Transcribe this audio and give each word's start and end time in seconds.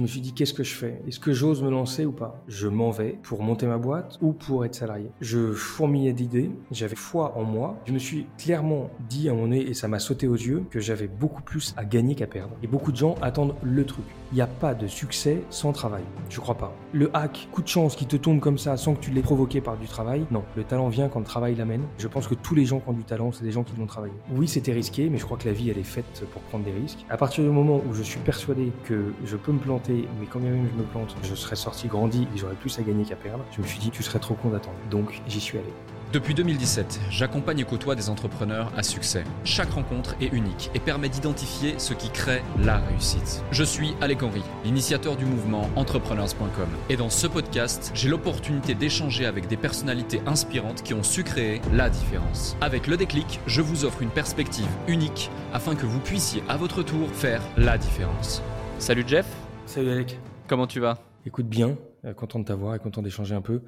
Je 0.00 0.04
me 0.04 0.08
suis 0.08 0.22
dit, 0.22 0.32
qu'est-ce 0.32 0.54
que 0.54 0.64
je 0.64 0.74
fais? 0.74 1.02
Est-ce 1.06 1.20
que 1.20 1.34
j'ose 1.34 1.62
me 1.62 1.68
lancer 1.68 2.06
ou 2.06 2.12
pas? 2.12 2.42
Je 2.48 2.68
m'en 2.68 2.90
vais 2.90 3.18
pour 3.22 3.42
monter 3.42 3.66
ma 3.66 3.76
boîte 3.76 4.16
ou 4.22 4.32
pour 4.32 4.64
être 4.64 4.74
salarié. 4.74 5.10
Je 5.20 5.52
fourmillais 5.52 6.14
d'idées, 6.14 6.50
j'avais 6.70 6.96
foi 6.96 7.36
en 7.36 7.44
moi. 7.44 7.76
Je 7.84 7.92
me 7.92 7.98
suis 7.98 8.24
clairement 8.38 8.88
dit 9.10 9.28
à 9.28 9.34
mon 9.34 9.48
nez, 9.48 9.60
et 9.60 9.74
ça 9.74 9.88
m'a 9.88 9.98
sauté 9.98 10.26
aux 10.26 10.36
yeux, 10.36 10.64
que 10.70 10.80
j'avais 10.80 11.06
beaucoup 11.06 11.42
plus 11.42 11.74
à 11.76 11.84
gagner 11.84 12.14
qu'à 12.14 12.26
perdre. 12.26 12.56
Et 12.62 12.66
beaucoup 12.66 12.92
de 12.92 12.96
gens 12.96 13.14
attendent 13.20 13.54
le 13.62 13.84
truc. 13.84 14.06
Il 14.32 14.36
n'y 14.36 14.40
a 14.40 14.46
pas 14.46 14.72
de 14.72 14.86
succès 14.86 15.42
sans 15.50 15.72
travail. 15.72 16.04
Je 16.30 16.40
crois 16.40 16.54
pas. 16.54 16.74
Le 16.94 17.14
hack, 17.14 17.48
coup 17.52 17.60
de 17.60 17.68
chance 17.68 17.94
qui 17.94 18.06
te 18.06 18.16
tombe 18.16 18.40
comme 18.40 18.56
ça 18.56 18.78
sans 18.78 18.94
que 18.94 19.00
tu 19.00 19.10
l'aies 19.10 19.20
provoqué 19.20 19.60
par 19.60 19.76
du 19.76 19.86
travail, 19.86 20.24
non. 20.30 20.44
Le 20.56 20.64
talent 20.64 20.88
vient 20.88 21.10
quand 21.10 21.18
le 21.18 21.26
travail 21.26 21.56
l'amène. 21.56 21.82
Je 21.98 22.08
pense 22.08 22.26
que 22.26 22.34
tous 22.34 22.54
les 22.54 22.64
gens 22.64 22.80
qui 22.80 22.88
ont 22.88 22.94
du 22.94 23.04
talent, 23.04 23.32
c'est 23.32 23.44
des 23.44 23.52
gens 23.52 23.64
qui 23.64 23.76
l'ont 23.76 23.86
travaillé. 23.86 24.14
Oui, 24.34 24.48
c'était 24.48 24.72
risqué, 24.72 25.10
mais 25.10 25.18
je 25.18 25.26
crois 25.26 25.36
que 25.36 25.46
la 25.46 25.52
vie, 25.52 25.68
elle 25.68 25.78
est 25.78 25.82
faite 25.82 26.24
pour 26.32 26.40
prendre 26.42 26.64
des 26.64 26.72
risques. 26.72 27.04
À 27.10 27.18
partir 27.18 27.44
du 27.44 27.50
moment 27.50 27.82
où 27.86 27.92
je 27.92 28.02
suis 28.02 28.20
persuadé 28.20 28.72
que 28.84 29.12
je 29.26 29.36
peux 29.36 29.52
me 29.52 29.58
planter, 29.58 29.89
mais 30.18 30.26
quand 30.26 30.40
bien 30.40 30.50
même 30.50 30.68
je 30.72 30.78
me 30.78 30.84
plante, 30.84 31.16
je 31.22 31.34
serais 31.34 31.56
sorti 31.56 31.88
grandi 31.88 32.26
et 32.34 32.38
j'aurais 32.38 32.54
plus 32.54 32.78
à 32.78 32.82
gagner 32.82 33.04
qu'à 33.04 33.16
perdre, 33.16 33.44
je 33.52 33.60
me 33.60 33.66
suis 33.66 33.78
dit, 33.78 33.90
tu 33.90 34.02
serais 34.02 34.18
trop 34.18 34.34
con 34.34 34.50
d'attendre. 34.50 34.76
Donc, 34.90 35.20
j'y 35.26 35.40
suis 35.40 35.58
allé. 35.58 35.72
Depuis 36.12 36.34
2017, 36.34 37.02
j'accompagne 37.08 37.60
et 37.60 37.64
côtoie 37.64 37.94
des 37.94 38.10
entrepreneurs 38.10 38.72
à 38.76 38.82
succès. 38.82 39.22
Chaque 39.44 39.70
rencontre 39.70 40.16
est 40.20 40.32
unique 40.32 40.68
et 40.74 40.80
permet 40.80 41.08
d'identifier 41.08 41.74
ce 41.78 41.94
qui 41.94 42.10
crée 42.10 42.42
la 42.58 42.78
réussite. 42.78 43.44
Je 43.52 43.62
suis 43.62 43.94
Alec 44.00 44.24
Henry, 44.24 44.42
l'initiateur 44.64 45.16
du 45.16 45.24
mouvement 45.24 45.70
entrepreneurs.com. 45.76 46.68
Et 46.88 46.96
dans 46.96 47.10
ce 47.10 47.28
podcast, 47.28 47.92
j'ai 47.94 48.08
l'opportunité 48.08 48.74
d'échanger 48.74 49.24
avec 49.24 49.46
des 49.46 49.56
personnalités 49.56 50.20
inspirantes 50.26 50.82
qui 50.82 50.94
ont 50.94 51.04
su 51.04 51.22
créer 51.22 51.60
la 51.72 51.88
différence. 51.88 52.56
Avec 52.60 52.88
le 52.88 52.96
déclic, 52.96 53.38
je 53.46 53.62
vous 53.62 53.84
offre 53.84 54.02
une 54.02 54.10
perspective 54.10 54.68
unique 54.88 55.30
afin 55.52 55.76
que 55.76 55.86
vous 55.86 56.00
puissiez 56.00 56.42
à 56.48 56.56
votre 56.56 56.82
tour 56.82 57.08
faire 57.10 57.40
la 57.56 57.78
différence. 57.78 58.42
Salut 58.80 59.04
Jeff. 59.06 59.26
Salut 59.70 59.90
Alec. 59.90 60.18
Comment 60.48 60.66
tu 60.66 60.80
vas? 60.80 60.98
Écoute 61.24 61.46
bien, 61.46 61.78
euh, 62.04 62.12
content 62.12 62.40
de 62.40 62.44
t'avoir 62.44 62.74
et 62.74 62.80
content 62.80 63.02
d'échanger 63.02 63.36
un 63.36 63.40
peu. 63.40 63.62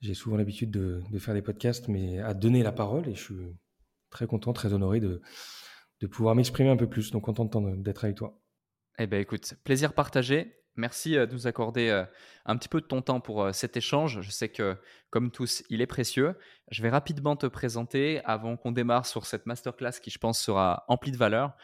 J'ai 0.00 0.14
souvent 0.14 0.36
l'habitude 0.36 0.70
de, 0.70 1.02
faire 1.18 1.34
des 1.34 1.42
podcasts, 1.42 1.88
mais 1.88 2.20
à 2.20 2.32
donner 2.32 2.62
la 2.62 2.70
parole, 2.70 3.08
et 3.08 3.16
je 3.16 3.20
suis 3.20 3.34
très 4.08 4.28
content, 4.28 4.52
très 4.52 4.72
honoré 4.72 5.00
de, 5.00 5.20
de 6.00 6.06
pouvoir 6.06 6.36
m'exprimer 6.36 6.70
un 6.70 6.76
peu 6.76 6.88
plus. 6.88 7.10
Donc 7.10 7.24
content 7.24 7.60
d'être 7.60 8.04
avec 8.04 8.16
toi. 8.16 8.40
Eh 9.00 9.08
bien 9.08 9.18
écoute, 9.18 9.54
plaisir 9.64 9.94
partagé. 9.94 10.62
Merci 10.76 11.16
euh, 11.16 11.26
de 11.26 11.32
nous 11.32 11.48
accorder 11.48 11.88
euh, 11.88 12.04
un 12.44 12.56
petit 12.56 12.68
peu 12.68 12.80
de 12.80 12.86
ton 12.86 13.02
temps 13.02 13.20
pour 13.20 13.42
euh, 13.42 13.52
cet 13.52 13.76
échange. 13.76 14.20
Je 14.20 14.30
sais 14.30 14.48
que, 14.48 14.76
comme 15.10 15.30
tous, 15.30 15.62
il 15.70 15.80
est 15.80 15.86
précieux. 15.86 16.36
Je 16.70 16.82
vais 16.82 16.90
rapidement 16.90 17.36
te 17.36 17.46
présenter 17.46 18.20
avant 18.24 18.56
qu'on 18.56 18.72
démarre 18.72 19.06
sur 19.06 19.26
cette 19.26 19.46
masterclass 19.46 20.00
qui, 20.02 20.10
je 20.10 20.18
pense, 20.18 20.40
sera 20.40 20.84
emplie 20.88 21.12
de 21.12 21.16
valeur. 21.16 21.54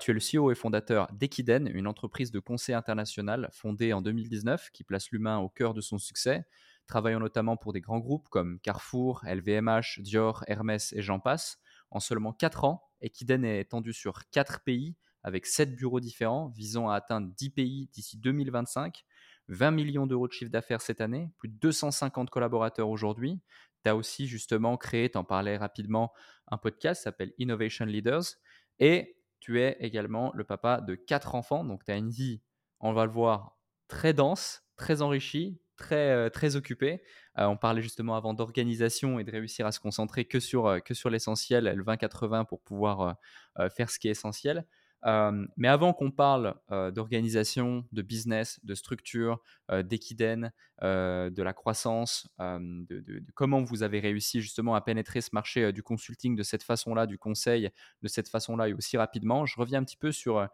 tu 0.00 0.10
es 0.10 0.14
le 0.14 0.20
CEO 0.20 0.50
et 0.50 0.54
fondateur 0.54 1.08
d'Equiden, 1.12 1.70
une 1.72 1.86
entreprise 1.86 2.30
de 2.32 2.40
conseil 2.40 2.74
international 2.74 3.48
fondée 3.52 3.92
en 3.92 4.02
2019 4.02 4.70
qui 4.72 4.82
place 4.84 5.10
l'humain 5.10 5.38
au 5.38 5.48
cœur 5.48 5.74
de 5.74 5.80
son 5.80 5.98
succès 5.98 6.44
travaillant 6.88 7.20
notamment 7.20 7.56
pour 7.56 7.72
des 7.72 7.80
grands 7.80 8.00
groupes 8.00 8.28
comme 8.28 8.58
Carrefour, 8.58 9.22
LVMH, 9.24 10.00
Dior, 10.00 10.42
Hermès 10.48 10.92
et 10.94 11.02
j'en 11.02 11.20
passe. 11.20 11.58
En 11.90 12.00
seulement 12.00 12.32
4 12.32 12.64
ans, 12.64 12.82
Equiden 13.00 13.44
est 13.44 13.60
étendu 13.60 13.92
sur 13.92 14.28
4 14.30 14.64
pays 14.64 14.96
avec 15.22 15.46
7 15.46 15.76
bureaux 15.76 16.00
différents 16.00 16.48
visant 16.48 16.88
à 16.88 16.96
atteindre 16.96 17.28
10 17.36 17.50
pays 17.50 17.88
d'ici 17.92 18.18
2025, 18.18 19.04
20 19.48 19.70
millions 19.70 20.06
d'euros 20.06 20.28
de 20.28 20.32
chiffre 20.32 20.50
d'affaires 20.50 20.80
cette 20.80 21.00
année, 21.00 21.30
plus 21.38 21.48
de 21.48 21.54
250 21.54 22.30
collaborateurs 22.30 22.88
aujourd'hui. 22.88 23.40
Tu 23.84 23.90
as 23.90 23.96
aussi 23.96 24.26
justement 24.26 24.76
créé, 24.76 25.10
tu 25.10 25.18
en 25.18 25.24
parlais 25.24 25.56
rapidement, 25.56 26.12
un 26.48 26.58
podcast 26.58 27.00
qui 27.00 27.04
s'appelle 27.04 27.32
Innovation 27.38 27.86
Leaders 27.86 28.24
et 28.78 29.16
tu 29.40 29.60
es 29.60 29.76
également 29.80 30.32
le 30.34 30.44
papa 30.44 30.80
de 30.80 30.94
4 30.94 31.34
enfants, 31.34 31.64
donc 31.64 31.84
tu 31.84 31.92
as 31.92 31.96
une 31.96 32.10
vie, 32.10 32.42
on 32.80 32.92
va 32.92 33.06
le 33.06 33.12
voir, 33.12 33.56
très 33.86 34.12
dense, 34.12 34.64
très 34.76 35.00
enrichie, 35.02 35.60
très, 35.76 36.10
euh, 36.10 36.28
très 36.28 36.56
occupé. 36.56 37.02
Euh, 37.38 37.46
on 37.46 37.56
parlait 37.56 37.82
justement 37.82 38.16
avant 38.16 38.34
d'organisation 38.34 39.18
et 39.18 39.24
de 39.24 39.30
réussir 39.30 39.66
à 39.66 39.72
se 39.72 39.80
concentrer 39.80 40.26
que 40.26 40.40
sur, 40.40 40.66
euh, 40.66 40.80
que 40.80 40.92
sur 40.92 41.08
l'essentiel, 41.08 41.72
le 41.74 41.82
20-80 41.84 42.44
pour 42.44 42.60
pouvoir 42.60 43.16
faire 43.74 43.90
ce 43.90 43.98
qui 43.98 44.08
est 44.08 44.12
essentiel. 44.12 44.66
Mais 45.04 45.68
avant 45.68 45.92
qu'on 45.92 46.10
parle 46.10 46.54
d'organisation, 46.92 47.84
de 47.92 48.02
business, 48.02 48.60
de 48.64 48.74
structure, 48.74 49.40
d'équidène, 49.84 50.52
de 50.82 51.42
la 51.42 51.52
croissance, 51.52 52.28
de, 52.38 53.22
comment 53.34 53.62
vous 53.62 53.82
avez 53.82 54.00
réussi 54.00 54.40
justement 54.40 54.74
à 54.74 54.80
pénétrer 54.80 55.20
ce 55.20 55.30
marché 55.32 55.72
du 55.72 55.82
consulting 55.82 56.36
de 56.36 56.42
cette 56.42 56.62
façon-là, 56.62 57.06
du 57.06 57.18
conseil 57.18 57.70
de 58.02 58.08
cette 58.08 58.28
façon-là 58.28 58.68
et 58.68 58.74
aussi 58.74 58.96
rapidement, 58.96 59.46
je 59.46 59.58
reviens 59.58 59.80
un 59.80 59.84
petit 59.84 59.96
peu 59.96 60.12
sur 60.12 60.46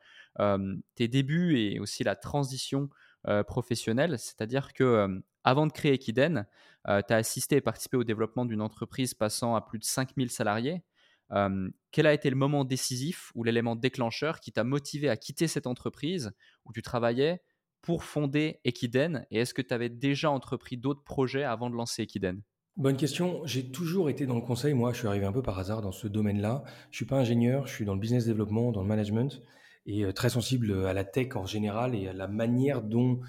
tes 0.95 1.09
débuts 1.09 1.59
et 1.59 1.81
aussi 1.81 2.05
la 2.05 2.17
transition 2.17 2.91
euh, 3.27 3.43
professionnel, 3.43 4.19
c'est-à-dire 4.19 4.75
que 4.75 4.85
euh, 4.85 5.19
avant 5.45 5.67
de 5.67 5.73
créer 5.73 5.95
Equiden, 5.95 6.47
euh, 6.89 7.01
tu 7.07 7.15
as 7.15 7.17
assisté 7.17 7.57
et 7.57 7.63
participé 7.63 7.97
au 7.97 8.05
développement 8.05 8.45
d'une 8.45 8.61
entreprise 8.61 9.15
passant 9.15 9.55
à 9.55 9.63
plus 9.63 9.79
de 9.79 9.85
5000 9.85 10.31
salariés. 10.31 10.83
Quel 11.31 12.07
a 12.07 12.13
été 12.13 12.31
le 12.31 12.37
moment 12.37 12.65
décisif 12.65 13.33
ou 13.35 13.45
l'élément 13.45 13.77
déclencheur 13.77 14.41
qui 14.41 14.53
t'a 14.53 14.65
motivé 14.65 15.09
à 15.09 15.17
quitter 15.17 15.49
cette 15.49 15.67
entreprise 15.67 16.33
où 16.65 16.73
tu 16.73 16.83
travaillais 16.83 17.41
pour 17.83 18.05
fonder 18.05 18.61
Equiden? 18.65 19.27
Et 19.31 19.39
est-ce 19.39 19.55
que 19.55 19.63
tu 19.63 19.75
avais 19.75 19.89
déjà 19.89 20.31
entrepris 20.31 20.77
d'autres 20.77 21.05
projets 21.05 21.45
avant 21.45 21.71
de 21.71 21.75
lancer 21.75 22.03
Equiden? 22.03 22.43
Bonne 22.77 22.97
question. 22.97 23.45
J'ai 23.47 23.71
toujours 23.71 24.11
été 24.11 24.27
dans 24.27 24.35
le 24.35 24.41
conseil. 24.41 24.75
Moi, 24.75 24.93
je 24.93 24.99
suis 24.99 25.07
arrivé 25.07 25.25
un 25.27 25.33
peu 25.33 25.43
par 25.43 25.59
hasard 25.59 25.81
dans 25.81 25.93
ce 25.93 26.09
domaine-là. 26.09 26.65
Je 26.91 26.97
suis 26.97 27.07
pas 27.07 27.19
ingénieur, 27.19 27.67
je 27.67 27.73
suis 27.73 27.85
dans 27.85 27.95
le 27.95 28.01
business 28.01 28.27
développement, 28.27 28.73
dans 28.73 28.83
le 28.83 28.89
management 28.89 29.43
et 29.87 30.11
très 30.15 30.31
sensible 30.31 30.87
à 30.87 30.95
la 30.95 31.05
tech 31.05 31.37
en 31.37 31.47
général 31.47 31.95
et 31.95 32.09
à 32.09 32.13
la 32.13 32.27
manière 32.27 32.83
dont 32.83 33.21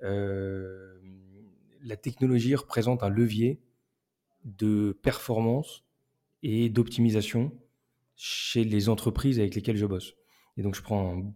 la 0.00 1.96
technologie 1.96 2.54
représente 2.54 3.02
un 3.02 3.08
levier 3.08 3.60
de 4.44 4.98
performance 5.02 5.84
et 6.44 6.68
d'optimisation 6.68 7.50
chez 8.14 8.62
les 8.62 8.88
entreprises 8.88 9.40
avec 9.40 9.56
lesquelles 9.56 9.78
je 9.78 9.86
bosse. 9.86 10.14
Et 10.56 10.62
donc 10.62 10.76
je 10.76 10.82
prends 10.82 11.16
un, 11.18 11.34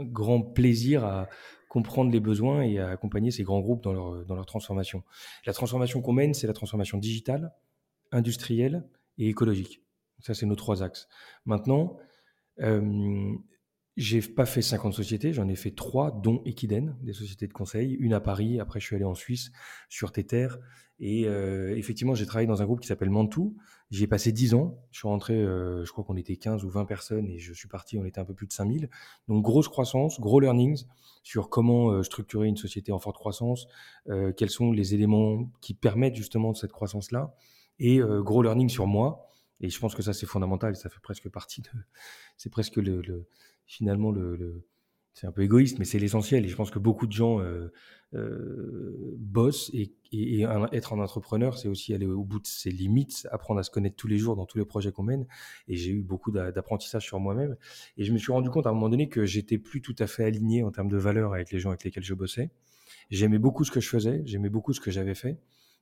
grand 0.00 0.40
plaisir 0.40 1.04
à 1.04 1.28
comprendre 1.68 2.12
les 2.12 2.20
besoins 2.20 2.62
et 2.62 2.78
à 2.78 2.90
accompagner 2.90 3.30
ces 3.30 3.42
grands 3.42 3.60
groupes 3.60 3.82
dans 3.82 3.92
leur, 3.92 4.46
transformation. 4.46 5.02
La 5.46 5.52
transformation 5.52 6.02
qu'on 6.02 6.12
mène, 6.12 6.34
c'est 6.34 6.46
la 6.46 6.52
transformation 6.52 6.98
digitale, 6.98 7.52
industrielle 8.12 8.86
et 9.18 9.28
écologique. 9.28 9.82
Ça, 10.20 10.34
c'est 10.34 10.46
nos 10.46 10.56
trois 10.56 10.82
axes. 10.82 11.08
Maintenant, 11.46 11.96
euh, 12.60 13.32
j'ai 13.96 14.20
pas 14.20 14.46
fait 14.46 14.62
50 14.62 14.92
sociétés, 14.92 15.32
j'en 15.32 15.48
ai 15.48 15.54
fait 15.54 15.70
trois, 15.70 16.10
dont 16.10 16.42
Equiden, 16.44 16.96
des 17.02 17.12
sociétés 17.12 17.46
de 17.46 17.52
conseil, 17.52 17.92
une 18.00 18.12
à 18.12 18.20
Paris, 18.20 18.58
après 18.58 18.80
je 18.80 18.86
suis 18.86 18.96
allé 18.96 19.04
en 19.04 19.14
Suisse, 19.14 19.52
sur 19.88 20.10
terres. 20.10 20.58
Et 21.00 21.26
euh, 21.26 21.76
effectivement, 21.76 22.14
j'ai 22.14 22.26
travaillé 22.26 22.46
dans 22.46 22.62
un 22.62 22.64
groupe 22.64 22.80
qui 22.80 22.86
s'appelle 22.86 23.10
Mantou. 23.10 23.56
J'y 23.90 24.04
ai 24.04 24.06
passé 24.06 24.32
10 24.32 24.54
ans. 24.54 24.78
Je 24.90 24.98
suis 24.98 25.08
rentré, 25.08 25.34
euh, 25.34 25.84
je 25.84 25.92
crois 25.92 26.04
qu'on 26.04 26.16
était 26.16 26.36
15 26.36 26.64
ou 26.64 26.70
20 26.70 26.84
personnes 26.84 27.28
et 27.28 27.38
je 27.38 27.52
suis 27.52 27.68
parti, 27.68 27.98
on 27.98 28.04
était 28.04 28.20
un 28.20 28.24
peu 28.24 28.34
plus 28.34 28.46
de 28.46 28.52
5000. 28.52 28.88
Donc 29.28 29.44
grosse 29.44 29.68
croissance, 29.68 30.20
gros 30.20 30.40
learnings 30.40 30.84
sur 31.22 31.48
comment 31.48 31.90
euh, 31.90 32.02
structurer 32.02 32.48
une 32.48 32.56
société 32.56 32.92
en 32.92 32.98
forte 32.98 33.16
croissance, 33.16 33.66
quels 34.36 34.50
sont 34.50 34.72
les 34.72 34.94
éléments 34.94 35.50
qui 35.60 35.74
permettent 35.74 36.16
justement 36.16 36.54
cette 36.54 36.72
croissance-là, 36.72 37.34
et 37.78 38.00
gros 38.20 38.42
learning 38.42 38.68
sur 38.68 38.86
moi. 38.86 39.26
Et 39.60 39.70
je 39.70 39.78
pense 39.78 39.94
que 39.94 40.02
ça 40.02 40.12
c'est 40.12 40.26
fondamental, 40.26 40.76
ça 40.76 40.88
fait 40.88 41.00
presque 41.00 41.28
partie 41.30 41.62
de, 41.62 41.70
c'est 42.36 42.50
presque 42.50 42.76
le 42.76 43.26
finalement, 43.66 44.10
le, 44.10 44.64
c'est 45.14 45.28
un 45.28 45.32
peu 45.32 45.42
égoïste, 45.42 45.78
mais 45.78 45.84
c'est 45.84 46.00
l'essentiel. 46.00 46.44
Et 46.44 46.48
je 46.48 46.56
pense 46.56 46.72
que 46.72 46.80
beaucoup 46.80 47.06
de 47.06 47.12
gens 47.12 47.40
euh, 47.40 47.72
euh, 48.14 49.14
bossent 49.16 49.70
et, 49.72 49.94
être 50.72 50.92
un 50.92 50.98
entrepreneur, 50.98 51.56
c'est 51.56 51.68
aussi 51.68 51.94
aller 51.94 52.06
au 52.06 52.24
bout 52.24 52.40
de 52.40 52.46
ses 52.46 52.70
limites, 52.70 53.26
apprendre 53.30 53.60
à 53.60 53.62
se 53.62 53.70
connaître 53.70 53.94
tous 53.96 54.08
les 54.08 54.18
jours 54.18 54.34
dans 54.36 54.44
tous 54.44 54.58
les 54.58 54.64
projets 54.64 54.90
qu'on 54.90 55.04
mène. 55.04 55.26
Et 55.68 55.76
j'ai 55.76 55.92
eu 55.92 56.02
beaucoup 56.02 56.32
d'apprentissage 56.32 57.04
sur 57.04 57.20
moi-même. 57.20 57.56
Et 57.96 58.04
je 58.04 58.12
me 58.12 58.18
suis 58.18 58.32
rendu 58.32 58.50
compte 58.50 58.66
à 58.66 58.70
un 58.70 58.72
moment 58.72 58.88
donné 58.88 59.08
que 59.08 59.24
j'étais 59.24 59.58
plus 59.58 59.80
tout 59.80 59.94
à 60.00 60.08
fait 60.08 60.24
aligné 60.24 60.64
en 60.64 60.72
termes 60.72 60.88
de 60.88 60.96
valeur 60.96 61.32
avec 61.32 61.52
les 61.52 61.60
gens 61.60 61.70
avec 61.70 61.84
lesquels 61.84 62.04
je 62.04 62.14
bossais. 62.14 62.50
J'aimais 63.10 63.38
beaucoup 63.38 63.64
ce 63.64 63.70
que 63.70 63.80
je 63.80 63.88
faisais, 63.88 64.22
j'aimais 64.24 64.50
beaucoup 64.50 64.72
ce 64.72 64.80
que 64.80 64.90
j'avais 64.90 65.14
fait, 65.14 65.38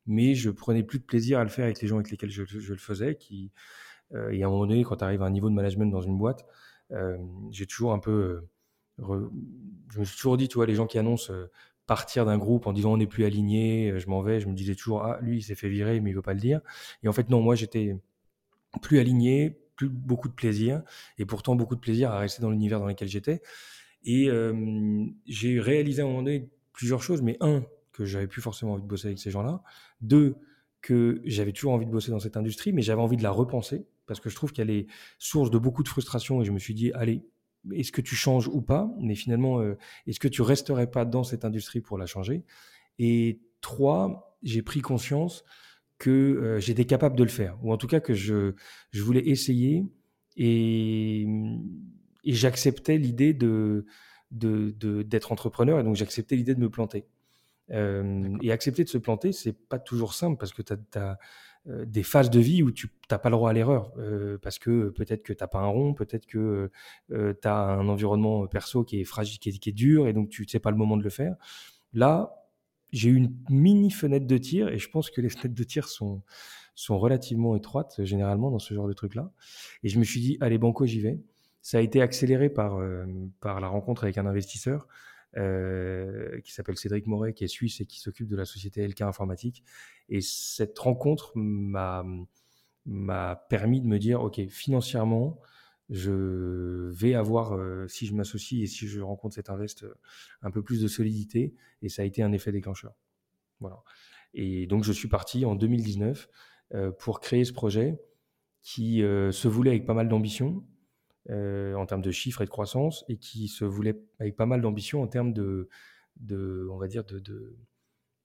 mais 0.07 0.35
je 0.35 0.51
prenais 0.51 0.83
plus 0.83 0.99
de 0.99 1.05
plaisir 1.05 1.39
à 1.39 1.45
le 1.45 1.51
faire 1.51 1.65
avec 1.65 1.81
les 1.81 1.89
gens 1.89 1.97
avec 1.97 2.11
lesquels 2.11 2.31
je, 2.31 2.43
le 2.43 2.79
faisais. 2.79 3.17
Qui, 3.17 3.51
euh, 4.15 4.31
et 4.31 4.43
à 4.43 4.47
un 4.47 4.51
moment 4.51 4.67
donné, 4.67 4.83
quand 4.83 4.97
tu 4.97 5.05
arrives 5.05 5.23
à 5.23 5.27
un 5.27 5.31
niveau 5.31 5.49
de 5.49 5.55
management 5.55 5.91
dans 5.91 6.01
une 6.01 6.19
boîte, 6.19 6.47
j'ai 7.51 7.67
toujours 7.67 7.93
un 7.93 7.99
peu. 7.99 8.45
Euh, 9.01 9.31
je 9.93 10.01
me 10.01 10.05
suis 10.05 10.17
toujours 10.17 10.37
dit, 10.37 10.49
tu 10.49 10.57
vois, 10.57 10.67
les 10.67 10.75
gens 10.75 10.87
qui 10.87 10.99
annoncent 10.99 11.33
euh, 11.33 11.51
partir 11.87 12.25
d'un 12.25 12.39
groupe 12.39 12.67
en 12.67 12.73
disant 12.73 12.93
on 12.93 12.97
n'est 12.97 13.07
plus 13.07 13.25
aligné, 13.25 13.99
je 13.99 14.09
m'en 14.09 14.23
vais, 14.23 14.41
je 14.41 14.49
me 14.49 14.55
disais 14.55 14.75
toujours, 14.75 15.03
ah, 15.03 15.19
lui, 15.23 15.39
il 15.39 15.43
s'est 15.43 15.55
fait 15.55 15.69
virer, 15.69 16.01
mais 16.01 16.11
il 16.11 16.15
veut 16.15 16.23
pas 16.23 16.35
le 16.35 16.41
dire. 16.41 16.61
Et 17.03 17.09
en 17.09 17.13
fait, 17.13 17.29
non, 17.31 17.41
moi, 17.41 17.55
j'étais 17.55 17.97
plus 18.81 18.99
aligné, 18.99 19.59
plus 19.77 19.89
beaucoup 19.89 20.29
de 20.29 20.35
plaisir, 20.35 20.83
et 21.19 21.25
pourtant 21.25 21.55
beaucoup 21.57 21.75
de 21.75 21.81
plaisir 21.81 22.11
à 22.11 22.19
rester 22.19 22.43
dans 22.43 22.51
l'univers 22.51 22.79
dans 22.81 22.87
lequel 22.87 23.09
j'étais. 23.09 23.43
Et 24.05 24.29
j'ai 25.27 25.61
réalisé 25.61 26.03
à 26.03 26.05
un 26.05 26.09
moment 26.09 26.23
donné 26.23 26.51
plusieurs 26.73 27.03
choses, 27.03 27.23
mais 27.23 27.37
un, 27.41 27.65
que 27.93 28.05
j'avais 28.05 28.27
plus 28.27 28.43
forcément 28.43 28.73
envie 28.73 28.83
de 28.83 28.89
bosser 28.89 29.09
avec 29.09 29.19
ces 29.19 29.31
gens-là. 29.31 29.63
Deux, 30.01 30.37
que 30.81 31.21
j'avais 31.25 31.53
toujours 31.53 31.73
envie 31.73 31.87
de 31.87 31.91
bosser 31.91 32.11
dans 32.11 32.19
cette 32.19 32.37
industrie, 32.37 32.73
mais 32.73 32.83
j'avais 32.83 33.01
envie 33.01 33.17
de 33.17 33.23
la 33.23 33.31
repenser 33.31 33.87
parce 34.07 34.21
que 34.21 34.31
je 34.31 34.37
trouve 34.37 34.53
qu'elle 34.53 34.71
est 34.71 34.87
source 35.19 35.51
de 35.51 35.59
beaucoup 35.59 35.83
de 35.83 35.89
frustration 35.89 36.43
et 36.43 36.45
je 36.45 36.53
me 36.53 36.59
suis 36.59 36.75
dit, 36.75 36.93
allez, 36.93 37.23
est-ce 37.73 37.93
que 37.93 38.01
tu 38.01 38.17
changes 38.17 38.49
ou 38.49 38.61
pas? 38.61 38.91
Mais 39.01 39.15
finalement, 39.15 39.61
euh, 39.61 39.79
est-ce 40.07 40.21
que 40.21 40.29
tu 40.29 40.43
resterais 40.43 40.91
pas 40.91 41.05
dans 41.05 41.25
cette 41.25 41.45
industrie 41.45 41.81
pour 41.81 41.99
la 41.99 42.07
changer? 42.07 42.45
Et 42.99 43.41
trois, 43.61 44.37
j'ai 44.43 44.63
pris 44.63 44.81
conscience 44.81 45.45
que 45.99 46.11
euh, 46.11 46.61
j'étais 46.61 46.85
capable 46.85 47.17
de 47.17 47.23
le 47.23 47.29
faire, 47.29 47.57
ou 47.63 47.73
en 47.73 47.77
tout 47.77 47.87
cas 47.87 48.01
que 48.01 48.15
je, 48.15 48.55
je 48.91 49.03
voulais 49.03 49.29
essayer 49.29 49.85
et, 50.37 51.27
et 52.25 52.33
j'acceptais 52.33 52.99
l'idée 52.99 53.35
de, 53.35 53.87
d'être 54.33 55.29
de, 55.29 55.33
entrepreneur 55.33 55.79
et 55.79 55.85
donc 55.85 55.97
j'acceptais 55.97 56.37
l'idée 56.37 56.55
de 56.55 56.61
me 56.61 56.71
planter. 56.71 57.05
Euh, 57.73 58.37
et 58.43 58.53
accepter 58.53 58.85
de 58.85 58.89
se 58.89 58.99
planter, 58.99 59.33
c'est 59.33 59.53
pas 59.53 59.79
toujours 59.79 60.15
simple 60.15 60.37
parce 60.39 60.53
que 60.53 60.63
tu 60.63 60.75
as, 60.95 61.19
euh, 61.69 61.85
des 61.87 62.03
phases 62.03 62.29
de 62.29 62.41
vie 62.41 62.63
où 62.63 62.71
tu 62.71 62.89
n'as 63.11 63.19
pas 63.19 63.31
le 63.31 63.37
droit 63.37 63.51
à 63.51 63.53
l'erreur. 63.53 63.93
Euh, 63.99 64.39
parce 64.43 64.59
que 64.59 64.91
peut-être 64.91 65.23
que 65.23 65.33
tu 65.33 65.43
n'as 65.43 65.47
pas 65.47 65.61
un 65.61 65.67
rond, 65.67 65.95
peut-être 65.95 66.27
que 66.27 66.71
tu 67.11 67.49
as 67.49 67.55
un 67.55 67.89
environnement 67.89 68.47
perso 68.47 68.85
qui 68.85 69.01
est 69.01 69.05
fragile, 69.05 69.39
qui 69.39 69.49
est, 69.51 69.73
dur, 69.73 70.07
et 70.07 70.13
donc 70.13 70.29
tu 70.29 70.43
ne 70.43 70.49
sais 70.49 70.61
pas 70.61 70.71
le 70.71 70.77
moment 70.77 70.97
de 70.97 71.05
le 71.05 71.11
faire. 71.11 71.37
Là, 71.95 72.35
j'ai 72.93 73.09
eu 73.09 73.17
une 73.17 73.35
mini 73.49 73.91
fenêtre 73.91 74.27
de 74.27 74.39
tir, 74.39 74.69
et 74.69 74.79
je 74.79 74.91
pense 74.91 75.11
que 75.11 75.21
les 75.21 75.29
fenêtres 75.31 75.55
de 75.55 75.65
tir 75.65 75.89
sont, 75.89 76.23
sont 76.75 76.99
relativement 76.99 77.57
étroites, 77.57 78.05
généralement, 78.05 78.51
dans 78.51 78.59
ce 78.59 78.75
genre 78.75 78.89
de 78.89 78.93
truc-là. 78.93 79.31
Et 79.83 79.89
je 79.89 79.99
me 79.99 80.05
suis 80.05 80.21
dit, 80.21 80.37
allez, 80.41 80.59
banco, 80.59 80.85
j'y 80.85 81.01
vais. 81.01 81.21
Ça 81.63 81.79
a 81.79 81.81
été 81.81 82.03
accéléré 82.03 82.51
par, 82.51 82.81
par 83.41 83.61
la 83.61 83.69
rencontre 83.69 84.03
avec 84.03 84.19
un 84.19 84.27
investisseur 84.27 84.89
euh, 85.37 86.41
qui 86.43 86.53
s'appelle 86.53 86.77
Cédric 86.77 87.07
Moret, 87.07 87.33
qui 87.33 87.45
est 87.45 87.49
suisse 87.49 87.81
et 87.81 87.87
qui 87.87 88.01
s'occupe 88.01 88.29
de 88.29 88.37
la 88.37 88.45
société 88.45 88.87
LK 88.87 89.03
Informatique. 89.03 89.65
Et 90.09 90.21
cette 90.21 90.79
rencontre 90.79 91.33
m'a 91.35 92.05
m'a 92.85 93.37
permis 93.49 93.81
de 93.81 93.87
me 93.87 93.99
dire, 93.99 94.21
OK, 94.23 94.41
financièrement, 94.49 95.39
je 95.89 96.91
vais 96.91 97.15
avoir, 97.15 97.53
euh, 97.53 97.87
si 97.87 98.07
je 98.07 98.15
m'associe 98.15 98.61
et 98.61 98.67
si 98.67 98.89
je 98.89 99.01
rencontre 99.01 99.37
cet 99.37 99.51
invest, 99.51 99.87
un 100.43 100.51
peu 100.51 100.65
plus 100.65 100.83
de 100.83 100.89
solidité. 100.89 101.55
Et 101.81 101.89
ça 101.89 102.03
a 102.03 102.05
été 102.05 102.25
un 102.25 102.33
effet 102.33 102.51
déclencheur. 102.51 102.93
Voilà. 103.61 103.85
Et 104.35 104.67
donc, 104.67 104.83
je 104.83 104.91
suis 104.91 105.07
parti 105.07 105.45
en 105.45 105.55
2019 105.55 106.29
euh, 106.75 106.91
pour 106.91 107.21
créer 107.21 107.45
ce 107.45 107.53
projet 107.53 108.01
qui 108.63 108.99
se 109.01 109.49
voulait 109.49 109.71
avec 109.71 109.87
pas 109.87 109.95
mal 109.95 110.09
d'ambition, 110.09 110.65
euh, 111.31 111.75
en 111.75 111.87
termes 111.87 112.03
de 112.03 112.11
chiffres 112.11 112.43
et 112.43 112.45
de 112.45 112.51
croissance, 112.51 113.05
et 113.09 113.17
qui 113.17 113.49
se 113.49 113.65
voulait 113.65 114.01
avec 114.19 114.37
pas 114.37 114.47
mal 114.47 114.61
d'ambition 114.61 115.03
en 115.03 115.07
termes 115.07 115.33
de, 115.33 115.69
on 116.71 116.77
va 116.77 116.89
dire, 116.89 117.05
de, 117.05 117.21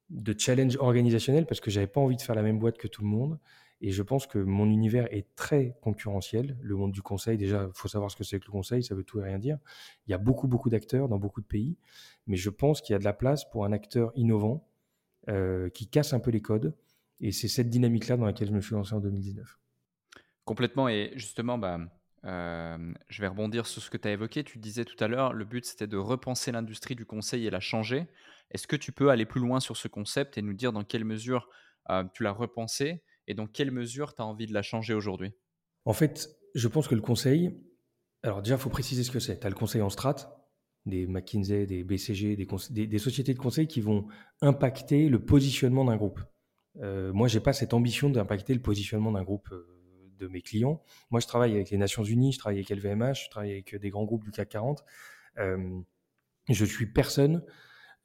de, 0.10 0.36
challenge 0.38 0.78
organisationnel, 0.78 1.46
parce 1.46 1.60
que 1.60 1.70
j'avais 1.70 1.88
pas 1.88 2.02
envie 2.02 2.16
de 2.16 2.22
faire 2.22 2.36
la 2.36 2.42
même 2.44 2.60
boîte 2.60 2.78
que 2.78 2.88
tout 2.88 3.02
le 3.02 3.08
monde. 3.08 3.40
Et 3.80 3.92
je 3.92 4.02
pense 4.02 4.26
que 4.26 4.40
mon 4.40 4.66
univers 4.66 5.08
est 5.14 5.28
très 5.36 5.78
concurrentiel. 5.82 6.58
Le 6.62 6.76
monde 6.76 6.92
du 6.92 7.04
conseil, 7.04 7.38
déjà, 7.38 7.66
il 7.68 7.74
faut 7.76 7.88
savoir 7.88 8.10
ce 8.10 8.16
que 8.16 8.24
c'est 8.24 8.40
que 8.40 8.46
le 8.46 8.52
conseil, 8.52 8.84
ça 8.84 8.96
veut 8.96 9.04
tout 9.04 9.20
et 9.20 9.24
rien 9.24 9.38
dire. 9.38 9.60
Il 10.08 10.12
y 10.12 10.14
a 10.16 10.18
beaucoup, 10.18 10.48
beaucoup 10.48 10.70
d'acteurs 10.70 11.08
dans 11.08 11.20
beaucoup 11.20 11.42
de 11.42 11.46
pays, 11.46 11.78
mais 12.26 12.38
je 12.38 12.50
pense 12.50 12.82
qu'il 12.82 12.94
y 12.94 12.96
a 12.96 13.00
de 13.00 13.04
la 13.04 13.14
place 13.14 13.48
pour 13.48 13.66
un 13.66 13.72
acteur 13.72 14.12
innovant 14.16 14.68
euh, 15.30 15.70
qui 15.70 15.88
casse 15.88 16.14
un 16.14 16.20
peu 16.20 16.32
les 16.32 16.42
codes. 16.42 16.76
Et 17.20 17.32
c'est 17.32 17.48
cette 17.48 17.70
dynamique-là 17.70 18.18
dans 18.18 18.26
laquelle 18.26 18.48
je 18.48 18.54
me 18.54 18.62
suis 18.62 18.74
lancé 18.74 18.94
en 18.96 19.00
2019. 19.00 19.60
Complètement. 20.46 20.88
Et 20.88 21.12
justement, 21.16 21.58
bah, 21.58 21.80
euh, 22.25 22.94
je 23.08 23.22
vais 23.22 23.28
rebondir 23.28 23.66
sur 23.68 23.81
ce 23.81 23.90
que 23.90 23.98
tu 23.98 24.08
as 24.08 24.12
évoqué. 24.12 24.44
Tu 24.44 24.58
disais 24.58 24.86
tout 24.86 25.02
à 25.04 25.08
l'heure, 25.08 25.34
le 25.34 25.46
but 25.46 25.66
c'était 25.66 25.88
de 25.88 25.98
repenser 25.98 26.52
l'industrie 26.52 26.96
du 26.96 27.06
conseil 27.06 27.46
et 27.46 27.50
la 27.50 27.60
changer. 27.60 28.08
Est-ce 28.52 28.68
que 28.68 28.75
tu 28.75 28.92
peux 28.92 29.10
aller 29.10 29.25
plus 29.25 29.42
loin 29.42 29.60
sur 29.60 29.78
ce 29.78 29.88
concept 29.88 30.38
et 30.38 30.42
nous 30.42 30.54
dire 30.54 30.72
dans 30.72 30.84
quelle 30.84 31.06
mesure 31.06 31.50
euh, 31.90 32.04
tu 32.14 32.24
l'as 32.24 32.31
repensé 32.31 33.04
et 33.28 33.34
dans 33.34 33.48
quelle 33.48 33.72
mesure 33.72 34.16
tu 34.16 34.22
as 34.22 34.25
envie 34.25 34.48
de 34.48 34.54
la 34.54 34.62
changer 34.62 34.94
aujourd'hui? 34.94 35.31
En 35.86 35.94
fait, 35.94 36.30
je 36.56 36.68
pense 36.68 36.88
que 36.88 36.96
le 36.96 37.02
conseil, 37.02 37.62
alors 38.24 38.42
déjà, 38.42 38.56
il 38.56 38.62
faut 38.62 38.69
préciser 38.69 39.04
ce 39.04 39.12
que 39.12 39.19
c'est. 39.19 39.40
Tu 39.40 39.48
as 39.48 39.50
le 39.50 39.56
conseil 39.56 39.81
en 39.81 39.90
strat, 39.90 40.48
des 40.86 41.06
McKinsey, 41.06 41.66
des 41.66 41.84
BCG, 41.84 42.36
des, 42.36 42.98
sociétés 43.00 43.34
de 43.34 43.40
conseil 43.40 43.68
qui 43.68 43.81
vont 43.81 44.08
impacter 44.42 45.10
le 45.10 45.24
positionnement 45.24 45.86
d'un 45.86 45.98
groupe. 45.98 46.22
Euh, 46.81 47.12
moi, 47.14 47.28
j'ai 47.28 47.40
pas 47.40 47.54
cette 47.54 47.74
ambition 47.74 48.10
d'impacter 48.10 48.54
le 48.54 48.62
positionnement 48.62 49.12
d'un 49.12 49.24
groupe 49.24 49.50
de 50.18 50.28
mes 50.28 50.42
clients. 50.42 50.81
Moi, 51.12 51.19
je 51.19 51.28
travaille 51.28 51.54
avec 51.54 51.69
les 51.69 51.78
Nations 51.78 52.04
Unies, 52.04 52.34
je 52.34 52.40
travaille 52.40 52.58
avec 52.58 52.69
LVMH, 52.69 53.25
je 53.25 53.30
travaille 53.30 53.52
avec 53.52 53.75
des 53.75 53.90
grands 53.90 54.06
groupes 54.06 54.24
du 54.24 54.31
CAC 54.31 54.50
40. 54.50 54.84
Euh, 55.40 55.80
je 56.50 56.66
suis 56.66 56.86
personne 56.86 57.44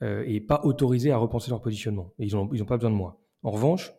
euh, 0.02 0.24
et 0.26 0.40
pas 0.40 0.60
autorisé 0.64 1.12
à 1.12 1.16
repenser 1.16 1.50
leur 1.50 1.60
positionnement. 1.60 2.12
ils 2.18 2.34
n'ont 2.34 2.48
pas 2.64 2.76
besoin 2.76 2.90
de 2.90 2.96
moi. 2.96 3.20
En 3.42 3.50
revanche, 3.50 3.92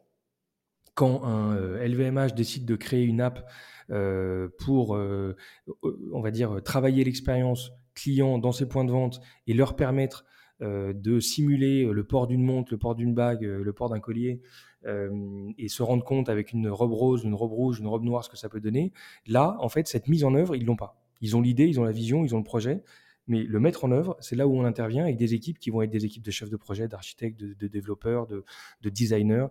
quand 0.96 1.24
un 1.24 1.56
LVMH 1.56 2.18
euh, 2.18 2.30
décide 2.36 2.66
de 2.66 2.76
créer 2.76 3.04
une 3.04 3.22
app 3.22 3.50
euh, 3.90 4.50
pour, 4.60 4.92
on 4.92 6.22
va 6.22 6.32
dire, 6.32 6.62
travailler 6.64 7.04
l'expérience 7.04 7.72
client 7.96 8.38
dans 8.38 8.52
ses 8.52 8.68
points 8.68 8.86
de 8.86 8.92
vente 8.92 9.22
et 9.48 9.54
leur 9.54 9.76
permettre 9.76 10.26
de 10.62 11.20
simuler 11.20 11.84
le 11.86 12.04
port 12.06 12.26
d'une 12.28 12.44
montre, 12.44 12.72
le 12.72 12.78
port 12.78 12.96
d'une 12.96 13.14
bague, 13.14 13.42
le 13.42 13.74
port 13.74 13.90
d'un 13.90 14.00
collier, 14.00 14.42
euh, 14.42 14.73
et 14.86 15.68
se 15.70 15.82
rendre 15.82 16.04
compte 16.04 16.28
avec 16.30 16.52
une 16.52 16.68
robe 16.68 16.92
rose, 16.92 17.24
une 17.24 17.36
robe 17.36 17.54
rouge, 17.54 17.80
une 17.80 17.88
robe 17.88 18.04
noire 18.04 18.24
ce 18.24 18.30
que 18.30 18.38
ça 18.38 18.50
peut 18.50 18.60
donner. 18.60 18.92
Là, 19.28 19.56
en 19.60 19.70
fait, 19.70 19.88
cette 19.88 20.08
mise 20.08 20.24
en 20.24 20.36
œuvre, 20.36 20.56
ils 20.56 20.66
l'ont 20.66 20.76
pas. 20.76 21.02
Ils 21.22 21.38
ont 21.38 21.42
l'idée, 21.42 21.68
ils 21.68 21.80
ont 21.80 21.86
la 21.86 21.92
vision, 21.92 22.26
ils 22.26 22.36
ont 22.36 22.40
le 22.40 22.44
projet, 22.44 22.84
mais 23.28 23.44
le 23.44 23.60
mettre 23.60 23.86
en 23.86 23.92
œuvre, 23.92 24.18
c'est 24.20 24.36
là 24.36 24.48
où 24.48 24.58
on 24.58 24.66
intervient 24.66 25.04
avec 25.04 25.16
des 25.16 25.34
équipes 25.34 25.58
qui 25.58 25.70
vont 25.70 25.82
être 25.82 25.90
des 25.90 26.06
équipes 26.06 26.24
de 26.24 26.32
chefs 26.32 26.50
de 26.50 26.58
projet, 26.58 26.88
d'architectes, 26.88 27.40
de, 27.40 27.68
développeurs, 27.68 28.28
de, 28.28 28.44
designers. 28.90 29.48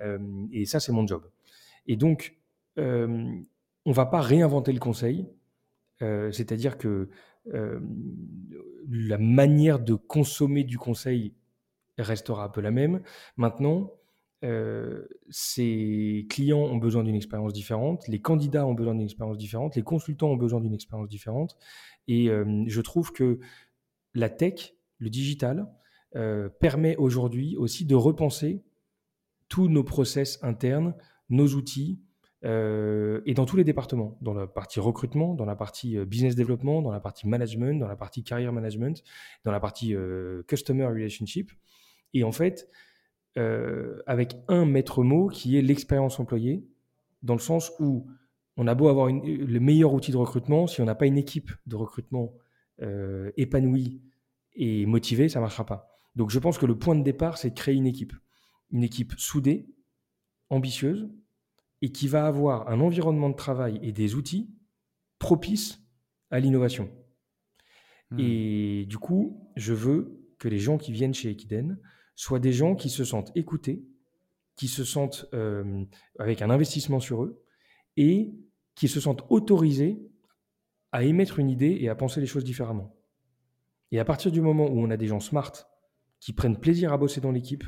Euh, 0.00 0.18
et 0.52 0.66
ça, 0.66 0.80
c'est 0.80 0.92
mon 0.92 1.06
job. 1.06 1.26
Et 1.86 1.96
donc, 1.96 2.36
euh, 2.78 3.26
on 3.86 3.92
va 3.92 4.06
pas 4.06 4.20
réinventer 4.20 4.72
le 4.72 4.80
conseil. 4.80 5.26
Euh, 6.02 6.30
c'est-à-dire 6.32 6.76
que 6.76 7.08
la 7.46 9.18
manière 9.18 9.78
de 9.78 9.94
consommer 9.94 10.64
du 10.64 10.78
conseil 10.78 11.34
restera 11.98 12.44
un 12.44 12.48
peu 12.48 12.62
la 12.62 12.70
même. 12.70 13.02
Maintenant, 13.36 13.92
euh, 14.44 15.06
ces 15.30 16.26
clients 16.28 16.60
ont 16.60 16.76
besoin 16.76 17.02
d'une 17.02 17.14
expérience 17.14 17.54
différente, 17.54 18.06
les 18.08 18.20
candidats 18.20 18.66
ont 18.66 18.74
besoin 18.74 18.94
d'une 18.94 19.04
expérience 19.04 19.38
différente, 19.38 19.74
les 19.74 19.82
consultants 19.82 20.28
ont 20.28 20.36
besoin 20.36 20.60
d'une 20.60 20.74
expérience 20.74 21.08
différente. 21.08 21.56
Et 22.08 22.28
euh, 22.28 22.64
je 22.66 22.80
trouve 22.82 23.12
que 23.12 23.40
la 24.14 24.28
tech, 24.28 24.74
le 24.98 25.08
digital, 25.08 25.66
euh, 26.16 26.48
permet 26.48 26.94
aujourd'hui 26.96 27.56
aussi 27.56 27.86
de 27.86 27.94
repenser 27.94 28.62
tous 29.48 29.68
nos 29.68 29.82
process 29.82 30.38
internes, 30.42 30.94
nos 31.30 31.48
outils, 31.54 32.00
et 32.46 33.32
dans 33.34 33.46
tous 33.46 33.56
les 33.56 33.64
départements, 33.64 34.18
dans 34.20 34.34
la 34.34 34.46
partie 34.46 34.78
recrutement, 34.78 35.32
dans 35.32 35.46
la 35.46 35.56
partie 35.56 35.96
business 36.04 36.34
development, 36.34 36.82
dans 36.82 36.90
la 36.90 37.00
partie 37.00 37.26
management, 37.26 37.78
dans 37.78 37.88
la 37.88 37.96
partie 37.96 38.22
career 38.22 38.52
management, 38.52 39.02
dans 39.44 39.50
la 39.50 39.60
partie 39.60 39.94
customer 40.46 40.84
relationship. 40.84 41.50
Et 42.12 42.22
en 42.22 42.32
fait, 42.32 42.68
euh, 43.36 44.00
avec 44.06 44.36
un 44.48 44.64
maître 44.64 45.02
mot 45.02 45.28
qui 45.28 45.56
est 45.58 45.62
l'expérience 45.62 46.20
employée, 46.20 46.66
dans 47.22 47.34
le 47.34 47.40
sens 47.40 47.72
où 47.80 48.06
on 48.56 48.66
a 48.66 48.74
beau 48.74 48.88
avoir 48.88 49.08
le 49.08 49.58
meilleur 49.58 49.92
outil 49.92 50.12
de 50.12 50.16
recrutement, 50.16 50.66
si 50.66 50.80
on 50.80 50.84
n'a 50.84 50.94
pas 50.94 51.06
une 51.06 51.18
équipe 51.18 51.50
de 51.66 51.74
recrutement 51.74 52.32
euh, 52.82 53.32
épanouie 53.36 54.02
et 54.54 54.86
motivée, 54.86 55.28
ça 55.28 55.40
ne 55.40 55.44
marchera 55.44 55.66
pas. 55.66 55.88
Donc 56.14 56.30
je 56.30 56.38
pense 56.38 56.58
que 56.58 56.66
le 56.66 56.78
point 56.78 56.94
de 56.94 57.02
départ, 57.02 57.38
c'est 57.38 57.50
de 57.50 57.54
créer 57.54 57.74
une 57.74 57.86
équipe. 57.86 58.12
Une 58.70 58.84
équipe 58.84 59.14
soudée, 59.16 59.66
ambitieuse, 60.50 61.10
et 61.82 61.90
qui 61.90 62.08
va 62.08 62.26
avoir 62.26 62.68
un 62.68 62.80
environnement 62.80 63.30
de 63.30 63.34
travail 63.34 63.78
et 63.82 63.92
des 63.92 64.14
outils 64.14 64.50
propices 65.18 65.82
à 66.30 66.40
l'innovation. 66.40 66.90
Hmm. 68.10 68.20
Et 68.20 68.86
du 68.86 68.98
coup, 68.98 69.50
je 69.56 69.74
veux 69.74 70.24
que 70.38 70.48
les 70.48 70.58
gens 70.58 70.78
qui 70.78 70.92
viennent 70.92 71.14
chez 71.14 71.30
Equiden 71.30 71.78
soient 72.14 72.38
des 72.38 72.52
gens 72.52 72.74
qui 72.74 72.90
se 72.90 73.04
sentent 73.04 73.32
écoutés, 73.34 73.84
qui 74.56 74.68
se 74.68 74.84
sentent 74.84 75.26
euh, 75.34 75.84
avec 76.18 76.42
un 76.42 76.50
investissement 76.50 77.00
sur 77.00 77.24
eux 77.24 77.42
et 77.96 78.34
qui 78.74 78.88
se 78.88 79.00
sentent 79.00 79.24
autorisés 79.30 79.98
à 80.92 81.04
émettre 81.04 81.38
une 81.38 81.50
idée 81.50 81.76
et 81.80 81.88
à 81.88 81.94
penser 81.94 82.20
les 82.20 82.26
choses 82.26 82.44
différemment. 82.44 82.96
Et 83.90 83.98
à 83.98 84.04
partir 84.04 84.30
du 84.30 84.40
moment 84.40 84.66
où 84.66 84.78
on 84.78 84.90
a 84.90 84.96
des 84.96 85.06
gens 85.06 85.20
smart 85.20 85.52
qui 86.20 86.32
prennent 86.32 86.58
plaisir 86.58 86.92
à 86.92 86.98
bosser 86.98 87.20
dans 87.20 87.32
l'équipe 87.32 87.64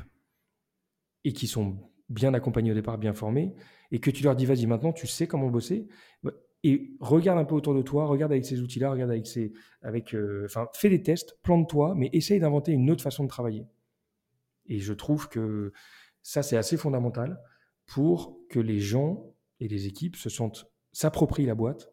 et 1.25 1.33
qui 1.33 1.47
sont 1.47 1.91
bien 2.09 2.35
accompagnés 2.35 2.71
au 2.71 2.75
départ, 2.75 2.99
bien 2.99 3.13
formés, 3.13 3.55
et 3.91 3.99
que 3.99 4.11
tu 4.11 4.23
leur 4.23 4.37
dis 4.37 4.47
vas-y 4.47 4.67
maintenant 4.67 4.93
tu 4.93 5.07
sais 5.07 5.27
comment 5.27 5.51
bosser, 5.51 5.89
et 6.63 6.97
regarde 7.01 7.39
un 7.39 7.45
peu 7.45 7.55
autour 7.55 7.75
de 7.75 7.83
toi, 7.83 8.07
regarde 8.07 8.33
avec 8.33 8.45
ces 8.45 8.61
outils-là, 8.61 8.91
regarde 8.91 9.11
avec 9.11 9.27
ces, 9.27 9.53
avec, 9.83 10.15
euh, 10.15 10.45
enfin, 10.47 10.69
fais 10.73 10.89
des 10.89 11.03
tests, 11.03 11.39
plante-toi, 11.43 11.95
mais 11.97 12.11
essaye 12.13 12.41
d'inventer 12.41 12.73
une 12.73 12.91
autre 12.91 13.03
façon 13.03 13.23
de 13.25 13.29
travailler. 13.29 13.67
Et 14.69 14.79
je 14.79 14.93
trouve 14.93 15.29
que 15.29 15.73
ça, 16.23 16.43
c'est 16.43 16.57
assez 16.57 16.77
fondamental 16.77 17.41
pour 17.87 18.39
que 18.51 18.59
les 18.59 18.81
gens 18.81 19.35
et 19.61 19.69
les 19.69 19.87
équipes 19.87 20.17
se 20.17 20.29
sentent, 20.29 20.67
s'approprient 20.93 21.47
la 21.47 21.55
boîte 21.55 21.93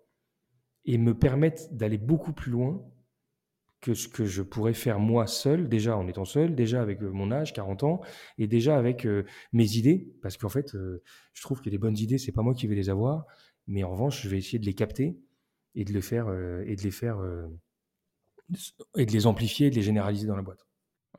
et 0.86 0.98
me 0.98 1.18
permettent 1.18 1.74
d'aller 1.74 1.98
beaucoup 1.98 2.34
plus 2.34 2.52
loin 2.52 2.84
que 3.84 3.94
ce 3.94 4.08
que 4.08 4.26
je 4.26 4.42
pourrais 4.42 4.74
faire 4.74 5.00
moi 5.00 5.28
seul, 5.28 5.68
déjà 5.68 5.98
en 5.98 6.08
étant 6.08 6.24
seul, 6.24 6.56
déjà 6.56 6.82
avec 6.82 7.02
euh, 7.04 7.12
mon 7.12 7.32
âge, 7.32 7.52
40 7.52 7.84
ans, 7.84 8.02
et 8.38 8.48
déjà 8.48 8.78
avec 8.78 9.06
euh, 9.06 9.26
mes 9.52 9.76
idées, 9.76 10.14
parce 10.22 10.38
qu'en 10.38 10.48
fait, 10.48 10.74
euh, 10.74 11.04
je 11.34 11.42
trouve 11.42 11.62
que 11.62 11.70
les 11.70 11.78
bonnes 11.78 11.98
idées, 11.98 12.18
c'est 12.18 12.32
pas 12.32 12.44
moi 12.44 12.54
qui 12.54 12.66
vais 12.66 12.76
les 12.76 12.90
avoir, 12.90 13.26
mais 13.68 13.84
en 13.84 13.92
revanche, 13.92 14.24
je 14.24 14.30
vais 14.30 14.38
essayer 14.38 14.58
de 14.58 14.66
les 14.66 14.74
capter 14.74 15.20
et 15.76 15.84
de, 15.84 15.92
le 15.92 16.00
faire, 16.00 16.30
et 16.66 16.76
de 16.76 16.82
les 16.82 16.92
faire 16.92 17.18
et 18.98 19.06
de 19.06 19.12
les 19.12 19.26
amplifier 19.26 19.68
et 19.68 19.70
de 19.70 19.76
les 19.76 19.82
généraliser 19.82 20.28
dans 20.28 20.36
la 20.36 20.42
boîte. 20.42 20.66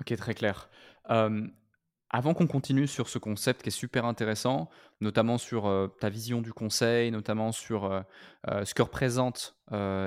Ok, 0.00 0.14
très 0.16 0.34
clair. 0.34 0.70
Avant 1.06 2.34
qu'on 2.34 2.46
continue 2.46 2.86
sur 2.86 3.08
ce 3.08 3.18
concept 3.18 3.62
qui 3.62 3.68
est 3.68 3.72
super 3.72 4.04
intéressant, 4.04 4.70
notamment 5.00 5.38
sur 5.38 5.92
ta 6.00 6.08
vision 6.08 6.40
du 6.42 6.52
conseil, 6.52 7.10
notamment 7.10 7.52
sur 7.52 8.04
ce 8.46 8.74
que 8.74 8.82
représente 8.82 9.56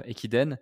Equiden, 0.06 0.58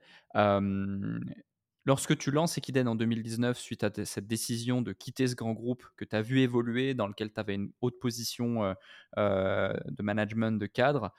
lorsque 1.86 2.18
tu 2.18 2.32
lances 2.32 2.58
Equiden 2.58 2.88
en 2.88 2.96
2019 2.96 3.60
suite 3.60 3.84
à 3.84 3.92
cette 4.06 4.26
décision 4.26 4.82
de 4.82 4.92
quitter 4.92 5.28
ce 5.28 5.36
grand 5.36 5.54
groupe 5.54 5.84
que 5.98 6.06
tu 6.06 6.16
as 6.16 6.22
vu 6.24 6.40
évoluer, 6.40 6.96
dans 6.96 7.08
lequel 7.08 7.32
tu 7.32 7.40
avais 7.40 7.56
une 7.56 7.72
haute 7.82 8.00
position 8.00 8.76
de 9.16 10.02
management 10.02 10.60
de 10.60 10.66
cadre, 10.66 11.14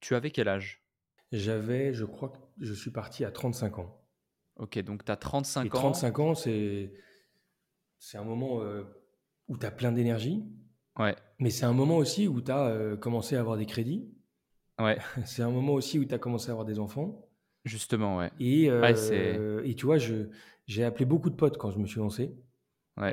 tu 0.00 0.14
avais 0.14 0.30
quel 0.30 0.48
âge? 0.48 0.84
J'avais, 1.32 1.92
je 1.92 2.04
crois 2.04 2.28
que 2.28 2.38
je 2.60 2.72
suis 2.72 2.92
parti 2.92 3.24
à 3.24 3.32
35 3.32 3.80
ans. 3.80 4.00
Ok, 4.56 4.78
donc 4.78 5.04
tu 5.04 5.10
as 5.10 5.16
35 5.16 5.66
Et 5.66 5.68
35 5.68 6.18
ans, 6.20 6.34
c'est, 6.36 6.92
c'est 8.04 8.18
un 8.18 8.24
moment 8.24 8.60
euh, 8.60 8.82
où 9.48 9.56
tu 9.56 9.64
as 9.64 9.70
plein 9.70 9.90
d'énergie. 9.90 10.44
Ouais. 10.98 11.16
Mais 11.38 11.48
c'est 11.48 11.64
un 11.64 11.72
moment 11.72 11.96
aussi 11.96 12.28
où 12.28 12.42
tu 12.42 12.52
as 12.52 12.66
euh, 12.66 12.96
commencé 12.98 13.34
à 13.34 13.40
avoir 13.40 13.56
des 13.56 13.64
crédits. 13.64 14.06
Ouais. 14.78 14.98
c'est 15.24 15.42
un 15.42 15.50
moment 15.50 15.72
aussi 15.72 15.98
où 15.98 16.04
tu 16.04 16.14
as 16.14 16.18
commencé 16.18 16.50
à 16.50 16.52
avoir 16.52 16.66
des 16.66 16.78
enfants. 16.78 17.26
Justement, 17.64 18.18
ouais. 18.18 18.30
Et, 18.40 18.68
euh, 18.68 19.62
et 19.64 19.74
tu 19.74 19.86
vois, 19.86 19.96
j'ai 19.96 20.84
appelé 20.84 21.06
beaucoup 21.06 21.30
de 21.30 21.34
potes 21.34 21.56
quand 21.56 21.70
je 21.70 21.78
me 21.78 21.86
suis 21.86 21.98
lancé. 21.98 22.36
Ouais. 22.98 23.12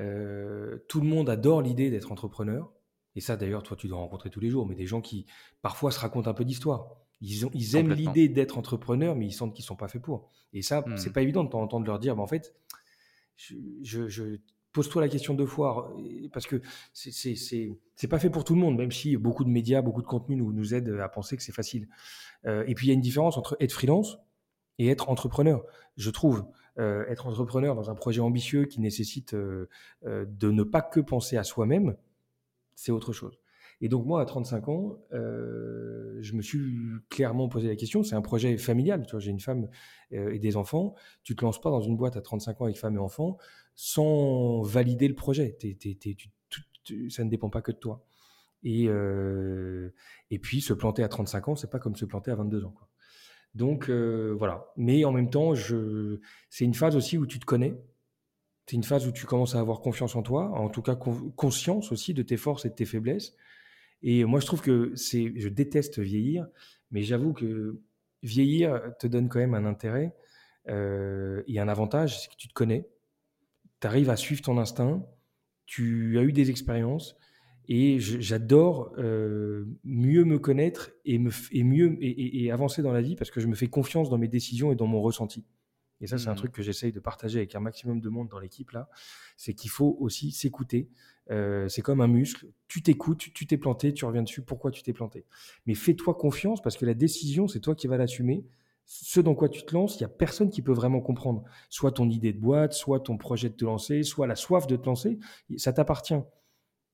tout 0.89 0.99
le 0.99 1.07
monde 1.07 1.29
adore 1.29 1.61
l'idée 1.61 1.89
d'être 1.89 2.11
entrepreneur. 2.11 2.71
Et 3.15 3.21
ça, 3.21 3.37
d'ailleurs, 3.37 3.63
toi, 3.63 3.77
tu 3.77 3.87
dois 3.87 3.97
rencontrer 3.97 4.29
tous 4.29 4.41
les 4.41 4.49
jours, 4.49 4.67
mais 4.67 4.75
des 4.75 4.85
gens 4.85 5.01
qui 5.01 5.25
parfois 5.61 5.91
se 5.91 5.99
racontent 5.99 6.29
un 6.29 6.33
peu 6.33 6.45
d'histoire. 6.45 6.89
Ils, 7.21 7.45
ont, 7.45 7.51
ils 7.53 7.77
aiment 7.77 7.93
l'idée 7.93 8.27
d'être 8.27 8.57
entrepreneur, 8.57 9.15
mais 9.15 9.25
ils 9.25 9.31
sentent 9.31 9.55
qu'ils 9.55 9.65
sont 9.65 9.75
pas 9.75 9.87
faits 9.87 10.01
pour. 10.01 10.29
Et 10.53 10.61
ça, 10.61 10.83
c'est 10.97 11.09
hmm. 11.09 11.13
pas 11.13 11.21
évident 11.21 11.43
de 11.45 11.49
t'entendre 11.49 11.85
leur 11.85 11.97
dire, 11.97 12.15
bah, 12.15 12.23
en 12.23 12.27
fait, 12.27 12.53
je, 13.37 14.37
pose-toi 14.73 15.01
la 15.01 15.09
question 15.09 15.33
deux 15.33 15.45
fois, 15.45 15.93
parce 16.31 16.47
que 16.47 16.61
c'est 16.93 18.07
pas 18.09 18.19
fait 18.19 18.29
pour 18.29 18.43
tout 18.43 18.55
le 18.55 18.61
monde, 18.61 18.77
même 18.77 18.91
si 18.91 19.17
beaucoup 19.17 19.43
de 19.43 19.49
médias, 19.49 19.81
beaucoup 19.81 20.01
de 20.01 20.07
contenus 20.07 20.37
nous, 20.37 20.53
nous 20.53 20.73
aident 20.73 20.99
à 21.01 21.09
penser 21.09 21.37
que 21.37 21.43
c'est 21.43 21.51
facile. 21.51 21.87
Euh, 22.45 22.63
et 22.67 22.75
puis 22.75 22.87
il 22.87 22.89
y 22.89 22.91
a 22.91 22.93
une 22.93 23.01
différence 23.01 23.37
entre 23.37 23.57
être 23.59 23.73
freelance 23.73 24.17
et 24.79 24.87
être 24.87 25.09
entrepreneur, 25.09 25.63
je 25.97 26.09
trouve. 26.09 26.45
Euh, 26.79 27.05
être 27.07 27.27
entrepreneur 27.27 27.75
dans 27.75 27.89
un 27.89 27.95
projet 27.95 28.21
ambitieux 28.21 28.63
qui 28.65 28.79
nécessite 28.79 29.33
euh, 29.33 29.67
de 30.01 30.51
ne 30.51 30.63
pas 30.63 30.81
que 30.81 31.01
penser 31.01 31.35
à 31.35 31.43
soi-même, 31.43 31.97
c'est 32.75 32.93
autre 32.93 33.11
chose. 33.11 33.40
Et 33.81 33.89
donc 33.89 34.05
moi, 34.05 34.21
à 34.21 34.25
35 34.25 34.69
ans, 34.69 34.99
euh, 35.11 36.17
je 36.21 36.33
me 36.33 36.43
suis 36.43 36.61
clairement 37.09 37.49
posé 37.49 37.67
la 37.67 37.75
question. 37.75 38.03
C'est 38.03 38.13
un 38.13 38.21
projet 38.21 38.55
familial. 38.57 39.03
Tu 39.07 39.11
vois, 39.11 39.19
j'ai 39.19 39.31
une 39.31 39.39
femme 39.39 39.69
euh, 40.13 40.31
et 40.31 40.39
des 40.39 40.55
enfants. 40.55 40.93
Tu 41.23 41.35
te 41.35 41.43
lances 41.43 41.59
pas 41.59 41.71
dans 41.71 41.81
une 41.81 41.97
boîte 41.97 42.15
à 42.15 42.21
35 42.21 42.61
ans 42.61 42.65
avec 42.65 42.77
femme 42.77 42.95
et 42.95 42.99
enfants 42.99 43.37
sans 43.73 44.61
valider 44.61 45.07
le 45.07 45.15
projet. 45.15 45.57
ça 47.09 47.23
ne 47.23 47.29
dépend 47.29 47.49
pas 47.49 47.63
que 47.63 47.71
de 47.71 47.77
toi. 47.77 48.05
Et, 48.63 48.85
euh, 48.87 49.89
puis 50.43 50.61
se 50.61 50.73
planter 50.73 51.03
à 51.03 51.09
35 51.09 51.47
ans, 51.47 51.55
c'est 51.55 51.71
pas 51.71 51.79
comme 51.79 51.95
se 51.95 52.05
planter 52.05 52.29
à 52.29 52.35
22 52.35 52.65
ans. 52.65 52.75
Donc 53.55 53.89
voilà. 53.89 54.71
Mais 54.77 55.05
en 55.05 55.11
même 55.11 55.31
temps, 55.31 55.53
c'est 55.55 56.65
une 56.65 56.75
phase 56.75 56.95
aussi 56.95 57.17
où 57.17 57.25
tu 57.25 57.39
te 57.39 57.45
connais. 57.45 57.75
C'est 58.67 58.75
une 58.75 58.83
phase 58.83 59.07
où 59.07 59.11
tu 59.11 59.25
commences 59.25 59.55
à 59.55 59.59
avoir 59.59 59.81
confiance 59.81 60.15
en 60.15 60.21
toi, 60.21 60.51
en 60.51 60.69
tout 60.69 60.83
cas 60.83 60.95
conscience 60.95 61.91
aussi 61.91 62.13
de 62.13 62.21
tes 62.21 62.37
forces 62.37 62.63
et 62.65 62.69
de 62.69 62.75
tes 62.75 62.85
faiblesses. 62.85 63.35
Et 64.03 64.25
moi, 64.25 64.39
je 64.39 64.45
trouve 64.45 64.61
que 64.61 64.91
c'est, 64.95 65.33
je 65.35 65.49
déteste 65.49 65.99
vieillir, 65.99 66.47
mais 66.89 67.03
j'avoue 67.03 67.33
que 67.33 67.79
vieillir 68.23 68.81
te 68.99 69.07
donne 69.07 69.29
quand 69.29 69.39
même 69.39 69.53
un 69.53 69.65
intérêt 69.65 70.15
euh, 70.69 71.43
et 71.47 71.59
un 71.59 71.67
avantage, 71.67 72.21
c'est 72.21 72.29
que 72.29 72.35
tu 72.35 72.47
te 72.47 72.53
connais, 72.53 72.87
tu 73.79 73.87
arrives 73.87 74.09
à 74.09 74.15
suivre 74.15 74.41
ton 74.41 74.57
instinct, 74.57 75.05
tu 75.65 76.17
as 76.19 76.23
eu 76.23 76.31
des 76.31 76.49
expériences, 76.49 77.15
et 77.67 77.99
j'adore 77.99 78.93
euh, 78.97 79.65
mieux 79.83 80.25
me 80.25 80.39
connaître 80.39 80.91
et, 81.05 81.17
mieux 81.19 81.97
et, 82.01 82.51
avancer 82.51 82.81
dans 82.81 82.91
la 82.91 83.01
vie 83.01 83.15
parce 83.15 83.31
que 83.31 83.39
je 83.39 83.47
me 83.47 83.55
fais 83.55 83.67
confiance 83.67 84.09
dans 84.09 84.17
mes 84.17 84.27
décisions 84.27 84.71
et 84.71 84.75
dans 84.75 84.87
mon 84.87 85.01
ressenti. 85.01 85.45
Et 86.01 86.07
ça, 86.07 86.17
c'est 86.17 86.27
un 86.27 86.33
mmh. 86.33 86.35
truc 86.35 86.51
que 86.51 86.63
j'essaye 86.63 86.91
de 86.91 86.99
partager 86.99 87.37
avec 87.37 87.55
un 87.55 87.59
maximum 87.59 88.01
de 88.01 88.09
monde 88.09 88.27
dans 88.27 88.39
l'équipe 88.39 88.71
là. 88.71 88.89
C'est 89.37 89.53
qu'il 89.53 89.69
faut 89.69 89.97
aussi 89.99 90.31
s'écouter. 90.31 90.89
Euh, 91.29 91.69
c'est 91.69 91.81
comme 91.81 92.01
un 92.01 92.07
muscle. 92.07 92.47
Tu 92.67 92.81
t'écoutes, 92.81 93.31
tu 93.33 93.45
t'es 93.45 93.57
planté, 93.57 93.93
tu 93.93 94.05
reviens 94.05 94.23
dessus. 94.23 94.41
Pourquoi 94.41 94.71
tu 94.71 94.81
t'es 94.81 94.93
planté? 94.93 95.25
Mais 95.67 95.75
fais-toi 95.75 96.15
confiance 96.15 96.61
parce 96.61 96.75
que 96.75 96.85
la 96.85 96.95
décision, 96.95 97.47
c'est 97.47 97.59
toi 97.59 97.75
qui 97.75 97.87
vas 97.87 97.97
l'assumer. 97.97 98.45
Ce 98.85 99.21
dans 99.21 99.35
quoi 99.35 99.47
tu 99.47 99.63
te 99.63 99.73
lances, 99.73 99.97
il 99.97 100.01
y 100.01 100.05
a 100.05 100.09
personne 100.09 100.49
qui 100.49 100.61
peut 100.61 100.73
vraiment 100.73 101.01
comprendre. 101.01 101.43
Soit 101.69 101.91
ton 101.91 102.09
idée 102.09 102.33
de 102.33 102.39
boîte, 102.39 102.73
soit 102.73 102.99
ton 102.99 103.17
projet 103.17 103.49
de 103.49 103.55
te 103.55 103.63
lancer, 103.63 104.03
soit 104.03 104.27
la 104.27 104.35
soif 104.35 104.67
de 104.67 104.75
te 104.75 104.85
lancer. 104.85 105.19
Ça 105.57 105.71
t'appartient. 105.71 106.19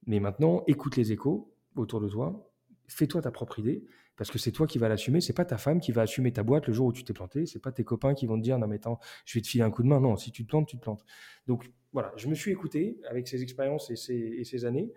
Mais 0.06 0.20
maintenant, 0.20 0.64
écoute 0.68 0.98
les 0.98 1.12
échos 1.12 1.54
autour 1.76 2.02
de 2.02 2.10
toi. 2.10 2.52
Fais-toi 2.88 3.22
ta 3.22 3.32
propre 3.32 3.60
idée 3.60 3.84
parce 4.18 4.32
que 4.32 4.40
c'est 4.40 4.52
toi 4.52 4.68
qui 4.68 4.80
vas 4.80 4.90
l'assumer, 4.90 5.22
c'est 5.22 5.34
pas 5.34 5.46
ta 5.46 5.58
femme 5.58 5.80
qui 5.80 5.92
va 5.92 6.02
assumer 6.02 6.34
ta 6.34 6.44
boîte 6.44 6.68
le 6.68 6.74
jour 6.74 6.88
où 6.88 6.94
tu 6.94 7.04
t'es 7.04 7.14
planté, 7.14 7.46
c'est 7.46 7.62
pas 7.62 7.72
tes 7.72 7.84
copains 7.84 8.14
qui 8.14 8.26
vont 8.26 8.38
te 8.38 8.44
dire 8.44 8.58
non 8.58 8.68
mais 8.68 8.76
attends, 8.76 9.00
je 9.26 9.38
vais 9.38 9.42
te 9.42 9.48
filer 9.48 9.64
un 9.64 9.72
coup 9.72 9.84
de 9.84 9.88
main. 9.88 10.00
Non, 10.00 10.18
si 10.18 10.32
tu 10.32 10.44
te 10.44 10.50
plantes, 10.50 10.68
tu 10.68 10.78
te 10.78 10.82
plantes. 10.82 11.06
Donc 11.46 11.72
voilà, 11.94 12.12
je 12.18 12.28
me 12.28 12.36
suis 12.36 12.52
écouté 12.52 13.00
avec 13.10 13.28
ces 13.28 13.42
expériences 13.44 13.90
et 13.92 13.96
ces, 13.96 14.16
et 14.16 14.44
ces 14.44 14.66
années, 14.66 14.92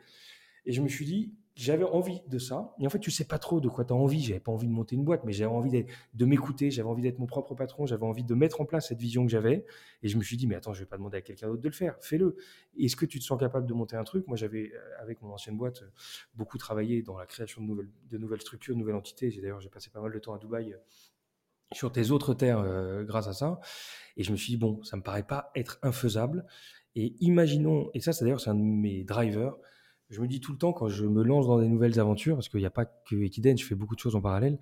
et 0.67 0.73
je 0.73 0.81
me 0.81 0.89
suis 0.89 1.05
dit 1.05 1.35
j'avais 1.61 1.85
envie 1.85 2.23
de 2.27 2.39
ça. 2.39 2.75
Et 2.79 2.87
en 2.87 2.91
fait, 2.91 2.99
tu 2.99 3.11
sais 3.11 3.27
pas 3.27 3.39
trop 3.39 3.61
de 3.61 3.69
quoi 3.69 3.85
tu 3.85 3.93
as 3.93 3.97
envie. 3.97 4.23
J'avais 4.23 4.41
pas 4.41 4.51
envie 4.51 4.67
de 4.67 4.73
monter 4.73 4.97
une 4.97 5.05
boîte, 5.05 5.25
mais 5.25 5.33
j'avais 5.33 5.51
envie 5.51 5.85
de 6.15 6.25
m'écouter, 6.25 6.71
j'avais 6.71 6.89
envie 6.89 7.03
d'être 7.03 7.19
mon 7.19 7.27
propre 7.27 7.55
patron, 7.55 7.85
j'avais 7.85 8.07
envie 8.07 8.25
de 8.25 8.35
mettre 8.35 8.63
en 8.63 8.65
place 8.65 8.89
cette 8.89 8.99
vision 8.99 9.27
que 9.27 9.31
j'avais. 9.31 9.67
Et 10.03 10.09
je 10.09 10.17
me 10.17 10.23
suis 10.23 10.39
dit, 10.39 10.47
mais 10.47 10.55
attends, 10.55 10.73
je 10.73 10.81
vais 10.81 10.87
pas 10.87 10.97
demander 10.97 11.19
à 11.19 11.21
quelqu'un 11.21 11.49
d'autre 11.49 11.61
de 11.61 11.69
le 11.69 11.75
faire. 11.75 11.97
Fais-le. 12.01 12.37
Est-ce 12.79 12.97
que 12.97 13.05
tu 13.05 13.19
te 13.19 13.25
sens 13.25 13.39
capable 13.39 13.67
de 13.67 13.75
monter 13.75 13.97
un 13.97 14.05
truc? 14.05 14.27
Moi, 14.27 14.39
j'avais, 14.39 14.73
euh, 14.73 15.03
avec 15.03 15.21
mon 15.21 15.33
ancienne 15.33 15.59
boîte, 15.59 15.83
euh, 15.83 15.91
beaucoup 16.35 16.57
travaillé 16.57 17.03
dans 17.03 17.19
la 17.19 17.27
création 17.27 17.61
de 17.63 17.67
nouvelles, 18.17 18.41
structures, 18.41 18.75
de 18.75 18.81
nouvelles 18.81 18.97
entités. 18.97 19.31
J'ai 19.31 19.43
d'ailleurs, 19.43 19.61
j'ai 19.61 19.69
passé 19.69 19.91
pas 19.91 20.01
mal 20.01 20.13
de 20.13 20.19
temps 20.19 20.33
à 20.33 20.39
Dubaï 20.39 20.73
euh, 20.73 20.79
sur 21.73 21.93
tes 21.93 22.11
autres 22.11 22.33
terres 22.33 22.65
grâce 23.05 23.29
à 23.29 23.33
ça. 23.33 23.61
Et 24.17 24.25
je 24.25 24.33
me 24.33 24.37
suis 24.37 24.55
dit, 24.55 24.57
bon, 24.57 24.83
ça 24.83 24.97
me 24.97 25.03
paraît 25.03 25.27
pas 25.27 25.53
être 25.55 25.79
infaisable. 25.83 26.47
Et 26.97 27.15
imaginons, 27.21 27.91
et 27.95 28.01
ça, 28.01 28.13
c'est 28.13 28.25
d'ailleurs, 28.25 28.49
un 28.49 28.55
de 28.55 28.61
mes 28.61 29.05
drivers, 29.05 29.57
je 30.11 30.21
me 30.21 30.27
dis 30.27 30.41
tout 30.41 30.53
le 30.53 30.59
temps 30.59 30.73
quand 30.73 30.89
je 30.89 31.07
me 31.07 31.23
lance 31.23 31.47
dans 31.47 31.61
des 31.61 31.69
nouvelles 31.69 32.01
aventures, 32.01 32.35
parce 32.35 32.49
qu'il 32.49 32.61
n'y 32.61 32.67
a 32.67 32.71
pas 32.71 32.85
que 32.85 33.17
Equiden, 33.17 33.57
je 33.57 33.65
fais 33.65 33.77
beaucoup 33.77 33.95
de 33.95 34.01
choses 34.01 34.17
en 34.17 34.21
parallèle. 34.21 34.59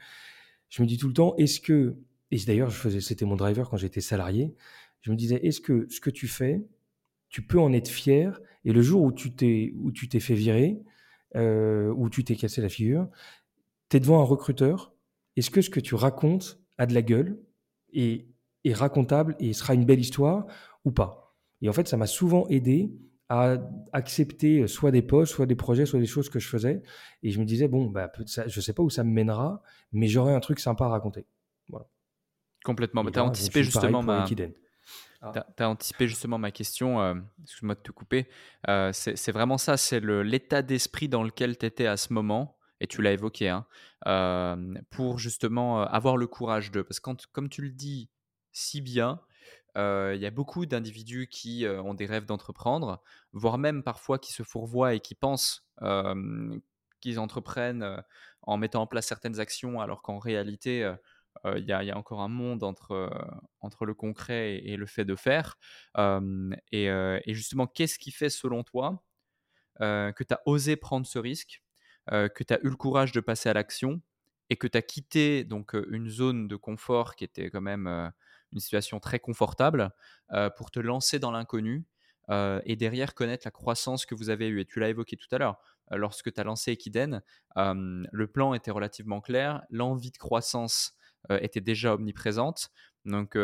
Je 0.69 0.83
me 0.83 0.87
dis 0.87 0.99
tout 0.99 1.09
le 1.09 1.15
temps, 1.15 1.35
est-ce 1.37 1.61
que, 1.61 1.97
et 2.31 2.39
d'ailleurs, 2.47 2.71
je 2.71 2.77
faisais, 2.77 3.01
c'était 3.01 3.25
mon 3.25 3.37
driver 3.37 3.69
quand 3.69 3.79
j'étais 3.79 4.03
salarié. 4.03 4.55
Je 5.01 5.11
me 5.11 5.17
disais, 5.17 5.37
est-ce 5.37 5.61
que 5.61 5.87
ce 5.89 6.01
que 6.01 6.11
tu 6.11 6.29
fais, 6.29 6.67
tu 7.31 7.43
peux 7.43 7.59
en 7.59 7.73
être 7.73 7.89
fier 7.89 8.41
Et 8.65 8.73
le 8.73 8.83
jour 8.83 9.03
où 9.03 9.11
tu 9.11 9.35
t'es, 9.35 9.73
où 9.77 9.91
tu 9.91 10.09
t'es 10.09 10.21
fait 10.21 10.35
virer, 10.35 10.83
euh, 11.35 11.93
où 11.97 12.11
tu 12.11 12.25
t'es 12.25 12.37
cassé 12.37 12.61
la 12.61 12.69
figure, 12.69 13.09
tu 13.89 13.97
es 13.97 14.01
devant 14.01 14.21
un 14.21 14.25
recruteur. 14.25 14.93
Est-ce 15.37 15.51
que 15.51 15.63
ce 15.63 15.71
que 15.71 15.81
tu 15.81 15.95
racontes 15.95 16.61
a 16.77 16.85
de 16.85 16.93
la 16.93 17.03
gueule 17.03 17.41
et 17.93 18.29
est 18.65 18.75
racontable 18.75 19.35
et 19.39 19.55
sera 19.55 19.73
une 19.73 19.87
belle 19.87 20.01
histoire 20.01 20.47
ou 20.85 20.91
pas? 20.91 21.35
Et 21.63 21.71
en 21.71 21.73
fait, 21.73 21.89
ça 21.89 21.97
m'a 21.97 22.07
souvent 22.07 22.47
aidé 22.49 22.93
à 23.29 23.57
accepter 23.93 24.67
soit 24.67 24.91
des 24.91 25.03
postes, 25.03 25.35
soit 25.35 25.47
des 25.47 25.57
projets, 25.57 25.87
soit 25.87 26.01
des 26.01 26.07
choses 26.07 26.29
que 26.29 26.39
je 26.39 26.49
faisais. 26.49 26.83
Et 27.23 27.31
je 27.31 27.39
me 27.39 27.45
disais, 27.45 27.69
bon, 27.69 27.87
bah, 27.87 28.11
je 28.17 28.43
ne 28.43 28.63
sais 28.63 28.73
pas 28.73 28.83
où 28.83 28.91
ça 28.91 29.05
me 29.05 29.11
mènera, 29.11 29.63
mais 29.93 30.09
j'aurai 30.09 30.35
un 30.35 30.41
truc 30.41 30.61
sympa 30.61 30.87
à 30.87 30.89
raconter. 30.89 31.27
Voilà. 31.69 31.87
Complètement. 32.65 33.05
Tu 33.05 33.19
as 33.19 33.25
anticipé 33.25 33.63
justement 33.63 34.03
ma... 34.03 34.27
Ah. 35.21 35.33
Tu 35.57 35.63
as, 35.63 35.69
anticipé 35.69 36.07
justement 36.07 36.39
ma 36.39 36.53
question, 36.53 37.01
euh, 37.01 37.15
excuse-moi 37.43 37.75
de 37.75 37.81
te 37.81 37.91
couper. 37.91 38.29
Euh, 38.69 38.93
c'est 38.93 39.33
vraiment 39.33 39.59
ça, 39.59 39.77
c'est 39.77 40.01
l'état 40.01 40.63
d'esprit 40.63 41.09
dans 41.09 41.25
lequel 41.25 41.59
tu 41.59 41.67
étais 41.67 41.87
à 41.87 41.97
ce 41.97 42.13
moment, 42.13 42.57
et 42.81 42.87
tu 42.87 43.03
l'as 43.03 43.13
évoqué, 43.13 43.49
hein, 43.49 43.67
euh, 44.07 44.75
pour 44.91 45.19
justement 45.19 45.83
avoir 45.83 46.17
le 46.17 46.29
courage 46.29 46.71
de. 46.71 46.83
Parce 46.83 47.01
que 47.01 47.05
quand, 47.05 47.27
comme 47.33 47.49
tu 47.49 47.63
le 47.63 47.71
dis 47.71 48.11
si 48.53 48.81
bien, 48.81 49.21
il 49.77 50.21
y 50.21 50.27
a 50.27 50.31
beaucoup 50.31 50.67
d'individus 50.67 51.29
qui 51.29 51.67
ont 51.67 51.95
des 51.95 52.07
rêves 52.07 52.27
d'entreprendre, 52.27 53.03
voire 53.33 53.59
même 53.59 53.83
parfois 53.83 54.19
qui 54.19 54.33
se 54.33 54.43
fourvoient 54.43 54.95
et 54.95 55.01
qui 55.01 55.15
pensent 55.15 55.67
qu'ils 57.01 57.21
entreprennent 57.21 58.03
en 58.43 58.57
mettant 58.57 58.83
en 58.83 58.87
place 58.87 59.07
certaines 59.07 59.41
actions, 59.41 59.81
alors 59.81 60.03
qu'en 60.03 60.19
réalité, 60.19 60.93
il 61.45 61.65
y, 61.65 61.73
a 61.73 61.97
encore 61.97 62.23
un 62.23 62.29
monde 62.29 62.63
entre, 62.65 63.11
entre 63.61 63.85
le 63.85 63.95
concret 63.95 64.57
et, 64.65 64.77
le 64.77 64.87
fait 64.87 65.05
de 65.05 65.15
faire. 65.15 65.57
Et, 66.73 67.35
justement, 67.35 67.67
qu'est-ce 67.67 67.99
qui 67.99 68.11
fait 68.11 68.31
selon 68.31 68.65
toi 68.65 69.05
que 69.81 70.25
tu 70.25 70.35
as 70.35 70.41
osé 70.47 70.77
prendre 70.77 71.07
ce 71.07 71.19
risque, 71.19 71.63
que 72.11 72.43
tu 72.43 72.55
as 72.55 72.61
eu 72.63 72.71
le 72.71 72.77
courage 72.77 73.13
de 73.13 73.21
passer 73.21 73.49
à 73.49 73.53
l'action 73.53 74.01
et 74.51 74.57
que 74.57 74.67
tu 74.67 74.79
as 74.79 74.83
quitté 74.83 75.45
donc 75.45 75.75
une 75.91 76.09
zone 76.09 76.49
de 76.49 76.57
confort 76.57 77.15
qui 77.15 77.25
était 77.25 77.51
quand 77.51 77.61
même 77.61 78.13
une 78.53 78.61
situation 78.61 79.01
très 79.01 79.19
confortable 79.19 79.91
euh, 80.33 80.51
pour 80.51 80.71
te 80.71 80.81
lancer 80.81 81.19
dans 81.19 81.31
l'inconnu 81.31 81.87
euh, 82.31 82.61
et 82.65 82.77
derrière 82.77 83.15
connaître 83.15 83.47
la 83.47 83.51
croissance 83.51 84.07
que 84.07 84.15
vous 84.15 84.31
avez 84.31 84.49
eue. 84.49 84.61
Et 84.61 84.65
tu 84.65 84.81
l'as 84.81 84.89
évoqué 84.89 85.17
tout 85.17 85.29
à 85.33 85.39
l'heure, 85.39 85.59
euh, 85.93 85.97
lorsque 85.97 86.33
tu 86.33 86.41
as 86.41 86.45
lancé 86.45 86.73
Equiden, 86.73 87.23
le 87.57 88.27
plan 88.27 88.55
était 88.55 88.71
relativement 88.71 89.21
clair, 89.21 89.63
l'envie 89.71 90.11
de 90.11 90.19
croissance 90.19 90.95
était 91.31 91.61
déjà 91.61 91.95
omniprésente. 91.95 92.71
Donc, 93.05 93.37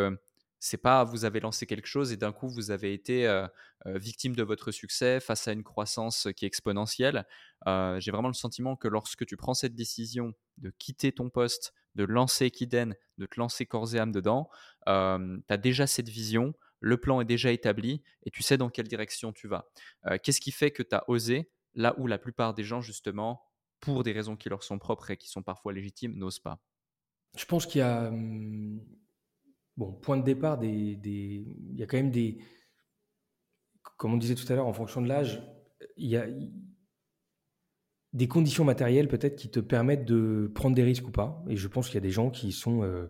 c'est 0.60 0.78
pas 0.78 1.02
vous 1.02 1.24
avez 1.24 1.40
lancé 1.40 1.66
quelque 1.66 1.88
chose 1.88 2.12
et 2.12 2.16
d'un 2.16 2.32
coup 2.32 2.48
vous 2.48 2.70
avez 2.70 2.94
été 2.94 3.44
victime 3.84 4.36
de 4.36 4.44
votre 4.44 4.70
succès 4.70 5.18
face 5.18 5.48
à 5.48 5.52
une 5.52 5.64
croissance 5.64 6.28
qui 6.36 6.44
est 6.44 6.48
exponentielle. 6.48 7.26
J'ai 7.66 8.12
vraiment 8.12 8.28
le 8.28 8.34
sentiment 8.34 8.76
que 8.76 8.86
lorsque 8.86 9.26
tu 9.26 9.36
prends 9.36 9.54
cette 9.54 9.74
décision 9.74 10.32
de 10.58 10.70
quitter 10.78 11.10
ton 11.10 11.28
poste, 11.28 11.74
de 11.94 12.04
lancer 12.04 12.50
Kiden, 12.50 12.94
de 13.18 13.26
te 13.26 13.38
lancer 13.38 13.66
corps 13.66 13.94
et 13.94 13.98
âme 13.98 14.12
dedans, 14.12 14.48
tu 14.86 14.92
as 14.92 15.56
déjà 15.56 15.86
cette 15.86 16.08
vision, 16.08 16.54
le 16.80 16.96
plan 16.98 17.20
est 17.20 17.24
déjà 17.24 17.50
établi 17.52 18.02
et 18.24 18.30
tu 18.30 18.42
sais 18.42 18.58
dans 18.58 18.68
quelle 18.68 18.88
direction 18.88 19.32
tu 19.32 19.48
vas. 19.48 19.66
Qu'est-ce 20.22 20.40
qui 20.40 20.52
fait 20.52 20.70
que 20.70 20.82
tu 20.82 20.94
as 20.94 21.08
osé 21.08 21.50
là 21.74 21.94
où 21.98 22.06
la 22.06 22.18
plupart 22.18 22.54
des 22.54 22.64
gens, 22.64 22.80
justement, 22.80 23.42
pour 23.80 24.02
des 24.02 24.12
raisons 24.12 24.36
qui 24.36 24.48
leur 24.48 24.62
sont 24.62 24.78
propres 24.78 25.10
et 25.10 25.16
qui 25.16 25.28
sont 25.28 25.42
parfois 25.42 25.72
légitimes, 25.72 26.16
n'osent 26.16 26.40
pas? 26.40 26.60
Je 27.36 27.44
pense 27.46 27.66
qu'il 27.66 27.80
y 27.80 27.82
a 27.82 28.12
bon, 29.76 29.92
point 29.92 30.16
de 30.16 30.24
départ, 30.24 30.58
des, 30.58 30.96
des, 30.96 31.46
il 31.70 31.78
y 31.78 31.82
a 31.82 31.86
quand 31.86 31.96
même 31.96 32.10
des. 32.10 32.38
Comme 33.96 34.14
on 34.14 34.16
disait 34.16 34.34
tout 34.34 34.50
à 34.52 34.56
l'heure, 34.56 34.66
en 34.66 34.72
fonction 34.72 35.02
de 35.02 35.08
l'âge, 35.08 35.42
il 35.96 36.08
y 36.08 36.16
a 36.16 36.26
des 38.12 38.28
conditions 38.28 38.64
matérielles 38.64 39.08
peut-être 39.08 39.36
qui 39.36 39.50
te 39.50 39.60
permettent 39.60 40.04
de 40.04 40.50
prendre 40.54 40.74
des 40.74 40.84
risques 40.84 41.06
ou 41.06 41.10
pas. 41.10 41.44
Et 41.48 41.56
je 41.56 41.68
pense 41.68 41.86
qu'il 41.86 41.96
y 41.96 41.98
a 41.98 42.00
des 42.00 42.10
gens 42.10 42.30
qui 42.30 42.52
sont 42.52 42.82
euh, 42.82 42.86
euh, 42.86 43.08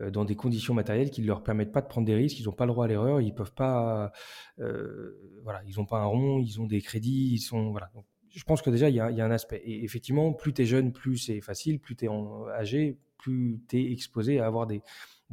dans 0.00 0.24
des 0.24 0.34
conditions 0.34 0.74
matérielles 0.74 1.10
qui 1.10 1.22
ne 1.22 1.26
leur 1.26 1.42
permettent 1.42 1.72
pas 1.72 1.80
de 1.80 1.86
prendre 1.86 2.06
des 2.06 2.14
risques, 2.14 2.40
ils 2.40 2.46
n'ont 2.46 2.52
pas 2.52 2.66
le 2.66 2.72
droit 2.72 2.86
à 2.86 2.88
l'erreur, 2.88 3.20
ils 3.20 3.34
peuvent 3.34 3.54
pas. 3.54 4.12
Euh, 4.58 5.40
voilà, 5.42 5.62
ils 5.66 5.76
n'ont 5.76 5.86
pas 5.86 5.98
un 5.98 6.06
rond, 6.06 6.40
ils 6.40 6.60
ont 6.60 6.66
des 6.66 6.80
crédits, 6.80 7.30
ils 7.32 7.38
sont. 7.38 7.70
Voilà. 7.70 7.90
je 8.28 8.42
pense 8.44 8.60
que 8.60 8.70
déjà, 8.70 8.88
il 8.88 8.96
y, 8.96 9.00
a, 9.00 9.06
un 9.06 9.30
aspect. 9.30 9.62
Et 9.64 9.84
effectivement, 9.84 10.32
plus 10.32 10.52
tu 10.52 10.62
es 10.62 10.66
jeune, 10.66 10.92
plus 10.92 11.18
c'est 11.18 11.40
facile, 11.40 11.78
plus 11.78 11.94
tu 11.94 12.06
es 12.06 12.08
âgé, 12.52 12.98
plus 13.18 13.62
tu 13.68 13.78
es 13.78 13.92
exposé 13.92 14.40
à 14.40 14.46
avoir 14.46 14.66
des, 14.66 14.82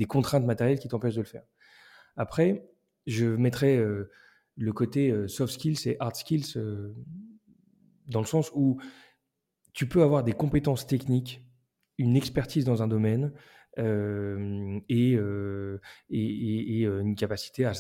contraintes 0.08 0.46
matérielles 0.46 0.80
qui 0.80 0.88
t'empêchent 0.88 1.16
de 1.16 1.22
le 1.22 1.28
faire. 1.28 1.44
Après, 2.16 2.68
je 3.08 3.26
mettrais 3.26 3.78
euh, 3.78 4.10
le 4.58 4.74
côté 4.74 5.12
euh, 5.12 5.28
soft 5.28 5.54
skills 5.54 5.88
et 5.88 5.98
hard 6.00 6.16
skills 6.16 6.54
euh, 6.56 6.94
dans 8.08 8.20
le 8.20 8.26
sens 8.26 8.52
où 8.54 8.80
tu 9.74 9.88
peux 9.88 10.02
avoir 10.02 10.24
des 10.24 10.34
compétences 10.34 10.88
techniques, 10.88 11.44
une 11.98 12.16
expertise 12.16 12.66
dans 12.66 12.82
un 12.82 12.88
domaine 12.88 13.32
et, 13.78 15.14
une 16.10 17.16
capacité 17.16 17.66
à, 17.66 17.76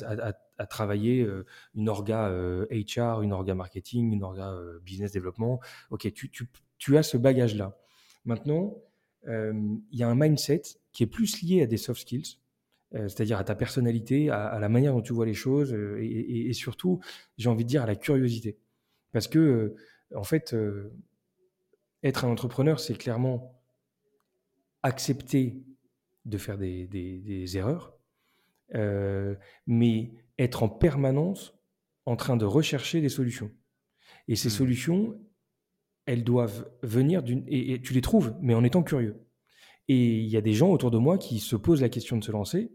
travailler 0.69 1.27
une 1.75 1.89
orga 1.89 2.29
HR, 2.69 3.21
une 3.21 3.33
orga 3.33 3.55
marketing, 3.55 4.13
une 4.13 4.24
orga 4.24 4.53
business 4.83 5.12
développement. 5.12 5.60
Ok, 5.89 6.12
tu, 6.13 6.98
as 6.98 7.03
ce 7.03 7.17
bagage-là. 7.17 7.77
Maintenant, 8.25 8.77
il 9.27 9.81
y 9.91 10.03
a 10.03 10.07
un 10.07 10.15
mindset 10.15 10.62
qui 10.91 11.03
est 11.03 11.07
plus 11.07 11.41
lié 11.41 11.63
à 11.63 11.67
des 11.67 11.77
soft 11.77 12.01
skills, 12.01 12.38
c'est-à-dire 12.91 13.38
à 13.38 13.43
ta 13.43 13.55
personnalité, 13.55 14.29
à, 14.29 14.60
la 14.60 14.69
manière 14.69 14.93
dont 14.93 15.01
tu 15.01 15.13
vois 15.13 15.25
les 15.25 15.33
choses, 15.33 15.74
et, 16.00 16.53
surtout, 16.53 17.00
j'ai 17.38 17.50
envie 17.50 17.63
de 17.63 17.69
dire, 17.69 17.83
à 17.83 17.88
la 17.88 17.95
curiosité. 17.95 18.57
Parce 19.12 19.27
que, 19.27 19.75
en 20.15 20.24
fait, 20.24 20.55
être 22.03 22.25
un 22.25 22.29
entrepreneur, 22.29 22.79
c'est 22.79 22.98
clairement 22.98 23.62
accepter 24.83 25.63
de 26.25 26.37
faire 26.37 26.57
des, 26.57 27.57
erreurs, 27.57 27.97
mais 29.67 30.11
être 30.39 30.63
en 30.63 30.69
permanence 30.69 31.53
en 32.05 32.15
train 32.15 32.37
de 32.37 32.45
rechercher 32.45 33.01
des 33.01 33.09
solutions. 33.09 33.51
Et 34.27 34.35
ces 34.35 34.47
mmh. 34.47 34.51
solutions, 34.51 35.21
elles 36.05 36.23
doivent 36.23 36.69
venir 36.83 37.21
d'une... 37.21 37.43
et 37.47 37.81
tu 37.81 37.93
les 37.93 38.01
trouves, 38.01 38.35
mais 38.41 38.53
en 38.53 38.63
étant 38.63 38.83
curieux. 38.83 39.23
Et 39.87 40.19
il 40.19 40.27
y 40.27 40.37
a 40.37 40.41
des 40.41 40.53
gens 40.53 40.69
autour 40.71 40.91
de 40.91 40.97
moi 40.97 41.17
qui 41.17 41.39
se 41.39 41.55
posent 41.55 41.81
la 41.81 41.89
question 41.89 42.17
de 42.17 42.23
se 42.23 42.31
lancer, 42.31 42.71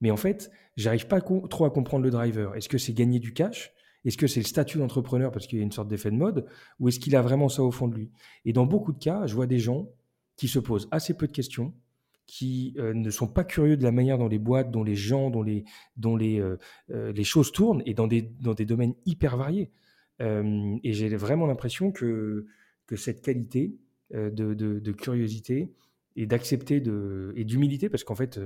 mais 0.00 0.10
en 0.10 0.16
fait, 0.16 0.50
j'arrive 0.76 1.06
pas 1.06 1.20
trop 1.20 1.64
à 1.64 1.70
comprendre 1.70 2.04
le 2.04 2.10
driver. 2.10 2.54
Est-ce 2.54 2.68
que 2.68 2.78
c'est 2.78 2.92
gagner 2.92 3.18
du 3.18 3.32
cash? 3.32 3.72
Est-ce 4.04 4.16
que 4.16 4.26
c'est 4.26 4.40
le 4.40 4.46
statut 4.46 4.78
d'entrepreneur 4.78 5.32
parce 5.32 5.46
qu'il 5.46 5.58
y 5.58 5.60
a 5.60 5.64
une 5.64 5.72
sorte 5.72 5.88
d'effet 5.88 6.10
de 6.10 6.16
mode? 6.16 6.46
Ou 6.78 6.88
est-ce 6.88 7.00
qu'il 7.00 7.16
a 7.16 7.22
vraiment 7.22 7.48
ça 7.48 7.62
au 7.62 7.70
fond 7.70 7.88
de 7.88 7.96
lui? 7.96 8.10
Et 8.44 8.52
dans 8.52 8.66
beaucoup 8.66 8.92
de 8.92 8.98
cas, 8.98 9.26
je 9.26 9.34
vois 9.34 9.46
des 9.46 9.58
gens 9.58 9.88
qui 10.36 10.48
se 10.48 10.58
posent 10.58 10.88
assez 10.92 11.14
peu 11.14 11.26
de 11.26 11.32
questions, 11.32 11.74
qui 12.28 12.74
euh, 12.78 12.92
ne 12.92 13.10
sont 13.10 13.26
pas 13.26 13.42
curieux 13.42 13.76
de 13.76 13.82
la 13.82 13.90
manière 13.90 14.18
dont 14.18 14.28
les 14.28 14.38
boîtes, 14.38 14.70
dont 14.70 14.84
les 14.84 14.94
gens, 14.94 15.30
dont 15.30 15.42
les, 15.42 15.64
dont 15.96 16.14
les, 16.14 16.38
euh, 16.38 16.58
euh, 16.90 17.10
les 17.10 17.24
choses 17.24 17.50
tournent, 17.50 17.82
et 17.86 17.94
dans 17.94 18.06
des, 18.06 18.22
dans 18.22 18.54
des 18.54 18.66
domaines 18.66 18.94
hyper 19.06 19.36
variés. 19.36 19.72
et 20.20 20.92
j'ai 20.92 21.08
vraiment 21.16 21.46
l'impression 21.46 21.90
que, 21.90 22.46
que 22.86 22.96
cette 22.96 23.22
qualité 23.22 23.78
de, 24.12 24.54
de, 24.54 24.92
curiosité, 24.92 25.72
et 26.16 26.26
d'accepter 26.26 26.82
et 27.36 27.44
d'humilité 27.44 27.88
parce 27.88 28.02
qu'en 28.02 28.16
fait 28.16 28.40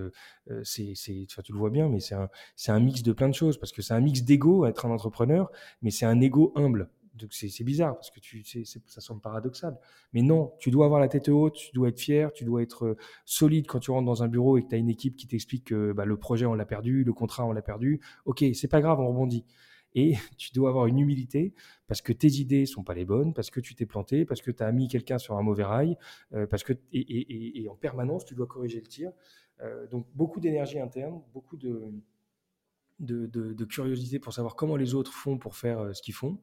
c'est 0.62 0.92
c'est 0.95 1.27
tu 1.42 1.53
le 1.53 1.59
vois 1.59 1.71
bien 1.71 1.88
mais 1.88 2.01
c'est 2.01 2.14
un 2.14 2.29
un 2.68 2.81
mix 2.81 3.03
de 3.03 3.12
plein 3.12 3.31
de 3.31 3.35
choses 3.35 3.57
parce 3.57 3.73
que 3.73 3.81
c'est 3.81 3.95
un 3.95 4.01
mix 4.01 4.23
d'ego 4.25 4.66
être 4.66 4.85
un 4.85 4.90
entrepreneur 4.90 5.51
mais 5.81 5.90
c'est 5.90 6.05
un 6.05 6.21
ego 6.21 6.53
humble 6.55 6.90
donc 7.14 7.33
c'est 7.33 7.64
bizarre 7.64 7.94
parce 7.94 8.11
que 8.11 8.20
tu 8.20 8.42
ça 8.44 9.01
semble 9.01 9.20
paradoxal 9.20 9.79
mais 10.12 10.22
non 10.22 10.53
tu 10.59 10.70
dois 10.70 10.87
avoir 10.87 11.01
la 11.01 11.09
tête 11.09 11.29
haute 11.29 11.55
tu 11.55 11.72
dois 11.72 11.88
être 11.88 12.01
fier 12.01 12.33
tu 12.33 12.44
dois 12.44 12.62
être 12.62 12.87
euh, 12.87 12.96
solide 13.25 13.66
quand 13.66 13.81
tu 13.81 13.90
rentres 13.90 14.07
dans 14.07 14.22
un 14.22 14.29
bureau 14.29 14.59
et 14.59 14.62
que 14.62 14.68
tu 14.68 14.75
as 14.75 14.79
une 14.79 14.88
équipe 14.88 15.16
qui 15.16 15.27
t'explique 15.27 15.64
que 15.64 15.92
bah, 15.92 16.05
le 16.05 16.16
projet 16.16 16.46
on 16.46 16.55
l'a 16.55 16.66
perdu 16.66 17.05
le 17.05 17.12
contrat 17.12 17.44
on 17.44 17.53
l'a 17.53 17.62
perdu 17.62 18.01
ok 18.25 18.44
c'est 18.55 18.68
pas 18.68 18.81
grave 18.81 19.01
on 19.01 19.09
rebondit 19.09 19.44
et 19.94 20.14
tu 20.38 20.53
dois 20.53 20.70
avoir 20.70 20.87
une 20.87 20.98
humilité 20.98 21.55
parce 21.87 22.03
que 22.03 22.12
tes 22.12 22.29
idées 22.29 22.66
sont 22.66 22.85
pas 22.85 22.94
les 22.94 23.05
bonnes, 23.05 23.35
parce 23.35 23.51
que 23.51 23.61
tu 23.61 23.75
t'es 23.75 23.87
planté, 23.87 24.25
parce 24.25 24.40
que 24.40 24.51
tu 24.51 24.62
as 24.62 24.72
mis 24.72 24.88
quelqu'un 24.88 25.18
sur 25.18 25.37
un 25.37 25.42
mauvais 25.42 25.64
rail, 25.64 25.96
euh, 26.33 26.46
parce 26.46 26.62
que 26.62 26.72
et, 26.92 27.66
en 27.68 27.77
permanence 27.77 28.25
tu 28.25 28.35
dois 28.35 28.46
corriger 28.46 28.81
le 28.81 28.87
tir. 28.87 29.12
Euh, 29.61 29.87
donc 29.88 30.07
beaucoup 30.14 30.40
d'énergie 30.40 30.81
interne, 30.81 31.22
beaucoup 31.33 31.57
de, 31.57 31.92
curiosité 33.68 34.18
pour 34.18 34.33
savoir 34.33 34.57
comment 34.57 34.77
les 34.77 34.94
autres 34.94 35.12
font 35.12 35.38
pour 35.38 35.57
faire 35.57 35.94
ce 35.94 36.03
qu'ils 36.03 36.14
font. 36.14 36.38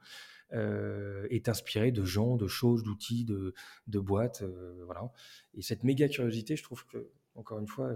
Et 0.52 1.42
t'inspirer 1.42 1.92
de 1.92 2.04
gens, 2.04 2.36
de 2.36 2.48
choses, 2.48 2.84
d'outils, 2.84 3.26
de, 3.26 4.00
boîtes, 4.00 4.44
voilà. 4.86 5.12
Et 5.54 5.62
cette 5.62 5.84
méga 5.84 6.08
curiosité, 6.08 6.56
je 6.56 6.64
trouve 6.64 6.86
que, 6.86 7.10
encore 7.36 7.60
une 7.60 7.68
fois, 7.68 7.92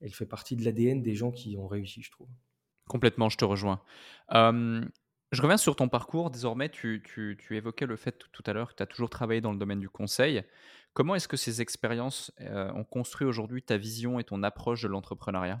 elle 0.00 0.12
fait 0.12 0.26
partie 0.26 0.56
de 0.56 0.64
l'ADN 0.64 1.02
des 1.02 1.14
gens 1.14 1.30
qui 1.30 1.56
ont 1.56 1.66
réussi, 1.66 2.02
je 2.02 2.10
trouve. 2.10 2.28
Complètement, 2.88 3.28
je 3.28 3.36
te 3.36 3.44
rejoins. 3.44 3.80
je 4.30 5.42
reviens 5.42 5.56
sur 5.56 5.76
ton 5.76 5.88
parcours. 5.88 6.30
Désormais, 6.30 6.68
tu, 6.68 7.02
tu, 7.04 7.36
tu 7.40 7.56
évoquais 7.56 7.86
le 7.86 7.96
fait 7.96 8.18
tout 8.32 8.42
à 8.46 8.52
l'heure 8.52 8.70
que 8.70 8.74
tu 8.76 8.82
as 8.82 8.86
toujours 8.86 9.10
travaillé 9.10 9.40
dans 9.40 9.52
le 9.52 9.58
domaine 9.58 9.80
du 9.80 9.88
conseil. 9.88 10.44
Comment 10.96 11.14
est-ce 11.14 11.28
que 11.28 11.36
ces 11.36 11.60
expériences 11.60 12.32
euh, 12.40 12.72
ont 12.72 12.82
construit 12.82 13.26
aujourd'hui 13.26 13.62
ta 13.62 13.76
vision 13.76 14.18
et 14.18 14.24
ton 14.24 14.42
approche 14.42 14.80
de 14.80 14.88
l'entrepreneuriat? 14.88 15.60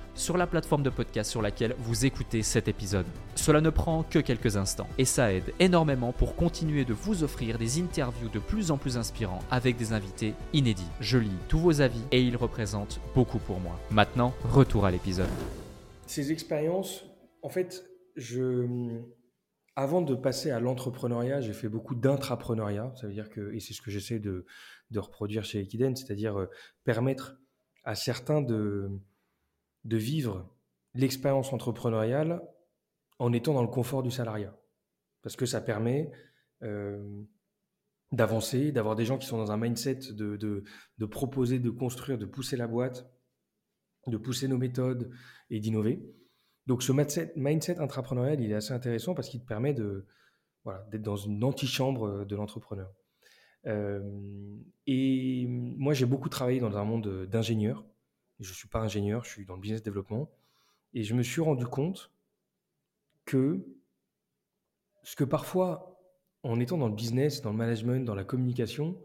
sur 0.15 0.37
la 0.37 0.47
plateforme 0.47 0.83
de 0.83 0.89
podcast 0.89 1.29
sur 1.29 1.41
laquelle 1.41 1.75
vous 1.79 2.05
écoutez 2.05 2.41
cet 2.41 2.67
épisode. 2.67 3.05
Cela 3.35 3.61
ne 3.61 3.69
prend 3.69 4.03
que 4.03 4.19
quelques 4.19 4.57
instants 4.57 4.87
et 4.97 5.05
ça 5.05 5.33
aide 5.33 5.53
énormément 5.59 6.11
pour 6.11 6.35
continuer 6.35 6.85
de 6.85 6.93
vous 6.93 7.23
offrir 7.23 7.57
des 7.57 7.79
interviews 7.79 8.29
de 8.29 8.39
plus 8.39 8.71
en 8.71 8.77
plus 8.77 8.97
inspirants 8.97 9.43
avec 9.49 9.77
des 9.77 9.93
invités 9.93 10.33
inédits. 10.53 10.89
Je 10.99 11.17
lis 11.17 11.31
tous 11.47 11.59
vos 11.59 11.81
avis 11.81 12.03
et 12.11 12.21
ils 12.21 12.37
représentent 12.37 12.99
beaucoup 13.15 13.39
pour 13.39 13.59
moi. 13.59 13.79
Maintenant, 13.89 14.33
retour 14.43 14.85
à 14.85 14.91
l'épisode. 14.91 15.29
Ces 16.07 16.31
expériences, 16.31 17.05
en 17.41 17.49
fait, 17.49 17.85
je 18.15 19.01
avant 19.75 20.01
de 20.01 20.15
passer 20.15 20.51
à 20.51 20.59
l'entrepreneuriat, 20.59 21.41
j'ai 21.41 21.53
fait 21.53 21.69
beaucoup 21.69 21.95
d'intrapreneuriat. 21.95 22.93
Ça 22.95 23.07
veut 23.07 23.13
dire 23.13 23.29
que, 23.29 23.53
et 23.53 23.59
c'est 23.59 23.73
ce 23.73 23.81
que 23.81 23.89
j'essaie 23.89 24.19
de, 24.19 24.45
de, 24.91 24.99
reproduire 24.99 25.45
chez 25.45 25.61
Equiden, 25.61 25.95
c'est-à-dire 25.95 26.37
euh, 26.37 26.49
permettre 26.83 27.37
à 27.83 27.95
certains 27.95 28.41
de, 28.41 28.89
de 29.83 29.97
vivre 29.97 30.55
l'expérience 30.93 31.53
entrepreneuriale 31.53 32.41
en 33.19 33.33
étant 33.33 33.53
dans 33.53 33.61
le 33.61 33.67
confort 33.67 34.03
du 34.03 34.11
salariat. 34.11 34.55
Parce 35.21 35.35
que 35.35 35.45
ça 35.45 35.61
permet 35.61 36.11
euh, 36.63 37.23
d'avancer, 38.11 38.71
d'avoir 38.71 38.95
des 38.95 39.05
gens 39.05 39.17
qui 39.17 39.27
sont 39.27 39.37
dans 39.37 39.51
un 39.51 39.57
mindset 39.57 40.13
de, 40.13 40.35
de, 40.35 41.05
proposer, 41.05 41.59
de 41.59 41.69
construire, 41.69 42.17
de 42.17 42.25
pousser 42.25 42.57
la 42.57 42.67
boîte, 42.67 43.09
de 44.07 44.17
pousser 44.17 44.47
nos 44.47 44.57
méthodes 44.57 45.11
et 45.49 45.59
d'innover. 45.59 46.03
Donc 46.67 46.83
ce 46.83 46.91
mindset, 46.91 47.33
mindset 47.35 47.79
intrapreneurial, 47.79 48.41
il 48.41 48.51
est 48.51 48.55
assez 48.55 48.73
intéressant 48.73 49.13
parce 49.13 49.29
qu'il 49.29 49.41
te 49.41 49.47
permet 49.47 49.73
de, 49.73 50.07
voilà, 50.63 50.83
d'être 50.91 51.01
dans 51.01 51.15
une 51.15 51.43
antichambre 51.43 52.25
de 52.25 52.35
l'entrepreneur. 52.35 52.91
Euh, 53.67 54.01
et 54.87 55.45
moi, 55.47 55.93
j'ai 55.93 56.05
beaucoup 56.05 56.29
travaillé 56.29 56.59
dans 56.59 56.77
un 56.77 56.83
monde 56.83 57.27
d'ingénieurs. 57.27 57.85
Je 58.41 58.49
ne 58.49 58.55
suis 58.55 58.67
pas 58.67 58.79
ingénieur, 58.79 59.23
je 59.23 59.29
suis 59.29 59.45
dans 59.45 59.55
le 59.55 59.61
business 59.61 59.83
développement. 59.83 60.29
Et 60.93 61.03
je 61.03 61.13
me 61.13 61.23
suis 61.23 61.41
rendu 61.41 61.65
compte 61.65 62.11
que 63.23 63.65
ce 65.03 65.15
que 65.15 65.23
parfois, 65.23 65.97
en 66.43 66.59
étant 66.59 66.77
dans 66.77 66.89
le 66.89 66.95
business, 66.95 67.41
dans 67.41 67.51
le 67.51 67.57
management, 67.57 68.03
dans 68.03 68.15
la 68.15 68.23
communication, 68.23 69.01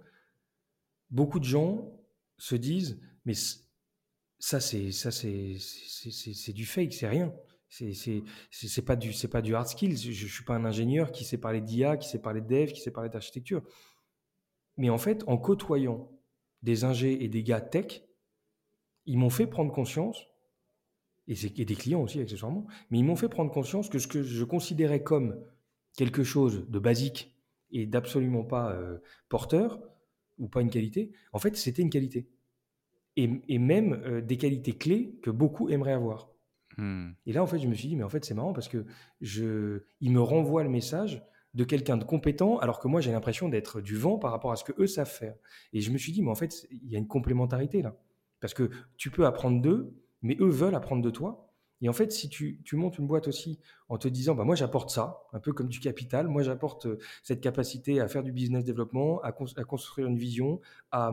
beaucoup 1.11 1.39
de 1.39 1.45
gens 1.45 1.93
se 2.39 2.57
disent, 2.57 3.01
mais 3.25 3.35
ça, 4.39 4.61
c'est 4.61 6.53
du 6.53 6.67
fake, 6.67 6.93
c'est 6.93 7.09
rien. 7.09 7.33
C'est 7.69 7.93
c'est 8.51 8.83
pas 8.83 8.97
du 8.97 9.13
pas 9.29 9.43
du 9.43 9.55
hard 9.55 9.69
skills. 9.69 9.97
Je, 9.97 10.13
je 10.13 10.33
suis 10.33 10.45
pas 10.45 10.55
un 10.55 10.65
ingénieur 10.65 11.13
qui 11.13 11.25
sait 11.25 11.39
parler 11.39 11.61
d'IA, 11.61 11.97
qui 11.97 12.09
sait 12.09 12.21
parler 12.21 12.41
de 12.41 12.47
dev, 12.47 12.73
qui 12.73 12.81
sait 12.81 12.91
parler 12.91 13.11
d'architecture. 13.11 13.63
Mais 14.77 14.89
en 14.89 14.99
fait, 14.99 15.25
en 15.27 15.37
côtoyant 15.37 16.11
des 16.63 16.85
ingés 16.85 17.23
et 17.25 17.29
des 17.29 17.43
gars 17.43 17.61
tech, 17.61 18.06
ils 19.07 19.19
m'ont 19.19 19.31
fait 19.31 19.47
prendre 19.47 19.73
conscience, 19.73 20.27
et, 21.29 21.35
et 21.57 21.65
des 21.65 21.75
clients 21.75 22.03
aussi 22.03 22.21
accessoirement, 22.21 22.67
mais 22.91 22.99
ils 22.99 23.05
m'ont 23.05 23.17
fait 23.17 23.29
prendre 23.29 23.51
conscience 23.51 23.89
que 23.89 23.99
ce 23.99 24.07
que 24.07 24.23
je 24.23 24.45
considérais 24.45 25.03
comme 25.03 25.41
quelque 25.97 26.23
chose 26.23 26.69
de 26.69 26.79
basique 26.79 27.35
et 27.71 27.87
d'absolument 27.87 28.45
pas 28.45 28.73
euh, 28.73 28.99
porteur, 29.29 29.81
ou 30.39 30.49
pas 30.49 30.61
une 30.61 30.71
qualité, 30.71 31.13
en 31.33 31.39
fait, 31.39 31.57
c'était 31.57 31.83
une 31.83 31.91
qualité. 31.91 32.29
Et, 33.17 33.59
même 33.59 33.95
euh, 34.05 34.21
des 34.21 34.37
qualités 34.37 34.75
clés 34.75 35.19
que 35.23 35.31
beaucoup 35.31 35.71
aimeraient 35.71 35.95
avoir. 35.95 36.29
Hmm. 36.77 37.13
Et 37.25 37.33
là, 37.33 37.43
en 37.43 37.47
fait, 37.47 37.59
je 37.59 37.67
me 37.67 37.75
suis 37.75 37.89
dit, 37.89 37.97
mais 37.97 38.03
en 38.03 38.11
fait, 38.11 38.27
c'est 38.27 38.35
marrant 38.35 38.53
parce 38.53 38.69
que 38.69 38.85
je, 39.23 39.85
il 40.03 40.13
me 40.13 40.21
renvoie 40.21 40.63
le 40.63 40.69
message 40.69 41.25
de 41.55 41.65
quelqu'un 41.65 41.97
de 41.97 42.05
compétent, 42.05 42.59
alors 42.59 42.79
que 42.79 42.89
moi, 42.89 43.01
j'ai 43.01 43.13
l'impression 43.13 43.49
d'être 43.49 43.81
du 43.81 43.97
vent 43.97 44.19
par 44.19 44.33
rapport 44.33 44.53
à 44.53 44.57
ce 44.57 44.65
que 44.65 44.73
eux 44.79 44.87
savent 44.87 45.11
faire. 45.11 45.35
Et 45.73 45.81
je 45.81 45.91
me 45.91 45.97
suis 45.97 46.13
dit, 46.13 46.21
mais 46.21 46.31
en 46.31 46.35
fait, 46.35 46.67
il 46.71 46.91
y 46.91 46.97
a 46.97 46.99
une 46.99 47.09
complémentarité 47.09 47.81
là. 47.81 47.97
Parce 48.47 48.55
que 48.55 48.71
tu 48.97 49.11
peux 49.11 49.27
apprendre 49.27 49.61
d'eux, 49.61 49.93
mais 50.23 50.37
eux 50.39 50.49
veulent 50.49 50.77
apprendre 50.77 51.03
de 51.03 51.11
toi. 51.11 51.51
Et 51.81 51.89
en 51.89 51.93
fait, 51.93 52.13
si 52.13 52.29
tu, 52.29 52.63
montes 52.75 52.97
une 52.97 53.09
boîte 53.09 53.27
aussi 53.27 53.59
en 53.89 53.99
te 53.99 54.07
disant, 54.07 54.37
bah, 54.37 54.45
moi 54.45 54.55
j'apporte 54.55 54.91
ça, 54.91 55.25
un 55.33 55.41
peu 55.41 55.53
comme 55.53 55.67
du 55.67 55.81
capital, 55.81 56.29
moi 56.29 56.45
j'apporte 56.45 56.87
euh, 56.87 56.99
cette 57.25 57.41
capacité 57.41 58.01
à 58.01 58.07
faire 58.07 58.23
du 58.23 58.31
business 58.31 58.65
développement, 58.65 59.21
à, 59.23 59.33
construire 59.33 60.07
une 60.07 60.17
vision, 60.17 60.61
à, 60.93 61.11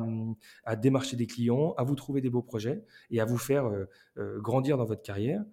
démarcher 0.78 1.17
des 1.17 1.26
clients, 1.26 1.74
à 1.76 1.84
vous 1.84 1.96
trouver 1.96 2.22
des 2.22 2.30
beaux 2.30 2.43
projets 2.43 2.84
et 3.10 3.19
à 3.19 3.26
vous 3.26 3.39
faire 3.39 3.65
euh, 3.65 3.86
euh, 4.19 4.39
grandir 4.39 4.78
dans 4.78 4.86
votre 4.86 5.02
carrière, 5.02 5.43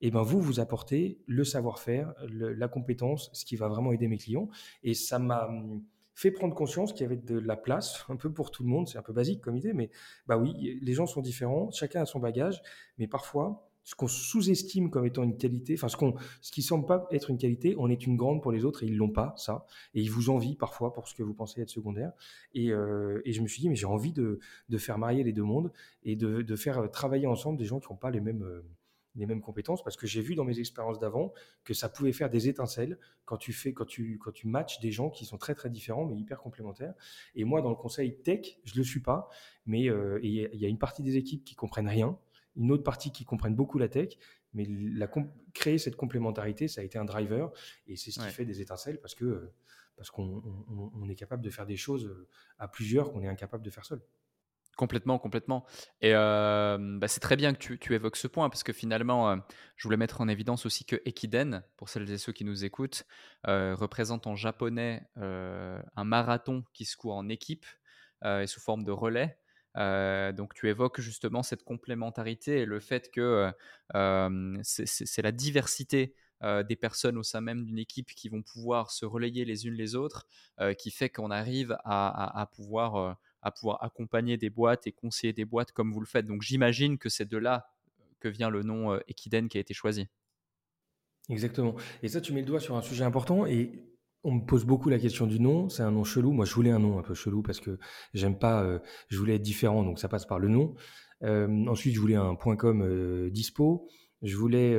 et 0.00 0.10
ben 0.10 0.22
vous, 0.22 0.40
vous 0.40 0.58
apportez 0.58 1.20
le 1.26 1.44
savoir-faire, 1.44 2.14
la 2.28 2.66
compétence, 2.66 3.30
ce 3.32 3.44
qui 3.44 3.54
va 3.54 3.68
vraiment 3.68 3.92
aider 3.92 4.08
mes 4.08 4.18
clients. 4.18 4.48
Et 4.82 4.94
ça 4.94 5.20
m'a 5.20 5.46
hum, 5.46 5.82
fait 6.18 6.32
prendre 6.32 6.52
conscience 6.52 6.92
qu'il 6.92 7.02
y 7.02 7.04
avait 7.04 7.16
de 7.16 7.38
la 7.38 7.54
place 7.54 8.04
un 8.08 8.16
peu 8.16 8.32
pour 8.32 8.50
tout 8.50 8.64
le 8.64 8.68
monde. 8.68 8.88
C'est 8.88 8.98
un 8.98 9.02
peu 9.02 9.12
basique 9.12 9.40
comme 9.40 9.56
idée, 9.56 9.72
mais 9.72 9.88
bah 10.26 10.36
oui, 10.36 10.76
les 10.82 10.92
gens 10.92 11.06
sont 11.06 11.20
différents, 11.20 11.70
chacun 11.70 12.02
a 12.02 12.06
son 12.06 12.18
bagage, 12.18 12.60
mais 12.98 13.06
parfois 13.06 13.70
ce 13.84 13.94
qu'on 13.94 14.08
sous-estime 14.08 14.90
comme 14.90 15.06
étant 15.06 15.22
une 15.22 15.36
qualité, 15.36 15.74
enfin 15.74 15.86
ce, 15.86 15.96
qu'on, 15.96 16.16
ce 16.42 16.50
qui 16.50 16.60
semble 16.62 16.86
pas 16.86 17.06
être 17.12 17.30
une 17.30 17.38
qualité, 17.38 17.76
on 17.78 17.88
est 17.88 18.04
une 18.04 18.16
grande 18.16 18.42
pour 18.42 18.50
les 18.50 18.64
autres 18.64 18.82
et 18.82 18.86
ils 18.86 18.96
l'ont 18.96 19.12
pas, 19.12 19.32
ça. 19.36 19.64
Et 19.94 20.02
ils 20.02 20.10
vous 20.10 20.28
envient 20.28 20.56
parfois 20.56 20.92
pour 20.92 21.06
ce 21.06 21.14
que 21.14 21.22
vous 21.22 21.34
pensez 21.34 21.60
être 21.60 21.70
secondaire. 21.70 22.10
Et, 22.52 22.72
euh, 22.72 23.22
et 23.24 23.32
je 23.32 23.40
me 23.40 23.46
suis 23.46 23.60
dit, 23.60 23.68
mais 23.68 23.76
j'ai 23.76 23.86
envie 23.86 24.12
de, 24.12 24.40
de, 24.68 24.76
faire 24.78 24.98
marier 24.98 25.22
les 25.22 25.32
deux 25.32 25.44
mondes 25.44 25.72
et 26.02 26.16
de, 26.16 26.42
de 26.42 26.56
faire 26.56 26.90
travailler 26.90 27.28
ensemble 27.28 27.58
des 27.58 27.64
gens 27.64 27.78
qui 27.78 27.90
n'ont 27.90 27.96
pas 27.96 28.10
les 28.10 28.20
mêmes, 28.20 28.42
euh, 28.42 28.62
les 29.18 29.26
mêmes 29.26 29.42
compétences 29.42 29.82
parce 29.82 29.96
que 29.96 30.06
j'ai 30.06 30.22
vu 30.22 30.34
dans 30.34 30.44
mes 30.44 30.58
expériences 30.58 30.98
d'avant 30.98 31.32
que 31.64 31.74
ça 31.74 31.88
pouvait 31.88 32.12
faire 32.12 32.30
des 32.30 32.48
étincelles 32.48 32.98
quand 33.24 33.36
tu 33.36 33.52
fais 33.52 33.72
quand 33.72 33.84
tu 33.84 34.18
quand 34.18 34.32
tu 34.32 34.48
matches 34.48 34.80
des 34.80 34.90
gens 34.90 35.10
qui 35.10 35.26
sont 35.26 35.36
très 35.36 35.54
très 35.54 35.68
différents 35.68 36.06
mais 36.06 36.16
hyper 36.16 36.38
complémentaires 36.38 36.94
et 37.34 37.44
moi 37.44 37.60
dans 37.60 37.70
le 37.70 37.76
conseil 37.76 38.16
tech 38.22 38.58
je 38.64 38.76
le 38.76 38.84
suis 38.84 39.00
pas 39.00 39.28
mais 39.66 39.82
il 40.22 40.30
y, 40.32 40.64
a 40.64 40.68
une 40.68 40.78
partie 40.78 41.02
des 41.02 41.16
équipes 41.16 41.44
qui 41.44 41.54
comprennent 41.54 41.88
rien 41.88 42.18
une 42.58 42.72
autre 42.72 42.82
partie 42.82 43.12
qui 43.12 43.24
comprennent 43.24 43.54
beaucoup 43.54 43.78
la 43.78 43.88
tech, 43.88 44.18
mais 44.52 44.66
la, 44.68 45.08
créer 45.54 45.78
cette 45.78 45.96
complémentarité, 45.96 46.68
ça 46.68 46.80
a 46.80 46.84
été 46.84 46.98
un 46.98 47.04
driver, 47.04 47.52
et 47.86 47.96
c'est 47.96 48.10
ce 48.10 48.20
qui 48.20 48.30
fait 48.30 48.44
des 48.44 48.60
étincelles, 48.60 49.00
parce 49.00 49.14
que 49.14 49.50
parce 49.96 50.12
qu'on 50.12 51.08
est 51.08 51.16
capable 51.16 51.42
de 51.42 51.50
faire 51.50 51.66
des 51.66 51.76
choses 51.76 52.06
euh, 52.06 52.28
à 52.56 52.68
plusieurs 52.68 53.10
qu'on 53.10 53.20
est 53.20 53.26
incapable 53.26 53.64
de 53.64 53.70
faire 53.70 53.84
seul. 53.84 54.00
Complètement, 54.78 55.18
complètement. 55.18 55.66
Et 56.00 56.14
euh, 56.14 56.78
bah, 56.78 57.08
c'est 57.08 57.20
très 57.20 57.36
bien 57.36 57.52
que 57.52 57.74
tu, 57.74 57.94
évoques 57.94 58.16
ce 58.16 58.28
point 58.28 58.48
parce 58.48 58.62
que 58.62 58.72
finalement, 58.72 59.30
euh, 59.30 59.36
je 59.76 59.82
voulais 59.82 59.96
mettre 59.98 60.20
en 60.20 60.28
évidence 60.28 60.64
aussi 60.64 60.86
que 60.86 60.96
Ekiden, 61.04 61.64
pour 61.76 61.90
celles 61.90 62.10
et 62.10 62.16
ceux 62.16 62.32
qui 62.32 62.44
nous 62.44 62.64
écoutent, 62.64 63.04
représente 63.44 64.26
en 64.26 64.36
japonais 64.36 65.02
un 65.16 66.04
marathon 66.04 66.64
qui 66.72 66.84
se 66.84 66.96
court 66.96 67.16
en 67.16 67.28
équipe 67.28 67.66
et 68.24 68.46
sous 68.46 68.60
forme 68.60 68.84
de 68.84 68.92
relais. 68.92 69.36
Euh, 69.76 70.32
donc 70.32 70.54
tu 70.54 70.68
évoques 70.68 71.00
justement 71.00 71.42
cette 71.42 71.62
complémentarité 71.62 72.60
et 72.60 72.64
le 72.64 72.80
fait 72.80 73.10
que 73.10 73.52
euh, 73.94 74.58
c'est 74.62 75.22
la 75.22 75.32
diversité 75.32 76.14
euh, 76.42 76.62
des 76.62 76.76
personnes 76.76 77.16
au 77.16 77.22
sein 77.22 77.40
même 77.40 77.64
d'une 77.64 77.78
équipe 77.78 78.14
qui 78.14 78.28
vont 78.28 78.42
pouvoir 78.42 78.90
se 78.90 79.04
relayer 79.04 79.44
les 79.44 79.66
unes 79.66 79.74
les 79.74 79.94
autres, 79.94 80.26
qui 80.78 80.90
fait 80.90 81.08
qu'on 81.08 81.30
arrive 81.30 81.76
à, 81.84 82.48
pouvoir, 82.54 83.16
à 83.42 83.50
pouvoir 83.50 83.82
accompagner 83.82 84.36
des 84.36 84.50
boîtes 84.50 84.86
et 84.86 84.92
conseiller 84.92 85.32
des 85.32 85.44
boîtes 85.44 85.72
comme 85.72 85.92
vous 85.92 86.00
le 86.00 86.06
faites. 86.06 86.26
Donc 86.26 86.42
j'imagine 86.42 86.98
que 86.98 87.08
c'est 87.08 87.28
de 87.28 87.38
là 87.38 87.70
que 88.20 88.28
vient 88.28 88.50
le 88.50 88.62
nom 88.62 88.98
Equiden 89.08 89.48
qui 89.48 89.58
a 89.58 89.60
été 89.60 89.74
choisi. 89.74 90.08
Exactement. 91.28 91.74
Et 92.02 92.08
ça, 92.08 92.20
tu 92.20 92.32
mets 92.32 92.40
le 92.40 92.46
doigt 92.46 92.60
sur 92.60 92.76
un 92.76 92.82
sujet 92.82 93.04
important. 93.04 93.46
Et 93.46 93.84
on 94.24 94.32
me 94.32 94.40
pose 94.40 94.64
beaucoup 94.64 94.88
la 94.88 94.98
question 94.98 95.26
du 95.26 95.40
nom. 95.40 95.68
C'est 95.68 95.82
un 95.82 95.90
nom 95.90 96.04
chelou. 96.04 96.32
Moi, 96.32 96.44
je 96.44 96.54
voulais 96.54 96.70
un 96.70 96.78
nom 96.78 96.98
un 96.98 97.02
peu 97.02 97.14
chelou 97.14 97.42
parce 97.42 97.60
que 97.60 97.78
j'aime 98.14 98.38
pas. 98.38 98.62
Euh, 98.62 98.78
je 99.08 99.18
voulais 99.18 99.36
être 99.36 99.42
différent, 99.42 99.84
donc 99.84 99.98
ça 99.98 100.08
passe 100.08 100.26
par 100.26 100.38
le 100.38 100.48
nom. 100.48 100.74
Euh, 101.22 101.66
ensuite, 101.66 101.94
je 101.94 102.00
voulais 102.00 102.16
un 102.16 102.34
.com 102.34 102.82
euh, 102.82 103.30
dispo. 103.30 103.88
Je 104.22 104.36
voulais 104.36 104.76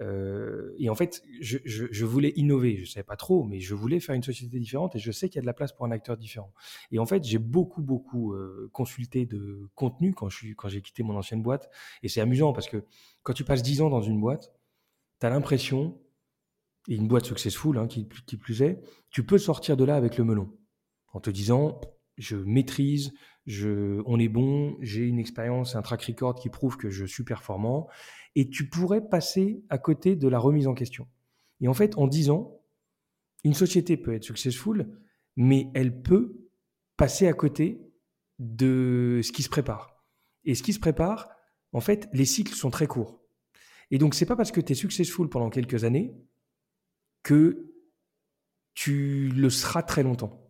et 0.00 0.88
en 0.88 0.94
fait, 0.94 1.22
je, 1.40 2.04
voulais 2.04 2.32
innover. 2.36 2.78
Je 2.78 2.90
savais 2.90 3.04
pas 3.04 3.16
trop, 3.16 3.44
mais 3.44 3.60
je 3.60 3.74
voulais 3.74 4.00
faire 4.00 4.14
une 4.14 4.22
société 4.22 4.58
différente 4.58 4.96
et 4.96 4.98
je 4.98 5.12
sais 5.12 5.28
qu'il 5.28 5.36
y 5.36 5.38
a 5.38 5.42
de 5.42 5.46
la 5.46 5.54
place 5.54 5.72
pour 5.72 5.86
un 5.86 5.90
acteur 5.90 6.16
différent. 6.16 6.52
Et 6.90 6.98
en 6.98 7.06
fait, 7.06 7.24
j'ai 7.24 7.38
beaucoup 7.38 7.82
beaucoup 7.82 8.34
consulté 8.72 9.26
de 9.26 9.68
contenu 9.74 10.12
quand 10.12 10.28
suis 10.30 10.56
quand 10.56 10.68
j'ai 10.68 10.82
quitté 10.82 11.02
mon 11.02 11.16
ancienne 11.16 11.42
boîte. 11.42 11.70
Et 12.02 12.08
c'est 12.08 12.20
amusant 12.20 12.52
parce 12.52 12.68
que 12.68 12.84
quand 13.22 13.32
tu 13.32 13.44
passes 13.44 13.62
10 13.62 13.82
ans 13.82 13.90
dans 13.90 14.02
une 14.02 14.20
boîte, 14.20 14.52
tu 15.20 15.26
as 15.26 15.30
l'impression 15.30 15.98
et 16.88 16.96
une 16.96 17.08
boîte 17.08 17.24
successful, 17.24 17.78
hein, 17.78 17.86
qui, 17.86 18.04
plus 18.04 18.62
est, 18.62 18.82
tu 19.10 19.24
peux 19.24 19.38
sortir 19.38 19.76
de 19.76 19.84
là 19.84 19.96
avec 19.96 20.18
le 20.18 20.24
melon 20.24 20.52
en 21.12 21.20
te 21.20 21.30
disant 21.30 21.80
je 22.18 22.36
maîtrise, 22.36 23.12
je, 23.46 24.02
on 24.06 24.18
est 24.18 24.28
bon, 24.28 24.76
j'ai 24.80 25.02
une 25.02 25.18
expérience, 25.18 25.76
un 25.76 25.82
track 25.82 26.02
record 26.04 26.34
qui 26.34 26.48
prouve 26.48 26.76
que 26.76 26.90
je 26.90 27.04
suis 27.04 27.24
performant, 27.24 27.88
et 28.36 28.48
tu 28.48 28.68
pourrais 28.68 29.06
passer 29.06 29.62
à 29.68 29.78
côté 29.78 30.16
de 30.16 30.28
la 30.28 30.38
remise 30.38 30.66
en 30.66 30.74
question. 30.74 31.06
Et 31.60 31.68
en 31.68 31.74
fait, 31.74 31.96
en 31.96 32.06
10 32.06 32.30
ans, 32.30 32.60
une 33.44 33.54
société 33.54 33.96
peut 33.96 34.14
être 34.14 34.24
successful, 34.24 34.98
mais 35.36 35.70
elle 35.74 36.02
peut 36.02 36.48
passer 36.96 37.26
à 37.26 37.32
côté 37.32 37.80
de 38.38 39.20
ce 39.22 39.32
qui 39.32 39.42
se 39.42 39.48
prépare. 39.48 40.04
Et 40.44 40.54
ce 40.54 40.62
qui 40.62 40.72
se 40.72 40.80
prépare, 40.80 41.28
en 41.72 41.80
fait, 41.80 42.08
les 42.12 42.24
cycles 42.24 42.54
sont 42.54 42.70
très 42.70 42.86
courts. 42.86 43.20
Et 43.90 43.98
donc, 43.98 44.14
c'est 44.14 44.26
pas 44.26 44.36
parce 44.36 44.52
que 44.52 44.60
tu 44.60 44.72
es 44.72 44.74
successful 44.74 45.28
pendant 45.28 45.50
quelques 45.50 45.84
années 45.84 46.16
que 47.22 47.74
tu 48.74 49.28
le 49.28 49.50
seras 49.50 49.82
très 49.82 50.02
longtemps. 50.02 50.43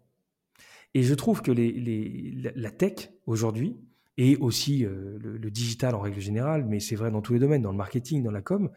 Et 0.94 1.02
je 1.02 1.14
trouve 1.14 1.42
que 1.42 1.52
la 1.52 2.70
tech 2.70 3.10
aujourd'hui, 3.26 3.76
et 4.16 4.36
aussi 4.36 4.84
euh, 4.84 5.18
le, 5.20 5.50
digital 5.50 5.94
en 5.94 6.00
règle 6.00 6.20
générale, 6.20 6.64
mais 6.64 6.80
c'est 6.80 6.94
vrai 6.94 7.10
dans 7.10 7.20
tous 7.20 7.32
les 7.32 7.40
domaines, 7.40 7.62
dans 7.62 7.72
le 7.72 7.76
marketing, 7.76 8.22
dans 8.22 8.30
la 8.30 8.42
com, 8.42 8.70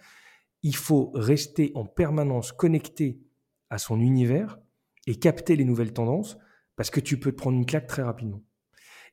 il 0.63 0.75
faut 0.75 1.11
rester 1.13 1.71
en 1.75 1.85
permanence 1.85 2.51
connecté 2.51 3.21
à 3.69 3.77
son 3.77 3.99
univers 3.99 4.57
et 5.05 5.15
capter 5.15 5.55
les 5.55 5.65
nouvelles 5.65 5.93
tendances 5.93 6.37
parce 6.75 6.89
que 6.89 6.99
tu 6.99 7.19
peux 7.19 7.31
te 7.31 7.37
prendre 7.37 7.57
une 7.57 7.65
claque 7.65 7.87
très 7.87 8.01
rapidement. 8.01 8.41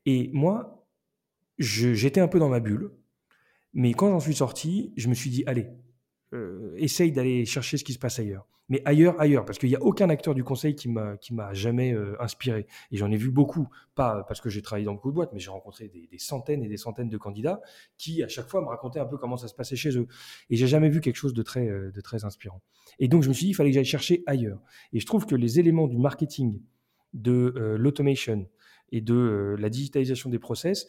Et 0.06 0.30
moi, 0.32 0.86
j'étais 1.58 2.20
un 2.20 2.28
peu 2.28 2.38
dans 2.38 2.48
ma 2.48 2.60
bulle, 2.60 2.90
mais 3.74 3.92
quand 3.92 4.10
j'en 4.10 4.20
suis 4.20 4.34
sorti, 4.34 4.92
je 4.96 5.08
me 5.08 5.14
suis 5.14 5.30
dit, 5.30 5.44
allez, 5.46 5.68
euh, 6.34 6.74
essaye 6.76 7.12
d'aller 7.12 7.44
chercher 7.44 7.76
ce 7.76 7.84
qui 7.84 7.92
se 7.92 7.98
passe 7.98 8.18
ailleurs. 8.18 8.46
Mais 8.70 8.80
ailleurs, 8.86 9.20
ailleurs, 9.20 9.44
parce 9.44 9.58
qu'il 9.58 9.68
n'y 9.68 9.76
a 9.76 9.82
aucun 9.82 10.08
acteur 10.08 10.34
du 10.34 10.42
conseil 10.42 10.74
qui 10.74 10.88
m'a 10.88 11.52
jamais 11.52 11.92
euh, 11.92 12.20
inspiré. 12.20 12.66
Et 12.90 12.96
j'en 12.96 13.10
ai 13.10 13.16
vu 13.16 13.30
beaucoup, 13.30 13.68
pas 13.94 14.24
parce 14.26 14.40
que 14.40 14.48
j'ai 14.48 14.62
travaillé 14.62 14.86
dans 14.86 14.94
beaucoup 14.94 15.10
de 15.10 15.14
boîtes, 15.14 15.32
mais 15.34 15.38
j'ai 15.38 15.50
rencontré 15.50 15.88
des, 15.88 16.18
centaines 16.18 16.62
et 16.62 16.68
des 16.68 16.78
centaines 16.78 17.10
de 17.10 17.18
candidats 17.18 17.60
qui 17.98 18.22
à 18.22 18.28
chaque 18.28 18.48
fois 18.48 18.62
me 18.62 18.66
racontaient 18.66 19.00
un 19.00 19.04
peu 19.04 19.18
comment 19.18 19.36
ça 19.36 19.48
se 19.48 19.54
passait 19.54 19.76
chez 19.76 19.98
eux. 19.98 20.06
Et 20.48 20.56
j'ai 20.56 20.66
jamais 20.66 20.88
vu 20.88 21.02
quelque 21.02 21.16
chose 21.16 21.34
de 21.34 21.42
très 21.42 21.68
euh, 21.68 21.90
de 21.90 22.00
très 22.00 22.24
inspirant. 22.24 22.62
Et 22.98 23.08
donc 23.08 23.22
je 23.22 23.28
me 23.28 23.34
suis 23.34 23.46
dit, 23.46 23.50
il 23.50 23.54
fallait 23.54 23.70
que 23.70 23.74
j'aille 23.74 23.84
chercher 23.84 24.22
ailleurs. 24.26 24.62
Et 24.94 25.00
je 25.00 25.06
trouve 25.06 25.26
que 25.26 25.34
les 25.34 25.60
éléments 25.60 25.86
du 25.86 25.98
marketing, 25.98 26.62
de 27.12 27.76
l'automation 27.78 28.48
et 28.90 29.00
de 29.00 29.54
la 29.56 29.68
digitalisation 29.68 30.30
des 30.30 30.40
process, 30.40 30.88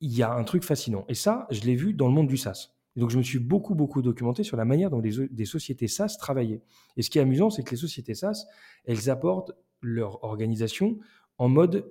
il 0.00 0.16
y 0.16 0.22
a 0.22 0.32
un 0.32 0.44
truc 0.44 0.64
fascinant. 0.64 1.04
Et 1.08 1.14
ça, 1.14 1.46
je 1.50 1.60
l'ai 1.62 1.74
vu 1.74 1.92
dans 1.92 2.08
le 2.08 2.14
monde 2.14 2.28
du 2.28 2.38
SaaS 2.38 2.79
donc, 2.96 3.10
je 3.10 3.18
me 3.18 3.22
suis 3.22 3.38
beaucoup, 3.38 3.74
beaucoup 3.74 4.02
documenté 4.02 4.42
sur 4.42 4.56
la 4.56 4.64
manière 4.64 4.90
dont 4.90 5.00
des 5.00 5.44
sociétés 5.44 5.86
SaaS 5.86 6.16
travaillaient. 6.18 6.62
Et 6.96 7.02
ce 7.02 7.10
qui 7.10 7.18
est 7.18 7.22
amusant, 7.22 7.48
c'est 7.50 7.62
que 7.62 7.70
les 7.70 7.76
sociétés 7.76 8.14
SaaS, 8.14 8.46
elles 8.84 9.10
abordent 9.10 9.56
leur 9.80 10.24
organisation 10.24 10.98
en 11.38 11.48
mode 11.48 11.90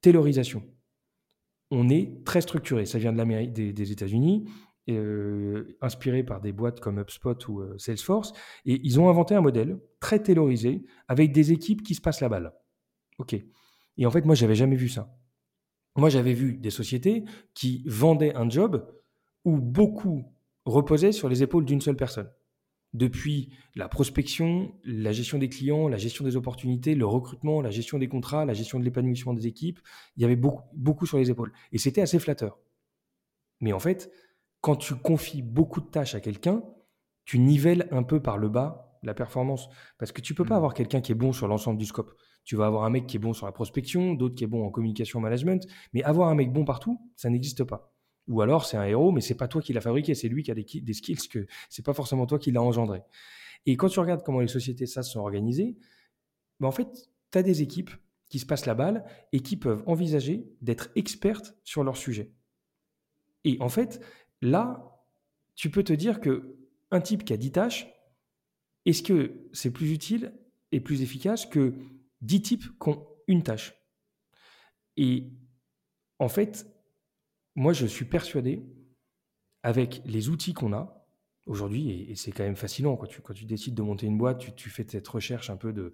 taylorisation. 0.00 0.62
On 1.70 1.88
est 1.88 2.24
très 2.24 2.40
structuré. 2.40 2.86
Ça 2.86 2.98
vient 2.98 3.12
de 3.12 3.18
l'Amérique, 3.18 3.52
des, 3.52 3.92
États-Unis, 3.92 4.48
euh, 4.88 5.76
inspiré 5.80 6.22
par 6.22 6.40
des 6.40 6.52
boîtes 6.52 6.80
comme 6.80 6.98
HubSpot 6.98 7.36
ou 7.48 7.60
euh, 7.60 7.76
Salesforce. 7.78 8.32
Et 8.64 8.80
ils 8.84 9.00
ont 9.00 9.08
inventé 9.08 9.34
un 9.34 9.40
modèle 9.40 9.80
très 9.98 10.22
taylorisé 10.22 10.84
avec 11.08 11.32
des 11.32 11.52
équipes 11.52 11.82
qui 11.82 11.94
se 11.94 12.00
passent 12.00 12.20
la 12.20 12.28
balle. 12.28 12.52
OK. 13.18 13.34
Et 13.96 14.06
en 14.06 14.10
fait, 14.10 14.24
moi, 14.24 14.34
j'avais 14.34 14.54
jamais 14.54 14.76
vu 14.76 14.88
ça. 14.88 15.14
Moi, 15.96 16.08
j'avais 16.08 16.34
vu 16.34 16.56
des 16.56 16.70
sociétés 16.70 17.24
qui 17.52 17.82
vendaient 17.86 18.34
un 18.34 18.48
job 18.48 18.86
où 19.44 19.58
beaucoup 19.58 20.24
reposaient 20.64 21.12
sur 21.12 21.28
les 21.28 21.42
épaules 21.42 21.64
d'une 21.64 21.80
seule 21.80 21.96
personne. 21.96 22.30
Depuis 22.92 23.52
la 23.76 23.88
prospection, 23.88 24.72
la 24.84 25.12
gestion 25.12 25.38
des 25.38 25.48
clients, 25.48 25.88
la 25.88 25.96
gestion 25.96 26.24
des 26.24 26.36
opportunités, 26.36 26.94
le 26.94 27.06
recrutement, 27.06 27.60
la 27.60 27.70
gestion 27.70 27.98
des 27.98 28.08
contrats, 28.08 28.44
la 28.44 28.54
gestion 28.54 28.80
de 28.80 28.84
l'épanouissement 28.84 29.32
des 29.32 29.46
équipes, 29.46 29.78
il 30.16 30.22
y 30.22 30.24
avait 30.24 30.36
beaucoup, 30.36 30.64
beaucoup 30.74 31.06
sur 31.06 31.18
les 31.18 31.30
épaules. 31.30 31.52
Et 31.72 31.78
c'était 31.78 32.00
assez 32.00 32.18
flatteur. 32.18 32.58
Mais 33.60 33.72
en 33.72 33.78
fait, 33.78 34.10
quand 34.60 34.76
tu 34.76 34.96
confies 34.96 35.42
beaucoup 35.42 35.80
de 35.80 35.86
tâches 35.86 36.14
à 36.14 36.20
quelqu'un, 36.20 36.64
tu 37.24 37.38
nivelles 37.38 37.86
un 37.92 38.02
peu 38.02 38.20
par 38.20 38.38
le 38.38 38.48
bas 38.48 38.90
la 39.02 39.14
performance. 39.14 39.68
Parce 39.98 40.12
que 40.12 40.20
tu 40.20 40.34
peux 40.34 40.44
pas 40.44 40.54
mmh. 40.54 40.56
avoir 40.56 40.74
quelqu'un 40.74 41.00
qui 41.00 41.12
est 41.12 41.16
bon 41.16 41.32
sur 41.32 41.48
l'ensemble 41.48 41.78
du 41.78 41.86
scope. 41.86 42.12
Tu 42.44 42.56
vas 42.56 42.66
avoir 42.66 42.84
un 42.84 42.90
mec 42.90 43.06
qui 43.06 43.16
est 43.16 43.20
bon 43.20 43.32
sur 43.32 43.46
la 43.46 43.52
prospection, 43.52 44.14
d'autres 44.14 44.34
qui 44.34 44.44
est 44.44 44.48
bon 44.48 44.64
en 44.66 44.70
communication 44.70 45.20
management, 45.20 45.66
mais 45.92 46.02
avoir 46.02 46.28
un 46.28 46.34
mec 46.34 46.52
bon 46.52 46.64
partout, 46.64 47.00
ça 47.16 47.30
n'existe 47.30 47.64
pas. 47.64 47.89
Ou 48.30 48.42
alors 48.42 48.64
c'est 48.64 48.76
un 48.76 48.84
héros, 48.84 49.10
mais 49.10 49.20
c'est 49.20 49.34
pas 49.34 49.48
toi 49.48 49.60
qui 49.60 49.72
l'as 49.72 49.80
fabriqué, 49.80 50.14
c'est 50.14 50.28
lui 50.28 50.44
qui 50.44 50.52
a 50.52 50.54
des, 50.54 50.94
skills 50.94 51.28
que 51.28 51.46
c'est 51.68 51.84
pas 51.84 51.92
forcément 51.92 52.26
toi 52.26 52.38
qui 52.38 52.52
l'as 52.52 52.62
engendré. 52.62 53.02
Et 53.66 53.76
quand 53.76 53.88
tu 53.88 53.98
regardes 53.98 54.22
comment 54.22 54.38
les 54.38 54.46
sociétés 54.46 54.86
ça 54.86 55.02
sont 55.02 55.18
organisées, 55.18 55.76
ben 56.60 56.68
en 56.68 56.70
fait, 56.70 57.10
tu 57.32 57.38
as 57.38 57.42
des 57.42 57.60
équipes 57.60 57.90
qui 58.28 58.38
se 58.38 58.46
passent 58.46 58.66
la 58.66 58.76
balle 58.76 59.04
et 59.32 59.40
qui 59.40 59.56
peuvent 59.56 59.82
envisager 59.86 60.48
d'être 60.62 60.90
expertes 60.94 61.56
sur 61.64 61.82
leur 61.82 61.96
sujet. 61.96 62.30
Et 63.42 63.56
en 63.58 63.68
fait, 63.68 64.00
là, 64.42 65.04
tu 65.56 65.68
peux 65.68 65.82
te 65.82 65.92
dire 65.92 66.20
que 66.20 66.56
un 66.92 67.00
type 67.00 67.24
qui 67.24 67.32
a 67.32 67.36
10 67.36 67.50
tâches, 67.50 67.92
est-ce 68.86 69.02
que 69.02 69.48
c'est 69.52 69.72
plus 69.72 69.90
utile 69.90 70.38
et 70.70 70.78
plus 70.78 71.02
efficace 71.02 71.46
que 71.46 71.74
10 72.20 72.42
types 72.42 72.78
qui 72.80 72.88
ont 72.90 73.08
une 73.26 73.42
tâche? 73.42 73.74
Et 74.96 75.32
en 76.20 76.28
fait, 76.28 76.69
moi, 77.60 77.74
je 77.74 77.84
suis 77.84 78.06
persuadé, 78.06 78.62
avec 79.62 80.00
les 80.06 80.30
outils 80.30 80.54
qu'on 80.54 80.72
a 80.72 81.06
aujourd'hui, 81.44 82.10
et, 82.10 82.16
c'est 82.16 82.32
quand 82.32 82.42
même 82.42 82.56
fascinant, 82.56 82.96
quand 82.96 83.34
tu, 83.34 83.44
décides 83.44 83.74
de 83.74 83.82
monter 83.82 84.06
une 84.06 84.16
boîte, 84.16 84.54
tu, 84.56 84.70
fais 84.70 84.86
cette 84.88 85.06
recherche 85.06 85.50
un 85.50 85.58
peu 85.58 85.74
de, 85.74 85.92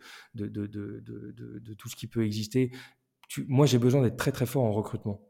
tout 1.74 1.88
ce 1.88 1.96
qui 1.96 2.07
peut 2.07 2.24
exister. 2.24 2.70
moi, 3.48 3.66
j'ai 3.66 3.79
besoin 3.79 4.02
d'être 4.02 4.16
très 4.16 4.31
très 4.31 4.46
fort 4.46 4.62
en 4.62 4.70
recrutement. 4.70 5.29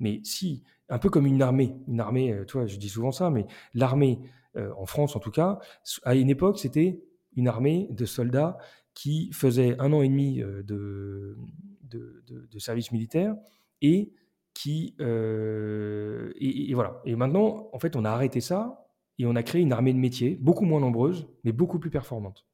Mais 0.00 0.22
si, 0.24 0.64
un 0.88 0.98
peu 0.98 1.10
comme 1.10 1.26
une 1.26 1.42
armée, 1.42 1.76
une 1.86 2.00
armée, 2.00 2.32
euh, 2.32 2.46
toi, 2.46 2.64
je 2.66 2.78
dis 2.78 2.88
souvent 2.88 3.12
ça, 3.12 3.28
mais 3.28 3.46
l'armée, 3.74 4.20
euh, 4.56 4.72
en 4.78 4.86
France 4.86 5.16
en 5.16 5.20
tout 5.20 5.32
cas, 5.32 5.58
à 6.02 6.14
une 6.14 6.30
époque, 6.30 6.58
c'était 6.58 7.04
une 7.36 7.46
armée 7.46 7.88
de 7.90 8.06
soldats 8.06 8.56
qui 8.94 9.30
faisaient 9.32 9.78
un 9.80 9.92
an 9.92 10.00
et 10.00 10.08
demi 10.08 10.40
euh, 10.40 10.62
de, 10.62 11.36
de, 11.82 12.58
service 12.58 12.90
militaire 12.90 13.36
et 13.82 14.14
qui. 14.58 14.94
et, 15.00 16.74
voilà. 16.74 17.00
Et 17.04 17.14
maintenant, 17.14 17.68
en 17.72 17.78
fait, 17.78 17.96
on 17.96 18.04
a 18.04 18.10
arrêté 18.10 18.40
ça 18.40 18.86
et 19.18 19.26
on 19.26 19.36
a 19.36 19.42
créé 19.42 19.62
une 19.62 19.72
armée 19.72 19.92
de 19.92 19.98
métiers, 19.98 20.36
beaucoup 20.40 20.64
moins 20.64 20.80
nombreuse, 20.80 21.28
mais 21.44 21.52
beaucoup 21.52 21.78
plus 21.78 21.90
performante. 21.90 22.46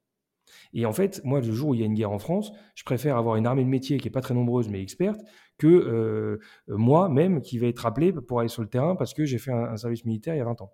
Et 0.73 0.87
en 0.87 0.93
fait, 0.93 1.21
moi, 1.25 1.41
le 1.41 1.53
jour 1.53 1.71
où 1.71 1.75
il 1.75 1.81
y 1.81 1.83
a 1.83 1.87
une 1.87 1.95
guerre 1.95 2.13
en 2.13 2.19
France, 2.19 2.53
je 2.75 2.85
préfère 2.85 3.17
avoir 3.17 3.37
une 3.37 3.47
armée 3.47 3.65
de 3.65 3.69
métiers 3.69 3.99
qui 3.99 4.09
est 4.09 4.11
pas 4.11 4.21
très 4.21 4.35
nombreuse 4.35 4.69
mais 4.69 4.83
experte 4.83 5.21
que 5.57 5.67
euh, 5.67 6.39
moi-même 6.69 7.41
qui 7.41 7.59
vais 7.59 7.69
être 7.69 7.87
appelé 7.87 8.13
pour 8.13 8.41
aller 8.41 8.49
sur 8.49 8.63
le 8.63 8.69
terrain 8.69 8.97
parce 8.97 9.15
que 9.15 9.25
j'ai 9.25 9.39
fait 9.39 9.53
un, 9.53 9.77
service 9.77 10.05
militaire 10.05 10.35
il 10.35 10.39
y 10.39 10.41
a 10.41 10.45
20 10.45 10.63
ans. 10.63 10.73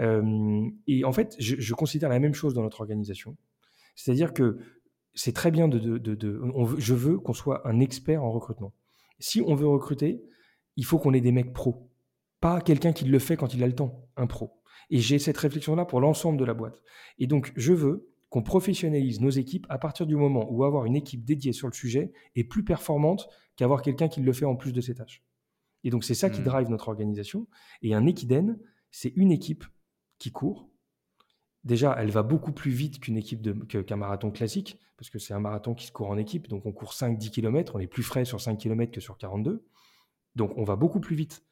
Euh, 0.00 0.68
et 0.86 1.04
en 1.04 1.12
fait, 1.12 1.36
je, 1.38 1.74
considère 1.74 2.08
la 2.08 2.18
même 2.18 2.34
chose 2.34 2.54
dans 2.54 2.62
notre 2.62 2.80
organisation. 2.80 3.36
C'est-à-dire 3.96 4.32
que 4.32 4.58
c'est 5.14 5.32
très 5.32 5.50
bien 5.50 5.68
de, 5.68 6.00
je 6.78 6.94
veux 6.94 7.18
qu'on 7.18 7.32
soit 7.32 7.66
un 7.68 7.80
expert 7.80 8.22
en 8.22 8.30
recrutement. 8.30 8.72
Si 9.18 9.42
on 9.46 9.54
veut 9.54 9.68
recruter, 9.68 10.24
il 10.76 10.84
faut 10.84 10.98
qu'on 10.98 11.14
ait 11.14 11.20
des 11.20 11.32
mecs 11.32 11.52
pros. 11.52 11.90
Pas 12.40 12.60
quelqu'un 12.60 12.92
qui 12.92 13.04
le 13.04 13.18
fait 13.18 13.36
quand 13.36 13.54
il 13.54 13.62
a 13.62 13.66
le 13.66 13.74
temps, 13.74 14.08
un 14.16 14.26
pro. 14.26 14.60
Et 14.90 14.98
j'ai 14.98 15.18
cette 15.18 15.38
réflexion-là 15.38 15.84
pour 15.84 16.00
l'ensemble 16.00 16.38
de 16.38 16.44
la 16.44 16.54
boîte. 16.54 16.82
Et 17.18 17.26
donc, 17.26 17.52
je 17.56 17.72
veux 17.72 18.10
qu'on 18.28 18.42
professionnalise 18.42 19.20
nos 19.20 19.30
équipes 19.30 19.66
à 19.68 19.78
partir 19.78 20.06
du 20.06 20.16
moment 20.16 20.50
où 20.50 20.64
avoir 20.64 20.84
une 20.84 20.96
équipe 20.96 21.24
dédiée 21.24 21.52
sur 21.52 21.68
le 21.68 21.72
sujet 21.72 22.12
est 22.34 22.44
plus 22.44 22.64
performante 22.64 23.28
qu'avoir 23.56 23.80
quelqu'un 23.80 24.08
qui 24.08 24.20
le 24.20 24.32
fait 24.32 24.44
en 24.44 24.56
plus 24.56 24.72
de 24.72 24.80
ses 24.80 24.94
tâches. 24.94 25.22
Et 25.84 25.90
donc 25.90 26.02
c'est 26.02 26.14
ça 26.14 26.30
qui 26.30 26.40
mmh. 26.40 26.44
drive 26.44 26.68
notre 26.68 26.88
organisation. 26.88 27.46
Et 27.82 27.94
un 27.94 28.06
Equiden, 28.06 28.58
c'est 28.90 29.12
une 29.16 29.30
équipe 29.30 29.64
qui 30.18 30.32
court. 30.32 30.68
Déjà, 31.62 31.94
elle 31.98 32.10
va 32.10 32.22
beaucoup 32.22 32.52
plus 32.52 32.70
vite 32.70 33.00
qu'une 33.00 33.16
équipe 33.16 33.40
de, 33.40 33.52
qu'un 33.52 33.96
marathon 33.96 34.30
classique, 34.30 34.78
parce 34.96 35.10
que 35.10 35.18
c'est 35.18 35.32
un 35.32 35.40
marathon 35.40 35.74
qui 35.74 35.86
se 35.86 35.92
court 35.92 36.10
en 36.10 36.16
équipe, 36.18 36.48
donc 36.48 36.66
on 36.66 36.72
court 36.72 36.92
5-10 36.92 37.30
km, 37.30 37.76
on 37.76 37.78
est 37.78 37.86
plus 37.86 38.02
frais 38.02 38.24
sur 38.24 38.40
5 38.40 38.56
km 38.58 38.92
que 38.92 39.00
sur 39.00 39.16
42. 39.16 39.64
Donc 40.36 40.56
on 40.56 40.64
va 40.64 40.76
beaucoup 40.76 41.00
plus 41.00 41.16
vite 41.16 41.44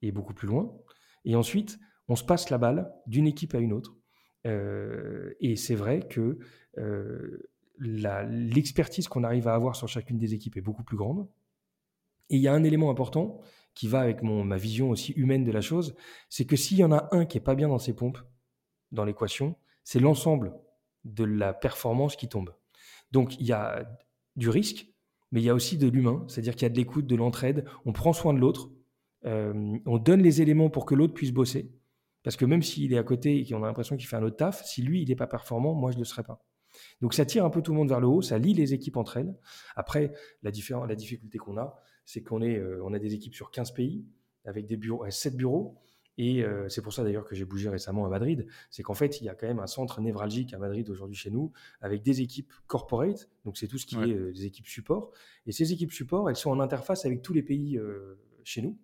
et 0.00 0.12
beaucoup 0.12 0.34
plus 0.34 0.48
loin. 0.48 0.76
Et 1.24 1.36
ensuite, 1.36 1.78
on 2.08 2.16
se 2.16 2.24
passe 2.24 2.50
la 2.50 2.58
balle 2.58 2.92
d'une 3.06 3.26
équipe 3.26 3.54
à 3.54 3.58
une 3.58 3.72
autre. 3.72 3.96
Euh, 4.46 5.34
et 5.40 5.56
c'est 5.56 5.74
vrai 5.74 6.00
que 6.08 6.38
euh, 6.78 7.48
l'expertise 7.78 9.08
qu'on 9.08 9.24
arrive 9.24 9.48
à 9.48 9.54
avoir 9.54 9.76
sur 9.76 9.88
chacune 9.88 10.18
des 10.18 10.34
équipes 10.34 10.56
est 10.56 10.62
beaucoup 10.62 10.84
plus 10.84 10.96
grande. 10.96 11.28
Et 12.30 12.36
il 12.36 12.42
y 12.42 12.48
a 12.48 12.54
un 12.54 12.64
élément 12.64 12.90
important 12.90 13.40
qui 13.74 13.88
va 13.88 14.00
avec 14.00 14.22
mon, 14.22 14.44
ma 14.44 14.56
vision 14.56 14.90
aussi 14.90 15.12
humaine 15.12 15.44
de 15.44 15.52
la 15.52 15.60
chose, 15.60 15.94
c'est 16.28 16.44
que 16.44 16.56
s'il 16.56 16.78
y 16.78 16.84
en 16.84 16.92
a 16.92 17.08
un 17.12 17.24
qui 17.24 17.38
est 17.38 17.42
pas 17.42 17.54
bien 17.54 17.68
dans 17.68 17.78
ses 17.78 17.94
pompes, 17.94 18.18
dans 18.90 19.04
l'équation, 19.04 19.56
c'est 19.84 20.00
l'ensemble 20.00 20.52
de 21.04 21.24
la 21.24 21.52
performance 21.54 22.16
qui 22.16 22.28
tombe. 22.28 22.54
Donc 23.10 23.38
il 23.40 23.46
y 23.46 23.52
a 23.52 23.84
du 24.36 24.48
risque, 24.48 24.91
mais 25.32 25.40
il 25.40 25.44
y 25.44 25.50
a 25.50 25.54
aussi 25.54 25.78
de 25.78 25.88
l'humain, 25.88 26.24
c'est-à-dire 26.28 26.54
qu'il 26.54 26.62
y 26.62 26.66
a 26.66 26.68
de 26.68 26.76
l'écoute, 26.76 27.06
de 27.06 27.16
l'entraide, 27.16 27.64
on 27.84 27.92
prend 27.92 28.12
soin 28.12 28.34
de 28.34 28.38
l'autre, 28.38 28.70
euh, 29.24 29.78
on 29.86 29.98
donne 29.98 30.22
les 30.22 30.42
éléments 30.42 30.70
pour 30.70 30.86
que 30.86 30.94
l'autre 30.94 31.14
puisse 31.14 31.32
bosser. 31.32 31.72
Parce 32.22 32.36
que 32.36 32.44
même 32.44 32.62
s'il 32.62 32.92
est 32.92 32.98
à 32.98 33.02
côté 33.02 33.38
et 33.38 33.44
qu'on 33.44 33.62
a 33.64 33.66
l'impression 33.66 33.96
qu'il 33.96 34.06
fait 34.06 34.16
un 34.16 34.22
autre 34.22 34.36
taf, 34.36 34.64
si 34.64 34.82
lui, 34.82 35.02
il 35.02 35.08
n'est 35.08 35.16
pas 35.16 35.26
performant, 35.26 35.74
moi, 35.74 35.90
je 35.90 35.96
ne 35.96 36.02
le 36.02 36.04
serai 36.04 36.22
pas. 36.22 36.44
Donc 37.00 37.14
ça 37.14 37.26
tire 37.26 37.44
un 37.44 37.50
peu 37.50 37.62
tout 37.62 37.72
le 37.72 37.78
monde 37.78 37.88
vers 37.88 38.00
le 38.00 38.06
haut, 38.06 38.22
ça 38.22 38.38
lie 38.38 38.54
les 38.54 38.74
équipes 38.74 38.96
entre 38.96 39.16
elles. 39.16 39.34
Après, 39.74 40.12
la, 40.42 40.50
la 40.86 40.94
difficulté 40.94 41.38
qu'on 41.38 41.58
a, 41.58 41.78
c'est 42.04 42.22
qu'on 42.22 42.42
est, 42.42 42.58
euh, 42.58 42.86
a 42.86 42.98
des 42.98 43.14
équipes 43.14 43.34
sur 43.34 43.50
15 43.50 43.72
pays, 43.72 44.06
avec 44.44 44.66
des 44.66 44.76
bureaux, 44.76 45.08
7 45.08 45.36
bureaux. 45.36 45.78
Et 46.18 46.44
euh, 46.44 46.68
c'est 46.68 46.82
pour 46.82 46.92
ça 46.92 47.04
d'ailleurs 47.04 47.24
que 47.24 47.34
j'ai 47.34 47.44
bougé 47.44 47.68
récemment 47.68 48.04
à 48.04 48.08
Madrid. 48.08 48.46
C'est 48.70 48.82
qu'en 48.82 48.94
fait, 48.94 49.20
il 49.20 49.24
y 49.24 49.28
a 49.28 49.34
quand 49.34 49.46
même 49.46 49.60
un 49.60 49.66
centre 49.66 50.00
névralgique 50.00 50.52
à 50.52 50.58
Madrid 50.58 50.88
aujourd'hui 50.90 51.16
chez 51.16 51.30
nous, 51.30 51.52
avec 51.80 52.02
des 52.02 52.20
équipes 52.20 52.52
corporate. 52.66 53.30
Donc 53.44 53.56
c'est 53.56 53.68
tout 53.68 53.78
ce 53.78 53.86
qui 53.86 53.96
est 53.96 54.14
euh, 54.14 54.32
des 54.32 54.44
équipes 54.44 54.66
support. 54.66 55.10
Et 55.46 55.52
ces 55.52 55.72
équipes 55.72 55.92
support, 55.92 56.28
elles 56.28 56.36
sont 56.36 56.50
en 56.50 56.60
interface 56.60 57.06
avec 57.06 57.22
tous 57.22 57.32
les 57.32 57.42
pays 57.42 57.78
chez 58.44 58.62
nous. 58.62 58.78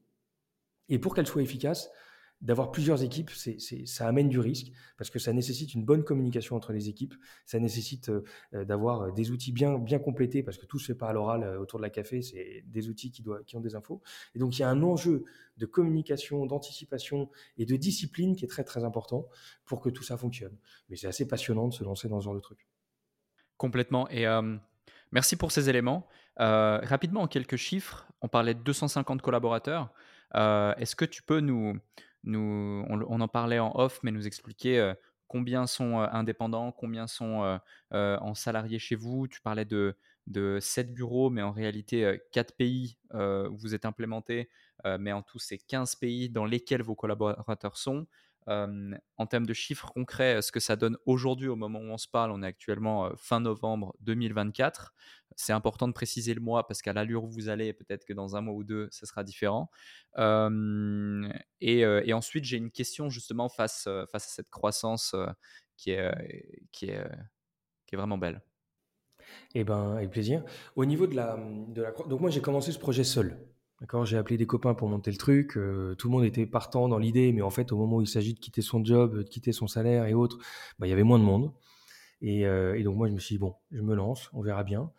Et 0.88 0.98
pour 0.98 1.14
qu'elles 1.14 1.26
soient 1.26 1.42
efficaces, 1.42 1.90
d'avoir 2.40 2.70
plusieurs 2.70 3.02
équipes, 3.02 3.30
ça 3.30 4.06
amène 4.06 4.28
du 4.28 4.38
risque 4.38 4.70
parce 4.96 5.10
que 5.10 5.18
ça 5.18 5.32
nécessite 5.32 5.74
une 5.74 5.84
bonne 5.84 6.04
communication 6.04 6.54
entre 6.54 6.72
les 6.72 6.88
équipes, 6.88 7.14
ça 7.44 7.58
nécessite 7.58 8.10
euh, 8.10 8.24
euh, 8.54 8.64
d'avoir 8.64 9.02
euh, 9.02 9.10
des 9.10 9.32
outils 9.32 9.50
bien, 9.50 9.76
bien 9.76 9.98
complétés 9.98 10.44
parce 10.44 10.56
que 10.56 10.66
tout 10.66 10.78
se 10.78 10.86
fait 10.86 10.94
pas 10.94 11.08
à 11.08 11.12
l'oral 11.12 11.58
autour 11.58 11.80
de 11.80 11.82
la 11.82 11.90
café, 11.90 12.22
c'est 12.22 12.62
des 12.66 12.88
outils 12.88 13.10
qui 13.10 13.56
ont 13.56 13.60
des 13.60 13.74
infos. 13.74 14.02
Et 14.34 14.38
donc 14.38 14.56
il 14.56 14.62
y 14.62 14.64
a 14.64 14.68
un 14.68 14.82
enjeu 14.82 15.24
de 15.56 15.66
communication, 15.66 16.46
d'anticipation 16.46 17.28
et 17.56 17.66
de 17.66 17.74
discipline 17.74 18.36
qui 18.36 18.44
est 18.44 18.48
très 18.48 18.64
très 18.64 18.84
important 18.84 19.26
pour 19.64 19.80
que 19.80 19.88
tout 19.88 20.04
ça 20.04 20.16
fonctionne. 20.16 20.56
Mais 20.88 20.96
c'est 20.96 21.08
assez 21.08 21.26
passionnant 21.26 21.66
de 21.66 21.74
se 21.74 21.82
lancer 21.82 22.08
dans 22.08 22.20
ce 22.20 22.24
genre 22.24 22.36
de 22.36 22.40
truc. 22.40 22.68
Complètement. 23.56 24.08
Et 24.10 24.26
merci 25.10 25.34
pour 25.34 25.50
ces 25.50 25.68
éléments. 25.68 26.06
rapidement, 26.36 27.22
en 27.22 27.26
quelques 27.26 27.56
chiffres, 27.56 28.06
on 28.20 28.28
parlait 28.28 28.54
de 28.54 28.60
250 28.60 29.20
collaborateurs. 29.20 29.92
Est-ce 30.32 30.94
que 30.94 31.04
tu 31.04 31.24
peux 31.24 31.40
nous, 31.40 31.76
on, 32.36 33.20
en 33.20 33.28
parlait 33.28 33.58
en 33.58 33.72
off, 33.74 34.00
mais 34.02 34.10
nous 34.10 34.26
expliquer 34.26 34.78
euh, 34.78 34.94
combien 35.26 35.66
sont 35.66 36.00
euh, 36.00 36.06
indépendants, 36.10 36.72
combien 36.72 37.06
sont 37.06 37.58
euh, 37.92 38.18
en 38.18 38.34
salariés 38.34 38.78
chez 38.78 38.96
vous. 38.96 39.28
Tu 39.28 39.40
parlais 39.40 39.64
de, 39.64 39.96
de 40.26 40.58
7 40.60 40.92
bureaux, 40.92 41.30
mais 41.30 41.42
en 41.42 41.52
réalité 41.52 42.20
4 42.32 42.54
pays 42.56 42.98
où 43.12 43.56
vous 43.56 43.74
êtes 43.74 43.84
implémentés, 43.84 44.48
mais 44.98 45.12
en 45.12 45.22
tout, 45.22 45.38
c'est 45.38 45.58
15 45.58 45.96
pays 45.96 46.28
dans 46.28 46.44
lesquels 46.44 46.82
vos 46.82 46.94
collaborateurs 46.94 47.76
sont. 47.76 48.06
En 48.46 49.26
termes 49.26 49.46
de 49.46 49.52
chiffres 49.52 49.90
concrets, 49.92 50.40
ce 50.40 50.52
que 50.52 50.60
ça 50.60 50.76
donne 50.76 50.96
aujourd'hui 51.04 51.48
au 51.48 51.56
moment 51.56 51.80
où 51.80 51.90
on 51.90 51.98
se 51.98 52.08
parle, 52.08 52.30
on 52.30 52.42
est 52.42 52.46
actuellement 52.46 53.10
fin 53.16 53.40
novembre 53.40 53.94
2024. 54.00 54.94
C'est 55.36 55.52
important 55.52 55.86
de 55.86 55.92
préciser 55.92 56.32
le 56.34 56.40
mois 56.40 56.66
parce 56.66 56.80
qu'à 56.80 56.92
l'allure 56.92 57.24
où 57.24 57.30
vous 57.30 57.48
allez, 57.48 57.72
peut-être 57.72 58.04
que 58.04 58.12
dans 58.12 58.36
un 58.36 58.40
mois 58.40 58.54
ou 58.54 58.64
deux, 58.64 58.88
ça 58.90 59.06
sera 59.06 59.22
différent. 59.22 59.70
et, 60.16 62.12
ensuite, 62.12 62.44
j'ai 62.44 62.56
une 62.56 62.70
question 62.70 63.10
justement 63.10 63.48
face, 63.48 63.86
à 63.86 64.18
cette 64.18 64.50
croissance 64.50 65.14
qui, 65.76 65.90
est, 65.90 67.04
vraiment 67.92 68.18
belle. 68.18 68.40
Eh 69.54 69.64
ben, 69.64 69.96
avec 69.96 70.10
plaisir. 70.10 70.42
Au 70.74 70.84
niveau 70.84 71.06
de 71.06 71.14
la, 71.14 71.36
de 71.68 71.82
la 71.82 71.92
donc 71.92 72.20
moi 72.20 72.30
j'ai 72.30 72.40
commencé 72.40 72.72
ce 72.72 72.78
projet 72.78 73.04
seul. 73.04 73.36
D'accord, 73.80 74.04
j'ai 74.04 74.16
appelé 74.16 74.36
des 74.36 74.46
copains 74.46 74.74
pour 74.74 74.88
monter 74.88 75.12
le 75.12 75.16
truc. 75.16 75.56
Euh, 75.56 75.94
tout 75.94 76.08
le 76.08 76.12
monde 76.12 76.24
était 76.24 76.46
partant 76.46 76.88
dans 76.88 76.98
l'idée, 76.98 77.32
mais 77.32 77.42
en 77.42 77.50
fait, 77.50 77.70
au 77.70 77.76
moment 77.76 77.98
où 77.98 78.02
il 78.02 78.08
s'agit 78.08 78.34
de 78.34 78.40
quitter 78.40 78.60
son 78.60 78.84
job, 78.84 79.18
de 79.18 79.22
quitter 79.22 79.52
son 79.52 79.68
salaire 79.68 80.06
et 80.06 80.14
autres, 80.14 80.38
bah, 80.80 80.88
il 80.88 80.90
y 80.90 80.92
avait 80.92 81.04
moins 81.04 81.20
de 81.20 81.24
monde. 81.24 81.52
Et, 82.20 82.44
euh, 82.44 82.76
et, 82.76 82.82
donc 82.82 82.96
moi, 82.96 83.06
je 83.06 83.12
me 83.12 83.20
suis 83.20 83.36
dit 83.36 83.38
bon, 83.38 83.54
je 83.70 83.80
me 83.80 83.94
lance, 83.94 84.30
on 84.32 84.42
verra 84.42 84.64
bien. 84.64 84.90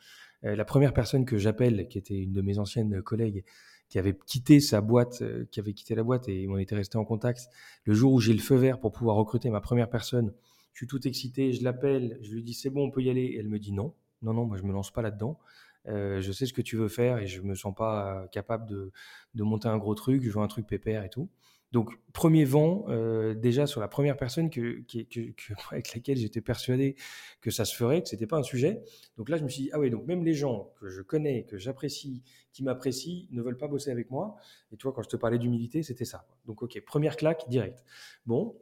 Euh, 0.45 0.55
la 0.55 0.63
première 0.63 0.93
personne 0.93 1.25
que 1.25 1.37
j'appelle, 1.37 1.89
qui 1.89 1.97
était 1.97 2.17
une 2.17 2.31
de 2.31 2.41
mes 2.41 2.57
anciennes 2.57 3.01
collègues, 3.01 3.43
qui 3.89 3.99
avait 3.99 4.17
quitté 4.25 4.61
sa 4.61 4.79
boîte, 4.79 5.23
qui 5.51 5.59
avait 5.59 5.73
quitté 5.73 5.95
la 5.95 6.03
boîte 6.03 6.29
et 6.29 6.47
on 6.47 6.57
était 6.57 6.75
resté 6.75 6.97
en 6.97 7.03
contact. 7.03 7.49
Le 7.83 7.93
jour 7.93 8.13
où 8.13 8.19
j'ai 8.21 8.33
le 8.33 8.39
feu 8.39 8.55
vert 8.55 8.79
pour 8.79 8.91
pouvoir 8.93 9.17
recruter 9.17 9.49
ma 9.49 9.61
première 9.61 9.89
personne, 9.89 10.31
je 10.73 10.77
suis 10.77 10.87
tout 10.87 11.05
excité, 11.07 11.51
je 11.51 11.63
l'appelle, 11.63 12.19
je 12.21 12.31
lui 12.31 12.43
dis 12.43 12.53
c'est 12.53 12.69
bon, 12.69 12.85
on 12.85 12.91
peut 12.91 13.01
y 13.01 13.09
aller. 13.09 13.23
Et 13.23 13.39
elle 13.39 13.49
me 13.49 13.59
dit 13.59 13.73
non, 13.73 13.93
non, 14.21 14.33
non, 14.33 14.45
moi 14.45 14.57
je 14.57 14.63
me 14.63 14.71
lance 14.71 14.91
pas 14.91 15.01
là-dedans. 15.01 15.39
Je 15.85 16.31
sais 16.31 16.45
ce 16.45 16.53
que 16.53 16.61
tu 16.61 16.75
veux 16.75 16.89
faire 16.89 17.17
et 17.17 17.27
je 17.27 17.41
me 17.41 17.55
sens 17.55 17.73
pas 17.75 18.27
capable 18.31 18.67
de, 18.67 18.91
de 19.35 19.43
monter 19.43 19.67
un 19.67 19.77
gros 19.77 19.95
truc. 19.95 20.23
Je 20.23 20.29
veux 20.29 20.39
un 20.39 20.47
truc 20.47 20.67
pépère 20.67 21.03
et 21.03 21.09
tout. 21.09 21.29
Donc, 21.71 21.91
premier 22.13 22.45
vent, 22.45 22.87
déjà 23.35 23.67
sur 23.67 23.79
la 23.79 23.87
première 23.87 24.17
personne 24.17 24.49
avec 25.71 25.93
laquelle 25.93 26.17
j'étais 26.17 26.41
persuadé 26.41 26.95
que 27.41 27.51
ça 27.51 27.63
se 27.63 27.75
ferait, 27.75 28.01
que 28.01 28.09
c'était 28.09 28.25
pas 28.25 28.37
un 28.37 28.43
sujet. 28.43 28.81
Donc 29.17 29.29
là, 29.29 29.37
je 29.37 29.43
me 29.43 29.49
suis 29.49 29.63
dit, 29.63 29.69
ah 29.73 29.79
oui, 29.79 29.91
donc 29.91 30.07
même 30.07 30.23
les 30.23 30.33
gens 30.33 30.73
que 30.79 30.89
je 30.89 31.01
connais, 31.01 31.43
que 31.43 31.57
j'apprécie, 31.57 32.23
qui 32.53 32.63
m'apprécient, 32.63 33.27
ne 33.31 33.41
veulent 33.43 33.57
pas 33.57 33.67
bosser 33.67 33.91
avec 33.91 34.09
moi. 34.09 34.35
Et 34.71 34.77
tu 34.77 34.83
vois, 34.83 34.93
quand 34.93 35.03
je 35.03 35.09
te 35.09 35.15
parlais 35.15 35.37
d'humilité, 35.37 35.83
c'était 35.83 36.05
ça. 36.05 36.25
Donc, 36.45 36.63
ok, 36.63 36.81
première 36.85 37.15
claque, 37.15 37.47
direct. 37.49 37.83
Bon. 38.25 38.55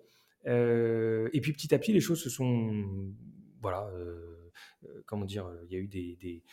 Et 0.46 1.40
puis 1.42 1.54
petit 1.54 1.74
à 1.74 1.80
petit, 1.80 1.94
les 1.94 2.02
choses 2.02 2.22
se 2.22 2.30
sont. 2.30 2.86
Voilà. 3.62 3.90
Comment 5.06 5.26
dire 5.26 5.50
Il 5.66 5.72
y 5.72 5.76
a 5.76 5.80
eu 5.80 5.88
des, 5.88 6.44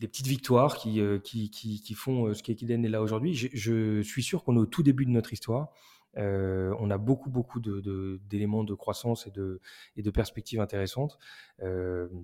petites 0.00 0.26
victoires 0.26 0.76
qui, 0.76 1.00
euh, 1.00 1.18
qui, 1.18 1.50
qui, 1.50 1.94
font 1.94 2.26
euh, 2.26 2.34
ce 2.34 2.42
qu'Ekiden 2.42 2.84
est 2.84 2.88
là 2.88 3.02
aujourd'hui. 3.02 3.34
Je, 3.34 4.02
suis 4.02 4.22
sûr 4.22 4.44
qu'on 4.44 4.56
est 4.56 4.60
au 4.60 4.66
tout 4.66 4.82
début 4.82 5.04
de 5.04 5.10
notre 5.10 5.32
histoire. 5.32 5.68
Euh, 6.16 6.74
on 6.80 6.90
a 6.90 6.98
beaucoup, 6.98 7.30
beaucoup 7.30 7.60
d'éléments 7.60 8.64
de, 8.64 8.74
croissance 8.74 9.26
et 9.26 9.30
de, 9.30 9.60
et 9.96 10.02
de 10.02 10.10
perspectives 10.10 10.60
intéressantes. 10.60 11.18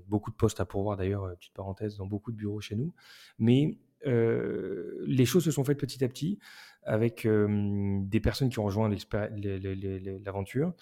beaucoup 0.08 0.30
de 0.30 0.36
postes 0.36 0.60
à 0.60 0.64
pourvoir 0.64 0.96
d'ailleurs, 0.96 1.30
petite 1.36 1.54
parenthèse, 1.54 1.96
dans 1.96 2.06
beaucoup 2.06 2.32
de 2.32 2.36
bureaux 2.36 2.60
chez 2.60 2.74
nous. 2.74 2.92
Mais 3.38 3.78
les 4.04 5.24
choses 5.24 5.44
se 5.44 5.50
sont 5.50 5.64
faites 5.64 5.78
petit 5.78 6.04
à 6.04 6.08
petit 6.08 6.38
avec 6.82 7.26
des 7.26 8.20
personnes 8.20 8.48
qui 8.48 8.58
ont 8.60 8.64
rejoint 8.64 8.88
l'aventure. 8.88 10.72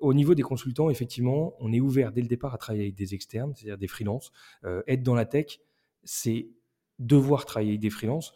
Au 0.00 0.12
niveau 0.12 0.34
des 0.34 0.42
consultants, 0.42 0.90
effectivement, 0.90 1.54
on 1.60 1.72
est 1.72 1.80
ouvert 1.80 2.10
dès 2.10 2.22
le 2.22 2.28
départ 2.28 2.54
à 2.54 2.58
travailler 2.58 2.84
avec 2.84 2.96
des 2.96 3.14
externes, 3.14 3.54
c'est-à-dire 3.54 3.78
des 3.78 3.88
freelances. 3.88 4.32
être 4.86 5.02
dans 5.02 5.14
la 5.14 5.26
tech, 5.26 5.60
c'est 6.02 6.48
devoir 7.00 7.44
travailler 7.44 7.72
avec 7.72 7.80
des 7.80 7.90
freelances 7.90 8.32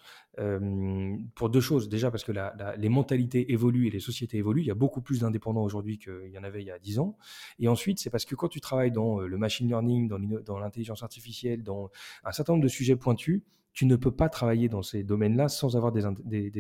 pour 1.35 1.51
deux 1.51 1.61
choses. 1.61 1.89
Déjà 1.89 2.13
parce 2.13 2.23
que 2.23 2.33
les 2.77 2.89
mentalités 2.89 3.53
évoluent 3.53 3.89
et 3.89 3.91
les 3.91 3.99
sociétés 3.99 4.39
évoluent. 4.39 4.63
Il 4.63 4.67
y 4.67 4.71
a 4.71 4.77
beaucoup 4.77 5.01
plus 5.01 5.21
d'indépendants 5.21 5.65
aujourd'hui 5.65 5.99
qu'il 5.99 6.31
y 6.33 6.39
en 6.39 6.45
avait 6.45 6.63
il 6.63 6.67
y 6.67 6.71
a 6.71 6.79
dix 6.79 7.01
ans. 7.01 7.17
Et 7.59 7.67
ensuite, 7.67 7.99
c'est 7.99 8.11
parce 8.11 8.25
que 8.25 8.37
quand 8.37 8.49
tu 8.49 8.61
travailles 8.61 8.93
dans 8.93 9.19
le 9.19 9.39
machine 9.39 9.67
learning, 9.67 10.09
dans 10.09 10.59
l'intelligence 10.61 11.03
artificielle, 11.03 11.65
dans 11.65 11.91
un 12.23 12.31
certain 12.31 12.53
nombre 12.53 12.63
de 12.63 12.69
sujets 12.69 12.95
pointus, 12.95 13.43
tu 13.73 13.87
ne 13.87 13.97
peux 13.97 14.11
pas 14.11 14.29
travailler 14.29 14.69
dans 14.69 14.83
ces 14.83 15.05
domaines-là 15.05 15.49
sans 15.49 15.77
avoir 15.77 15.93
des, 15.93 16.05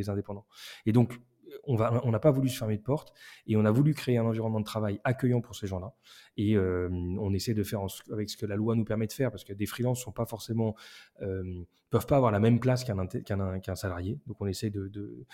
indépendants. 0.08 0.46
Et 0.86 0.92
donc, 0.92 1.18
on 1.66 2.10
n'a 2.10 2.18
pas 2.18 2.30
voulu 2.30 2.48
se 2.48 2.56
fermer 2.56 2.76
de 2.76 2.82
porte 2.82 3.12
et 3.46 3.56
on 3.56 3.64
a 3.64 3.70
voulu 3.70 3.94
créer 3.94 4.18
un 4.18 4.24
environnement 4.24 4.60
de 4.60 4.64
travail 4.64 5.00
accueillant 5.04 5.40
pour 5.40 5.54
ces 5.54 5.66
gens-là. 5.66 5.92
Et 6.36 6.56
euh, 6.56 6.88
on 7.18 7.32
essaie 7.34 7.54
de 7.54 7.62
faire 7.62 7.80
avec 8.10 8.30
ce 8.30 8.36
que 8.36 8.46
la 8.46 8.56
loi 8.56 8.74
nous 8.74 8.84
permet 8.84 9.06
de 9.06 9.12
faire 9.12 9.30
parce 9.30 9.44
que 9.44 9.52
des 9.52 9.66
freelances 9.66 10.00
sont 10.00 10.14
euh, 11.20 11.64
peuvent 11.90 12.06
pas 12.06 12.16
avoir 12.16 12.32
la 12.32 12.40
même 12.40 12.60
place 12.60 12.84
qu'un 12.84 13.74
salarié. 13.74 14.18
Donc 14.26 14.40
on 14.40 14.46
essaie 14.46 14.70
de, 14.70 15.26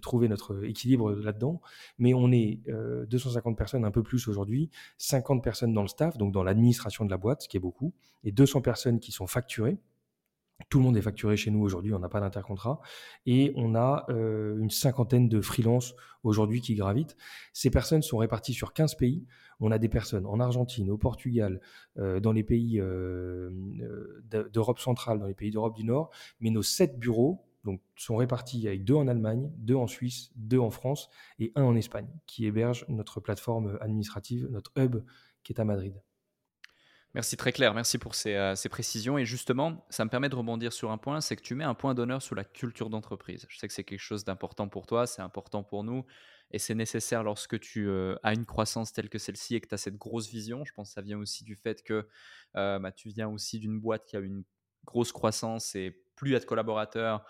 trouver 0.00 0.28
notre 0.28 0.64
équilibre 0.64 1.12
là-dedans. 1.12 1.60
Mais 1.98 2.14
on 2.14 2.32
est 2.32 2.60
250 2.66 3.52
euh, 3.52 3.56
personnes, 3.56 3.84
un 3.84 3.90
peu 3.90 4.02
plus 4.02 4.26
aujourd'hui, 4.28 4.70
50 4.98 5.42
personnes 5.42 5.72
dans 5.72 5.82
le 5.82 5.88
staff, 5.88 6.16
donc 6.18 6.32
dans 6.32 6.42
l'administration 6.42 7.04
de 7.04 7.10
la 7.10 7.18
boîte, 7.18 7.42
ce 7.42 7.48
qui 7.48 7.56
est 7.56 7.60
beaucoup, 7.60 7.92
et 8.24 8.32
200 8.32 8.62
personnes 8.62 9.00
qui 9.00 9.12
sont 9.12 9.26
facturées. 9.26 9.78
Tout 10.68 10.78
le 10.78 10.84
monde 10.84 10.96
est 10.96 11.02
facturé 11.02 11.36
chez 11.36 11.50
nous 11.50 11.60
aujourd'hui, 11.60 11.94
on 11.94 11.98
n'a 11.98 12.08
pas 12.08 12.20
d'intercontrat. 12.20 12.80
Et 13.26 13.52
on 13.56 13.74
a 13.74 14.04
euh, 14.10 14.58
une 14.58 14.70
cinquantaine 14.70 15.28
de 15.28 15.40
freelances 15.40 15.94
aujourd'hui 16.22 16.60
qui 16.60 16.74
gravitent. 16.74 17.16
Ces 17.52 17.70
personnes 17.70 18.02
sont 18.02 18.18
réparties 18.18 18.52
sur 18.52 18.72
15 18.72 18.94
pays. 18.96 19.26
On 19.60 19.70
a 19.70 19.78
des 19.78 19.88
personnes 19.88 20.26
en 20.26 20.40
Argentine, 20.40 20.90
au 20.90 20.98
Portugal, 20.98 21.60
euh, 21.98 22.20
dans 22.20 22.32
les 22.32 22.44
pays 22.44 22.80
euh, 22.80 23.50
d'Europe 24.52 24.78
centrale, 24.78 25.18
dans 25.18 25.26
les 25.26 25.34
pays 25.34 25.50
d'Europe 25.50 25.74
du 25.74 25.84
Nord. 25.84 26.10
Mais 26.40 26.50
nos 26.50 26.62
sept 26.62 26.98
bureaux 26.98 27.46
sont 27.94 28.16
répartis 28.16 28.66
avec 28.66 28.84
deux 28.84 28.94
en 28.94 29.06
Allemagne, 29.06 29.50
deux 29.58 29.74
en 29.74 29.86
Suisse, 29.86 30.30
deux 30.34 30.58
en 30.58 30.70
France 30.70 31.10
et 31.38 31.52
un 31.56 31.64
en 31.64 31.76
Espagne, 31.76 32.08
qui 32.26 32.46
héberge 32.46 32.86
notre 32.88 33.20
plateforme 33.20 33.76
administrative, 33.82 34.48
notre 34.50 34.72
hub 34.78 35.02
qui 35.42 35.52
est 35.52 35.60
à 35.60 35.64
Madrid. 35.64 36.00
Merci 37.14 37.36
très 37.36 37.50
clair, 37.50 37.74
merci 37.74 37.98
pour 37.98 38.12
euh, 38.26 38.54
ces, 38.54 38.68
précisions. 38.68 39.18
Et 39.18 39.24
justement, 39.24 39.84
ça 39.90 40.04
me 40.04 40.10
permet 40.10 40.28
de 40.28 40.36
rebondir 40.36 40.72
sur 40.72 40.92
un 40.92 40.98
point, 40.98 41.20
c'est 41.20 41.34
que 41.34 41.42
tu 41.42 41.56
mets 41.56 41.64
un 41.64 41.74
point 41.74 41.92
d'honneur 41.92 42.22
sur 42.22 42.36
la 42.36 42.44
culture 42.44 42.88
d'entreprise. 42.88 43.46
Je 43.48 43.58
sais 43.58 43.66
que 43.66 43.74
c'est 43.74 43.82
quelque 43.82 43.98
chose 43.98 44.24
d'important 44.24 44.68
pour 44.68 44.86
toi, 44.86 45.08
c'est 45.08 45.22
important 45.22 45.64
pour 45.64 45.82
nous, 45.82 46.06
et 46.52 46.60
c'est 46.60 46.76
nécessaire 46.76 47.24
lorsque 47.24 47.58
tu 47.58 47.88
euh, 47.88 48.14
as 48.22 48.32
une 48.32 48.46
croissance 48.46 48.92
telle 48.92 49.08
que 49.08 49.18
celle-ci 49.18 49.56
et 49.56 49.60
que 49.60 49.66
tu 49.66 49.74
as 49.74 49.78
cette 49.78 49.96
grosse 49.96 50.28
vision. 50.28 50.64
Je 50.64 50.72
pense 50.72 50.90
que 50.90 50.94
ça 50.94 51.02
vient 51.02 51.18
aussi 51.18 51.42
du 51.42 51.56
fait 51.56 51.82
que 51.82 52.06
euh, 52.56 52.78
bah, 52.78 52.92
tu 52.92 53.08
viens 53.08 53.28
aussi 53.28 53.58
d'une 53.58 53.80
boîte 53.80 54.06
qui 54.06 54.16
a 54.16 54.20
une 54.20 54.44
grosse 54.84 55.10
croissance 55.10 55.74
et 55.74 56.04
plus 56.14 56.30
il 56.30 56.36
y 56.36 56.38
de 56.38 56.44
collaborateurs, 56.44 57.24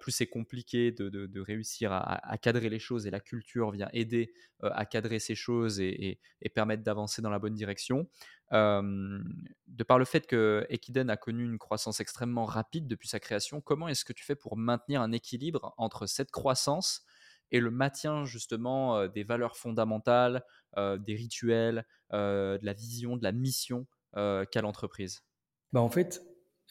plus 0.00 0.12
c'est 0.12 0.26
compliqué 0.26 0.92
de, 0.92 1.40
réussir 1.40 1.92
à, 1.92 2.38
cadrer 2.38 2.68
les 2.68 2.78
choses 2.78 3.06
et 3.06 3.10
la 3.10 3.20
culture 3.20 3.70
vient 3.70 3.88
aider 3.92 4.32
à 4.60 4.84
cadrer 4.86 5.18
ces 5.18 5.34
choses 5.34 5.80
et, 5.80 6.20
permettre 6.54 6.82
d'avancer 6.82 7.22
dans 7.22 7.30
la 7.30 7.38
bonne 7.38 7.54
direction. 7.54 8.08
de 8.50 9.82
par 9.86 9.98
le 9.98 10.04
fait 10.04 10.26
que 10.26 10.66
Equiden 10.68 11.10
a 11.10 11.16
connu 11.16 11.44
une 11.44 11.58
croissance 11.58 12.00
extrêmement 12.00 12.44
rapide 12.44 12.88
depuis 12.88 13.08
sa 13.08 13.20
création, 13.20 13.60
comment 13.60 13.88
est-ce 13.88 14.04
que 14.04 14.12
tu 14.12 14.24
fais 14.24 14.36
pour 14.36 14.56
maintenir 14.56 15.00
un 15.00 15.12
équilibre 15.12 15.74
entre 15.76 16.06
cette 16.06 16.30
croissance 16.30 17.04
et 17.50 17.60
le 17.60 17.70
maintien 17.70 18.24
justement 18.24 19.06
des 19.06 19.22
valeurs 19.22 19.56
fondamentales, 19.56 20.42
des 20.76 21.14
rituels, 21.14 21.86
de 22.12 22.58
la 22.62 22.72
vision, 22.72 23.16
de 23.16 23.22
la 23.22 23.32
mission 23.32 23.86
qu'a 24.14 24.60
l'entreprise? 24.60 25.22
Bah 25.72 25.80
En 25.80 25.90
fait, 25.90 26.22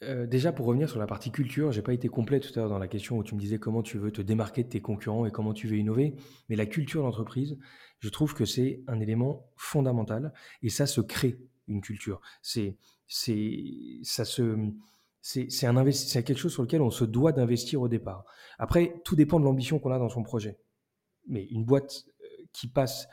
euh, 0.04 0.28
déjà, 0.28 0.52
pour 0.52 0.66
revenir 0.68 0.90
sur 0.90 1.00
la 1.00 1.08
partie 1.08 1.32
culture, 1.32 1.72
j'ai 1.72 1.82
pas 1.82 1.94
été 1.94 2.08
complet 2.08 2.40
tout 2.40 2.52
à 2.56 2.62
l'heure 2.62 2.70
dans 2.70 2.78
la 2.78 2.88
question 2.88 3.18
où 3.18 3.24
tu 3.24 3.34
me 3.34 3.40
disais 3.40 3.58
comment 3.58 3.82
tu 3.82 3.98
veux 3.98 4.12
te 4.12 4.22
démarquer 4.22 4.64
de 4.64 4.70
tes 4.70 4.82
concurrents 4.82 5.26
et 5.26 5.32
comment 5.32 5.54
tu 5.54 5.68
veux 5.68 5.78
innover. 5.78 6.16
Mais 6.50 6.56
la 6.56 6.68
culture 6.68 7.02
d'entreprise, 7.02 7.58
je 8.00 8.10
trouve 8.10 8.36
que 8.36 8.46
c'est 8.46 8.84
un 8.88 9.00
élément 9.00 9.50
fondamental 9.56 10.34
et 10.62 10.70
ça 10.70 10.86
se 10.86 11.02
crée 11.02 11.40
une 11.68 11.82
culture. 11.82 12.22
C'est, 12.44 12.78
c'est, 13.08 13.64
ça 14.04 14.24
se, 14.24 14.56
c'est, 15.22 15.50
c'est 15.50 15.66
un 15.66 15.92
c'est 15.92 16.24
quelque 16.24 16.38
chose 16.38 16.54
sur 16.54 16.62
lequel 16.62 16.82
on 16.82 16.92
se 16.92 17.04
doit 17.04 17.32
d'investir 17.32 17.82
au 17.82 17.88
départ. 17.88 18.24
Après, 18.60 19.02
tout 19.04 19.16
dépend 19.16 19.40
de 19.40 19.46
l'ambition 19.46 19.80
qu'on 19.80 19.92
a 19.92 20.00
dans 20.00 20.10
son 20.10 20.24
projet. 20.24 20.60
Mais 21.28 21.46
une 21.46 21.66
boîte 21.66 22.06
euh, 22.22 22.46
qui 22.54 22.68
passe 22.68 23.08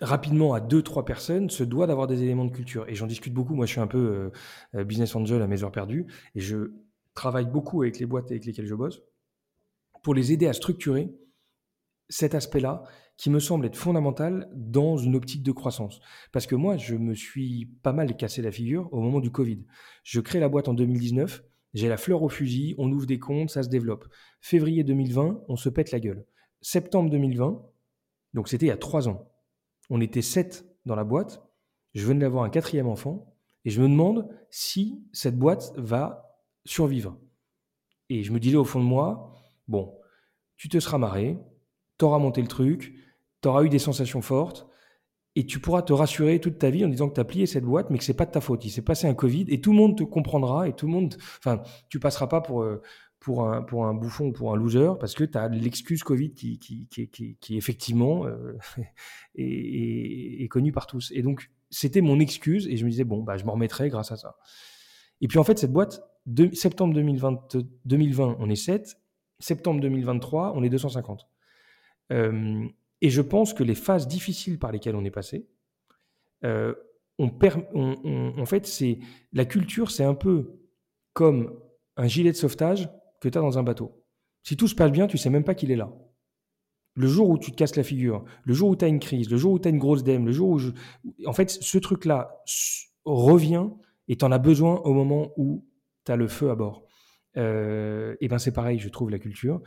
rapidement 0.00 0.54
à 0.54 0.60
deux, 0.60 0.82
trois 0.82 1.04
personnes 1.04 1.50
se 1.50 1.64
doit 1.64 1.86
d'avoir 1.86 2.06
des 2.06 2.22
éléments 2.22 2.44
de 2.44 2.52
culture. 2.52 2.88
Et 2.88 2.94
j'en 2.94 3.06
discute 3.06 3.32
beaucoup. 3.32 3.54
Moi, 3.54 3.66
je 3.66 3.72
suis 3.72 3.80
un 3.80 3.86
peu 3.86 4.30
euh, 4.74 4.84
business 4.84 5.14
angel 5.16 5.42
à 5.42 5.46
mes 5.46 5.62
heures 5.62 5.72
perdues 5.72 6.06
et 6.34 6.40
je 6.40 6.72
travaille 7.14 7.46
beaucoup 7.46 7.82
avec 7.82 7.98
les 7.98 8.06
boîtes 8.06 8.30
avec 8.30 8.44
lesquelles 8.44 8.66
je 8.66 8.74
bosse 8.74 9.02
pour 10.02 10.14
les 10.14 10.32
aider 10.32 10.46
à 10.46 10.52
structurer 10.52 11.12
cet 12.08 12.34
aspect-là 12.34 12.84
qui 13.16 13.30
me 13.30 13.40
semble 13.40 13.66
être 13.66 13.76
fondamental 13.76 14.48
dans 14.54 14.96
une 14.96 15.16
optique 15.16 15.42
de 15.42 15.52
croissance. 15.52 16.00
Parce 16.32 16.46
que 16.46 16.54
moi, 16.54 16.76
je 16.76 16.94
me 16.94 17.14
suis 17.14 17.66
pas 17.82 17.92
mal 17.92 18.16
cassé 18.16 18.42
la 18.42 18.52
figure 18.52 18.88
au 18.92 19.00
moment 19.00 19.20
du 19.20 19.30
Covid. 19.30 19.64
Je 20.04 20.20
crée 20.20 20.38
la 20.38 20.48
boîte 20.48 20.68
en 20.68 20.74
2019, 20.74 21.42
j'ai 21.74 21.88
la 21.88 21.96
fleur 21.96 22.22
au 22.22 22.28
fusil, 22.28 22.74
on 22.78 22.92
ouvre 22.92 23.06
des 23.06 23.18
comptes, 23.18 23.50
ça 23.50 23.62
se 23.62 23.68
développe. 23.68 24.06
Février 24.40 24.84
2020, 24.84 25.42
on 25.48 25.56
se 25.56 25.68
pète 25.68 25.90
la 25.90 26.00
gueule. 26.00 26.24
Septembre 26.60 27.10
2020, 27.10 27.62
donc 28.34 28.48
c'était 28.48 28.66
il 28.66 28.68
y 28.68 28.72
a 28.72 28.76
trois 28.76 29.08
ans, 29.08 29.28
on 29.90 30.00
était 30.00 30.22
sept 30.22 30.66
dans 30.84 30.96
la 30.96 31.04
boîte. 31.04 31.42
Je 31.94 32.06
venais 32.06 32.20
d'avoir 32.20 32.44
un 32.44 32.50
quatrième 32.50 32.88
enfant. 32.88 33.32
Et 33.64 33.70
je 33.70 33.82
me 33.82 33.88
demande 33.88 34.28
si 34.48 35.04
cette 35.12 35.38
boîte 35.38 35.72
va 35.76 36.38
survivre. 36.64 37.18
Et 38.08 38.22
je 38.22 38.32
me 38.32 38.38
disais 38.38 38.56
au 38.56 38.64
fond 38.64 38.78
de 38.78 38.84
moi, 38.84 39.32
bon, 39.66 39.98
tu 40.56 40.68
te 40.68 40.78
seras 40.78 40.98
marré, 40.98 41.38
tu 41.98 42.04
auras 42.04 42.18
monté 42.18 42.40
le 42.40 42.48
truc, 42.48 42.94
tu 43.42 43.48
auras 43.48 43.64
eu 43.64 43.68
des 43.68 43.80
sensations 43.80 44.22
fortes, 44.22 44.68
et 45.34 45.44
tu 45.44 45.58
pourras 45.58 45.82
te 45.82 45.92
rassurer 45.92 46.40
toute 46.40 46.58
ta 46.58 46.70
vie 46.70 46.84
en 46.84 46.88
disant 46.88 47.08
que 47.08 47.14
tu 47.14 47.20
as 47.20 47.24
plié 47.24 47.46
cette 47.46 47.64
boîte, 47.64 47.90
mais 47.90 47.98
que 47.98 48.04
c'est 48.04 48.14
pas 48.14 48.24
de 48.24 48.30
ta 48.30 48.40
faute. 48.40 48.64
Il 48.64 48.70
s'est 48.70 48.82
passé 48.82 49.06
un 49.06 49.14
Covid, 49.14 49.46
et 49.48 49.60
tout 49.60 49.72
le 49.72 49.78
monde 49.78 49.98
te 49.98 50.04
comprendra, 50.04 50.68
et 50.68 50.72
tout 50.72 50.86
le 50.86 50.92
monde, 50.92 51.14
enfin, 51.38 51.62
tu 51.88 52.00
passeras 52.00 52.26
pas 52.26 52.40
pour, 52.40 52.62
euh, 52.62 52.80
pour 53.20 53.48
un, 53.48 53.62
pour 53.62 53.86
un 53.86 53.94
bouffon 53.94 54.26
ou 54.26 54.32
pour 54.32 54.52
un 54.52 54.56
loser 54.56 54.90
parce 55.00 55.14
que 55.14 55.24
tu 55.24 55.36
as 55.36 55.48
l'excuse 55.48 56.02
Covid 56.02 56.32
qui, 56.32 56.58
qui, 56.58 56.86
qui, 56.88 57.36
qui, 57.40 57.56
effectivement 57.56 58.26
euh, 58.26 58.56
est, 59.34 60.48
connue 60.48 60.72
par 60.72 60.86
tous. 60.86 61.12
Et 61.14 61.22
donc, 61.22 61.50
c'était 61.70 62.00
mon 62.00 62.20
excuse 62.20 62.68
et 62.68 62.76
je 62.76 62.84
me 62.84 62.90
disais, 62.90 63.04
bon, 63.04 63.22
bah, 63.22 63.36
je 63.36 63.44
m'en 63.44 63.52
remettrai 63.52 63.88
grâce 63.88 64.12
à 64.12 64.16
ça. 64.16 64.36
Et 65.20 65.28
puis 65.28 65.38
en 65.38 65.44
fait, 65.44 65.58
cette 65.58 65.72
boîte, 65.72 66.02
septembre 66.52 66.94
2020, 66.94 67.56
2020, 67.84 68.36
on 68.38 68.50
est 68.50 68.56
7, 68.56 68.96
septembre 69.38 69.80
2023, 69.80 70.52
on 70.54 70.62
est 70.62 70.68
250. 70.68 71.26
Euh, 72.12 72.66
et 73.00 73.10
je 73.10 73.22
pense 73.22 73.54
que 73.54 73.62
les 73.62 73.74
phases 73.74 74.06
difficiles 74.06 74.58
par 74.58 74.72
lesquelles 74.72 74.96
on 74.96 75.04
est 75.04 75.10
passé, 75.10 75.48
euh, 76.44 76.74
on, 77.18 77.30
on, 77.74 78.38
en 78.38 78.46
fait, 78.46 78.66
c'est 78.66 78.98
la 79.32 79.46
culture, 79.46 79.90
c'est 79.90 80.04
un 80.04 80.14
peu 80.14 80.60
comme 81.12 81.58
un 81.96 82.06
gilet 82.06 82.30
de 82.30 82.36
sauvetage 82.36 82.88
tu 83.28 83.38
as 83.38 83.40
dans 83.40 83.58
un 83.58 83.62
bateau. 83.62 84.04
Si 84.42 84.56
tout 84.56 84.68
se 84.68 84.74
passe 84.74 84.92
bien, 84.92 85.06
tu 85.06 85.18
sais 85.18 85.30
même 85.30 85.44
pas 85.44 85.54
qu'il 85.54 85.70
est 85.70 85.76
là. 85.76 85.92
Le 86.94 87.08
jour 87.08 87.28
où 87.28 87.38
tu 87.38 87.50
te 87.50 87.56
casses 87.56 87.76
la 87.76 87.82
figure, 87.82 88.24
le 88.44 88.54
jour 88.54 88.70
où 88.70 88.76
tu 88.76 88.84
as 88.84 88.88
une 88.88 89.00
crise, 89.00 89.30
le 89.30 89.36
jour 89.36 89.52
où 89.52 89.58
tu 89.58 89.68
as 89.68 89.70
une 89.70 89.78
grosse 89.78 90.02
dème, 90.02 90.24
le 90.24 90.32
jour 90.32 90.48
où... 90.48 90.60
En 91.26 91.32
fait, 91.32 91.50
ce 91.50 91.78
truc-là 91.78 92.42
revient 93.04 93.68
et 94.08 94.16
tu 94.16 94.24
en 94.24 94.32
as 94.32 94.38
besoin 94.38 94.76
au 94.76 94.94
moment 94.94 95.32
où 95.36 95.66
tu 96.04 96.12
as 96.12 96.16
le 96.16 96.28
feu 96.28 96.50
à 96.50 96.54
bord. 96.54 96.86
Euh, 97.36 98.16
et 98.20 98.28
ben 98.28 98.38
c'est 98.38 98.52
pareil, 98.52 98.78
je 98.78 98.88
trouve, 98.88 99.10
la 99.10 99.18
culture. 99.18 99.60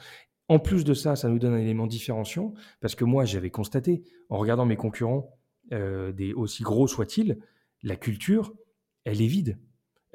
En 0.48 0.58
plus 0.58 0.84
de 0.84 0.96
ça, 0.96 1.16
ça 1.16 1.30
nous 1.30 1.38
donne 1.38 1.54
un 1.54 1.60
élément 1.60 1.86
différenciant, 1.86 2.54
parce 2.82 2.96
que 2.96 3.06
moi, 3.06 3.26
j'avais 3.26 3.52
constaté, 3.52 4.04
en 4.30 4.38
regardant 4.38 4.66
mes 4.66 4.76
concurrents, 4.76 5.38
euh, 5.72 6.12
des, 6.12 6.34
aussi 6.34 6.64
gros 6.64 6.88
soient-ils, 6.88 7.38
la 7.84 7.96
culture, 7.96 8.54
elle 9.04 9.22
est 9.22 9.28
vide. 9.28 9.60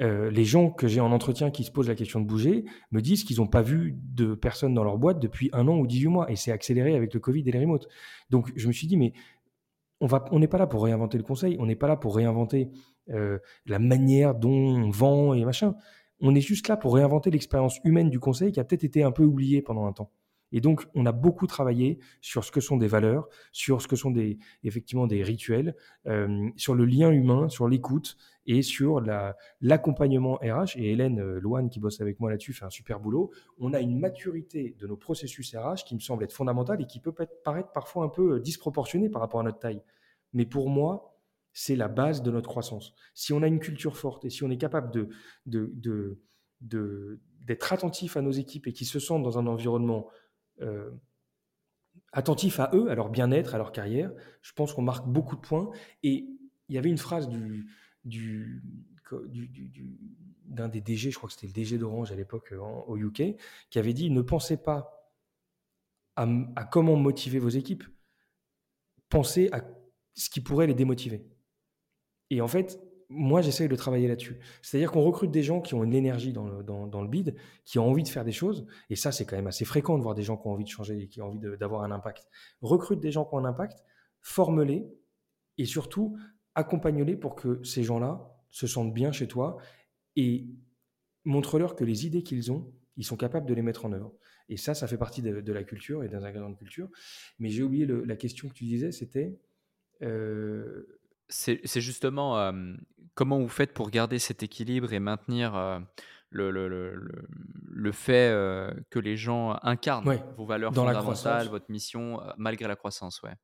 Euh, 0.00 0.28
les 0.30 0.44
gens 0.44 0.70
que 0.70 0.88
j'ai 0.88 1.00
en 1.00 1.12
entretien 1.12 1.50
qui 1.50 1.62
se 1.62 1.70
posent 1.70 1.88
la 1.88 1.94
question 1.94 2.20
de 2.20 2.26
bouger 2.26 2.64
me 2.90 3.00
disent 3.00 3.22
qu'ils 3.22 3.36
n'ont 3.36 3.46
pas 3.46 3.62
vu 3.62 3.96
de 4.02 4.34
personnes 4.34 4.74
dans 4.74 4.82
leur 4.82 4.98
boîte 4.98 5.20
depuis 5.20 5.50
un 5.52 5.68
an 5.68 5.78
ou 5.78 5.86
18 5.86 6.08
mois, 6.08 6.30
et 6.30 6.36
c'est 6.36 6.50
accéléré 6.50 6.96
avec 6.96 7.14
le 7.14 7.20
Covid 7.20 7.42
et 7.46 7.52
les 7.52 7.60
remotes. 7.60 7.88
Donc 8.30 8.52
je 8.56 8.66
me 8.66 8.72
suis 8.72 8.86
dit, 8.86 8.96
mais 8.96 9.12
on 10.00 10.38
n'est 10.38 10.48
pas 10.48 10.58
là 10.58 10.66
pour 10.66 10.84
réinventer 10.84 11.16
le 11.16 11.24
conseil, 11.24 11.56
on 11.60 11.66
n'est 11.66 11.76
pas 11.76 11.86
là 11.86 11.96
pour 11.96 12.16
réinventer 12.16 12.70
euh, 13.10 13.38
la 13.66 13.78
manière 13.78 14.34
dont 14.34 14.50
on 14.50 14.90
vend 14.90 15.34
et 15.34 15.44
machin. 15.44 15.76
On 16.20 16.34
est 16.34 16.40
juste 16.40 16.68
là 16.68 16.76
pour 16.76 16.94
réinventer 16.94 17.30
l'expérience 17.30 17.78
humaine 17.84 18.10
du 18.10 18.18
conseil 18.18 18.52
qui 18.52 18.60
a 18.60 18.64
peut-être 18.64 18.84
été 18.84 19.02
un 19.02 19.12
peu 19.12 19.24
oubliée 19.24 19.62
pendant 19.62 19.86
un 19.86 19.92
temps. 19.92 20.10
Et 20.56 20.60
donc, 20.60 20.86
on 20.94 21.04
a 21.04 21.10
beaucoup 21.10 21.48
travaillé 21.48 21.98
sur 22.20 22.44
ce 22.44 22.52
que 22.52 22.60
sont 22.60 22.76
des 22.76 22.86
valeurs, 22.86 23.28
sur 23.50 23.82
ce 23.82 23.88
que 23.88 23.96
sont 23.96 24.14
effectivement 24.62 25.08
des 25.08 25.20
rituels, 25.24 25.74
euh, 26.06 26.48
sur 26.56 26.76
le 26.76 26.84
lien 26.84 27.10
humain, 27.10 27.48
sur 27.48 27.66
l'écoute 27.66 28.16
et 28.46 28.62
sur 28.62 29.02
l'accompagnement 29.60 30.36
RH. 30.36 30.76
Et 30.76 30.92
Hélène 30.92 31.18
euh, 31.18 31.40
Loane, 31.40 31.70
qui 31.70 31.80
bosse 31.80 32.00
avec 32.00 32.20
moi 32.20 32.30
là-dessus, 32.30 32.52
fait 32.52 32.64
un 32.64 32.70
super 32.70 33.00
boulot. 33.00 33.32
On 33.58 33.72
a 33.72 33.80
une 33.80 33.98
maturité 33.98 34.76
de 34.78 34.86
nos 34.86 34.96
processus 34.96 35.56
RH 35.56 35.82
qui 35.86 35.96
me 35.96 36.00
semble 36.00 36.22
être 36.22 36.32
fondamentale 36.32 36.80
et 36.80 36.86
qui 36.86 37.00
peut 37.00 37.12
paraître 37.42 37.72
parfois 37.72 38.04
un 38.04 38.08
peu 38.08 38.34
euh, 38.34 38.40
disproportionnée 38.40 39.08
par 39.08 39.22
rapport 39.22 39.40
à 39.40 39.42
notre 39.42 39.58
taille. 39.58 39.82
Mais 40.34 40.46
pour 40.46 40.70
moi, 40.70 41.18
c'est 41.52 41.74
la 41.74 41.88
base 41.88 42.22
de 42.22 42.30
notre 42.30 42.48
croissance. 42.48 42.94
Si 43.12 43.32
on 43.32 43.42
a 43.42 43.48
une 43.48 43.58
culture 43.58 43.96
forte 43.96 44.24
et 44.24 44.30
si 44.30 44.44
on 44.44 44.50
est 44.50 44.56
capable 44.56 45.08
d'être 46.60 47.72
attentif 47.72 48.16
à 48.16 48.22
nos 48.22 48.30
équipes 48.30 48.68
et 48.68 48.72
qui 48.72 48.84
se 48.84 49.00
sentent 49.00 49.24
dans 49.24 49.36
un 49.36 49.48
environnement 49.48 50.08
euh, 50.60 50.90
attentifs 52.12 52.60
à 52.60 52.70
eux, 52.72 52.90
à 52.90 52.94
leur 52.94 53.08
bien-être, 53.08 53.54
à 53.54 53.58
leur 53.58 53.72
carrière. 53.72 54.12
Je 54.42 54.52
pense 54.52 54.72
qu'on 54.72 54.82
marque 54.82 55.06
beaucoup 55.06 55.36
de 55.36 55.40
points. 55.40 55.70
Et 56.02 56.26
il 56.68 56.74
y 56.74 56.78
avait 56.78 56.90
une 56.90 56.98
phrase 56.98 57.28
du, 57.28 57.66
du, 58.04 58.62
d'un 60.44 60.68
des 60.68 60.80
DG, 60.80 61.10
je 61.10 61.16
crois 61.16 61.28
que 61.28 61.34
c'était 61.34 61.46
le 61.46 61.52
DG 61.52 61.78
d'Orange 61.78 62.12
à 62.12 62.16
l'époque 62.16 62.52
euh, 62.52 62.58
au 62.58 62.96
UK, 62.96 63.36
qui 63.70 63.78
avait 63.78 63.92
dit 63.92 64.10
ne 64.10 64.22
pensez 64.22 64.56
pas 64.56 65.12
à, 66.16 66.26
à, 66.56 66.64
comment 66.64 66.96
motiver 66.96 67.38
vos 67.38 67.48
équipes, 67.48 67.84
pensez 69.08 69.48
à 69.52 69.64
ce 70.14 70.30
qui 70.30 70.40
pourrait 70.40 70.66
les 70.66 70.74
démotiver. 70.74 71.26
Et 72.30 72.40
en 72.40 72.48
fait, 72.48 72.80
moi, 73.08 73.42
j'essaye 73.42 73.68
de 73.68 73.76
travailler 73.76 74.08
là-dessus. 74.08 74.38
C'est-à-dire 74.62 74.90
qu'on 74.90 75.02
recrute 75.02 75.30
des 75.30 75.42
gens 75.42 75.60
qui 75.60 75.74
ont 75.74 75.84
une 75.84 75.94
énergie 75.94 76.32
dans 76.32 76.46
le, 76.46 76.62
dans, 76.62 77.02
le, 77.02 77.08
bid, 77.08 77.36
qui 77.64 77.78
ont 77.78 77.88
envie 77.88 78.02
de 78.02 78.08
faire 78.08 78.24
des 78.24 78.32
choses. 78.32 78.66
Et 78.90 78.96
ça, 78.96 79.12
c'est 79.12 79.24
quand 79.24 79.36
même 79.36 79.46
assez 79.46 79.64
fréquent 79.64 79.96
de 79.98 80.02
voir 80.02 80.14
des 80.14 80.22
gens 80.22 80.36
qui 80.36 80.46
ont 80.46 80.52
envie 80.52 80.64
de 80.64 80.68
changer 80.68 81.02
et 81.02 81.08
qui 81.08 81.20
ont 81.20 81.26
envie 81.26 81.38
d'avoir 81.58 81.82
un 81.82 81.90
impact. 81.90 82.28
Recrute 82.60 83.00
des 83.00 83.10
gens 83.10 83.24
qui 83.24 83.34
ont 83.34 83.38
un 83.38 83.44
impact, 83.44 83.82
forme-les 84.20 84.86
et 85.58 85.64
surtout 85.64 86.16
accompagne-les 86.54 87.16
pour 87.16 87.34
que 87.34 87.62
ces 87.62 87.82
gens-là 87.82 88.30
se 88.50 88.66
sentent 88.66 88.94
bien 88.94 89.12
chez 89.12 89.28
toi 89.28 89.56
et 90.16 90.46
montre-leur 91.24 91.74
que 91.74 91.84
les 91.84 92.06
idées 92.06 92.22
qu'ils 92.22 92.52
ont, 92.52 92.72
ils 92.96 93.04
sont 93.04 93.16
capables 93.16 93.46
de 93.46 93.54
les 93.54 93.62
mettre 93.62 93.84
en 93.84 93.92
œuvre. 93.92 94.12
Et 94.48 94.56
ça, 94.56 94.74
ça 94.74 94.86
fait 94.86 94.98
partie 94.98 95.22
de, 95.22 95.52
la 95.52 95.64
culture 95.64 96.04
et 96.04 96.08
d'un 96.08 96.22
ingrédient 96.22 96.50
de 96.50 96.56
culture. 96.56 96.88
Mais 97.38 97.48
j'ai 97.48 97.62
oublié 97.62 97.86
la 97.86 98.16
question 98.16 98.48
que 98.48 98.54
tu 98.54 98.64
disais, 98.64 98.92
c'était... 98.92 99.38
Euh, 100.02 101.00
c'est 101.28 101.80
justement 101.80 102.52
comment 103.14 103.38
vous 103.38 103.48
faites 103.48 103.72
pour 103.72 103.90
garder 103.90 104.18
cet 104.18 104.42
équilibre 104.42 104.92
et 104.92 105.00
maintenir 105.00 105.54
le, 106.30 106.50
le, 106.50 106.68
le, 106.68 106.94
le, 107.70 107.92
fait 107.92 108.30
que 108.90 108.98
les 108.98 109.16
gens 109.16 109.56
incarnent 109.62 110.18
vos 110.36 110.46
valeurs 110.46 110.72
Dans 110.72 110.84
fondamentales, 110.84 111.48
votre 111.48 111.70
mission, 111.70 112.20
malgré 112.36 112.68
la 112.68 112.76
croissance. 112.76 113.22
Ouais. 113.22 113.34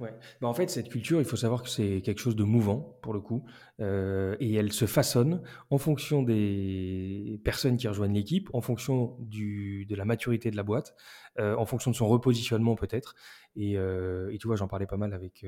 Ouais. 0.00 0.14
Bah 0.40 0.48
en 0.48 0.54
fait, 0.54 0.70
cette 0.70 0.88
culture, 0.88 1.20
il 1.20 1.26
faut 1.26 1.36
savoir 1.36 1.62
que 1.62 1.68
c'est 1.68 2.00
quelque 2.00 2.20
chose 2.20 2.34
de 2.34 2.42
mouvant, 2.42 2.98
pour 3.02 3.12
le 3.12 3.20
coup, 3.20 3.44
et 3.78 4.54
elle 4.54 4.72
se 4.72 4.86
façonne 4.86 5.42
en 5.68 5.76
fonction 5.76 6.22
des 6.22 7.38
personnes 7.44 7.76
qui 7.76 7.86
rejoignent 7.86 8.14
l'équipe, 8.14 8.48
en 8.54 8.62
fonction 8.62 9.16
du, 9.20 9.84
de 9.86 9.94
la 9.94 10.06
maturité 10.06 10.50
de 10.50 10.56
la 10.56 10.62
boîte, 10.62 10.94
en 11.38 11.66
fonction 11.66 11.90
de 11.90 11.96
son 11.96 12.08
repositionnement 12.08 12.76
peut-être. 12.76 13.14
Et, 13.56 13.72
et, 13.74 14.38
tu 14.38 14.46
vois, 14.46 14.56
j'en 14.56 14.68
parlais 14.68 14.86
pas 14.86 14.96
mal 14.96 15.12
avec 15.12 15.44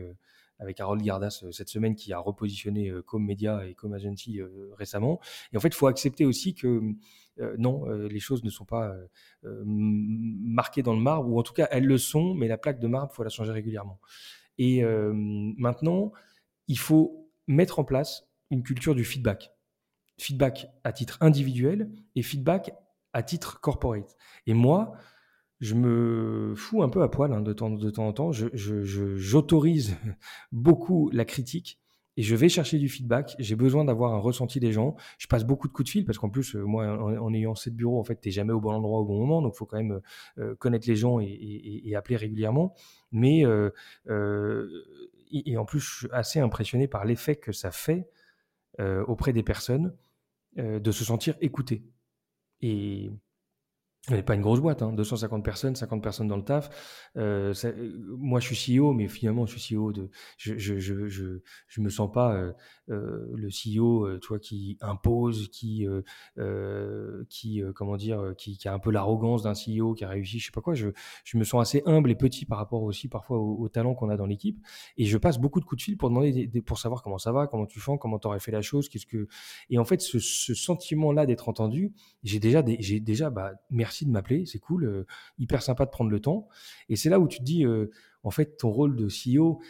avec 0.63 0.81
Harold 0.81 1.03
Gardas 1.03 1.43
euh, 1.43 1.53
cette 1.53 1.69
semaine 1.69 1.95
qui 1.95 2.13
a 2.13 2.19
repositionné 2.19 2.89
euh, 2.89 3.03
comme 3.03 3.25
média 3.25 3.67
et 3.67 3.75
comme 3.75 3.93
agency 3.93 4.41
euh, 4.41 4.71
récemment. 4.79 5.21
Et 5.53 5.57
en 5.57 5.61
fait, 5.61 5.69
il 5.69 5.75
faut 5.75 5.89
accepter 5.89 6.25
aussi 6.25 6.55
que 6.55 6.81
non, 7.57 7.87
les 7.87 8.21
choses 8.21 8.45
ne 8.45 8.51
sont 8.51 8.67
pas 8.67 8.95
marquées 9.43 10.83
dans 10.83 10.93
le 10.93 11.01
marbre, 11.01 11.31
ou 11.31 11.39
en 11.39 11.43
tout 11.43 11.55
cas 11.55 11.67
elles 11.71 11.87
le 11.87 11.97
sont, 11.97 12.35
mais 12.35 12.47
la 12.47 12.59
plaque 12.59 12.79
de 12.79 12.87
marbre, 12.87 13.11
il 13.11 13.17
faut 13.17 13.25
la 13.25 13.31
changer 13.31 13.53
régulièrement. 13.53 13.99
Et 14.59 14.85
maintenant, 14.85 16.13
il 16.69 16.79
faut 16.79 17.31
mettre 17.47 17.79
en 17.79 17.85
place 17.85 18.29
une 18.51 18.63
culture 18.63 18.95
du 18.95 19.03
feedback. 19.03 19.51
Feedback 20.19 20.69
à 20.85 20.93
titre 20.93 21.17
individuel 21.23 21.91
et 22.17 22.23
feedback 22.23 22.75
à 23.15 23.23
titre 23.23 23.61
corporate. 23.61 24.15
Et 24.47 24.53
moi, 24.53 24.93
je 25.63 25.77
me 25.77 26.55
fous 26.57 26.83
un 26.83 26.89
peu 26.89 27.03
à 27.03 27.09
poil 27.09 27.33
hein, 27.33 27.41
de, 27.41 27.53
temps, 27.53 27.73
en 27.73 28.13
temps. 28.13 28.33
J'autorise 28.33 29.91
je, 29.91 30.13
beaucoup 30.53 31.09
la 31.13 31.25
critique 31.25 31.79
et 32.17 32.23
je 32.23 32.35
vais 32.35 32.49
chercher 32.49 32.79
du 32.79 32.89
feedback. 32.89 33.37
J'ai 33.39 33.55
besoin 33.55 33.85
d'avoir 33.85 34.13
un 34.13 34.19
ressenti 34.19 34.59
des 34.59 34.73
gens. 34.73 34.97
Je 35.19 35.29
passe 35.29 35.45
beaucoup 35.45 35.69
de 35.69 35.73
coups 35.73 35.87
de 35.87 35.91
fil 35.91 36.05
parce 36.05 36.19
qu'en 36.19 36.31
plus, 36.31 36.57
euh, 36.57 36.65
moi, 36.65 36.87
en, 37.01 37.33
ayant 37.33 37.55
sept 37.55 37.77
bureaux, 37.77 38.01
en 38.01 38.03
fait, 38.03 38.21
tu 38.21 38.27
n'es 38.27 38.33
jamais 38.33 38.53
au 38.53 38.61
bon 38.61 38.73
endroit 38.73 38.99
au 38.99 39.05
bon 39.05 39.21
moment. 39.21 39.41
Donc, 39.41 39.55
il 39.55 39.59
faut 39.59 39.65
quand 39.65 39.77
même 39.77 40.01
euh, 40.39 40.57
connaître 40.57 40.89
les 40.89 40.97
gens 40.97 41.21
et, 41.21 41.95
appeler 41.97 42.17
régulièrement. 42.17 42.75
Mais, 43.13 43.47
euh, 43.47 43.71
et, 45.31 45.57
en 45.57 45.65
plus, 45.65 45.79
je 45.79 45.97
suis 45.99 46.09
assez 46.11 46.41
impressionné 46.41 46.89
par 46.89 47.05
l'effet 47.05 47.37
que 47.37 47.53
ça 47.53 47.71
fait 47.71 48.09
auprès 49.07 49.33
des 49.33 49.45
personnes 49.45 49.95
de 50.57 50.91
se 50.91 51.05
sentir 51.05 51.37
écoutées. 51.41 51.85
Et 52.63 53.13
on 54.11 54.15
n'est 54.15 54.23
pas 54.25 54.35
une 54.35 54.41
grosse 54.41 54.59
boîte, 54.59 54.83
hein, 54.83 54.93
250 54.93 55.45
personnes, 55.45 55.77
50 55.77 56.03
personnes 56.03 56.27
dans 56.27 56.37
le 56.37 56.43
taf. 56.43 56.71
Euh, 57.17 57.55
euh, 57.65 57.93
moi, 58.19 58.41
je 58.41 58.53
suis 58.53 58.79
CEO, 58.79 58.93
mais 58.93 59.07
finalement, 59.07 59.47
je 59.47 59.57
suis 59.57 59.77
CEO 59.77 59.93
de. 59.93 60.11
Je 60.39 60.59
je 60.59 60.81
je 60.81 61.07
je, 61.07 61.39
je 61.69 61.81
me 61.81 61.89
sens 61.89 62.11
pas 62.11 62.35
euh, 62.35 62.53
le 62.89 63.49
CEO, 63.49 64.19
toi, 64.19 64.41
qui 64.41 64.77
impose, 64.81 65.49
qui 65.51 65.87
qui 67.29 67.63
comment 67.77 67.97
dire, 67.97 68.35
qui, 68.37 68.59
a 68.67 68.75
un 68.75 68.81
peu 68.81 68.91
l'arrogance 68.91 69.45
d'un 69.45 69.53
CEO 69.53 69.95
qui 69.95 70.05
a 70.05 70.09
réussi, 70.09 70.41
je 70.41 70.47
sais 70.47 70.53
pas 70.53 70.61
quoi. 70.61 70.75
Je 70.75 70.89
je 71.23 71.39
me 71.39 71.45
sens 71.45 71.63
assez 71.63 71.85
humble 71.87 72.11
et 72.11 72.17
petit 72.17 72.45
par 72.45 72.59
rapport 72.59 72.83
aussi 72.83 73.07
parfois 73.07 73.39
au, 73.39 73.69
talent 73.69 73.95
qu'on 73.95 74.11
a 74.11 74.17
dans 74.17 74.27
l'équipe, 74.27 74.59
et 74.97 75.05
je 75.05 75.17
passe 75.17 75.39
beaucoup 75.39 75.61
de 75.61 75.65
coups 75.65 75.79
de 75.79 75.85
fil 75.85 75.97
pour 75.97 76.09
demander 76.09 76.51
pour 76.67 76.79
savoir 76.79 77.05
comment 77.05 77.19
ça 77.19 77.31
va, 77.31 77.47
comment 77.47 77.67
tu 77.67 77.79
fais, 77.79 77.93
comment 78.01 78.19
tu 78.19 78.27
aurais 78.27 78.41
fait 78.41 78.51
la 78.51 78.63
chose, 78.63 78.89
qu'est-ce 78.89 79.07
que. 79.07 79.29
Et 79.71 79.79
en 79.79 79.85
fait, 79.85 80.01
ce, 80.01 80.19
ce 80.19 80.55
sentiment-là 80.55 81.25
d'être 81.25 81.49
entendu, 81.49 81.93
j'ai 82.25 82.41
déjà 82.41 82.65
j'ai 82.81 82.99
déjà 82.99 83.31
bah 83.31 83.53
merci 83.71 83.92
merci 83.93 84.07
de 84.07 84.11
m'appeler, 84.11 84.47
c'est 84.47 84.59
cool, 84.59 84.85
euh, 84.85 85.05
hyper 85.39 85.63
sympa 85.63 85.85
de 85.85 85.91
prendre 85.91 86.11
le 86.11 86.19
temps. 86.19 86.49
Et 86.89 86.97
c'est 86.97 87.11
là 87.11 87.21
où 87.21 87.29
tu 87.29 87.39
te 87.41 87.45
dis, 87.45 87.67
euh, 87.67 87.91
en 88.23 88.31
fait, 88.31 88.57
ton 88.57 88.71
rôle 88.71 88.97
de 88.97 89.09
CEO, 89.09 89.61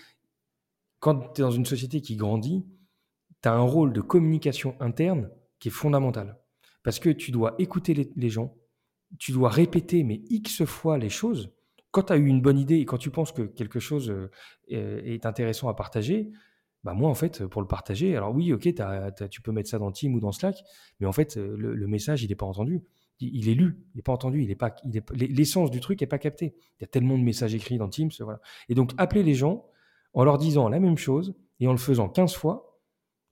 quand 1.00 1.32
tu 1.32 1.40
es 1.40 1.42
dans 1.42 1.50
une 1.50 1.66
société 1.66 2.00
qui 2.00 2.14
grandit, 2.14 2.64
tu 3.42 3.48
as 3.48 3.52
un 3.52 3.62
rôle 3.62 3.92
de 3.92 4.00
communication 4.00 4.76
interne 4.78 5.28
qui 5.58 5.68
est 5.68 5.72
fondamental. 5.72 6.38
Parce 6.84 7.00
que 7.00 7.10
tu 7.10 7.32
dois 7.32 7.56
écouter 7.58 8.12
les, 8.14 8.28
gens, 8.28 8.54
tu 9.18 9.32
dois 9.32 9.48
répéter, 9.48 10.04
mais 10.04 10.22
X 10.30 10.64
fois 10.64 10.98
les 10.98 11.10
choses. 11.10 11.50
Quand 11.90 12.04
tu 12.04 12.12
as 12.12 12.16
eu 12.16 12.26
une 12.26 12.40
bonne 12.40 12.58
idée 12.58 12.76
et 12.76 12.84
quand 12.84 12.98
tu 12.98 13.10
penses 13.10 13.32
que 13.32 13.42
quelque 13.42 13.80
chose 13.80 14.08
euh, 14.10 14.28
est 14.68 15.26
intéressant 15.26 15.68
à 15.68 15.74
partager, 15.74 16.30
bah 16.84 16.94
moi 16.94 17.08
en 17.08 17.14
fait 17.14 17.46
pour 17.46 17.62
le 17.62 17.68
partager 17.68 18.16
alors 18.16 18.34
oui 18.34 18.52
ok 18.52 18.74
tu 19.30 19.40
peux 19.40 19.52
mettre 19.52 19.70
ça 19.70 19.78
dans 19.78 19.92
Team 19.92 20.16
ou 20.16 20.20
dans 20.20 20.32
Slack 20.32 20.64
mais 20.98 21.06
en 21.06 21.12
fait 21.12 21.36
le, 21.36 21.76
le 21.76 21.86
message 21.86 22.24
il 22.24 22.28
n'est 22.28 22.34
pas 22.34 22.44
entendu 22.44 22.82
il 23.32 23.48
est 23.48 23.54
lu, 23.54 23.78
il 23.94 23.98
n'est 23.98 24.02
pas 24.02 24.12
entendu, 24.12 24.42
il 24.42 24.50
est 24.50 24.56
pas, 24.56 24.74
il 24.84 24.96
est, 24.96 25.10
l'essence 25.12 25.70
du 25.70 25.80
truc 25.80 26.00
n'est 26.00 26.06
pas 26.06 26.18
capté. 26.18 26.54
Il 26.78 26.82
y 26.82 26.84
a 26.84 26.88
tellement 26.88 27.18
de 27.18 27.22
messages 27.22 27.54
écrits 27.54 27.78
dans 27.78 27.88
Teams, 27.88 28.10
voilà. 28.20 28.40
Et 28.68 28.74
donc, 28.74 28.92
appeler 28.98 29.22
les 29.22 29.34
gens 29.34 29.66
en 30.14 30.24
leur 30.24 30.38
disant 30.38 30.68
la 30.68 30.80
même 30.80 30.98
chose 30.98 31.34
et 31.60 31.66
en 31.66 31.72
le 31.72 31.78
faisant 31.78 32.08
15 32.08 32.34
fois, 32.34 32.72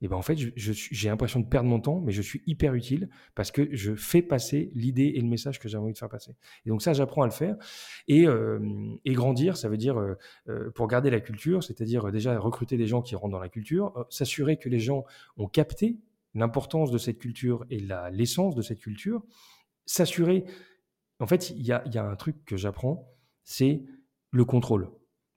et 0.03 0.07
ben 0.07 0.15
en 0.15 0.23
fait, 0.23 0.35
j'ai 0.35 1.09
l'impression 1.09 1.39
de 1.39 1.45
perdre 1.45 1.69
mon 1.69 1.79
temps, 1.79 2.01
mais 2.01 2.11
je 2.11 2.23
suis 2.23 2.41
hyper 2.47 2.73
utile 2.73 3.07
parce 3.35 3.51
que 3.51 3.69
je 3.71 3.93
fais 3.93 4.23
passer 4.23 4.71
l'idée 4.73 5.13
et 5.15 5.21
le 5.21 5.27
message 5.27 5.59
que 5.59 5.69
j'ai 5.69 5.77
envie 5.77 5.93
de 5.93 5.97
faire 5.97 6.09
passer. 6.09 6.35
Et 6.65 6.69
donc 6.69 6.81
ça, 6.81 6.93
j'apprends 6.93 7.21
à 7.21 7.27
le 7.27 7.31
faire. 7.31 7.55
Et, 8.07 8.25
euh, 8.25 8.59
et 9.05 9.13
grandir, 9.13 9.57
ça 9.57 9.69
veut 9.69 9.77
dire, 9.77 9.99
euh, 9.99 10.15
euh, 10.49 10.71
pour 10.71 10.87
garder 10.87 11.11
la 11.11 11.19
culture, 11.19 11.63
c'est-à-dire 11.63 12.11
déjà 12.11 12.37
recruter 12.39 12.77
des 12.77 12.87
gens 12.87 13.03
qui 13.03 13.15
rentrent 13.15 13.33
dans 13.33 13.39
la 13.39 13.49
culture, 13.49 14.07
s'assurer 14.09 14.57
que 14.57 14.69
les 14.69 14.79
gens 14.79 15.05
ont 15.37 15.47
capté 15.47 15.99
l'importance 16.33 16.89
de 16.89 16.97
cette 16.97 17.19
culture 17.19 17.65
et 17.69 17.85
l'essence 18.11 18.55
de 18.55 18.61
cette 18.63 18.79
culture, 18.79 19.23
s'assurer. 19.91 20.45
En 21.19 21.27
fait, 21.27 21.49
il 21.51 21.65
y 21.65 21.71
a, 21.71 21.83
y 21.87 21.97
a, 21.97 22.05
un 22.05 22.15
truc 22.15 22.43
que 22.45 22.57
j'apprends, 22.57 23.13
c'est 23.43 23.83
le 24.31 24.45
contrôle. 24.45 24.89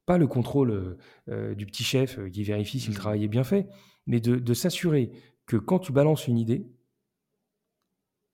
Pas 0.07 0.19
le 0.19 0.27
contrôle 0.27 0.71
euh, 0.71 0.99
euh, 1.29 1.55
du 1.55 1.67
petit 1.67 1.83
chef 1.83 2.19
euh, 2.19 2.29
qui 2.29 2.45
vérifie 2.45 2.79
si 2.79 2.89
le 2.89 2.93
mmh. 2.93 2.97
travail 2.97 3.25
est 3.25 3.29
bien 3.29 3.45
fait, 3.45 3.69
mais 4.07 4.21
de, 4.21 4.55
s'assurer 4.55 5.11
que 5.47 5.57
quand 5.57 5.79
tu 5.79 5.93
balances 5.93 6.29
une 6.29 6.39
idée 6.39 6.67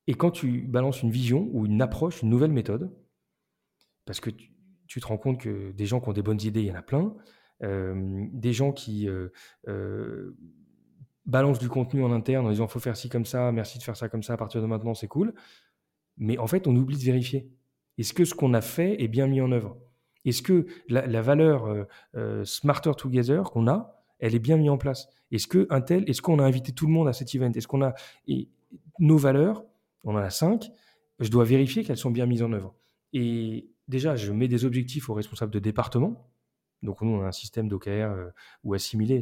et 0.06 0.14
quand 0.14 0.30
tu 0.30 0.62
balances 0.62 1.02
une 1.02 1.10
vision 1.10 1.48
ou 1.52 1.66
une 1.66 1.80
approche, 1.80 2.22
une 2.22 2.28
nouvelle 2.28 2.52
méthode, 2.52 2.92
parce 4.04 4.20
que 4.20 4.30
tu, 4.30 5.00
te 5.00 5.06
rends 5.06 5.18
compte 5.18 5.40
que 5.40 5.72
des 5.72 5.86
gens 5.86 6.00
qui 6.00 6.08
ont 6.08 6.12
des 6.12 6.22
bonnes 6.22 6.42
idées, 6.42 6.62
il 6.62 6.66
y 6.66 6.72
en 6.72 6.76
a 6.76 6.82
plein, 6.82 7.14
des 7.62 8.52
gens 8.52 8.72
qui 8.72 9.06
balancent 11.26 11.60
du 11.60 11.68
contenu 11.68 12.02
en 12.02 12.10
interne 12.10 12.46
en 12.46 12.50
disant 12.50 12.66
faut 12.66 12.80
faire 12.80 12.96
ci 12.96 13.08
comme 13.08 13.26
ça, 13.26 13.52
merci 13.52 13.78
de 13.78 13.84
faire 13.84 13.96
ça 13.96 14.08
comme 14.08 14.24
ça, 14.24 14.32
à 14.32 14.36
partir 14.36 14.60
de 14.60 14.66
maintenant 14.66 14.94
c'est 14.94 15.06
cool, 15.06 15.32
mais 16.20 16.38
en 16.38 16.46
fait 16.46 16.68
on 16.68 16.76
oublie 16.76 16.96
de 16.96 17.02
vérifier. 17.02 17.50
Est-ce 17.98 18.14
que 18.14 18.24
ce 18.24 18.34
qu'on 18.34 18.54
a 18.54 18.60
fait 18.60 19.02
est 19.02 19.08
bien 19.08 19.26
mis 19.26 19.40
en 19.40 19.50
œuvre? 19.50 19.76
Est-ce 20.24 20.42
que 20.42 20.66
la, 20.88 21.22
valeur 21.22 21.66
euh, 21.66 21.84
euh, 22.14 22.44
Smarter 22.44 22.92
Together 22.96 23.42
qu'on 23.50 23.66
a, 23.66 24.04
elle 24.18 24.34
est 24.34 24.38
bien 24.38 24.56
mise 24.56 24.70
en 24.70 24.78
place? 24.78 25.08
Est-ce 25.32 25.46
que 25.46 25.66
un 25.70 25.82
est-ce 25.84 26.22
qu'on 26.22 26.38
a 26.38 26.44
invité 26.44 26.72
tout 26.72 26.86
le 26.86 26.92
monde 26.92 27.08
à 27.08 27.12
cet 27.12 27.34
event? 27.34 27.50
Est-ce 27.52 27.66
qu'on 27.66 27.82
a 27.82 27.94
nos 28.98 29.16
valeurs 29.16 29.64
On 30.04 30.14
en 30.14 30.18
a 30.18 30.30
cinq. 30.30 30.70
Je 31.18 31.30
dois 31.30 31.44
vérifier 31.44 31.84
qu'elles 31.84 31.96
sont 31.96 32.10
bien 32.10 32.26
mises 32.26 32.42
en 32.42 32.52
œuvre. 32.52 32.74
Et 33.12 33.70
déjà, 33.88 34.16
je 34.16 34.32
mets 34.32 34.48
des 34.48 34.64
objectifs 34.64 35.08
aux 35.08 35.14
responsables 35.14 35.52
de 35.52 35.58
département. 35.58 36.30
Donc 36.82 37.02
nous, 37.02 37.10
on 37.10 37.22
a 37.22 37.26
un 37.26 37.32
système 37.32 37.68
d'OKR 37.68 37.88
euh, 37.88 38.30
ou 38.64 38.74
assimilé, 38.74 39.20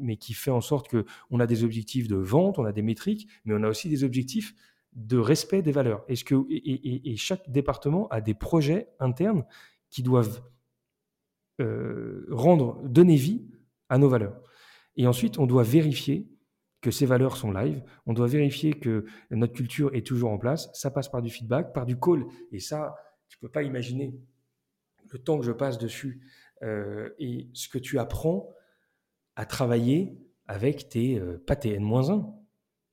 mais 0.00 0.16
qui 0.16 0.34
fait 0.34 0.50
en 0.50 0.60
sorte 0.60 0.88
que 0.88 1.06
on 1.30 1.40
a 1.40 1.46
des 1.46 1.64
objectifs 1.64 2.08
de 2.08 2.16
vente, 2.16 2.58
on 2.58 2.64
a 2.64 2.72
des 2.72 2.82
métriques, 2.82 3.28
mais 3.44 3.54
on 3.54 3.62
a 3.62 3.68
aussi 3.68 3.88
des 3.88 4.04
objectifs 4.04 4.54
de 4.98 5.16
respect 5.16 5.62
des 5.62 5.72
valeurs. 5.72 6.04
Est-ce 6.08 6.24
que 6.24 6.34
et, 6.50 7.16
chaque 7.16 7.48
département 7.50 8.08
a 8.08 8.20
des 8.20 8.34
projets 8.34 8.88
internes 8.98 9.44
qui 9.90 10.02
doivent 10.02 10.42
euh, 11.60 12.26
rendre, 12.30 12.80
donner 12.84 13.16
vie 13.16 13.48
à 13.88 13.98
nos 13.98 14.08
valeurs. 14.08 14.40
Et 14.96 15.06
ensuite, 15.06 15.38
on 15.38 15.46
doit 15.46 15.62
vérifier 15.62 16.28
que 16.80 16.90
ces 16.90 17.06
valeurs 17.06 17.36
sont 17.36 17.50
live, 17.50 17.82
on 18.06 18.12
doit 18.12 18.26
vérifier 18.26 18.74
que 18.74 19.06
notre 19.30 19.52
culture 19.52 19.94
est 19.94 20.06
toujours 20.06 20.30
en 20.30 20.38
place. 20.38 20.70
Ça 20.74 20.90
passe 20.90 21.08
par 21.08 21.22
du 21.22 21.30
feedback, 21.30 21.72
par 21.72 21.86
du 21.86 21.98
call. 21.98 22.26
Et 22.52 22.60
ça, 22.60 22.94
tu 23.28 23.38
peux 23.38 23.48
pas 23.48 23.62
imaginer 23.62 24.20
le 25.10 25.18
temps 25.18 25.38
que 25.38 25.44
je 25.44 25.52
passe 25.52 25.78
dessus 25.78 26.20
euh, 26.62 27.10
et 27.18 27.48
ce 27.54 27.68
que 27.68 27.78
tu 27.78 27.98
apprends 27.98 28.52
à 29.36 29.46
travailler 29.46 30.18
avec 30.46 30.88
tes, 30.88 31.18
euh, 31.18 31.42
pas 31.46 31.56
tes 31.56 31.74
N-1. 31.74 32.37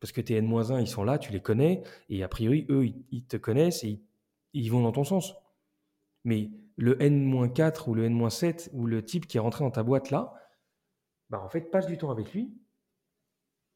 Parce 0.06 0.12
que 0.12 0.22
tes 0.22 0.36
N-1, 0.36 0.80
ils 0.82 0.88
sont 0.88 1.04
là, 1.04 1.18
tu 1.18 1.32
les 1.32 1.40
connais, 1.40 1.82
et 2.10 2.22
a 2.22 2.28
priori, 2.28 2.68
eux, 2.70 2.86
ils, 3.10 3.26
te 3.26 3.38
connaissent 3.38 3.84
et 3.84 4.04
ils 4.54 4.72
vont 4.72 4.84
dans 4.84 4.92
ton 4.92 5.04
sens. 5.04 5.34
Mais 6.24 6.52
le 6.76 7.02
N-4 7.02 7.90
ou 7.90 7.96
le 7.96 8.06
N-7 8.06 8.70
ou 8.74 8.86
le 8.86 9.04
type 9.04 9.26
qui 9.26 9.38
est 9.38 9.40
rentré 9.40 9.64
dans 9.64 9.72
ta 9.72 9.82
boîte 9.82 10.12
là, 10.12 10.36
bah 11.32 11.42
en 11.44 11.50
fait, 11.50 11.72
passe 11.72 11.88
du 11.88 11.98
temps 11.98 12.12
avec 12.12 12.32
lui 12.36 12.54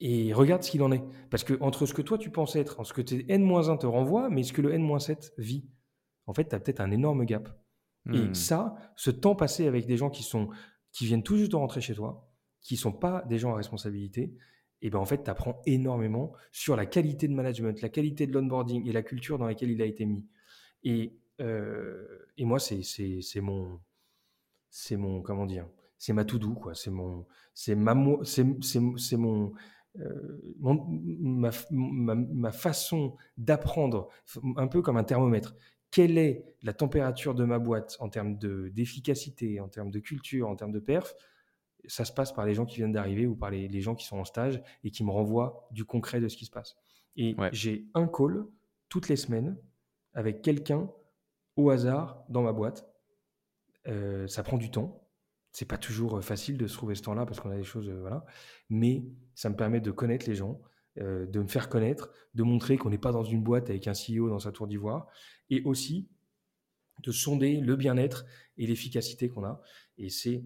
et 0.02 0.32
regarde 0.32 0.62
ce 0.62 0.70
qu'il 0.70 0.84
en 0.84 0.92
est. 0.92 1.02
Parce 1.32 1.44
que 1.44 1.56
entre 1.62 1.88
ce 1.88 1.96
que 1.96 2.04
toi 2.04 2.20
tu 2.20 2.30
penses 2.30 2.56
être, 2.56 2.86
ce 2.86 2.94
que 2.94 3.02
tes 3.02 3.26
N-1 3.28 3.80
te 3.80 3.88
renvoie, 3.88 4.30
mais 4.30 4.44
ce 4.44 4.54
que 4.54 4.62
le 4.62 4.72
N-7 4.72 5.32
vit, 5.40 5.66
en 6.28 6.36
fait, 6.36 6.48
tu 6.48 6.54
as 6.54 6.60
peut-être 6.60 6.80
un 6.80 6.92
énorme 6.92 7.26
gap. 7.26 7.50
Et 8.14 8.20
hmm. 8.20 8.36
ça, 8.36 8.76
ce 8.96 9.10
temps 9.10 9.34
passé 9.34 9.66
avec 9.66 9.88
des 9.88 9.98
gens 9.98 10.12
qui 10.12 10.22
sont 10.22 10.50
qui 10.92 11.08
viennent 11.08 11.24
tout 11.24 11.38
juste 11.38 11.54
de 11.54 11.56
rentrer 11.56 11.82
chez 11.82 11.96
toi, 11.96 12.30
qui 12.62 12.78
sont 12.78 12.92
pas 12.92 13.24
des 13.24 13.40
gens 13.40 13.54
à 13.54 13.56
responsabilité, 13.56 14.38
et 14.82 14.90
ben 14.90 15.00
en 15.00 15.06
fait, 15.06 15.24
tu 15.24 15.30
apprends 15.30 15.62
énormément 15.66 16.34
sur 16.52 16.76
la 16.76 16.86
qualité 16.86 17.28
de 17.28 17.34
management, 17.34 17.82
la 17.82 17.90
qualité 17.90 18.28
de 18.28 18.34
l'onboarding 18.34 18.88
et 18.88 18.92
la 18.92 19.04
culture 19.04 19.38
dans 19.38 19.46
laquelle 19.46 19.72
il 19.72 19.82
a 19.82 19.86
été 19.86 20.06
mis. 20.06 20.26
Et 20.84 21.20
euh, 21.42 22.06
et 22.38 22.46
moi, 22.46 22.60
c'est 22.60 22.82
mon, 23.42 23.80
c'est 24.70 24.98
mon, 24.98 25.22
comment 25.22 25.46
dire, 25.46 25.68
c'est 25.98 26.14
ma 26.14 26.26
tout 26.26 26.40
doux 26.40 26.56
quoi. 26.56 26.76
C'est 26.76 26.92
mon, 26.92 27.26
c'est 27.54 27.76
ma, 27.76 27.96
c'est 28.24 29.18
mon, 29.18 29.54
euh, 30.00 30.42
mon 30.60 30.86
ma, 31.20 31.52
ma, 31.82 32.52
façon 32.52 33.16
d'apprendre, 33.38 34.10
un 34.58 34.68
peu 34.68 34.82
comme 34.82 34.98
un 34.98 35.04
thermomètre. 35.04 35.56
Quelle 35.92 36.18
est 36.18 36.46
la 36.62 36.74
température 36.74 37.34
de 37.34 37.44
ma 37.46 37.58
boîte 37.58 37.98
en 38.00 38.10
termes 38.10 38.38
d'efficacité, 38.38 39.60
en 39.60 39.70
termes 39.70 39.92
de 39.92 40.00
culture, 40.00 40.48
en 40.48 40.56
termes 40.56 40.72
de 40.72 40.80
perf? 40.80 41.16
Ça 41.88 42.06
se 42.06 42.12
passe 42.12 42.34
par 42.34 42.46
les 42.46 42.54
gens 42.54 42.66
qui 42.66 42.78
viennent 42.78 42.92
d'arriver 42.92 43.26
ou 43.26 43.36
par 43.36 43.50
les, 43.52 43.68
les, 43.68 43.82
gens 43.82 43.96
qui 43.96 44.06
sont 44.06 44.18
en 44.18 44.26
stage 44.26 44.62
et 44.84 44.92
qui 44.92 45.04
me 45.04 45.12
renvoient 45.12 45.68
du 45.72 45.86
concret 45.86 46.20
de 46.20 46.28
ce 46.28 46.38
qui 46.38 46.46
se 46.46 46.52
passe. 46.52 46.76
Et 47.16 47.36
j'ai 47.52 47.88
un 47.94 48.08
call 48.08 48.46
toutes 48.90 49.10
les 49.10 49.16
semaines 49.16 49.58
avec 50.14 50.42
quelqu'un 50.42 50.90
au 51.56 51.70
hasard 51.70 52.24
dans 52.30 52.42
ma 52.42 52.54
boîte. 52.54 52.88
Euh, 53.88 54.28
ça 54.28 54.44
prend 54.44 54.58
du 54.58 54.72
temps. 54.72 55.08
C'est 55.52 55.66
pas 55.66 55.78
toujours 55.78 56.18
euh, 56.18 56.22
facile 56.22 56.58
de 56.58 56.68
se 56.68 56.76
trouver 56.76 56.96
ce 56.96 57.02
temps-là 57.04 57.26
parce 57.26 57.40
qu'on 57.40 57.52
a 57.52 57.58
des 57.58 57.64
choses, 57.64 57.90
euh, 57.90 58.00
voilà. 58.00 58.26
Mais 58.70 59.04
ça 59.36 59.50
me 59.50 59.56
permet 59.56 59.82
de 59.82 59.92
connaître 59.92 60.28
les 60.28 60.36
gens, 60.36 60.62
de 60.98 61.40
me 61.40 61.48
faire 61.48 61.70
connaître, 61.70 62.12
de 62.34 62.44
montrer 62.44 62.78
qu'on 62.78 62.90
n'est 62.90 62.98
pas 62.98 63.14
dans 63.14 63.24
une 63.24 63.42
boîte 63.42 63.70
avec 63.70 63.88
un 63.88 63.94
CEO 63.94 64.28
dans 64.28 64.40
sa 64.40 64.52
tour 64.52 64.68
d'ivoire, 64.68 65.08
et 65.50 65.62
aussi 65.64 66.10
de 67.04 67.12
sonder 67.12 67.62
le 67.62 67.78
bien-être 67.78 68.26
et 68.58 68.68
l'efficacité 68.68 69.30
qu'on 69.30 69.46
a. 69.46 69.62
Et 69.98 70.10
c'est 70.10 70.44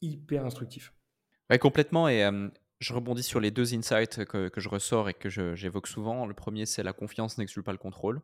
hyper 0.00 0.44
instructif. 0.44 0.92
Ouais, 1.50 1.58
complètement. 1.58 2.08
Et 2.08 2.28
je 2.80 2.92
rebondis 2.92 3.22
sur 3.22 3.40
les 3.40 3.50
deux 3.50 3.74
insights 3.74 4.24
que, 4.24 4.48
que 4.48 4.60
je 4.60 4.68
ressors 4.68 5.08
et 5.08 5.14
que 5.14 5.28
j'évoque 5.28 5.86
souvent. 5.86 6.26
Le 6.26 6.34
premier, 6.34 6.66
c'est 6.66 6.82
la 6.82 6.92
confiance 6.92 7.38
n'exclut 7.38 7.62
pas 7.62 7.72
le 7.72 7.78
contrôle 7.78 8.22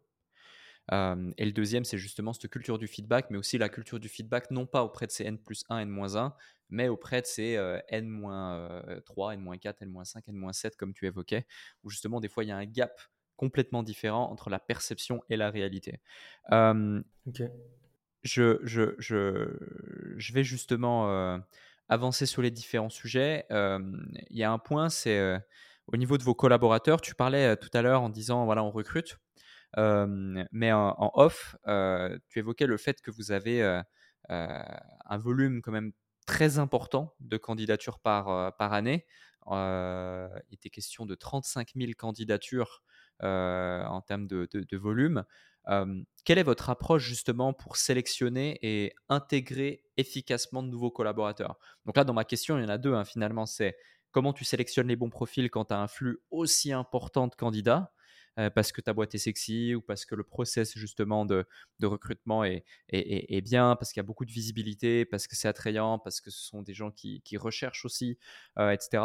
et 0.93 1.45
le 1.45 1.53
deuxième, 1.53 1.85
c'est 1.85 1.99
justement 1.99 2.33
cette 2.33 2.51
culture 2.51 2.79
du 2.79 2.87
feedback, 2.87 3.31
mais 3.31 3.39
aussi 3.39 3.57
la 3.57 3.69
culture 3.69 3.99
du 3.99 4.09
feedback, 4.09 4.51
non 4.51 4.67
pas 4.67 4.85
auprès 4.85 5.07
de 5.07 5.13
ces 5.13 5.25
N 5.25 5.39
plus 5.39 5.65
1, 5.71 5.79
N-1, 5.79 6.33
mais 6.69 6.89
auprès 6.89 7.23
de 7.23 7.27
ces 7.27 7.53
N-3, 7.89 9.35
N-4, 9.35 9.75
N-5, 9.81 10.29
N-7, 10.29 10.77
comme 10.77 10.93
tu 10.93 11.07
évoquais, 11.07 11.47
où 11.83 11.91
justement, 11.91 12.21
des 12.21 12.29
fois, 12.29 12.45
il 12.45 12.49
y 12.49 12.53
a 12.53 12.57
un 12.57 12.67
gap 12.67 13.01
complètement 13.37 13.83
différent 13.83 14.31
entre 14.31 14.51
la 14.51 14.59
perception 14.59 15.23
et 15.31 15.37
la 15.37 15.51
réalité. 15.51 16.01
Je, 18.25 18.59
je, 18.63 18.95
je, 18.99 19.49
je, 20.17 20.33
vais 20.33 20.45
justement 20.45 21.41
avancer 21.89 22.27
sur 22.27 22.43
les 22.43 22.51
différents 22.51 22.91
sujets. 22.91 23.47
Il 23.51 24.37
y 24.37 24.43
a 24.43 24.51
un 24.51 24.59
point, 24.59 24.89
c'est 24.89 25.41
au 25.87 25.97
niveau 25.97 26.19
de 26.19 26.23
vos 26.23 26.35
collaborateurs, 26.35 27.01
tu 27.01 27.15
parlais 27.15 27.57
tout 27.57 27.71
à 27.75 27.83
l'heure 27.83 28.03
en 28.03 28.09
disant, 28.09 28.45
voilà, 28.47 28.65
on 28.65 28.71
recrute 28.71 29.19
mais 29.77 30.73
en, 30.73 31.11
off, 31.15 31.57
tu 32.29 32.39
évoquais 32.39 32.67
le 32.67 32.77
fait 32.77 33.01
que 33.01 33.11
vous 33.11 33.33
avez 33.33 33.63
un 34.29 35.19
volume 35.19 35.63
quand 35.63 35.73
même 35.73 35.93
très 36.27 36.59
important 36.59 37.15
de 37.21 37.37
candidatures 37.37 37.99
par, 37.99 38.57
par 38.57 38.73
année. 38.73 39.07
il 39.51 40.55
était 40.55 40.71
question 40.71 41.07
de 41.07 41.15
35 41.15 41.73
000 41.77 41.93
candidatures 41.97 42.83
en 43.21 44.01
termes 44.07 44.27
de, 44.27 44.49
de, 44.53 44.77
volume. 44.77 45.25
Quelle 45.67 46.39
est 46.39 46.45
votre 46.45 46.71
approche 46.71 47.05
justement 47.05 47.53
pour 47.53 47.77
sélectionner 47.77 48.59
et 48.63 48.95
intégrer 49.09 49.85
efficacement 49.97 50.63
de 50.63 50.69
nouveaux 50.69 50.91
collaborateurs? 50.91 51.59
Donc 51.87 51.97
là, 51.97 52.05
dans 52.05 52.15
ma 52.15 52.25
question, 52.25 52.59
il 52.59 52.63
y 52.63 52.65
en 52.65 52.69
a 52.69 52.79
deux 52.79 52.95
hein, 52.95 53.05
finalement. 53.05 53.47
C'est 53.47 53.77
comment 54.11 54.33
tu 54.33 54.45
sélectionnes 54.45 54.89
les 54.89 54.97
bons 54.97 55.11
profils 55.11 55.51
quand 55.51 55.67
tu 55.67 55.75
as 55.75 55.79
un 55.79 55.89
flux 55.89 56.19
aussi 56.31 56.73
important 56.73 57.27
de 57.29 57.35
candidats 57.35 57.93
parce 58.55 58.73
que 58.73 58.81
ta 58.81 58.93
boîte 58.93 59.15
est 59.15 59.19
sexy 59.19 59.75
ou 59.75 59.81
parce 59.81 60.05
que 60.05 60.15
le 60.15 60.25
process 60.25 60.77
justement 60.77 61.25
de, 61.25 61.47
recrutement 61.83 62.45
est, 62.45 62.65
bien, 63.43 63.77
parce 63.77 63.93
qu'il 63.93 64.01
y 64.01 64.05
a 64.05 64.07
beaucoup 64.07 64.25
de 64.25 64.33
visibilité, 64.33 65.05
parce 65.05 65.27
que 65.27 65.37
c'est 65.37 65.49
attrayant, 65.49 65.99
parce 65.99 66.21
que 66.21 66.31
ce 66.31 66.45
sont 66.45 66.63
des 66.63 66.75
gens 66.75 66.91
qui, 66.91 67.23
recherchent 67.37 67.85
aussi, 67.85 68.19
etc. 68.59 69.05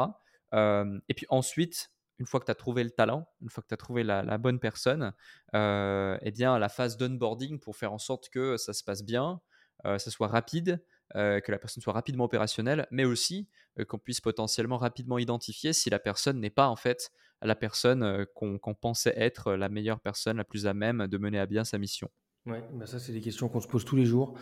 Et 0.54 1.14
puis 1.16 1.26
ensuite, 1.30 1.92
une 2.20 2.26
fois 2.26 2.40
que 2.40 2.46
tu 2.46 2.52
as 2.52 2.56
trouvé 2.56 2.84
le 2.84 2.92
talent, 2.92 3.28
une 3.42 3.50
fois 3.50 3.64
que 3.64 3.68
tu 3.68 3.74
as 3.74 3.78
trouvé 3.78 4.04
la, 4.04 4.38
bonne 4.38 4.60
personne, 4.60 5.14
eh 5.54 6.32
bien 6.32 6.60
la 6.60 6.70
phase 6.70 6.98
d'onboarding 6.98 7.60
pour 7.60 7.76
faire 7.76 7.94
en 7.94 7.98
sorte 7.98 8.30
que 8.30 8.58
ça 8.58 8.74
se 8.74 8.84
passe 8.84 9.04
bien, 9.04 9.42
ça 9.84 10.12
soit 10.12 10.28
rapide, 10.28 10.84
que 11.14 11.52
la 11.52 11.58
personne 11.58 11.82
soit 11.82 11.94
rapidement 11.94 12.26
opérationnelle, 12.26 12.88
mais 12.92 13.06
aussi 13.06 13.48
qu'on 13.88 13.98
puisse 13.98 14.22
potentiellement 14.22 14.78
rapidement 14.78 15.18
identifier 15.18 15.74
si 15.74 15.90
la 15.90 16.00
personne 16.00 16.40
n'est 16.40 16.50
pas 16.50 16.68
en 16.68 16.76
fait 16.76 17.12
la 17.42 17.56
personne 17.56 18.26
qu'on 18.36 18.76
pensait 18.76 19.14
être 19.16 19.54
la 19.54 19.70
meilleure 19.70 20.02
personne, 20.02 20.38
la 20.38 20.44
plus 20.44 20.68
à 20.68 20.74
même 20.74 21.08
de 21.08 21.18
mener 21.18 21.40
à 21.40 21.46
bien 21.46 21.64
sa 21.64 21.78
mission 21.78 22.10
Oui, 22.46 22.58
bah 22.74 22.86
ça, 22.86 23.00
c'est 23.00 23.14
des 23.14 23.22
questions 23.22 23.48
qu'on 23.48 23.62
se 23.62 23.68
pose 23.68 23.86
tous 23.86 23.96
les 23.96 24.06
jours. 24.06 24.38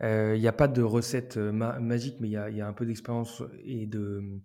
Il 0.00 0.38
n'y 0.38 0.48
a 0.48 0.52
pas 0.52 0.68
de 0.68 0.82
recette 0.82 1.36
magique, 1.36 2.16
mais 2.20 2.28
il 2.28 2.32
y, 2.32 2.60
a, 2.60 2.68
un 2.68 2.72
peu 2.72 2.86
d'expérience 2.86 3.42
et 3.64 3.86
de, 3.86 4.40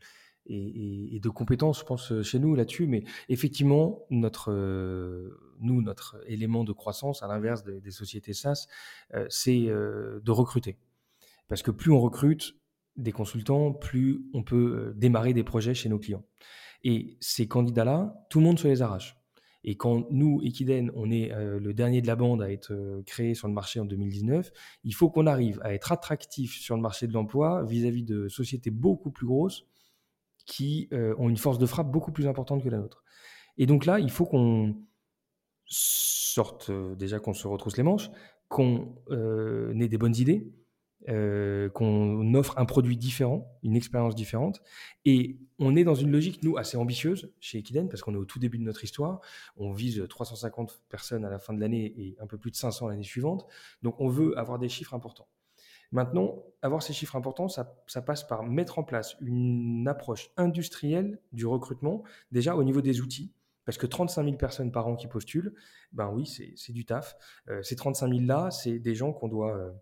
et, 0.47 1.19
de 1.21 1.29
compétences, 1.29 1.79
je 1.79 1.85
pense, 1.85 2.21
chez 2.23 2.39
nous 2.39 2.55
là-dessus. 2.55 2.87
Mais 2.87 3.03
effectivement, 3.29 4.05
notre, 4.09 4.51
nous, 5.59 5.81
notre 5.81 6.21
élément 6.27 6.63
de 6.63 6.71
croissance, 6.71 7.23
à 7.23 7.27
l'inverse 7.27 7.63
des, 7.63 7.91
sociétés 7.91 8.33
SaaS, 8.33 8.67
c'est 9.29 9.65
de 9.65 10.31
recruter. 10.31 10.77
Parce 11.47 11.61
que 11.61 11.71
plus 11.71 11.91
on 11.91 11.99
recrute 11.99 12.55
des 12.97 13.11
consultants, 13.11 13.71
plus 13.71 14.25
on 14.33 14.43
peut 14.43 14.93
démarrer 14.95 15.33
des 15.33 15.43
projets 15.43 15.73
chez 15.73 15.89
nos 15.89 15.99
clients. 15.99 16.23
Et 16.83 17.17
ces 17.19 17.47
candidats-là, 17.47 18.25
tout 18.29 18.39
le 18.39 18.45
monde 18.45 18.59
se 18.59 18.67
les 18.67 18.81
arrache. 18.81 19.21
Et 19.63 19.75
quand 19.75 20.07
nous, 20.09 20.41
Equiden, 20.43 20.91
on 20.95 21.11
est 21.11 21.31
euh, 21.31 21.59
le 21.59 21.73
dernier 21.73 22.01
de 22.01 22.07
la 22.07 22.15
bande 22.15 22.41
à 22.41 22.51
être 22.51 22.73
euh, 22.73 23.03
créé 23.05 23.35
sur 23.35 23.47
le 23.47 23.53
marché 23.53 23.79
en 23.79 23.85
2019, 23.85 24.51
il 24.83 24.95
faut 24.95 25.09
qu'on 25.09 25.27
arrive 25.27 25.59
à 25.63 25.73
être 25.73 25.91
attractif 25.91 26.59
sur 26.59 26.75
le 26.75 26.81
marché 26.81 27.07
de 27.07 27.13
l'emploi 27.13 27.63
vis-à-vis 27.63 28.03
de 28.03 28.27
sociétés 28.27 28.71
beaucoup 28.71 29.11
plus 29.11 29.27
grosses 29.27 29.67
qui 30.45 30.89
euh, 30.93 31.15
ont 31.17 31.29
une 31.29 31.37
force 31.37 31.57
de 31.57 31.65
frappe 31.65 31.91
beaucoup 31.91 32.11
plus 32.11 32.27
importante 32.27 32.63
que 32.63 32.69
la 32.69 32.77
nôtre. 32.77 33.03
Et 33.57 33.65
donc 33.65 33.85
là, 33.85 33.99
il 33.99 34.09
faut 34.09 34.25
qu'on 34.25 34.75
sorte, 35.65 36.71
déjà 36.97 37.19
qu'on 37.19 37.33
se 37.33 37.47
retrousse 37.47 37.77
les 37.77 37.83
manches, 37.83 38.09
qu'on 38.47 38.95
ait 39.09 39.87
des 39.87 39.97
bonnes 39.97 40.15
idées, 40.15 40.51
euh, 41.09 41.67
qu'on 41.69 42.35
offre 42.35 42.59
un 42.59 42.65
produit 42.65 42.95
différent, 42.95 43.57
une 43.63 43.75
expérience 43.75 44.13
différente. 44.13 44.61
Et 45.03 45.39
on 45.57 45.75
est 45.75 45.83
dans 45.83 45.95
une 45.95 46.11
logique, 46.11 46.43
nous, 46.43 46.57
assez 46.57 46.77
ambitieuse 46.77 47.33
chez 47.39 47.57
Equiden, 47.57 47.89
parce 47.89 48.03
qu'on 48.03 48.13
est 48.13 48.19
au 48.19 48.25
tout 48.25 48.37
début 48.37 48.59
de 48.59 48.63
notre 48.63 48.83
histoire. 48.83 49.19
On 49.57 49.73
vise 49.73 50.05
350 50.07 50.83
personnes 50.89 51.25
à 51.25 51.31
la 51.31 51.39
fin 51.39 51.53
de 51.53 51.59
l'année 51.59 51.91
et 51.97 52.15
un 52.19 52.27
peu 52.27 52.37
plus 52.37 52.51
de 52.51 52.55
500 52.55 52.87
l'année 52.87 53.01
suivante. 53.01 53.47
Donc 53.81 53.99
on 53.99 54.09
veut 54.09 54.37
avoir 54.37 54.59
des 54.59 54.69
chiffres 54.69 54.93
importants. 54.93 55.27
Maintenant, 55.91 56.43
avoir 56.61 56.83
ces 56.83 56.93
chiffres 56.93 57.15
importants, 57.15 57.47
ça, 57.47 57.65
passe 58.05 58.23
par 58.23 58.43
mettre 58.43 58.79
en 58.79 58.83
place 58.83 59.15
une 59.19 59.87
approche 59.87 60.31
industrielle 60.37 61.19
du 61.31 61.45
recrutement, 61.45 62.03
déjà 62.31 62.55
au 62.55 62.63
niveau 62.63 62.81
des 62.81 63.01
outils. 63.01 63.33
Parce 63.65 63.77
que 63.77 63.85
35 63.85 64.23
000 64.23 64.37
personnes 64.37 64.71
par 64.71 64.87
an 64.87 64.95
qui 64.95 65.07
postulent, 65.07 65.53
ben 65.91 66.09
oui, 66.09 66.25
c'est 66.25 66.73
du 66.73 66.85
taf. 66.85 67.15
Euh, 67.47 67.61
ces 67.61 67.75
35 67.75 68.07
000-là, 68.07 68.51
c'est 68.51 68.79
des 68.79 68.95
gens 68.95 69.13
qu'on 69.13 69.27
doit... 69.27 69.73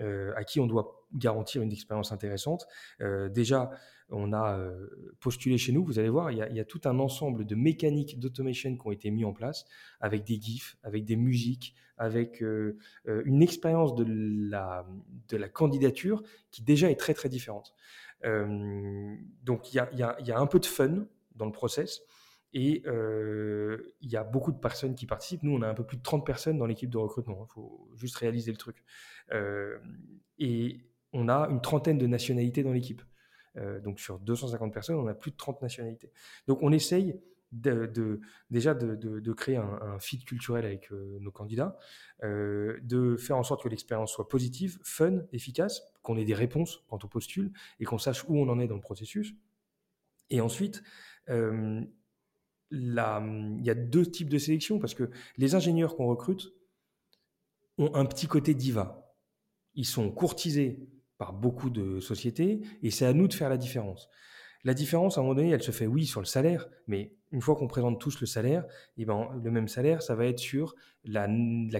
Euh, 0.00 0.32
à 0.36 0.44
qui 0.44 0.58
on 0.58 0.66
doit 0.66 1.06
garantir 1.14 1.60
une 1.60 1.72
expérience 1.72 2.12
intéressante. 2.12 2.66
Euh, 3.02 3.28
déjà, 3.28 3.70
on 4.08 4.32
a 4.32 4.58
euh, 4.58 5.14
postulé 5.20 5.58
chez 5.58 5.72
nous, 5.72 5.84
vous 5.84 5.98
allez 5.98 6.08
voir, 6.08 6.30
il 6.30 6.38
y, 6.38 6.60
a, 6.60 6.64
tout 6.64 6.80
un 6.84 6.98
ensemble 6.98 7.44
de 7.44 7.54
mécaniques 7.54 8.18
d'automation 8.18 8.74
qui 8.74 8.86
ont 8.86 8.90
été 8.90 9.10
mis 9.10 9.24
en 9.24 9.32
place, 9.32 9.66
avec 10.00 10.24
des 10.24 10.40
GIFs, 10.40 10.76
avec 10.82 11.04
des 11.04 11.16
musiques, 11.16 11.74
avec 11.98 12.42
une 12.42 13.42
expérience 13.42 13.94
de 13.94 14.04
la, 14.50 14.86
de 15.28 15.36
la 15.36 15.48
candidature 15.48 16.22
qui 16.50 16.62
déjà 16.62 16.90
est 16.90 16.98
très 16.98 17.14
très 17.14 17.28
différente. 17.28 17.74
donc 18.22 19.72
il 19.72 19.76
y 19.76 19.78
a, 19.78 19.90
y 20.20 20.30
a, 20.32 20.38
un 20.38 20.46
peu 20.46 20.58
de 20.58 20.66
fun 20.66 21.06
dans 21.36 21.46
le 21.46 21.52
process. 21.52 22.02
Et 22.54 22.82
euh, 22.86 23.94
il 24.00 24.10
y 24.10 24.16
a 24.16 24.24
beaucoup 24.24 24.52
de 24.52 24.58
personnes 24.58 24.94
qui 24.94 25.06
participent. 25.06 25.42
Nous, 25.42 25.54
on 25.54 25.62
a 25.62 25.68
un 25.68 25.74
peu 25.74 25.84
plus 25.84 25.96
de 25.96 26.02
30 26.02 26.24
personnes 26.24 26.58
dans 26.58 26.66
l'équipe 26.66 26.90
de 26.90 26.98
recrutement. 26.98 27.46
Il 27.48 27.52
faut 27.52 27.88
juste 27.94 28.16
réaliser 28.16 28.50
le 28.50 28.58
truc. 28.58 28.84
Euh, 29.32 29.78
et 30.38 30.80
on 31.12 31.28
a 31.28 31.48
une 31.48 31.60
trentaine 31.60 31.98
de 31.98 32.06
nationalités 32.06 32.62
dans 32.62 32.72
l'équipe. 32.72 33.02
Euh, 33.56 33.80
donc 33.80 34.00
sur 34.00 34.18
250 34.18 34.72
personnes, 34.72 34.96
on 34.96 35.06
a 35.06 35.14
plus 35.14 35.30
de 35.30 35.36
30 35.36 35.62
nationalités. 35.62 36.12
Donc 36.46 36.58
on 36.62 36.72
essaye 36.72 37.20
de, 37.52 38.20
déjà 38.50 38.72
de, 38.72 39.32
créer 39.32 39.56
un, 39.56 39.78
un, 39.82 39.98
fit 39.98 40.24
culturel 40.24 40.64
avec 40.64 40.90
nos 40.90 41.30
candidats, 41.30 41.76
de 42.22 43.16
faire 43.18 43.36
en 43.36 43.42
sorte 43.42 43.62
que 43.62 43.68
l'expérience 43.68 44.10
soit 44.10 44.26
positive, 44.26 44.78
fun, 44.82 45.20
efficace, 45.32 45.82
qu'on 46.00 46.16
ait 46.16 46.24
des 46.24 46.32
réponses 46.32 46.82
quand 46.88 47.04
on 47.04 47.08
postule 47.08 47.52
et 47.78 47.84
qu'on 47.84 47.98
sache 47.98 48.24
où 48.26 48.38
on 48.38 48.48
en 48.48 48.58
est 48.58 48.68
dans 48.68 48.74
le 48.74 48.80
processus. 48.80 49.34
Et 50.30 50.40
ensuite, 50.40 50.82
il 52.72 53.62
y 53.62 53.70
a 53.70 53.74
deux 53.74 54.06
types 54.06 54.30
de 54.30 54.38
sélection 54.38 54.78
parce 54.78 54.94
que 54.94 55.10
les 55.36 55.54
ingénieurs 55.54 55.94
qu'on 55.96 56.06
recrute 56.06 56.52
ont 57.78 57.94
un 57.94 58.04
petit 58.06 58.26
côté 58.26 58.54
diva. 58.54 59.14
Ils 59.74 59.86
sont 59.86 60.10
courtisés 60.10 60.88
par 61.18 61.32
beaucoup 61.32 61.70
de 61.70 62.00
sociétés 62.00 62.62
et 62.82 62.90
c'est 62.90 63.06
à 63.06 63.12
nous 63.12 63.28
de 63.28 63.34
faire 63.34 63.48
la 63.48 63.56
différence. 63.56 64.08
La 64.64 64.74
différence, 64.74 65.18
à 65.18 65.20
un 65.20 65.24
moment 65.24 65.34
donné, 65.34 65.50
elle 65.50 65.62
se 65.62 65.72
fait, 65.72 65.86
oui, 65.86 66.06
sur 66.06 66.20
le 66.20 66.26
salaire, 66.26 66.68
mais 66.86 67.14
une 67.32 67.40
fois 67.40 67.56
qu'on 67.56 67.66
présente 67.66 68.00
tous 68.00 68.20
le 68.20 68.26
salaire, 68.26 68.64
eh 68.96 69.04
ben, 69.04 69.28
le 69.42 69.50
même 69.50 69.66
salaire, 69.66 70.02
ça 70.02 70.14
va 70.14 70.26
être 70.26 70.38
sur 70.38 70.74
la, 71.04 71.26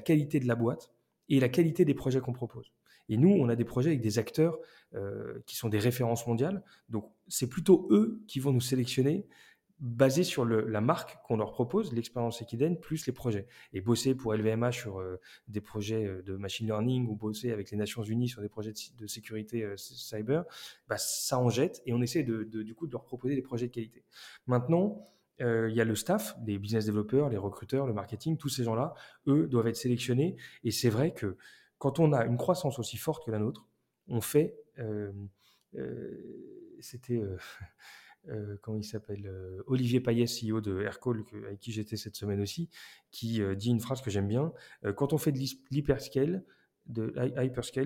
qualité 0.01 0.41
de 0.41 0.49
la 0.49 0.57
boîte 0.57 0.91
et 1.29 1.39
la 1.39 1.49
qualité 1.49 1.85
des 1.85 1.95
projets 1.95 2.21
qu'on 2.21 2.33
propose. 2.33 2.73
Et 3.09 3.17
nous, 3.17 3.31
on 3.31 3.49
a 3.49 3.57
des 3.57 3.65
projets 3.65 3.91
avec 3.91 4.01
des 4.01 4.19
acteurs 4.19 4.59
euh, 4.95 5.41
qui 5.47 5.57
sont 5.57 5.69
des 5.69 5.79
références 5.79 6.27
mondiales. 6.27 6.65
Donc, 6.89 7.11
c'est 7.29 7.49
plutôt 7.49 7.87
eux 7.91 8.23
qui 8.27 8.41
vont 8.41 8.53
nous 8.53 8.61
sélectionner 8.61 9.27
basé 9.83 10.23
sur 10.23 10.45
la 10.45 10.81
marque 10.81 11.21
qu'on 11.25 11.37
leur 11.37 11.51
propose, 11.51 11.93
l'expérience 11.93 12.41
Equiden, 12.41 12.79
plus 12.79 13.05
les 13.05 13.13
projets. 13.13 13.49
Et 13.73 13.81
bosser 13.81 14.15
pour 14.15 14.33
LVMH 14.33 14.71
sur 14.71 15.01
euh, 15.01 15.21
des 15.49 15.61
projets 15.61 16.07
euh, 16.07 16.23
de 16.23 16.37
machine 16.37 16.69
learning 16.69 17.09
ou 17.09 17.17
bosser 17.17 17.51
avec 17.51 17.73
les 17.73 17.77
Nations 17.77 18.05
Unies 18.05 18.29
sur 18.29 18.41
des 18.43 18.49
projets 18.49 18.73
de, 18.97 19.07
sécurité 19.09 19.65
euh, 19.65 19.77
cyber, 19.77 20.45
bah, 20.87 20.99
ça 20.99 21.37
en 21.37 21.51
jette 21.51 21.83
et 21.85 21.93
on 21.93 22.01
essaie 22.01 22.23
de, 22.23 22.45
du 22.45 22.75
coup 22.77 22.87
de 22.87 22.93
leur 22.93 23.05
proposer 23.05 23.35
des 23.35 23.43
projets 23.43 23.67
de 23.67 23.73
qualité. 23.73 24.05
Maintenant, 24.47 25.09
il 25.41 25.75
y 25.75 25.81
a 25.81 25.85
le 25.85 25.97
staff, 25.97 26.37
les 26.47 26.57
business 26.57 26.85
développeurs, 26.85 27.29
les 27.29 27.37
recruteurs, 27.37 27.89
le 27.89 27.93
marketing, 27.93 28.37
tous 28.37 28.49
ces 28.49 28.63
gens-là, 28.63 28.95
eux, 29.27 29.49
doivent 29.49 29.67
être 29.67 29.77
sélectionnés. 29.77 30.37
Et 30.63 30.71
c'est 30.71 30.91
vrai 30.91 31.13
que 31.13 31.37
quand 31.79 31.99
on 31.99 32.13
a 32.13 32.25
une 32.27 32.37
croissance 32.37 32.79
aussi 32.79 32.97
forte 32.97 33.27
que 33.27 33.33
la 33.33 33.41
nôtre, 33.41 33.67
on 34.07 34.21
fait... 34.21 34.55
C'était... 36.79 37.21
Euh, 38.29 38.57
comment 38.63 38.79
il 38.79 38.85
s'appelle 38.85 39.27
euh, 39.27 39.63
Olivier 39.67 40.01
Payet, 40.01 40.27
CEO 40.27 40.61
de 40.61 40.81
Aircall, 40.81 41.25
avec 41.45 41.59
qui 41.59 41.73
j'étais 41.73 41.97
cette 41.97 42.15
semaine 42.15 42.41
aussi, 42.41 42.69
qui 43.11 43.43
euh, 43.43 43.55
dit 43.55 43.71
une 43.71 43.81
phrase 43.81 44.01
que 44.01 44.11
j'aime 44.11 44.29
bien. 44.29 44.53
quand 44.97 45.13
on 45.13 45.19
fait 45.19 45.33
de 45.33 45.39
l'hyperscale, 45.71 46.45
de 46.87 47.15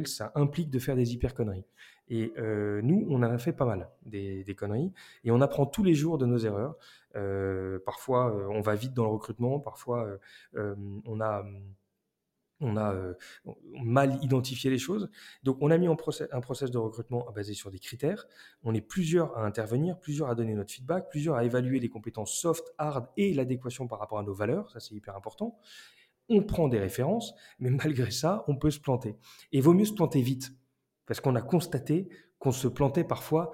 ça 0.06 0.32
implique 0.34 0.70
de 0.70 0.78
faire 0.78 0.96
des 0.96 1.12
hyper 1.12 1.34
conneries. 1.34 1.66
Et 2.08 2.32
nous, 2.82 3.06
on 3.10 3.22
a 3.22 3.38
fait 3.38 3.52
pas 3.52 3.66
mal 3.66 3.90
des, 4.04 4.44
des, 4.44 4.54
conneries, 4.54 4.92
et 5.24 5.30
on 5.30 5.40
apprend 5.40 5.66
tous 5.66 5.82
les 5.82 5.94
jours 5.94 6.18
de 6.18 6.26
nos 6.26 6.38
erreurs. 6.38 6.76
parfois, 7.84 8.34
on 8.50 8.60
va 8.60 8.74
vite 8.74 8.94
dans 8.94 9.04
le 9.04 9.10
recrutement, 9.10 9.60
parfois, 9.60 10.18
on 10.54 11.20
a 11.20 11.44
on 12.60 12.76
a 12.76 12.94
mal 13.82 14.18
identifié 14.22 14.70
les 14.70 14.78
choses. 14.78 15.10
Donc, 15.42 15.58
on 15.60 15.70
a 15.70 15.78
mis 15.78 15.88
en 15.88 15.96
un 16.32 16.40
process 16.40 16.70
de 16.70 16.78
recrutement 16.78 17.26
basé 17.34 17.54
sur 17.54 17.70
des 17.70 17.78
critères. 17.78 18.26
On 18.62 18.74
est 18.74 18.80
plusieurs 18.80 19.36
à 19.36 19.44
intervenir, 19.44 19.98
plusieurs 19.98 20.30
à 20.30 20.34
donner 20.34 20.54
notre 20.54 20.72
feedback, 20.72 21.08
plusieurs 21.10 21.36
à 21.36 21.44
évaluer 21.44 21.80
les 21.80 21.88
compétences 21.88 22.32
soft, 22.32 22.72
hard 22.78 23.08
et 23.16 23.34
l'adéquation 23.34 23.88
par 23.88 23.98
rapport 23.98 24.18
à 24.18 24.22
nos 24.22 24.34
valeurs. 24.34 24.70
Ça, 24.70 24.80
c'est 24.80 24.94
hyper 24.94 25.16
important. 25.16 25.58
On 26.28 26.42
prend 26.42 26.68
des 26.68 26.78
références, 26.78 27.34
mais 27.58 27.70
malgré 27.70 28.10
ça, 28.10 28.44
on 28.48 28.56
peut 28.56 28.70
se 28.70 28.80
planter. 28.80 29.16
Et 29.52 29.60
vaut 29.60 29.74
mieux 29.74 29.84
se 29.84 29.92
planter 29.92 30.22
vite, 30.22 30.52
parce 31.06 31.20
qu'on 31.20 31.36
a 31.36 31.42
constaté 31.42 32.08
qu'on 32.38 32.52
se 32.52 32.68
plantait 32.68 33.04
parfois 33.04 33.52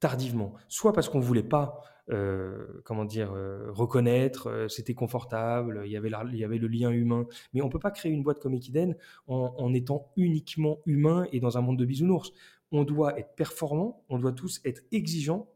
tardivement, 0.00 0.54
soit 0.68 0.92
parce 0.92 1.08
qu'on 1.08 1.18
ne 1.18 1.24
voulait 1.24 1.42
pas 1.42 1.80
euh, 2.08 2.80
comment 2.84 3.04
dire, 3.04 3.32
euh, 3.32 3.70
reconnaître, 3.72 4.48
euh, 4.48 4.68
c'était 4.68 4.94
confortable, 4.94 5.82
il 5.86 5.90
y, 5.90 5.96
avait 5.96 6.10
il 6.32 6.38
y 6.38 6.44
avait 6.44 6.58
le 6.58 6.68
lien 6.68 6.90
humain. 6.90 7.26
Mais 7.52 7.62
on 7.62 7.66
ne 7.66 7.70
peut 7.70 7.80
pas 7.80 7.90
créer 7.90 8.12
une 8.12 8.22
boîte 8.22 8.38
comme 8.38 8.54
Equiden 8.54 8.96
en, 9.26 9.74
étant 9.74 10.12
uniquement 10.16 10.78
humain 10.86 11.26
et 11.32 11.40
dans 11.40 11.58
un 11.58 11.60
monde 11.60 11.78
de 11.78 11.84
bisounours. 11.84 12.32
On 12.70 12.84
doit 12.84 13.18
être 13.18 13.34
performant, 13.34 14.04
on 14.08 14.18
doit 14.18 14.32
tous 14.32 14.60
être 14.64 14.82
exigeants 14.92 15.48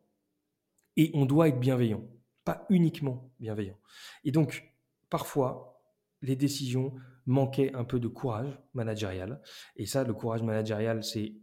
et 0.97 1.11
on 1.15 1.25
doit 1.25 1.49
être 1.49 1.61
bienveillant, 1.61 2.03
pas 2.45 2.67
uniquement 2.69 3.31
bienveillant. 3.39 3.79
Et 4.25 4.33
donc, 4.33 4.75
parfois, 5.09 5.81
les 6.23 6.37
décisions 6.37 6.95
manquaient 7.27 7.73
un 7.75 7.85
peu 7.85 8.01
de 8.01 8.09
courage 8.09 8.59
managérial. 8.75 9.41
Et 9.77 9.87
ça, 9.87 10.05
le 10.05 10.15
courage 10.15 10.43
managérial, 10.43 11.05
c'est 11.05 11.35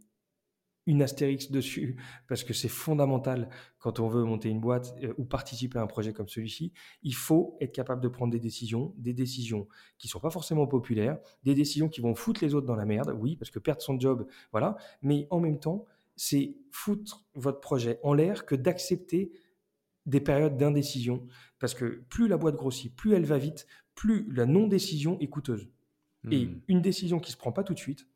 une 0.88 1.02
astérix 1.02 1.50
dessus 1.50 1.96
parce 2.28 2.42
que 2.42 2.54
c'est 2.54 2.68
fondamental 2.68 3.50
quand 3.78 4.00
on 4.00 4.08
veut 4.08 4.24
monter 4.24 4.48
une 4.48 4.58
boîte 4.58 4.94
euh, 5.02 5.12
ou 5.18 5.24
participer 5.24 5.78
à 5.78 5.82
un 5.82 5.86
projet 5.86 6.14
comme 6.14 6.28
celui-ci. 6.28 6.72
Il 7.02 7.14
faut 7.14 7.58
être 7.60 7.72
capable 7.72 8.00
de 8.00 8.08
prendre 8.08 8.32
des 8.32 8.40
décisions, 8.40 8.94
des 8.96 9.12
décisions 9.12 9.68
qui 9.98 10.08
sont 10.08 10.18
pas 10.18 10.30
forcément 10.30 10.66
populaires, 10.66 11.18
des 11.44 11.54
décisions 11.54 11.90
qui 11.90 12.00
vont 12.00 12.14
foutre 12.14 12.42
les 12.42 12.54
autres 12.54 12.66
dans 12.66 12.74
la 12.74 12.86
merde, 12.86 13.14
oui, 13.20 13.36
parce 13.36 13.50
que 13.50 13.58
perdre 13.58 13.82
son 13.82 14.00
job, 14.00 14.26
voilà. 14.50 14.78
Mais 15.02 15.28
en 15.30 15.40
même 15.40 15.60
temps, 15.60 15.84
c'est 16.16 16.56
foutre 16.70 17.26
votre 17.34 17.60
projet 17.60 18.00
en 18.02 18.14
l'air 18.14 18.46
que 18.46 18.54
d'accepter 18.54 19.30
des 20.06 20.20
périodes 20.20 20.56
d'indécision 20.56 21.26
parce 21.58 21.74
que 21.74 22.02
plus 22.08 22.28
la 22.28 22.38
boîte 22.38 22.56
grossit, 22.56 22.96
plus 22.96 23.12
elle 23.12 23.26
va 23.26 23.36
vite, 23.36 23.66
plus 23.94 24.26
la 24.32 24.46
non-décision 24.46 25.18
est 25.20 25.28
coûteuse. 25.28 25.68
Et 26.30 26.46
hmm. 26.46 26.60
une 26.66 26.80
décision 26.80 27.20
qui 27.20 27.30
se 27.30 27.36
prend 27.36 27.52
pas 27.52 27.62
tout 27.62 27.74
de 27.74 27.78
suite, 27.78 28.08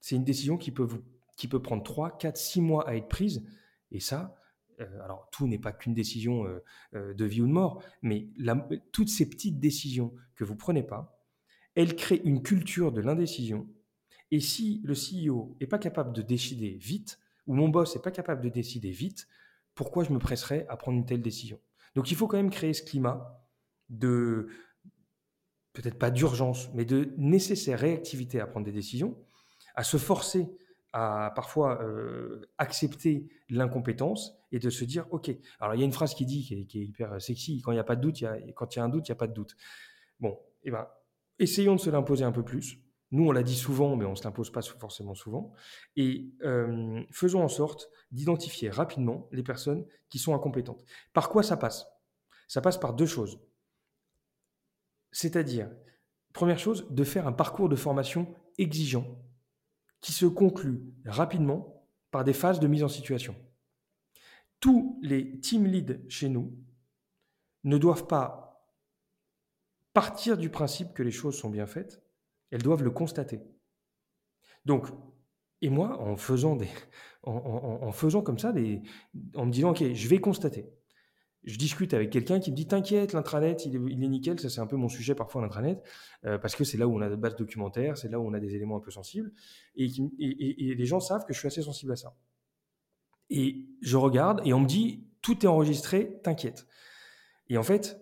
c'est 0.00 0.16
une 0.16 0.24
décision 0.24 0.58
qui 0.58 0.70
peut 0.70 0.82
vous 0.82 1.02
qui 1.40 1.48
peut 1.48 1.62
prendre 1.62 1.82
3, 1.82 2.18
4, 2.18 2.36
6 2.36 2.60
mois 2.60 2.86
à 2.86 2.96
être 2.96 3.08
prise. 3.08 3.46
Et 3.92 3.98
ça, 3.98 4.36
euh, 4.78 5.02
alors 5.02 5.26
tout 5.32 5.48
n'est 5.48 5.58
pas 5.58 5.72
qu'une 5.72 5.94
décision 5.94 6.44
euh, 6.44 6.62
euh, 6.94 7.14
de 7.14 7.24
vie 7.24 7.40
ou 7.40 7.46
de 7.46 7.52
mort, 7.52 7.82
mais 8.02 8.28
toutes 8.92 9.08
ces 9.08 9.26
petites 9.26 9.58
décisions 9.58 10.14
que 10.34 10.44
vous 10.44 10.54
prenez 10.54 10.82
pas, 10.82 11.18
elles 11.74 11.96
créent 11.96 12.20
une 12.24 12.42
culture 12.42 12.92
de 12.92 13.00
l'indécision. 13.00 13.66
Et 14.30 14.38
si 14.38 14.82
le 14.84 14.92
CEO 14.92 15.56
n'est 15.62 15.66
pas 15.66 15.78
capable 15.78 16.12
de 16.12 16.20
décider 16.20 16.76
vite, 16.78 17.18
ou 17.46 17.54
mon 17.54 17.70
boss 17.70 17.96
n'est 17.96 18.02
pas 18.02 18.10
capable 18.10 18.42
de 18.42 18.50
décider 18.50 18.90
vite, 18.90 19.26
pourquoi 19.74 20.04
je 20.04 20.12
me 20.12 20.18
presserais 20.18 20.66
à 20.68 20.76
prendre 20.76 20.98
une 20.98 21.06
telle 21.06 21.22
décision? 21.22 21.58
Donc 21.94 22.10
il 22.10 22.18
faut 22.18 22.26
quand 22.26 22.36
même 22.36 22.50
créer 22.50 22.74
ce 22.74 22.82
climat 22.82 23.42
de, 23.88 24.48
peut-être 25.72 25.98
pas 25.98 26.10
d'urgence, 26.10 26.68
mais 26.74 26.84
de 26.84 27.14
nécessaire 27.16 27.80
réactivité 27.80 28.40
à 28.40 28.46
prendre 28.46 28.66
des 28.66 28.72
décisions, 28.72 29.16
à 29.74 29.84
se 29.84 29.96
forcer 29.96 30.50
à 30.92 31.32
parfois 31.34 31.82
euh, 31.82 32.50
accepter 32.58 33.28
l'incompétence 33.48 34.36
et 34.52 34.58
de 34.58 34.70
se 34.70 34.84
dire, 34.84 35.06
OK, 35.10 35.30
alors 35.60 35.74
il 35.74 35.78
y 35.78 35.82
a 35.82 35.86
une 35.86 35.92
phrase 35.92 36.14
qui 36.14 36.26
dit, 36.26 36.44
qui 36.66 36.80
est, 36.80 36.84
hyper 36.84 37.20
sexy, 37.20 37.60
quand 37.62 37.70
il 37.72 37.76
n'y 37.76 37.80
a 37.80 37.84
pas 37.84 37.96
de 37.96 38.00
doute, 38.00 38.24
quand 38.56 38.74
il 38.74 38.78
y 38.78 38.82
a 38.82 38.84
un 38.84 38.88
doute, 38.88 39.08
il 39.08 39.12
n'y 39.12 39.16
a 39.16 39.18
pas 39.18 39.28
de 39.28 39.32
doute. 39.32 39.56
Bon, 40.18 40.38
eh 40.64 40.70
ben, 40.70 40.88
essayons 41.38 41.76
de 41.76 41.80
se 41.80 41.90
l'imposer 41.90 42.24
un 42.24 42.32
peu 42.32 42.44
plus. 42.44 42.78
Nous, 43.12 43.26
on 43.26 43.32
l'a 43.32 43.42
dit 43.42 43.56
souvent, 43.56 43.96
mais 43.96 44.04
on 44.04 44.10
ne 44.10 44.16
se 44.16 44.24
l'impose 44.24 44.50
pas 44.50 44.62
forcément 44.62 45.14
souvent. 45.14 45.52
Et 45.96 46.32
euh, 46.44 47.02
faisons 47.10 47.42
en 47.42 47.48
sorte 47.48 47.88
d'identifier 48.12 48.70
rapidement 48.70 49.28
les 49.32 49.42
personnes 49.42 49.84
qui 50.08 50.18
sont 50.18 50.34
incompétentes. 50.34 50.84
Par 51.12 51.28
quoi 51.28 51.42
ça 51.42 51.56
passe? 51.56 51.86
Ça 52.46 52.60
passe 52.60 52.78
par 52.78 52.94
deux 52.94 53.06
choses. 53.06 53.40
C'est-à-dire, 55.12 55.70
première 56.32 56.58
chose, 56.58 56.86
de 56.90 57.04
faire 57.04 57.26
un 57.26 57.32
parcours 57.32 57.68
de 57.68 57.76
formation 57.76 58.32
exigeant 58.58 59.06
qui 60.00 60.12
se 60.12 60.26
conclut 60.26 60.82
rapidement 61.04 61.86
par 62.10 62.24
des 62.24 62.32
phases 62.32 62.60
de 62.60 62.66
mise 62.66 62.82
en 62.82 62.88
situation. 62.88 63.34
Tous 64.58 64.98
les 65.02 65.40
team 65.40 65.66
leads 65.66 66.00
chez 66.08 66.28
nous 66.28 66.56
ne 67.64 67.78
doivent 67.78 68.06
pas 68.06 68.50
partir 69.92 70.36
du 70.36 70.50
principe 70.50 70.92
que 70.92 71.02
les 71.02 71.10
choses 71.10 71.36
sont 71.36 71.50
bien 71.50 71.66
faites, 71.66 72.02
elles 72.50 72.62
doivent 72.62 72.82
le 72.82 72.90
constater. 72.90 73.40
Donc, 74.64 74.86
et 75.62 75.70
moi, 75.70 76.00
en 76.00 76.16
faisant, 76.16 76.56
des, 76.56 76.68
en, 77.22 77.92
comme 78.24 78.38
ça, 78.38 78.52
en 79.34 79.46
me 79.46 79.52
disant, 79.52 79.70
OK, 79.70 79.84
je 79.92 80.08
vais 80.08 80.20
constater. 80.20 80.66
Je 81.44 81.56
discute 81.56 81.94
avec 81.94 82.10
quelqu'un 82.10 82.38
qui 82.38 82.50
me 82.50 82.56
dit, 82.56 82.66
t'inquiète, 82.66 83.14
l'intranet, 83.14 83.64
il, 83.64 83.74
est, 83.74 84.08
nickel, 84.08 84.38
ça 84.38 84.50
c'est 84.50 84.60
un 84.60 84.66
peu 84.66 84.76
mon 84.76 84.88
sujet 84.88 85.14
parfois, 85.14 85.40
l'intranet, 85.40 85.82
euh, 86.26 86.36
parce 86.36 86.54
que 86.54 86.64
c'est 86.64 86.76
là 86.76 86.86
où 86.86 86.94
on 86.94 87.00
a 87.00 87.08
de 87.08 87.16
bases 87.16 87.36
documentaires, 87.36 87.96
c'est 87.96 88.10
là 88.10 88.20
où 88.20 88.26
on 88.26 88.34
a 88.34 88.40
des 88.40 88.54
éléments 88.54 88.76
un 88.76 88.80
peu 88.80 88.90
sensibles, 88.90 89.32
et, 89.74 89.88
les 90.18 90.84
gens 90.84 91.00
savent 91.00 91.24
que 91.24 91.32
je 91.32 91.38
suis 91.38 91.46
assez 91.46 91.62
sensible 91.62 91.92
à 91.92 91.96
ça. 91.96 92.14
Et 93.30 93.66
je 93.80 93.96
regarde, 93.96 94.42
et 94.44 94.52
on 94.52 94.60
me 94.60 94.66
dit, 94.66 95.06
tout 95.22 95.44
est 95.44 95.48
enregistré, 95.48 96.20
t'inquiète. 96.22 96.66
Et 97.48 97.56
en 97.56 97.62
fait, 97.62 97.98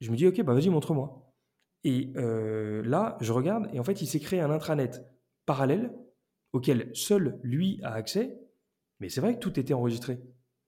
je 0.00 0.10
me 0.10 0.16
dis, 0.16 0.26
OK, 0.26 0.40
bah 0.42 0.54
vas-y, 0.54 0.68
montre-moi. 0.68 1.34
Et 1.82 2.12
euh, 2.16 2.82
là, 2.84 3.16
je 3.20 3.32
regarde, 3.32 3.68
et 3.72 3.80
en 3.80 3.84
fait, 3.84 4.00
il 4.00 4.06
s'est 4.06 4.20
créé 4.20 4.40
un 4.40 4.50
intranet 4.50 5.04
parallèle 5.44 5.92
auquel 6.52 6.90
seul 6.94 7.38
lui 7.42 7.80
a 7.82 7.92
accès. 7.92 8.38
Mais 9.00 9.08
c'est 9.08 9.20
vrai 9.20 9.34
que 9.34 9.40
tout 9.40 9.58
était 9.58 9.74
enregistré. 9.74 10.20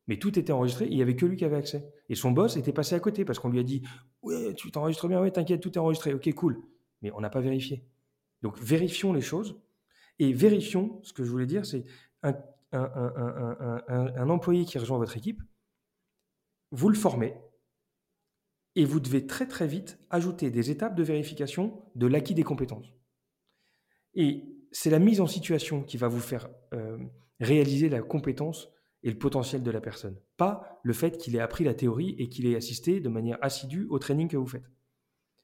Mais 0.08 0.18
tout 0.18 0.38
était 0.38 0.52
enregistré, 0.52 0.86
il 0.86 0.96
n'y 0.96 1.02
avait 1.02 1.14
que 1.14 1.26
lui 1.26 1.36
qui 1.36 1.44
avait 1.44 1.56
accès. 1.56 1.86
Et 2.08 2.14
son 2.14 2.32
boss 2.32 2.56
était 2.56 2.72
passé 2.72 2.94
à 2.94 3.00
côté 3.00 3.24
parce 3.26 3.38
qu'on 3.38 3.50
lui 3.50 3.58
a 3.58 3.62
dit 3.62 3.82
Ouais, 4.22 4.54
tu 4.54 4.70
t'enregistres 4.70 5.06
bien, 5.06 5.20
ouais, 5.20 5.30
t'inquiète, 5.30 5.60
tout 5.60 5.72
est 5.72 5.78
enregistré. 5.78 6.14
Ok, 6.14 6.32
cool. 6.32 6.62
Mais 7.02 7.12
on 7.12 7.20
n'a 7.20 7.30
pas 7.30 7.40
vérifié. 7.40 7.84
Donc 8.42 8.58
vérifions 8.58 9.12
les 9.12 9.20
choses. 9.20 9.60
Et 10.18 10.32
vérifions, 10.32 10.98
ce 11.04 11.12
que 11.12 11.22
je 11.22 11.30
voulais 11.30 11.46
dire, 11.46 11.64
c'est 11.66 11.84
un, 12.22 12.34
employé 14.28 14.64
qui 14.64 14.78
rejoint 14.78 14.98
votre 14.98 15.16
équipe, 15.16 15.40
vous 16.70 16.88
le 16.88 16.96
formez, 16.96 17.34
et 18.74 18.84
vous 18.84 19.00
devez 19.00 19.26
très 19.26 19.46
très 19.46 19.66
vite 19.66 19.98
ajouter 20.10 20.50
des 20.50 20.70
étapes 20.70 20.94
de 20.94 21.02
vérification 21.02 21.82
de 21.94 22.06
l'acquis 22.06 22.34
des 22.34 22.42
compétences. 22.42 22.92
Et 24.14 24.44
c'est 24.72 24.90
la 24.90 24.98
mise 24.98 25.20
en 25.20 25.26
situation 25.26 25.82
qui 25.82 25.96
va 25.96 26.08
vous 26.08 26.20
faire 26.20 26.48
euh, 26.74 26.98
réaliser 27.40 27.88
la 27.88 28.02
compétence 28.02 28.68
et 29.02 29.10
le 29.10 29.18
potentiel 29.18 29.62
de 29.62 29.70
la 29.70 29.80
personne, 29.80 30.16
pas 30.36 30.80
le 30.82 30.92
fait 30.92 31.18
qu'il 31.18 31.36
ait 31.36 31.40
appris 31.40 31.64
la 31.64 31.74
théorie 31.74 32.16
et 32.18 32.28
qu'il 32.28 32.46
ait 32.46 32.56
assisté 32.56 33.00
de 33.00 33.08
manière 33.08 33.38
assidue 33.42 33.86
au 33.90 33.98
training 33.98 34.28
que 34.28 34.36
vous 34.36 34.46
faites. 34.46 34.70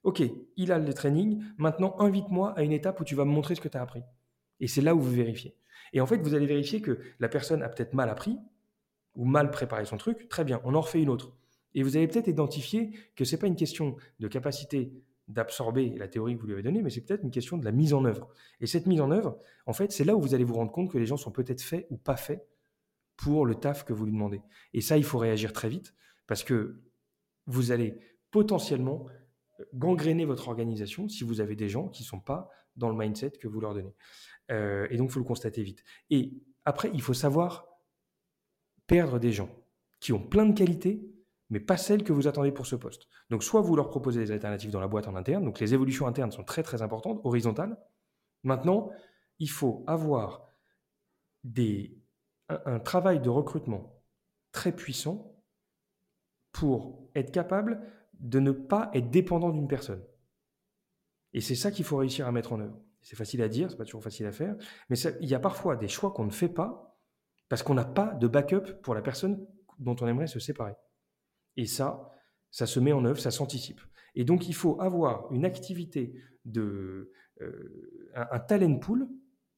Ok, 0.03 0.23
il 0.57 0.73
a 0.73 0.79
le 0.79 0.93
training, 0.93 1.43
maintenant 1.57 1.97
invite-moi 1.99 2.53
à 2.59 2.63
une 2.63 2.73
étape 2.73 3.01
où 3.01 3.05
tu 3.05 3.15
vas 3.15 3.25
me 3.25 3.31
montrer 3.31 3.55
ce 3.55 3.61
que 3.61 3.69
tu 3.69 3.79
as 3.79 3.83
appris. 3.83 4.03
Et 4.61 4.67
c'est 4.67 4.83
là 4.83 4.95
où 4.95 5.01
vous 5.01 5.11
vérifiez. 5.11 5.57
Et 5.93 6.01
en 6.01 6.07
fait, 6.07 6.19
vous 6.19 6.35
allez 6.35 6.47
vérifier 6.47 6.81
que 6.81 6.99
la 7.21 7.29
personne 7.29 7.63
a 7.63 7.69
peut-être 7.69 7.95
mal 7.95 8.11
appris 8.11 8.39
ou 9.15 9.25
mal 9.25 9.51
préparé 9.51 9.85
son 9.85 9.97
truc. 9.97 10.29
Très 10.29 10.45
bien, 10.45 10.61
on 10.65 10.75
en 10.75 10.81
refait 10.81 11.01
une 11.01 11.09
autre. 11.09 11.33
Et 11.75 11.83
vous 11.83 11.97
avez 11.97 12.07
peut-être 12.07 12.29
identifié 12.29 12.93
que 13.17 13.25
ce 13.25 13.35
n'est 13.35 13.41
pas 13.41 13.47
une 13.47 13.57
question 13.57 13.97
de 14.21 14.29
capacité 14.29 14.93
d'absorber 15.29 15.95
la 15.97 16.07
théorie 16.07 16.37
que 16.37 16.41
vous 16.41 16.47
lui 16.47 16.53
avez 16.53 16.63
donnée, 16.63 16.83
mais 16.83 16.91
c'est 16.91 17.01
peut-être 17.01 17.23
une 17.23 17.31
question 17.31 17.57
de 17.57 17.65
la 17.65 17.73
mise 17.73 17.95
en 17.95 18.05
œuvre. 18.05 18.29
Et 18.61 18.67
cette 18.67 18.87
mise 18.87 19.01
en 19.01 19.11
œuvre, 19.11 19.39
en 19.67 19.73
fait, 19.73 19.91
c'est 19.91 20.05
là 20.05 20.15
où 20.15 20.21
vous 20.21 20.35
allez 20.35 20.45
vous 20.45 20.55
rendre 20.55 20.73
compte 20.73 20.91
que 20.91 20.99
les 20.99 21.07
gens 21.07 21.17
sont 21.17 21.31
peut-être 21.31 21.63
faits 21.63 21.87
ou 21.91 21.97
pas 21.97 22.17
faits 22.17 22.47
pour 23.17 23.47
le 23.47 23.55
taf 23.55 23.85
que 23.85 23.93
vous 23.93 24.05
lui 24.05 24.13
demandez. 24.13 24.43
Et 24.73 24.81
ça, 24.81 24.97
il 24.97 25.05
faut 25.05 25.19
réagir 25.19 25.53
très 25.53 25.69
vite, 25.69 25.95
parce 26.27 26.45
que 26.45 26.83
vous 27.47 27.73
allez 27.73 27.99
potentiellement 28.31 29.07
gangréner 29.73 30.25
votre 30.25 30.49
organisation 30.49 31.09
si 31.09 31.25
vous 31.25 31.41
avez 31.41 31.57
des 31.57 31.69
gens 31.69 31.89
qui 31.89 32.03
ne 32.03 32.09
sont 32.09 32.21
pas 32.21 32.51
dans 32.77 32.89
le 32.89 32.97
mindset 32.97 33.33
que 33.33 33.47
vous 33.47 33.61
leur 33.61 33.75
donnez. 33.75 33.95
Euh, 34.51 34.87
et 34.91 34.97
donc, 34.97 35.11
il 35.11 35.13
faut 35.13 35.21
le 35.21 35.25
constater 35.25 35.63
vite. 35.63 35.85
Et 36.11 36.43
après, 36.65 36.91
il 36.93 37.03
faut 37.03 37.15
savoir 37.15 37.69
perdre 38.87 39.19
des 39.19 39.33
gens 39.33 39.51
qui 40.01 40.13
ont 40.13 40.21
plein 40.21 40.47
de 40.47 40.57
qualités, 40.57 41.09
mais 41.51 41.61
pas 41.61 41.77
celles 41.77 42.05
que 42.05 42.13
vous 42.13 42.27
attendez 42.27 42.53
pour 42.53 42.67
ce 42.67 42.77
poste. 42.77 43.09
Donc 43.31 43.43
soit 43.43 43.61
vous 43.61 43.77
leur 43.77 43.89
proposez 43.89 44.21
des 44.21 44.33
alternatives 44.33 44.71
dans 44.71 44.81
la 44.81 44.89
boîte 44.89 45.09
en 45.09 45.17
interne, 45.17 45.45
donc 45.45 45.61
les 45.61 45.73
évolutions 45.73 46.07
internes 46.07 46.31
sont 46.31 46.45
très 46.45 46.63
très 46.63 46.83
importantes, 46.83 47.21
horizontales. 47.25 47.79
Maintenant, 48.43 48.91
il 49.39 49.49
faut 49.49 49.85
avoir 49.87 50.47
des, 51.43 51.99
un, 52.49 52.79
travail 52.79 53.21
de 53.21 53.31
recrutement 53.31 54.03
très 54.53 54.73
puissant 54.73 55.35
pour 56.53 57.09
être 57.15 57.33
capable 57.33 57.81
de 58.15 58.39
ne 58.39 58.53
pas 58.53 58.91
être 58.95 59.11
dépendant 59.11 59.51
d'une 59.51 59.69
personne. 59.69 60.05
Et 61.33 61.41
c'est 61.41 61.55
ça 61.55 61.71
qu'il 61.71 61.85
faut 61.85 61.97
réussir 61.97 62.27
à 62.27 62.33
mettre 62.33 62.53
en 62.53 62.61
œuvre. 62.61 62.79
C'est 63.03 63.17
facile 63.17 63.43
à 63.43 63.49
dire, 63.49 63.71
c'est 63.71 63.77
pas 63.77 63.85
toujours 63.85 64.03
facile 64.03 64.27
à 64.27 64.33
faire, 64.33 64.57
mais 64.89 64.97
il 65.21 65.29
y 65.29 65.35
a 65.35 65.41
parfois 65.41 65.77
des 65.77 65.89
choix 65.89 66.13
qu'on 66.13 66.25
ne 66.25 66.31
fait 66.31 66.49
pas 66.49 66.99
parce 67.49 67.63
qu'on 67.63 67.75
n'a 67.75 67.85
pas 67.85 68.15
de 68.15 68.27
backup 68.27 68.81
pour 68.83 68.95
la 68.95 69.03
personne 69.03 69.47
dont 69.79 69.97
on 70.01 70.07
aimerait 70.07 70.27
se 70.27 70.41
séparer. 70.41 70.75
Et 71.57 71.67
ça, 71.67 72.11
ça 72.51 72.67
se 72.67 72.81
met 72.81 72.93
en 72.93 73.05
œuvre, 73.05 73.21
ça 73.21 73.31
s'anticipe. 73.31 73.81
Et 74.15 74.25
donc, 74.25 74.49
il 74.49 74.55
faut 74.55 74.81
avoir 74.81 75.31
une 75.33 75.45
activité 75.45 76.15
de 76.45 77.13
euh, 77.41 78.13
un, 78.15 78.39
talent 78.39 78.79
pool 78.79 79.09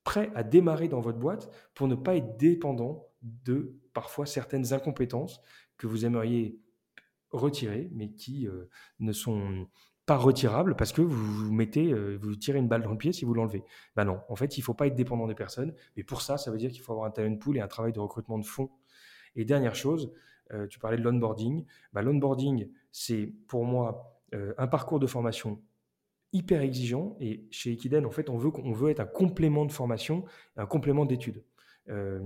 prêt 0.07 0.31
à 0.37 0.45
démarrer 0.45 0.87
dans 0.87 1.01
votre 1.01 1.19
boîte 1.19 1.51
pour 1.75 1.89
ne 1.89 1.97
pas 1.97 2.15
être 2.15 2.37
dépendant 2.37 3.09
de 3.23 3.75
parfois 3.93 4.25
certaines 4.25 4.73
incompétences 4.73 5.43
que 5.77 5.89
vous 5.89 6.07
aimeriez 6.07 6.61
retirer, 7.33 7.91
mais 7.93 8.13
qui 8.13 8.47
euh, 8.47 8.71
ne 9.01 9.13
sont 9.13 9.67
pas 10.07 10.17
retirables 10.17 10.77
parce 10.77 10.93
que 10.93 11.03
vous, 11.03 11.47
vous 11.47 11.53
mettez, 11.53 11.93
euh, 11.93 12.17
vous 12.21 12.37
tirez 12.37 12.61
une 12.61 12.69
balle 12.69 12.83
dans 12.83 12.93
le 12.93 12.97
pied 12.97 13.13
si 13.13 13.25
vous 13.25 13.35
l'enlevez. 13.35 13.65
Ben 13.97 14.05
non, 14.05 14.21
en 14.29 14.37
fait, 14.37 14.57
il 14.57 14.61
ne 14.61 14.65
faut 14.65 14.75
pas 14.75 14.87
être 14.87 14.95
dépendant 14.95 15.27
des 15.27 15.35
personnes. 15.35 15.75
Mais 15.97 16.05
pour 16.05 16.23
ça, 16.23 16.39
ça 16.39 16.53
veut 16.53 16.59
dire 16.59 16.71
qu'il 16.71 16.83
faut 16.83 16.93
avoir 16.93 17.09
un 17.09 17.11
talent 17.11 17.37
pool 17.37 17.57
et 17.57 17.61
un 17.61 17.67
travail 17.67 17.93
de 17.93 17.99
recrutement 17.99 18.39
de 18.39 18.47
fonds. 18.47 18.71
Et 19.35 19.45
dernière 19.45 19.75
chose, 19.75 20.13
euh, 20.53 20.69
tu 20.69 20.79
parlais 20.79 20.99
de 20.99 21.03
l'onboarding. 21.03 21.67
Bah, 21.93 22.03
l'onboarding, 22.03 22.71
c'est 22.93 23.35
pour 23.49 23.65
moi 23.65 24.13
un 24.59 24.67
parcours 24.67 24.99
de 24.99 25.07
formation 25.07 25.63
hyper 26.37 26.61
exigeant. 26.61 27.17
Et 27.21 27.47
chez 27.51 27.73
Equiden, 27.73 28.07
en 28.07 28.11
fait, 28.11 28.29
on 28.31 28.37
veut, 28.37 28.51
on 28.63 28.73
veut 28.73 28.91
être 28.91 29.01
un 29.01 29.07
complément 29.07 29.65
de 29.65 29.73
formation, 29.73 30.25
un 30.57 30.67
complément 30.67 31.05
d'études. 31.05 31.43
Euh, 31.89 32.21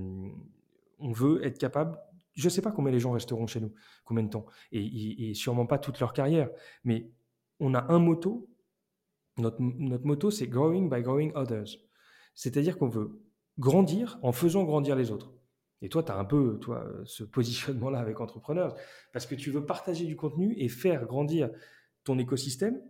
on 0.98 1.12
veut 1.12 1.44
être 1.44 1.58
capable. 1.58 1.98
Je 2.34 2.44
ne 2.44 2.50
sais 2.50 2.62
pas 2.62 2.72
combien 2.72 2.92
les 2.92 3.00
gens 3.00 3.12
resteront 3.12 3.46
chez 3.46 3.60
nous, 3.60 3.72
combien 4.04 4.24
de 4.24 4.30
temps, 4.30 4.46
et, 4.72 5.34
sûrement 5.34 5.66
pas 5.66 5.78
toute 5.78 5.98
leur 6.00 6.12
carrière. 6.12 6.50
Mais 6.84 7.10
on 7.58 7.74
a 7.74 7.92
un 7.92 7.98
motto. 7.98 8.48
Notre, 9.38 9.60
notre 9.60 10.06
motto, 10.06 10.30
c'est 10.30 10.46
growing 10.46 10.90
by 10.90 11.02
growing 11.02 11.32
others. 11.34 11.78
C'est-à-dire 12.34 12.78
qu'on 12.78 12.88
veut 12.88 13.22
grandir 13.58 14.18
en 14.22 14.32
faisant 14.32 14.64
grandir 14.64 14.96
les 14.96 15.10
autres. 15.10 15.32
Et 15.82 15.88
toi, 15.88 16.02
tu 16.02 16.12
as 16.12 16.16
un 16.16 16.24
peu 16.24 16.58
toi, 16.60 16.86
ce 17.04 17.24
positionnement-là 17.24 17.98
avec 17.98 18.20
entrepreneurs, 18.20 18.74
parce 19.12 19.26
que 19.26 19.34
tu 19.34 19.50
veux 19.50 19.64
partager 19.64 20.04
du 20.04 20.16
contenu 20.16 20.54
et 20.58 20.68
faire 20.68 21.06
grandir 21.06 21.50
ton 22.04 22.18
écosystème 22.18 22.80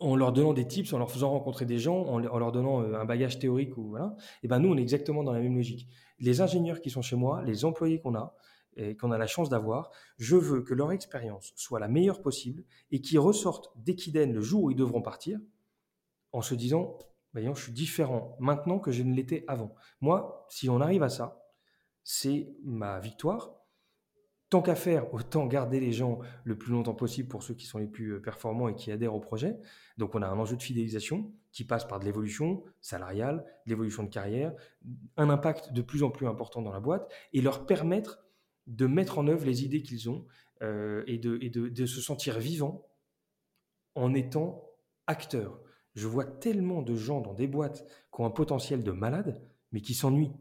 en 0.00 0.16
leur 0.16 0.32
donnant 0.32 0.54
des 0.54 0.66
tips, 0.66 0.92
en 0.92 0.98
leur 0.98 1.10
faisant 1.10 1.30
rencontrer 1.30 1.66
des 1.66 1.78
gens, 1.78 2.04
en, 2.06 2.18
leur 2.18 2.52
donnant 2.52 2.82
euh, 2.82 2.98
un 2.98 3.04
bagage 3.04 3.38
théorique. 3.38 3.76
Ou, 3.76 3.90
voilà. 3.90 4.16
Et 4.42 4.48
ben 4.48 4.58
nous, 4.58 4.70
on 4.70 4.76
est 4.76 4.82
exactement 4.82 5.22
dans 5.22 5.32
la 5.32 5.40
même 5.40 5.54
logique. 5.54 5.88
Les 6.18 6.40
ingénieurs 6.40 6.80
qui 6.80 6.90
sont 6.90 7.02
chez 7.02 7.16
moi, 7.16 7.42
les 7.42 7.64
employés 7.64 8.00
qu'on 8.00 8.14
a, 8.14 8.34
et 8.76 8.96
qu'on 8.96 9.10
a 9.10 9.18
la 9.18 9.26
chance 9.26 9.48
d'avoir, 9.48 9.90
je 10.16 10.36
veux 10.36 10.62
que 10.62 10.74
leur 10.74 10.92
expérience 10.92 11.52
soit 11.56 11.80
la 11.80 11.88
meilleure 11.88 12.22
possible 12.22 12.64
et 12.90 13.00
qu'ils 13.00 13.18
ressortent 13.18 13.70
d'Equiden 13.76 14.32
le 14.32 14.40
jour 14.40 14.64
où 14.64 14.70
ils 14.70 14.76
devront 14.76 15.02
partir 15.02 15.38
en 16.32 16.40
se 16.40 16.54
disant, 16.54 16.98
voyons, 17.32 17.54
je 17.54 17.64
suis 17.64 17.72
différent 17.72 18.36
maintenant 18.38 18.78
que 18.78 18.92
je 18.92 19.02
ne 19.02 19.14
l'étais 19.14 19.44
avant. 19.48 19.74
Moi, 20.00 20.46
si 20.48 20.68
on 20.68 20.80
arrive 20.80 21.02
à 21.02 21.08
ça, 21.08 21.42
c'est 22.04 22.54
ma 22.62 23.00
victoire. 23.00 23.59
Tant 24.50 24.62
qu'à 24.62 24.74
faire, 24.74 25.14
autant 25.14 25.46
garder 25.46 25.78
les 25.78 25.92
gens 25.92 26.18
le 26.42 26.58
plus 26.58 26.72
longtemps 26.72 26.94
possible 26.94 27.28
pour 27.28 27.44
ceux 27.44 27.54
qui 27.54 27.66
sont 27.66 27.78
les 27.78 27.86
plus 27.86 28.14
euh, 28.14 28.20
performants 28.20 28.68
et 28.68 28.74
qui 28.74 28.90
adhèrent 28.90 29.14
au 29.14 29.20
projet. 29.20 29.56
Donc 29.96 30.16
on 30.16 30.22
a 30.22 30.26
un 30.26 30.38
enjeu 30.38 30.56
de 30.56 30.62
fidélisation 30.62 31.32
qui 31.52 31.64
passe 31.64 31.86
par 31.86 32.00
de 32.00 32.04
l'évolution 32.04 32.64
salariale, 32.80 33.44
de 33.66 33.70
l'évolution 33.70 34.02
de 34.02 34.08
carrière, 34.08 34.52
un 35.16 35.30
impact 35.30 35.72
de 35.72 35.82
plus 35.82 36.02
en 36.02 36.10
plus 36.10 36.26
important 36.26 36.62
dans 36.62 36.72
la 36.72 36.80
boîte 36.80 37.10
et 37.32 37.40
leur 37.40 37.64
permettre 37.64 38.24
de 38.66 38.86
mettre 38.86 39.18
en 39.18 39.28
œuvre 39.28 39.46
les 39.46 39.64
idées 39.64 39.82
qu'ils 39.82 40.10
ont 40.10 40.26
euh, 40.62 41.04
et, 41.06 41.18
de, 41.18 41.38
de 41.38 41.86
se 41.86 42.00
sentir 42.00 42.38
vivants 42.40 42.86
en 43.94 44.14
étant 44.14 44.68
acteurs. 45.06 45.60
Je 45.94 46.08
vois 46.08 46.24
tellement 46.24 46.82
de 46.82 46.96
gens 46.96 47.20
dans 47.20 47.34
des 47.34 47.46
boîtes 47.46 47.84
qui 48.12 48.20
ont 48.20 48.26
un 48.26 48.30
potentiel 48.30 48.82
de 48.82 48.92
malade, 48.92 49.42
mais 49.72 49.80
qui 49.80 49.94
s'ennuient. 49.94 50.32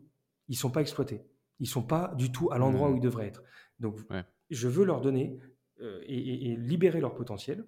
Ils 0.47 0.53
ne 0.53 0.57
sont 0.57 0.71
pas 0.71 0.81
exploités. 0.81 1.21
Ils 1.59 1.67
sont 1.67 1.83
pas 1.83 2.13
du 2.15 2.31
tout 2.31 2.51
à 2.51 2.57
l'endroit 2.57 2.89
Mmh. 2.89 2.93
où 2.93 2.95
ils 2.97 3.01
devraient 3.01 3.27
être. 3.27 3.43
Donc, 3.79 3.99
Ouais. 4.09 4.23
je 4.49 4.67
veux 4.67 4.85
leur 4.85 5.01
donner 5.01 5.39
euh, 5.81 6.01
et, 6.05 6.17
et- 6.17 6.51
et 6.51 6.55
libérer 6.57 6.99
leur 6.99 7.13
potentiel. 7.15 7.65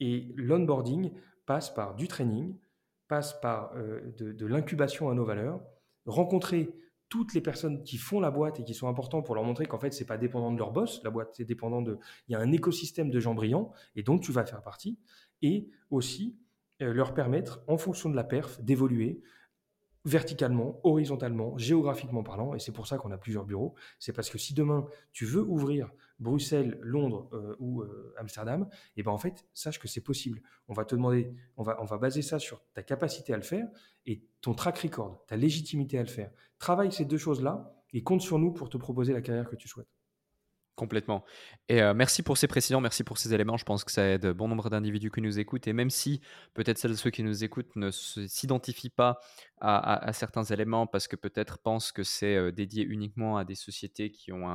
Et 0.00 0.32
l'onboarding 0.36 1.12
passe 1.46 1.72
par 1.72 1.94
du 1.94 2.08
training, 2.08 2.58
passe 3.08 3.40
par 3.40 3.72
euh, 3.76 4.00
de, 4.18 4.32
de 4.32 4.46
l'incubation 4.46 5.08
à 5.10 5.14
nos 5.14 5.24
valeurs, 5.24 5.62
rencontrer 6.06 6.74
toutes 7.08 7.34
les 7.34 7.40
personnes 7.40 7.84
qui 7.84 7.98
font 7.98 8.18
la 8.18 8.32
boîte 8.32 8.58
et 8.58 8.64
qui 8.64 8.74
sont 8.74 8.88
importantes 8.88 9.24
pour 9.24 9.36
leur 9.36 9.44
montrer 9.44 9.66
qu'en 9.66 9.78
fait, 9.78 9.92
c'est 9.92 10.06
pas 10.06 10.18
dépendant 10.18 10.50
de 10.52 10.58
leur 10.58 10.72
boss, 10.72 11.00
la 11.04 11.10
boîte, 11.10 11.30
c'est 11.36 11.44
dépendant 11.44 11.80
de... 11.82 11.98
Il 12.26 12.32
y 12.32 12.34
a 12.34 12.40
un 12.40 12.50
écosystème 12.50 13.10
de 13.10 13.20
gens 13.20 13.34
brillants 13.34 13.72
et 13.94 14.02
dont 14.02 14.18
tu 14.18 14.32
vas 14.32 14.44
faire 14.44 14.62
partie. 14.62 14.98
Et 15.40 15.70
aussi 15.90 16.36
euh, 16.82 16.92
leur 16.92 17.14
permettre, 17.14 17.62
en 17.68 17.78
fonction 17.78 18.10
de 18.10 18.16
la 18.16 18.24
perf, 18.24 18.60
d'évoluer 18.60 19.22
verticalement, 20.06 20.80
horizontalement, 20.84 21.58
géographiquement 21.58 22.22
parlant, 22.22 22.54
et 22.54 22.60
c'est 22.60 22.72
pour 22.72 22.86
ça 22.86 22.96
qu'on 22.96 23.10
a 23.10 23.18
plusieurs 23.18 23.44
bureaux, 23.44 23.74
c'est 23.98 24.12
parce 24.12 24.30
que 24.30 24.38
si 24.38 24.54
demain 24.54 24.86
tu 25.12 25.26
veux 25.26 25.42
ouvrir 25.42 25.90
Bruxelles, 26.20 26.78
Londres 26.80 27.28
euh, 27.32 27.56
ou 27.58 27.82
euh, 27.82 28.14
Amsterdam, 28.16 28.68
et 28.96 29.02
ben 29.02 29.10
en 29.10 29.18
fait, 29.18 29.44
sache 29.52 29.80
que 29.80 29.88
c'est 29.88 30.00
possible. 30.00 30.40
On 30.68 30.74
va 30.74 30.84
te 30.84 30.94
demander, 30.94 31.34
on 31.56 31.64
va, 31.64 31.76
on 31.82 31.84
va 31.84 31.98
baser 31.98 32.22
ça 32.22 32.38
sur 32.38 32.62
ta 32.72 32.84
capacité 32.84 33.34
à 33.34 33.36
le 33.36 33.42
faire 33.42 33.66
et 34.06 34.22
ton 34.40 34.54
track 34.54 34.78
record, 34.78 35.24
ta 35.26 35.36
légitimité 35.36 35.98
à 35.98 36.02
le 36.02 36.08
faire. 36.08 36.30
Travaille 36.58 36.92
ces 36.92 37.04
deux 37.04 37.18
choses-là 37.18 37.74
et 37.92 38.04
compte 38.04 38.22
sur 38.22 38.38
nous 38.38 38.52
pour 38.52 38.70
te 38.70 38.76
proposer 38.76 39.12
la 39.12 39.20
carrière 39.20 39.48
que 39.50 39.56
tu 39.56 39.66
souhaites. 39.66 39.95
Complètement. 40.76 41.24
Et 41.70 41.80
euh, 41.80 41.94
merci 41.94 42.22
pour 42.22 42.36
ces 42.36 42.46
précisions, 42.46 42.82
merci 42.82 43.02
pour 43.02 43.16
ces 43.16 43.32
éléments. 43.32 43.56
Je 43.56 43.64
pense 43.64 43.82
que 43.82 43.90
ça 43.90 44.06
aide 44.06 44.26
bon 44.32 44.46
nombre 44.46 44.68
d'individus 44.68 45.10
qui 45.10 45.22
nous 45.22 45.38
écoutent. 45.38 45.66
Et 45.66 45.72
même 45.72 45.88
si 45.88 46.20
peut-être 46.52 46.76
celles 46.76 46.98
ceux 46.98 47.08
qui 47.08 47.22
nous 47.22 47.44
écoutent 47.44 47.74
ne 47.76 47.90
s'identifient 47.90 48.90
pas 48.90 49.18
à, 49.62 50.12
certains 50.12 50.44
éléments 50.44 50.86
parce 50.86 51.08
que 51.08 51.16
peut-être 51.16 51.56
pensent 51.58 51.92
que 51.92 52.02
c'est 52.02 52.36
euh, 52.36 52.52
dédié 52.52 52.84
uniquement 52.84 53.38
à 53.38 53.46
des 53.46 53.54
sociétés 53.54 54.10
qui 54.10 54.32
ont 54.32 54.50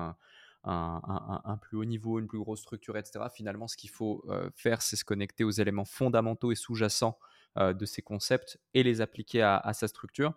un, 0.64 1.58
plus 1.60 1.78
haut 1.78 1.86
niveau, 1.86 2.20
une 2.20 2.28
plus 2.28 2.38
grosse 2.38 2.62
structure, 2.62 2.98
etc. 2.98 3.26
Finalement, 3.34 3.68
ce 3.68 3.76
qu'il 3.76 3.90
faut 3.90 4.24
euh, 4.30 4.48
faire, 4.56 4.84
c'est 4.84 4.98
se 4.98 5.04
connecter 5.04 5.44
aux 5.44 5.50
éléments 5.50 5.86
fondamentaux 5.86 6.52
et 6.52 6.56
sous-jacents 6.56 7.18
de 7.58 7.86
ces 7.86 8.02
concepts 8.02 8.62
et 8.74 8.82
les 8.82 9.02
appliquer 9.02 9.42
à 9.42 9.74
sa 9.74 9.90
structure. 9.90 10.34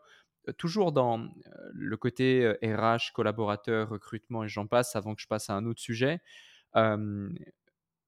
Euh, 0.49 0.53
Toujours 0.53 0.92
dans 0.92 1.20
euh, 1.20 1.28
le 1.74 1.97
côté 1.97 2.45
euh, 2.45 2.55
RH, 2.62 3.12
collaborateur, 3.14 3.88
recrutement 3.88 4.45
et 4.45 4.49
j'en 4.49 4.66
passe, 4.66 4.97
avant 4.97 5.14
que 5.14 5.22
je 5.22 5.28
passe 5.28 5.51
à 5.51 5.55
un 5.55 5.66
autre 5.66 5.80
sujet, 5.80 6.20
euh, 6.76 7.30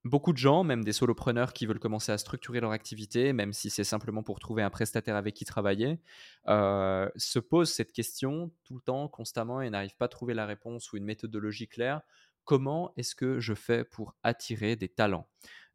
beaucoup 0.04 0.32
de 0.32 0.38
gens, 0.38 0.64
même 0.64 0.84
des 0.84 0.92
solopreneurs 0.92 1.52
qui 1.52 1.66
veulent 1.66 1.80
commencer 1.80 2.12
à 2.12 2.18
structurer 2.18 2.60
leur 2.60 2.70
activité, 2.70 3.32
même 3.32 3.52
si 3.52 3.70
c'est 3.70 3.84
simplement 3.84 4.22
pour 4.22 4.38
trouver 4.38 4.62
un 4.62 4.70
prestataire 4.70 5.16
avec 5.16 5.34
qui 5.34 5.44
travailler, 5.44 6.00
euh, 6.48 7.08
se 7.16 7.38
posent 7.38 7.72
cette 7.72 7.92
question 7.92 8.52
tout 8.64 8.74
le 8.76 8.80
temps, 8.82 9.08
constamment, 9.08 9.60
et 9.60 9.70
n'arrivent 9.70 9.96
pas 9.96 10.06
à 10.06 10.08
trouver 10.08 10.34
la 10.34 10.46
réponse 10.46 10.92
ou 10.92 10.96
une 10.96 11.04
méthodologie 11.04 11.68
claire. 11.68 12.02
Comment 12.46 12.92
est-ce 12.96 13.14
que 13.14 13.38
je 13.40 13.52
fais 13.54 13.84
pour 13.84 14.14
attirer 14.22 14.76
des 14.76 14.88
talents? 14.88 15.28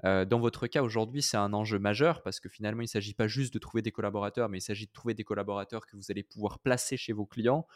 Dans 0.04 0.40
votre 0.40 0.66
cas 0.66 0.82
aujourd'hui, 0.82 1.22
c'est 1.22 1.38
un 1.38 1.54
enjeu 1.54 1.78
majeur 1.78 2.24
parce 2.24 2.40
que 2.40 2.50
finalement, 2.50 2.82
il 2.82 2.86
ne 2.86 2.90
s'agit 2.90 3.14
pas 3.14 3.28
juste 3.28 3.54
de 3.54 3.60
trouver 3.60 3.84
des 3.84 3.92
collaborateurs, 3.92 4.50
mais 4.50 4.58
il 4.58 4.62
s'agit 4.62 4.88
de 4.88 4.92
trouver 4.92 5.14
des 5.14 5.24
collaborateurs 5.24 5.86
que 5.86 5.96
vous 5.96 6.10
allez 6.10 6.24
pouvoir 6.24 6.58
placer 6.58 6.98
chez 6.98 7.14
vos 7.14 7.28
clients 7.28 7.68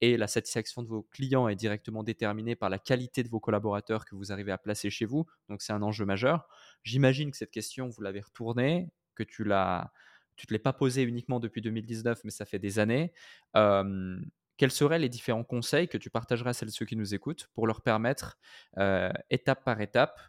et 0.00 0.16
la 0.16 0.26
satisfaction 0.26 0.82
de 0.82 0.88
vos 0.88 1.02
clients 1.02 1.48
est 1.48 1.56
directement 1.56 2.02
déterminée 2.02 2.56
par 2.56 2.70
la 2.70 2.78
qualité 2.78 3.22
de 3.22 3.28
vos 3.28 3.40
collaborateurs 3.40 4.04
que 4.04 4.14
vous 4.14 4.32
arrivez 4.32 4.52
à 4.52 4.58
placer 4.58 4.88
chez 4.88 5.04
vous. 5.04 5.26
Donc 5.48 5.62
c'est 5.62 5.72
un 5.72 5.82
enjeu 5.82 6.04
majeur. 6.04 6.46
J'imagine 6.84 7.30
que 7.30 7.36
cette 7.36 7.50
question, 7.50 7.88
vous 7.88 8.02
l'avez 8.02 8.20
retournée, 8.20 8.88
que 9.14 9.22
tu 9.22 9.44
l'as, 9.44 9.92
te 10.36 10.52
l'es 10.52 10.58
pas 10.58 10.72
posée 10.72 11.02
uniquement 11.02 11.40
depuis 11.40 11.60
2019, 11.60 12.22
mais 12.24 12.30
ça 12.30 12.44
fait 12.44 12.58
des 12.58 12.78
années. 12.78 13.12
Quels 14.56 14.70
seraient 14.70 14.98
les 14.98 15.08
différents 15.08 15.44
conseils 15.44 15.88
que 15.88 15.98
tu 15.98 16.10
partagerais 16.10 16.50
à 16.50 16.52
celles 16.52 16.68
et 16.68 16.72
ceux 16.72 16.86
qui 16.86 16.96
nous 16.96 17.14
écoutent 17.14 17.48
pour 17.54 17.66
leur 17.66 17.82
permettre, 17.82 18.38
euh, 18.78 19.10
étape 19.30 19.64
par 19.64 19.80
étape, 19.80 20.20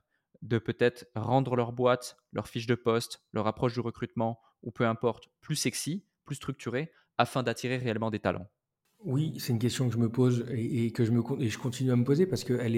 de 0.41 0.57
peut-être 0.57 1.07
rendre 1.15 1.55
leur 1.55 1.71
boîte, 1.71 2.17
leur 2.31 2.47
fiche 2.47 2.67
de 2.67 2.75
poste, 2.75 3.23
leur 3.33 3.47
approche 3.47 3.73
du 3.73 3.79
recrutement, 3.79 4.39
ou 4.63 4.71
peu 4.71 4.85
importe, 4.85 5.29
plus 5.41 5.55
sexy, 5.55 6.05
plus 6.25 6.35
structurée, 6.35 6.91
afin 7.17 7.43
d'attirer 7.43 7.77
réellement 7.77 8.11
des 8.11 8.19
talents? 8.19 8.47
Oui, 9.03 9.33
c'est 9.37 9.53
une 9.53 9.59
question 9.59 9.87
que 9.87 9.93
je 9.93 9.99
me 9.99 10.09
pose 10.09 10.45
et, 10.49 10.91
que 10.91 11.05
je 11.05 11.57
continue 11.57 11.91
à 11.91 11.95
me 11.95 12.03
poser 12.03 12.25
parce 12.25 12.43
qu'elle 12.43 12.75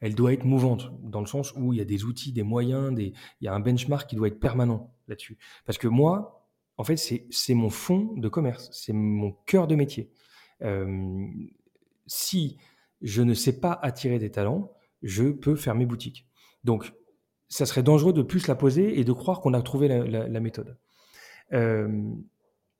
elle 0.00 0.14
doit 0.14 0.32
être 0.32 0.44
mouvante 0.44 0.92
dans 1.02 1.20
le 1.20 1.26
sens 1.26 1.52
où 1.56 1.72
il 1.72 1.78
y 1.78 1.82
a 1.82 1.84
des 1.84 2.04
outils, 2.04 2.32
des 2.32 2.44
moyens, 2.44 2.94
il 2.96 3.14
y 3.40 3.48
a 3.48 3.54
un 3.54 3.58
benchmark 3.58 4.08
qui 4.08 4.14
doit 4.14 4.28
être 4.28 4.38
permanent 4.38 4.94
là-dessus. 5.08 5.36
Parce 5.64 5.76
que 5.76 5.88
moi, 5.88 6.48
en 6.76 6.84
fait, 6.84 6.96
c'est, 6.96 7.26
c'est 7.30 7.54
mon 7.54 7.70
fond 7.70 8.14
de 8.16 8.28
commerce, 8.28 8.68
c'est 8.72 8.92
mon 8.92 9.32
cœur 9.46 9.66
de 9.66 9.74
métier. 9.74 10.12
Si 12.06 12.58
je 13.02 13.22
ne 13.22 13.34
sais 13.34 13.60
pas 13.60 13.72
attirer 13.82 14.18
des 14.18 14.30
talents, 14.30 14.72
je 15.02 15.24
peux 15.24 15.56
fermer 15.56 15.86
boutique. 15.86 16.26
Donc, 16.64 16.92
ça 17.48 17.66
serait 17.66 17.82
dangereux 17.82 18.12
de 18.12 18.22
plus 18.22 18.46
la 18.46 18.54
poser 18.54 18.98
et 18.98 19.04
de 19.04 19.12
croire 19.12 19.40
qu'on 19.40 19.54
a 19.54 19.62
trouvé 19.62 19.88
la, 19.88 20.40
méthode. 20.40 20.78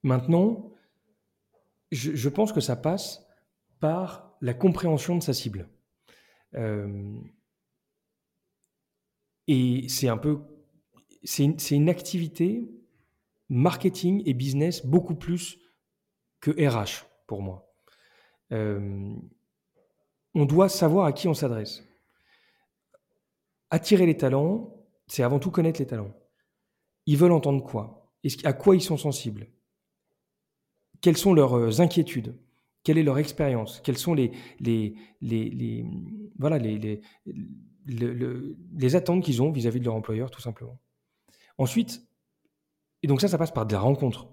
Maintenant, 0.03 0.73
je, 1.93 2.29
pense 2.29 2.53
que 2.53 2.61
ça 2.61 2.77
passe 2.77 3.27
par 3.81 4.37
la 4.41 4.55
compréhension 4.55 5.17
de 5.17 5.23
sa 5.23 5.35
cible. 5.35 5.69
Et 9.47 9.89
c'est 9.89 10.09
un 10.09 10.17
peu, 10.17 10.41
c'est 11.23 11.71
une 11.71 11.89
activité 11.89 12.71
marketing 13.49 14.23
et 14.27 14.35
business 14.35 14.85
beaucoup 14.85 15.15
plus 15.15 15.59
que 16.41 16.51
RH 16.51 17.07
pour 17.27 17.43
moi. 17.43 17.64
Euh, 18.53 19.15
on 20.35 20.45
doit 20.45 20.69
savoir 20.69 21.07
à 21.07 21.13
qui 21.13 21.29
on 21.29 21.35
s'adresse. 21.35 21.83
Attirer 23.71 24.07
les 24.07 24.17
talents, 24.17 24.85
c'est 25.07 25.23
avant 25.23 25.39
tout 25.39 25.51
connaître 25.51 25.81
les 25.81 25.87
talents. 25.87 26.15
Ils 27.07 27.17
veulent 27.17 27.33
entendre 27.33 27.65
quoi? 27.65 28.13
À 28.45 28.53
quoi 28.53 28.75
ils 28.75 28.81
sont 28.83 28.97
sensibles? 28.97 29.49
Quelles 31.01 31.17
sont 31.17 31.35
leurs 31.35 31.55
euh, 31.57 31.81
inquiétudes? 31.81 32.39
Quelle 32.83 32.99
est 32.99 33.03
leur 33.03 33.19
expérience? 33.19 33.81
Quelles 33.81 33.99
sont 33.99 34.15
les, 34.15 34.33
les, 34.61 34.95
les, 35.21 35.51
les- 35.51 35.87
voilà, 36.39 36.59
les, 36.59 36.79
les, 36.79 37.01
le- 37.87 38.13
le- 38.13 38.57
les 38.77 38.97
attentes 38.97 39.23
qu'ils 39.23 39.43
ont 39.43 39.51
vis-à-vis 39.51 39.81
de 39.81 39.85
leur 39.87 39.95
employeur, 39.95 40.31
tout 40.31 40.41
simplement. 40.41 40.79
Ensuite, 41.59 42.07
et 43.03 43.07
donc 43.07 43.21
ça, 43.21 43.29
ça 43.29 43.39
passe 43.39 43.53
par 43.53 43.67
de 43.67 43.73
la 43.73 43.81
rencontre. 43.81 44.29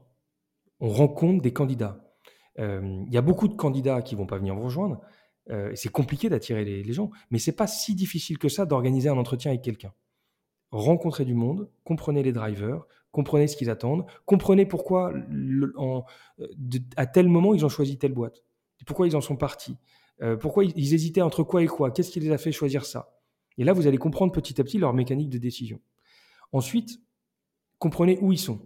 On 0.80 0.90
rencontre 0.90 1.42
des 1.42 1.54
candidats. 1.54 2.11
Euh, 2.60 3.04
Il 3.08 3.14
y 3.14 3.18
a 3.18 3.22
beaucoup 3.22 3.48
de 3.48 3.56
candidats 3.56 4.02
qui 4.02 4.16
vont 4.16 4.26
pas 4.26 4.38
venir 4.38 4.56
vous 4.56 4.64
rejoindre. 4.64 5.02
Euh, 5.50 5.72
c'est 5.76 5.90
compliqué 5.90 6.30
d'attirer 6.30 6.64
les, 6.64 6.94
gens, 6.94 7.10
mais 7.32 7.40
c'est 7.40 7.52
pas 7.52 7.68
si 7.68 7.96
difficile 7.96 8.38
que 8.38 8.48
ça 8.48 8.66
d'organiser 8.66 9.10
un 9.10 9.18
entretien 9.18 9.52
avec 9.52 9.64
quelqu'un. 9.64 9.94
Rencontrez 10.72 11.26
du 11.26 11.34
monde, 11.34 11.70
comprenez 11.84 12.24
les 12.24 12.32
drivers, 12.32 12.86
comprenez 13.12 13.48
ce 13.48 13.58
qu'ils 13.58 13.70
attendent, 13.70 14.06
comprenez 14.26 14.66
pourquoi 14.66 15.14
de- 15.30 16.82
à 16.96 17.06
tel 17.08 17.28
moment 17.28 17.54
ils 17.54 17.66
ont 17.66 17.70
choisi 17.70 17.98
telle 17.98 18.14
boîte, 18.14 18.44
pourquoi 18.86 19.08
ils 19.08 19.16
en 19.16 19.22
sont 19.22 19.36
partis, 19.36 19.78
euh, 20.22 20.38
pourquoi 20.38 20.64
ils 20.64 20.94
hésitaient 20.94 21.22
entre 21.22 21.44
quoi 21.44 21.64
et 21.64 21.68
quoi, 21.68 21.92
qu'est-ce 21.92 22.12
qui 22.12 22.20
les 22.20 22.32
a 22.32 22.38
fait 22.38 22.52
choisir 22.52 22.86
ça. 22.86 23.18
Et 23.58 23.64
là, 23.64 23.74
vous 23.74 23.88
allez 23.88 23.98
comprendre 23.98 24.32
petit 24.32 24.62
à 24.62 24.64
petit 24.64 24.78
leur 24.78 24.94
mécanique 24.94 25.30
de 25.30 25.38
décision. 25.38 25.82
Ensuite, 26.54 27.02
comprenez 27.80 28.18
où 28.22 28.32
ils 28.32 28.40
sont, 28.40 28.60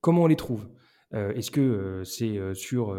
comment 0.00 0.22
on 0.22 0.26
les 0.26 0.36
trouve. 0.36 0.68
Euh, 1.12 1.32
Est-ce 1.34 1.50
que 1.50 1.60
euh, 1.60 2.04
c'est 2.04 2.38
euh, 2.38 2.54
sur 2.54 2.94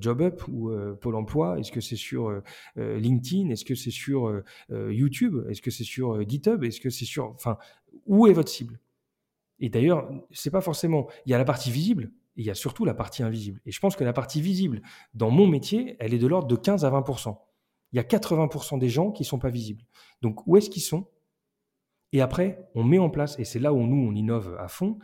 JobUp 0.00 0.48
ou 0.48 0.70
Pôle 1.00 1.16
Emploi? 1.16 1.58
Est-ce 1.58 1.72
que 1.72 1.80
c'est 1.80 1.96
sur 1.96 2.42
LinkedIn? 2.76 3.50
Est-ce 3.50 3.64
que 3.64 3.74
c'est 3.74 3.90
sur 3.90 4.42
YouTube? 4.70 5.44
Est-ce 5.48 5.62
que 5.62 5.70
c'est 5.70 5.84
sur 5.84 6.26
GitHub? 6.28 6.62
Est-ce 6.64 6.80
que 6.80 6.90
c'est 6.90 7.04
sur, 7.04 7.26
enfin, 7.26 7.58
où 8.06 8.26
est 8.26 8.32
votre 8.32 8.50
cible? 8.50 8.80
Et 9.58 9.68
d'ailleurs, 9.68 10.10
c'est 10.32 10.50
pas 10.50 10.60
forcément. 10.60 11.08
Il 11.24 11.32
y 11.32 11.34
a 11.34 11.38
la 11.38 11.44
partie 11.44 11.70
visible 11.70 12.12
et 12.36 12.42
il 12.42 12.44
y 12.44 12.50
a 12.50 12.54
surtout 12.54 12.84
la 12.84 12.94
partie 12.94 13.22
invisible. 13.22 13.60
Et 13.64 13.72
je 13.72 13.80
pense 13.80 13.96
que 13.96 14.04
la 14.04 14.12
partie 14.12 14.42
visible 14.42 14.82
dans 15.14 15.30
mon 15.30 15.46
métier, 15.46 15.96
elle 15.98 16.12
est 16.12 16.18
de 16.18 16.26
l'ordre 16.26 16.48
de 16.48 16.56
15 16.56 16.84
à 16.84 16.90
20% 16.90 17.38
Il 17.92 17.96
y 17.96 18.00
a 18.00 18.02
80% 18.02 18.78
des 18.78 18.90
gens 18.90 19.10
qui 19.12 19.24
sont 19.24 19.38
pas 19.38 19.48
visibles. 19.48 19.84
Donc 20.20 20.46
où 20.46 20.56
est-ce 20.56 20.68
qu'ils 20.68 20.82
sont? 20.82 21.08
Et 22.12 22.20
après, 22.20 22.68
on 22.74 22.84
met 22.84 22.98
en 22.98 23.10
place, 23.10 23.38
et 23.38 23.44
c'est 23.44 23.58
là 23.58 23.72
où 23.72 23.86
nous 23.86 24.08
on 24.08 24.14
innove 24.14 24.56
à 24.60 24.68
fond, 24.68 24.98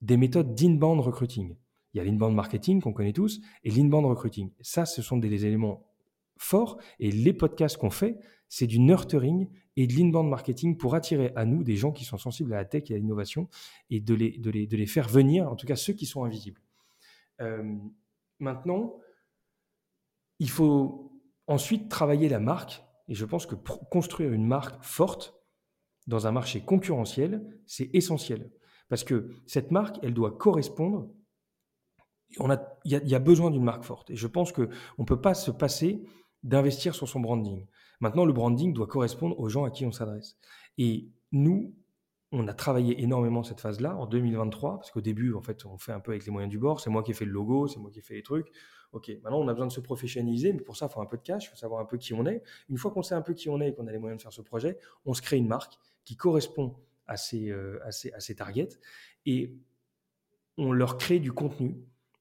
des 0.00 0.16
méthodes 0.16 0.54
d'inbound 0.54 1.00
recruiting. 1.00 1.56
Il 1.96 2.00
y 2.00 2.02
a 2.02 2.04
l'inbound 2.04 2.34
marketing 2.34 2.82
qu'on 2.82 2.92
connaît 2.92 3.14
tous 3.14 3.40
et 3.64 3.70
l'inbound 3.70 4.04
recruiting. 4.04 4.50
Ça, 4.60 4.84
ce 4.84 5.00
sont 5.00 5.16
des 5.16 5.46
éléments 5.46 5.86
forts. 6.36 6.76
Et 7.00 7.10
les 7.10 7.32
podcasts 7.32 7.78
qu'on 7.78 7.88
fait, 7.88 8.18
c'est 8.50 8.66
du 8.66 8.80
nurturing 8.80 9.48
et 9.76 9.86
de 9.86 9.94
l'inbound 9.94 10.28
marketing 10.28 10.76
pour 10.76 10.94
attirer 10.94 11.32
à 11.36 11.46
nous 11.46 11.64
des 11.64 11.74
gens 11.74 11.92
qui 11.92 12.04
sont 12.04 12.18
sensibles 12.18 12.52
à 12.52 12.56
la 12.56 12.66
tech 12.66 12.90
et 12.90 12.94
à 12.94 12.98
l'innovation 12.98 13.48
et 13.88 14.00
de 14.00 14.12
les, 14.12 14.36
de, 14.36 14.50
les, 14.50 14.66
de 14.66 14.76
les 14.76 14.84
faire 14.84 15.08
venir, 15.08 15.50
en 15.50 15.56
tout 15.56 15.66
cas 15.66 15.74
ceux 15.74 15.94
qui 15.94 16.04
sont 16.04 16.24
invisibles. 16.24 16.60
Euh, 17.40 17.74
maintenant, 18.40 18.98
il 20.38 20.50
faut 20.50 21.18
ensuite 21.46 21.88
travailler 21.88 22.28
la 22.28 22.40
marque. 22.40 22.84
Et 23.08 23.14
je 23.14 23.24
pense 23.24 23.46
que 23.46 23.54
construire 23.54 24.34
une 24.34 24.46
marque 24.46 24.84
forte 24.84 25.34
dans 26.06 26.26
un 26.26 26.32
marché 26.32 26.60
concurrentiel, 26.60 27.58
c'est 27.64 27.88
essentiel. 27.94 28.50
Parce 28.90 29.02
que 29.02 29.30
cette 29.46 29.70
marque, 29.70 29.96
elle 30.02 30.12
doit 30.12 30.36
correspondre 30.36 31.08
on 32.38 32.50
a, 32.50 32.58
il, 32.84 32.92
y 32.92 33.14
a, 33.14 33.18
besoin 33.18 33.50
d'une 33.50 33.64
marque 33.64 33.84
forte. 33.84 34.10
Et 34.10 34.16
je 34.16 34.26
pense 34.26 34.52
qu'on 34.52 34.68
ne 34.98 35.04
peut 35.04 35.20
pas 35.20 35.34
se 35.34 35.50
passer 35.50 36.02
d'investir 36.42 36.94
sur 36.94 37.08
son 37.08 37.20
branding. 37.20 37.66
Maintenant, 38.00 38.24
le 38.24 38.32
branding 38.32 38.72
doit 38.72 38.86
correspondre 38.86 39.38
aux 39.40 39.48
gens 39.48 39.64
à 39.64 39.70
qui 39.70 39.86
on 39.86 39.92
s'adresse. 39.92 40.36
Et 40.78 41.08
nous, 41.32 41.74
on 42.32 42.48
a 42.48 42.54
travaillé 42.54 43.02
énormément 43.02 43.42
cette 43.42 43.60
phase-là 43.60 43.96
en 43.96 44.06
2023, 44.06 44.76
parce 44.76 44.90
qu'au 44.90 45.00
début, 45.00 45.34
en 45.34 45.40
fait, 45.40 45.64
on 45.64 45.78
fait 45.78 45.92
un 45.92 46.00
peu 46.00 46.12
avec 46.12 46.26
les 46.26 46.32
moyens 46.32 46.50
du 46.50 46.58
bord. 46.58 46.80
C'est 46.80 46.90
moi 46.90 47.02
qui 47.02 47.12
ai 47.12 47.14
fait 47.14 47.24
le 47.24 47.32
logo, 47.32 47.68
c'est 47.68 47.78
moi 47.78 47.90
qui 47.90 48.00
ai 48.00 48.02
fait 48.02 48.14
les 48.14 48.22
trucs. 48.22 48.52
Ok, 48.92 49.10
maintenant 49.22 49.40
on 49.40 49.48
a 49.48 49.52
besoin 49.52 49.66
de 49.66 49.72
se 49.72 49.80
professionnaliser, 49.80 50.52
mais 50.52 50.60
pour 50.60 50.76
ça, 50.76 50.86
il 50.86 50.92
faut 50.92 51.00
un 51.00 51.06
peu 51.06 51.16
de 51.16 51.22
cash, 51.22 51.44
il 51.44 51.48
faut 51.48 51.56
savoir 51.56 51.80
un 51.80 51.84
peu 51.84 51.98
qui 51.98 52.14
on 52.14 52.24
est. 52.24 52.42
Une 52.68 52.78
fois 52.78 52.90
qu'on 52.90 53.02
sait 53.02 53.14
un 53.14 53.22
peu 53.22 53.34
qui 53.34 53.48
on 53.48 53.60
est 53.60 53.68
et 53.68 53.74
qu'on 53.74 53.86
a 53.86 53.92
les 53.92 53.98
moyens 53.98 54.18
de 54.18 54.22
faire 54.22 54.32
ce 54.32 54.42
projet, 54.42 54.78
on 55.04 55.12
se 55.12 55.22
crée 55.22 55.36
une 55.36 55.48
marque 55.48 55.78
qui 56.04 56.16
correspond 56.16 56.76
à 57.06 57.16
ces, 57.16 57.50
euh, 57.50 57.78
à 57.84 57.90
ces, 57.90 58.34
targets 58.34 58.78
et 59.26 59.54
on 60.56 60.72
leur 60.72 60.98
crée 60.98 61.18
du 61.18 61.32
contenu 61.32 61.76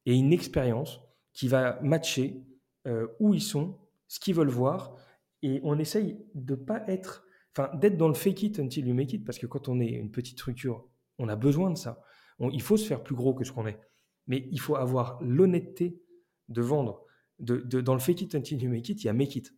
et 0.06 0.16
une 0.16 0.34
expérience 0.34 1.02
qui 1.34 1.48
va 1.48 1.80
matcher 1.82 2.44
euh, 2.88 3.08
où 3.20 3.34
ils 3.34 3.42
sont, 3.42 3.78
ce 4.08 4.20
qu'ils 4.20 4.36
veulent 4.36 4.50
voir, 4.50 4.96
et 5.42 5.60
on 5.64 5.78
essaye 5.78 6.18
de 6.34 6.56
pas 6.56 6.84
être, 6.88 7.26
enfin, 7.56 7.76
d'être 7.78 7.98
dans 7.98 8.08
le 8.08 8.14
fake 8.14 8.44
it 8.44 8.60
until 8.60 8.88
you 8.88 8.94
make 8.94 9.14
it, 9.14 9.26
parce 9.26 9.38
que 9.38 9.48
quand 9.48 9.68
on 9.68 9.80
est 9.80 9.90
une 9.90 10.12
petite 10.12 10.38
structure, 10.38 10.88
on 11.18 11.28
a 11.28 11.36
besoin 11.36 11.72
de 11.72 11.78
ça. 11.78 12.02
il 12.40 12.62
faut 12.62 12.78
se 12.78 12.86
faire 12.86 13.04
plus 13.04 13.16
gros 13.16 13.34
que 13.34 13.44
ce 13.44 13.52
qu'on 13.52 13.68
est, 13.68 13.80
mais 14.28 14.48
il 14.52 14.60
faut 14.60 14.76
avoir 14.76 15.20
l'honnêteté 15.22 16.02
de 16.50 16.62
vendre. 16.62 17.04
De, 17.40 17.58
dans 17.82 17.94
le 17.94 18.00
fake 18.00 18.22
it 18.22 18.36
until 18.36 18.62
you 18.62 18.70
make 18.70 18.88
it, 18.90 19.04
il 19.04 19.08
y 19.08 19.10
a 19.10 19.14
make 19.14 19.36
it. 19.36 19.54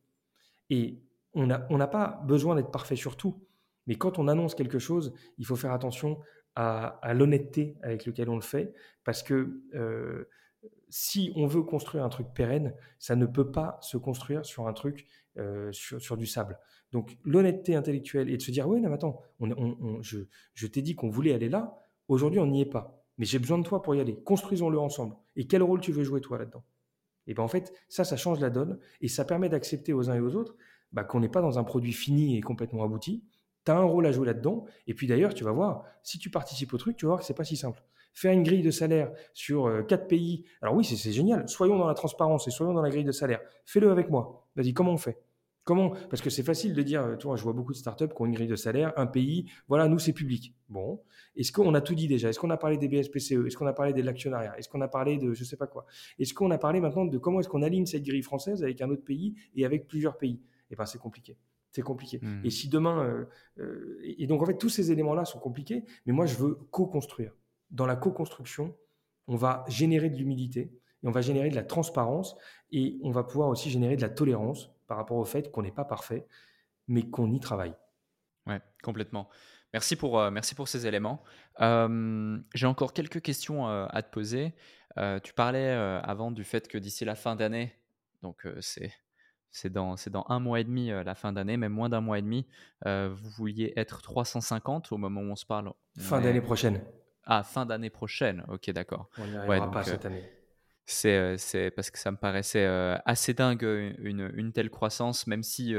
Et 0.69 1.03
on 1.33 1.47
n'a 1.47 1.67
on 1.69 1.77
pas 1.87 2.21
besoin 2.25 2.55
d'être 2.55 2.71
parfait 2.71 2.95
sur 2.95 3.15
tout. 3.15 3.43
Mais 3.85 3.95
quand 3.95 4.19
on 4.19 4.27
annonce 4.27 4.55
quelque 4.55 4.79
chose, 4.79 5.13
il 5.37 5.45
faut 5.45 5.55
faire 5.55 5.71
attention 5.71 6.19
à, 6.59 7.13
l'honnêteté 7.13 7.77
avec 7.83 8.07
laquelle 8.07 8.29
on 8.29 8.35
le 8.35 8.41
fait, 8.41 8.73
parce 9.03 9.21
que 9.21 9.61
euh, 9.75 10.27
si 10.89 11.31
on 11.35 11.45
veut 11.45 11.61
construire 11.61 12.03
un 12.03 12.09
truc 12.09 12.27
pérenne, 12.33 12.73
ça 12.97 13.15
ne 13.15 13.27
peut 13.27 13.51
pas 13.51 13.77
se 13.81 13.95
construire 13.95 14.43
sur 14.43 14.67
un 14.67 14.73
truc 14.73 15.05
euh, 15.37 15.71
sur, 15.71 16.17
du 16.17 16.25
sable. 16.25 16.57
Donc 16.91 17.15
l'honnêteté 17.23 17.75
intellectuelle 17.75 18.29
et 18.31 18.37
de 18.37 18.41
se 18.41 18.49
dire 18.49 18.67
oui, 18.67 18.81
non, 18.81 18.91
attends, 18.91 19.21
je, 19.39 20.67
t'ai 20.67 20.81
dit 20.81 20.95
qu'on 20.95 21.09
voulait 21.09 21.33
aller 21.33 21.49
là, 21.49 21.77
aujourd'hui 22.07 22.39
on 22.39 22.47
n'y 22.47 22.61
est 22.61 22.65
pas, 22.65 23.05
mais 23.19 23.25
j'ai 23.25 23.37
besoin 23.37 23.59
de 23.59 23.63
toi 23.63 23.83
pour 23.83 23.93
y 23.93 23.99
aller. 23.99 24.15
Construisons-le 24.15 24.79
ensemble. 24.79 25.15
Et 25.35 25.45
quel 25.45 25.61
rôle 25.61 25.79
tu 25.79 25.91
veux 25.91 26.03
jouer 26.03 26.21
toi 26.21 26.39
là-dedans? 26.39 26.63
Et 27.27 27.35
bien 27.35 27.43
en 27.43 27.47
fait, 27.47 27.71
ça, 27.87 28.03
ça 28.03 28.17
change 28.17 28.39
la 28.39 28.49
donne 28.49 28.79
et 29.01 29.09
ça 29.09 29.25
permet 29.25 29.49
d'accepter 29.49 29.93
aux 29.93 30.09
uns 30.09 30.15
et 30.15 30.21
aux 30.21 30.35
autres 30.35 30.55
bah, 30.91 31.03
qu'on 31.03 31.19
n'est 31.19 31.29
pas 31.29 31.41
dans 31.41 31.59
un 31.59 31.63
produit 31.63 31.93
fini 31.93 32.35
et 32.35 32.41
complètement 32.41 32.83
abouti. 32.83 33.23
Tu 33.67 33.71
as 33.71 33.75
un 33.75 33.83
rôle 33.83 34.05
à 34.05 34.13
jouer 34.13 34.25
là-dedans. 34.25 34.63
Et 34.87 34.93
puis 34.93 35.07
d'ailleurs, 35.07 35.33
tu 35.33 35.43
vas 35.43 35.51
voir, 35.51 35.83
si 36.01 36.17
tu 36.17 36.29
participes 36.29 36.73
au 36.73 36.77
truc, 36.77 36.95
tu 36.95 37.05
vas 37.05 37.09
voir 37.09 37.19
que 37.19 37.25
c'est 37.25 37.33
pas 37.33 37.43
si 37.43 37.57
simple. 37.57 37.83
Faire 38.13 38.31
une 38.31 38.43
grille 38.43 38.61
de 38.61 38.71
salaire 38.71 39.11
sur 39.33 39.67
euh, 39.67 39.81
quatre 39.83 40.07
pays, 40.07 40.45
alors 40.61 40.73
oui, 40.73 40.85
c'est 40.85 41.11
génial. 41.11 41.49
Soyons 41.49 41.77
dans 41.77 41.85
la 41.85 41.93
transparence 41.93 42.47
et 42.47 42.51
soyons 42.51 42.71
dans 42.71 42.81
la 42.81 42.89
grille 42.89 43.03
de 43.03 43.11
salaire. 43.11 43.41
Fais-le 43.65 43.91
avec 43.91 44.09
moi. 44.09 44.47
Vas-y, 44.55 44.73
comment 44.73 44.93
on 44.93 44.97
fait? 44.97 45.21
Comment? 45.65 45.89
Parce 46.09 46.21
que 46.21 46.29
c'est 46.29 46.43
facile 46.43 46.73
de 46.73 46.81
dire, 46.81 47.01
euh, 47.01 47.15
tu 47.17 47.27
vois, 47.27 47.35
je 47.35 47.43
vois 47.43 47.51
beaucoup 47.51 47.73
de 47.73 47.77
startups 47.77 48.07
qui 48.07 48.21
ont 48.21 48.25
une 48.25 48.35
grille 48.35 48.47
de 48.47 48.55
salaire, 48.55 48.93
un 48.95 49.05
pays, 49.05 49.51
voilà, 49.67 49.89
nous 49.89 49.99
c'est 49.99 50.13
public. 50.13 50.55
Bon, 50.69 51.01
est-ce 51.35 51.51
qu'on 51.51 51.73
a 51.73 51.81
tout 51.81 51.93
dit 51.93 52.07
déjà? 52.07 52.29
Est-ce 52.29 52.39
qu'on 52.39 52.51
a 52.51 52.55
parlé 52.55 52.77
des 52.77 52.87
BSPCE 52.87 53.45
Est-ce 53.47 53.57
qu'on 53.57 53.67
a 53.67 53.73
parlé 53.73 53.91
de 53.91 54.01
l'actionnariat? 54.01 54.57
Est-ce 54.57 54.69
qu'on 54.69 54.79
a 54.79 54.87
parlé 54.87 55.17
de 55.17 55.33
je 55.33 55.43
sais 55.43 55.57
pas 55.57 55.67
quoi? 55.67 55.85
Est-ce 56.19 56.33
qu'on 56.33 56.51
a 56.51 56.57
parlé 56.57 56.79
maintenant 56.79 57.03
de 57.03 57.17
comment 57.17 57.41
est-ce 57.41 57.49
qu'on 57.49 57.63
aligne 57.63 57.85
cette 57.85 58.03
grille 58.03 58.23
française 58.23 58.63
avec 58.63 58.81
un 58.81 58.89
autre 58.89 59.03
pays 59.03 59.35
et 59.57 59.65
avec 59.65 59.89
plusieurs 59.89 60.17
pays? 60.17 60.39
Eh 60.71 60.77
bien, 60.77 60.85
c'est 60.85 60.99
compliqué. 60.99 61.35
C'est 61.71 61.81
compliqué. 61.81 62.19
Hmm. 62.21 62.41
Et 62.43 62.49
si 62.49 62.69
demain, 62.69 63.03
euh, 63.03 63.25
euh, 63.59 63.99
et 64.03 64.27
donc 64.27 64.41
en 64.41 64.45
fait, 64.45 64.57
tous 64.57 64.69
ces 64.69 64.91
éléments-là 64.91 65.25
sont 65.25 65.39
compliqués, 65.39 65.83
mais 66.05 66.13
moi 66.13 66.25
je 66.25 66.35
veux 66.35 66.55
co-construire. 66.71 67.33
Dans 67.71 67.85
la 67.85 67.95
co-construction, 67.95 68.75
on 69.27 69.35
va 69.35 69.65
générer 69.67 70.09
de 70.09 70.15
l'humilité 70.15 70.71
et 71.03 71.07
on 71.07 71.11
va 71.11 71.21
générer 71.21 71.49
de 71.49 71.55
la 71.55 71.63
transparence 71.63 72.35
et 72.71 72.97
on 73.03 73.11
va 73.11 73.23
pouvoir 73.23 73.49
aussi 73.49 73.69
générer 73.69 73.95
de 73.95 74.01
la 74.01 74.09
tolérance 74.09 74.71
par 74.87 74.97
rapport 74.97 75.17
au 75.17 75.25
fait 75.25 75.51
qu'on 75.51 75.61
n'est 75.61 75.71
pas 75.71 75.83
parfait, 75.83 76.25
mais 76.87 77.09
qu'on 77.09 77.31
y 77.31 77.39
travaille. 77.39 77.75
Ouais, 78.45 78.61
complètement. 78.81 79.29
Merci 79.73 79.97
pour, 79.97 80.19
euh, 80.19 80.31
merci 80.31 80.55
pour 80.55 80.69
ces 80.69 80.87
éléments. 80.87 81.21
Euh, 81.59 82.39
j'ai 82.55 82.67
encore 82.67 82.93
quelques 82.93 83.21
questions 83.21 83.67
à 83.67 84.01
te 84.01 84.09
poser. 84.09 84.53
tu 85.23 85.33
parlais 85.33 85.69
avant 85.69 86.31
du 86.31 86.45
fait 86.45 86.67
que 86.67 86.77
d'ici 86.77 87.03
la 87.03 87.15
fin 87.15 87.35
d'année, 87.35 87.75
donc 88.21 88.47
c'est 88.61 88.91
c'est 89.57 89.71
dans, 89.71 89.95
dans 90.11 90.25
un 90.29 90.39
mois 90.39 90.59
et 90.59 90.63
demi 90.63 90.89
la 90.89 91.15
fin 91.15 91.33
d'année, 91.33 91.57
même 91.57 91.73
moins 91.73 91.89
d'un 91.89 92.01
mois 92.01 92.19
et 92.19 92.21
demi, 92.21 92.45
vous 92.85 93.29
vouliez 93.37 93.73
être 93.75 94.01
350 94.01 94.91
au 94.91 94.97
moment 94.97 95.21
où 95.21 95.31
on 95.31 95.35
se 95.35 95.45
parle. 95.45 95.71
Fin 95.97 96.21
d'année 96.21 96.41
prochaine. 96.41 96.81
Ah, 97.23 97.43
fin 97.43 97.65
d'année 97.65 97.89
prochaine, 97.89 98.45
ok, 98.47 98.69
d'accord. 98.71 99.09
On 99.17 99.25
n'y 99.25 99.35
arrivera 99.35 99.71
pas 99.71 99.83
cette 99.83 100.05
année. 100.05 100.23
C'est, 100.85 101.37
c'est 101.37 101.71
parce 101.71 101.91
que 101.91 101.99
ça 101.99 102.11
me 102.11 102.17
paraissait 102.17 102.65
assez 103.05 103.33
dingue 103.33 103.63
une, 103.63 104.31
une, 104.35 104.53
telle 104.53 104.69
croissance, 104.69 105.27
même 105.27 105.43
si 105.43 105.75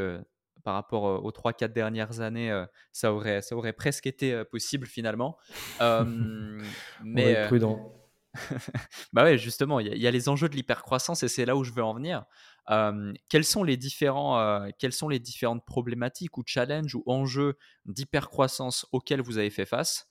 par 0.65 0.75
rapport 0.75 1.25
aux 1.25 1.31
3-4 1.31 1.73
dernières 1.73 2.21
années, 2.21 2.65
ça, 2.93 3.15
aurait, 3.15 3.41
ça 3.41 3.57
aurait 3.57 3.73
presque 3.73 4.07
été 4.07 4.45
possible 4.45 4.87
finalement. 4.87 5.39
mais, 5.81 7.45
On 7.45 7.47
prudent. 7.47 7.95
bah 9.13 9.25
ouais, 9.25 9.39
justement, 9.39 9.81
il 9.81 9.97
y, 9.97 10.07
a 10.07 10.11
les 10.11 10.29
enjeux 10.29 10.49
de 10.49 10.55
l'hypercroissance 10.55 11.23
et 11.23 11.29
c'est 11.29 11.45
là 11.45 11.57
où 11.57 11.65
je 11.65 11.73
veux 11.73 11.83
en 11.83 11.95
venir. 11.95 12.25
Sont 12.69 13.65
les 13.65 13.77
différents, 13.77 14.69
quelles 14.79 14.93
sont 14.93 15.09
les 15.09 15.19
différentes 15.19 15.65
problématiques 15.65 16.37
ou 16.39 16.43
challenges 16.47 16.95
ou 16.95 17.03
enjeux 17.07 17.57
d'hypercroissance 17.87 18.87
auxquels 18.93 19.23
vous 19.23 19.39
avez 19.39 19.51
fait 19.51 19.67
face 19.67 20.07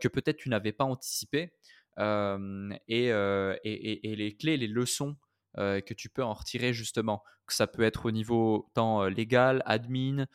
que 0.00 0.08
peut-être 0.08 0.36
tu 0.36 0.48
n'avais 0.48 0.72
pas 0.72 0.84
anticipé 0.84 1.52
et, 1.98 3.08
et, 3.08 4.16
les 4.16 4.36
clés, 4.36 4.56
les 4.56 4.68
leçons 4.68 5.16
que 5.56 5.94
tu 5.94 6.08
peux 6.08 6.22
en 6.22 6.34
retirer 6.34 6.72
justement, 6.72 7.22
que 7.46 7.54
ça 7.54 7.66
peut 7.66 7.82
être 7.82 8.06
au 8.06 8.10
niveau 8.10 8.70
tant 8.74 9.04
légal, 9.06 9.62
admin, 9.66 10.26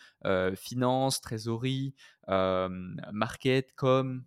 finance, 0.56 1.22
trésorerie, 1.22 1.96
market, 2.28 3.74
com, 3.76 4.24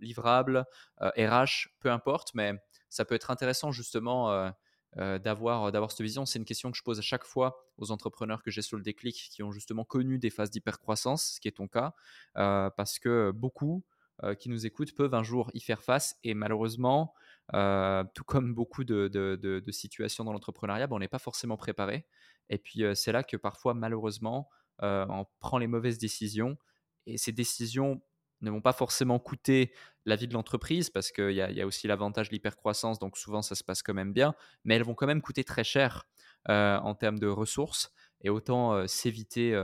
livrable, 0.00 0.64
RH, 1.00 1.68
peu 1.80 1.90
importe, 1.90 2.34
mais 2.34 2.54
ça 2.88 3.04
peut 3.04 3.14
être 3.14 3.30
intéressant 3.30 3.70
justement 3.70 4.50
d'avoir 4.96 5.70
d'avoir 5.70 5.92
cette 5.92 6.02
vision. 6.02 6.26
C'est 6.26 6.38
une 6.38 6.44
question 6.44 6.70
que 6.70 6.76
je 6.76 6.82
pose 6.82 6.98
à 6.98 7.02
chaque 7.02 7.24
fois 7.24 7.64
aux 7.78 7.92
entrepreneurs 7.92 8.42
que 8.42 8.50
j'ai 8.50 8.62
sur 8.62 8.76
le 8.76 8.82
déclic 8.82 9.28
qui 9.30 9.42
ont 9.42 9.52
justement 9.52 9.84
connu 9.84 10.18
des 10.18 10.30
phases 10.30 10.50
d'hypercroissance, 10.50 11.34
ce 11.34 11.40
qui 11.40 11.48
est 11.48 11.52
ton 11.52 11.68
cas, 11.68 11.94
parce 12.34 12.98
que 12.98 13.30
beaucoup 13.30 13.84
euh, 14.22 14.34
qui 14.34 14.50
nous 14.50 14.66
écoutent 14.66 14.94
peuvent 14.94 15.14
un 15.14 15.22
jour 15.22 15.50
y 15.54 15.60
faire 15.60 15.82
face. 15.82 16.18
Et 16.24 16.34
malheureusement, 16.34 17.14
euh, 17.54 18.04
tout 18.14 18.24
comme 18.24 18.54
beaucoup 18.54 18.84
de, 18.84 19.62
situations 19.70 20.24
dans 20.24 20.32
l'entrepreneuriat, 20.34 20.86
ben, 20.86 20.96
on 20.96 20.98
n'est 20.98 21.08
pas 21.08 21.18
forcément 21.18 21.56
préparé. 21.56 22.04
Et 22.50 22.58
puis 22.58 22.84
euh, 22.84 22.94
c'est 22.94 23.12
là 23.12 23.22
que 23.22 23.38
parfois, 23.38 23.72
malheureusement, 23.72 24.50
on 24.82 25.26
prend 25.40 25.58
les 25.58 25.66
mauvaises 25.66 25.98
décisions. 25.98 26.58
Et 27.06 27.18
ces 27.18 27.32
décisions 27.32 28.02
ne 28.42 28.50
vont 28.50 28.60
pas 28.60 28.72
forcément 28.72 29.18
coûter 29.18 29.72
la 30.06 30.16
vie 30.16 30.28
de 30.28 30.34
l'entreprise 30.34 30.90
parce 30.90 31.12
qu'il 31.12 31.32
y, 31.32 31.60
a 31.60 31.66
aussi 31.66 31.86
l'avantage 31.86 32.28
de 32.28 32.34
l'hypercroissance, 32.34 32.98
donc 32.98 33.16
souvent 33.16 33.42
ça 33.42 33.54
se 33.54 33.62
passe 33.62 33.82
quand 33.82 33.94
même 33.94 34.12
bien, 34.12 34.34
mais 34.64 34.76
elles 34.76 34.84
vont 34.84 34.94
quand 34.94 35.06
même 35.06 35.22
coûter 35.22 35.44
très 35.44 35.64
cher 35.64 36.08
en 36.48 36.94
termes 36.94 37.18
de 37.18 37.26
ressources 37.26 37.92
et 38.22 38.30
autant 38.30 38.86
s'éviter 38.86 39.54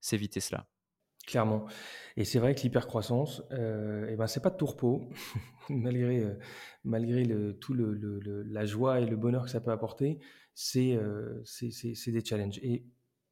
s'éviter 0.00 0.40
cela. 0.40 0.66
Clairement. 1.26 1.66
Et 2.16 2.24
c'est 2.24 2.38
vrai 2.38 2.54
que 2.54 2.60
l'hypercroissance, 2.62 3.42
euh, 3.50 4.06
eh 4.08 4.14
ben, 4.14 4.28
c'est 4.28 4.40
pas 4.40 4.50
de 4.50 4.56
tout 4.56 5.10
malgré, 5.68 6.20
euh, 6.20 6.38
malgré 6.84 7.24
tout 7.60 7.74
le, 7.74 8.44
la 8.44 8.64
joie 8.64 9.00
et 9.00 9.06
le 9.06 9.16
bonheur 9.16 9.44
que 9.44 9.50
ça 9.50 9.60
peut 9.60 9.72
apporter, 9.72 10.20
euh, 10.76 11.42
c'est 11.44 11.70
c'est 11.72 12.12
des 12.12 12.24
challenges. 12.24 12.60
Et 12.62 12.86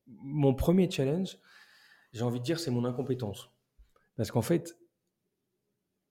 mon 0.08 0.54
premier 0.54 0.90
challenge, 0.90 1.38
j'ai 2.12 2.22
envie 2.22 2.40
de 2.40 2.44
dire, 2.44 2.58
c'est 2.58 2.72
mon 2.72 2.84
incompétence. 2.84 3.50
Parce 4.16 4.32
qu'en 4.32 4.42
fait, 4.42 4.76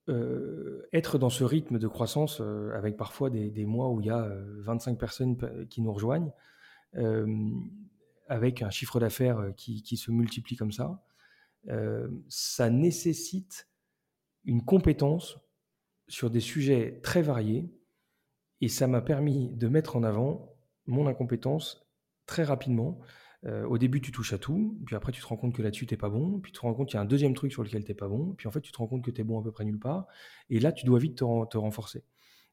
euh, 0.10 0.88
être 0.94 1.18
dans 1.18 1.30
ce 1.30 1.44
rythme 1.44 1.80
de 1.80 1.88
croissance, 1.88 2.42
avec 2.74 2.98
parfois 2.98 3.30
des, 3.30 3.66
mois 3.66 3.90
où 3.90 4.02
il 4.02 4.08
y 4.08 4.12
a 4.12 4.30
25 4.60 4.98
personnes 4.98 5.68
qui 5.70 5.82
nous 5.82 5.94
rejoignent, 5.94 6.32
avec 8.28 8.62
un 8.62 8.70
chiffre 8.70 9.00
d'affaires 9.00 9.54
qui, 9.58 9.84
qui 9.84 9.98
se 9.98 10.12
multiplie 10.12 10.56
comme 10.56 10.72
ça, 10.72 11.04
euh, 11.70 12.10
ça 12.28 12.70
nécessite 12.70 13.70
une 14.44 14.64
compétence 14.64 15.38
sur 16.10 16.30
des 16.30 16.42
sujets 16.42 17.00
très 17.02 17.22
variés 17.22 17.72
et 18.60 18.68
ça 18.68 18.88
m'a 18.88 19.02
permis 19.02 19.50
de 19.56 19.68
mettre 19.68 19.96
en 19.96 20.04
avant 20.04 20.54
mon 20.86 21.08
incompétence 21.08 21.88
très 22.26 22.44
rapidement. 22.44 23.00
Euh, 23.46 23.66
au 23.66 23.78
début, 23.78 24.00
tu 24.00 24.12
touches 24.12 24.34
à 24.34 24.38
tout, 24.38 24.78
puis 24.86 24.96
après, 24.96 25.12
tu 25.12 25.22
te 25.22 25.26
rends 25.28 25.36
compte 25.36 25.54
que 25.54 25.62
là-dessus, 25.62 25.86
tu 25.86 25.94
n'es 25.94 25.98
pas 25.98 26.10
bon, 26.10 26.40
puis 26.40 26.52
tu 26.52 26.60
te 26.60 26.62
rends 26.62 26.74
compte 26.74 26.88
qu'il 26.88 26.96
y 26.96 27.00
a 27.00 27.02
un 27.02 27.06
deuxième 27.06 27.34
truc 27.34 27.52
sur 27.52 27.64
lequel 27.64 27.84
tu 27.84 27.92
n'es 27.92 27.96
pas 27.96 28.08
bon, 28.08 28.34
puis 28.38 28.48
en 28.48 28.52
fait, 28.52 28.62
tu 28.62 28.72
te 28.72 28.78
rends 28.78 28.88
compte 28.88 29.04
que 29.04 29.12
tu 29.12 29.24
bon 29.24 29.40
à 29.40 29.44
peu 29.44 29.52
près 29.52 29.66
nulle 29.66 29.80
part, 29.80 30.08
et 30.50 30.60
là, 30.60 30.72
tu 30.72 30.86
dois 30.86 31.00
vite 31.00 31.18
te, 31.18 31.58
renforcer. 31.58 32.04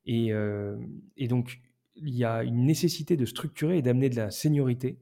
Et, 0.05 0.33
euh, 0.33 0.77
et, 1.17 1.29
donc, 1.29 1.61
il 1.95 2.15
y 2.15 2.25
a 2.25 2.43
une 2.43 2.65
nécessité 2.65 3.17
de 3.17 3.25
structurer 3.25 3.79
et 3.79 3.83
d'amener 3.83 4.11
de 4.11 4.17
la 4.17 4.31
seniorité 4.31 4.99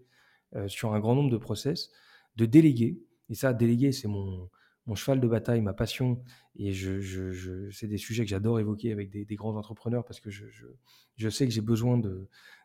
sur 0.67 0.95
un 0.95 1.01
grand 1.01 1.15
nombre 1.15 1.31
de 1.31 1.37
process, 1.37 1.91
de 2.37 2.47
déléguer, 2.47 3.03
et 3.31 3.35
ça, 3.35 3.53
déléguer, 3.53 3.93
c'est 3.93 4.09
mon, 4.09 4.49
cheval 4.95 5.21
de 5.21 5.29
bataille, 5.29 5.61
ma 5.61 5.75
passion. 5.75 6.23
Et 6.57 6.73
je, 6.73 7.71
c'est 7.73 7.87
des 7.87 7.99
sujets 7.99 8.25
que 8.25 8.31
j'adore 8.31 8.59
évoquer 8.59 8.93
avec 8.93 9.11
des, 9.11 9.37
grands 9.37 9.57
entrepreneurs 9.57 10.05
parce 10.05 10.21
que 10.21 10.31
je, 10.31 11.29
sais 11.29 11.47
que 11.47 11.53
j'ai 11.53 11.61
besoin 11.61 12.01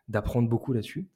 d'apprendre 0.08 0.48
beaucoup 0.48 0.72
là-dessus. 0.72 1.08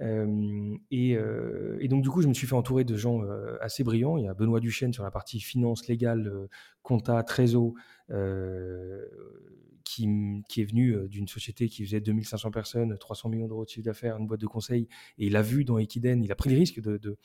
Et, 0.00 1.88
donc, 1.88 2.02
du 2.02 2.10
coup, 2.10 2.22
je 2.22 2.28
me 2.28 2.34
suis 2.34 2.46
fait 2.46 2.54
entourer 2.54 2.84
de 2.84 2.96
gens 2.96 3.22
assez 3.60 3.84
brillants. 3.84 4.16
Il 4.16 4.24
y 4.24 4.28
a 4.28 4.34
Benoît 4.34 4.60
Duchesne 4.60 4.92
sur 4.92 5.04
la 5.04 5.10
partie 5.10 5.40
finance, 5.40 5.86
légale, 5.88 6.48
compta, 6.82 7.22
trésor, 7.22 7.72
qui, 9.84 10.08
qui, 10.48 10.60
est 10.62 10.64
venu 10.64 11.08
d'une 11.08 11.28
société 11.28 11.68
qui 11.68 11.84
faisait 11.84 12.00
2500 12.00 12.50
personnes, 12.50 12.96
300 12.98 13.28
millions 13.28 13.46
d'euros 13.46 13.64
de 13.64 13.68
chiffre 13.68 13.84
d'affaires, 13.84 14.16
une 14.16 14.26
boîte 14.26 14.40
de 14.40 14.46
conseil. 14.46 14.88
Et 15.18 15.26
il 15.26 15.36
a 15.36 15.42
vu 15.42 15.64
dans 15.64 15.78
Equiden, 15.78 16.22
il 16.22 16.32
a 16.32 16.34
pris 16.34 16.50
le 16.50 16.56
risque 16.56 16.80
de, 16.80 17.16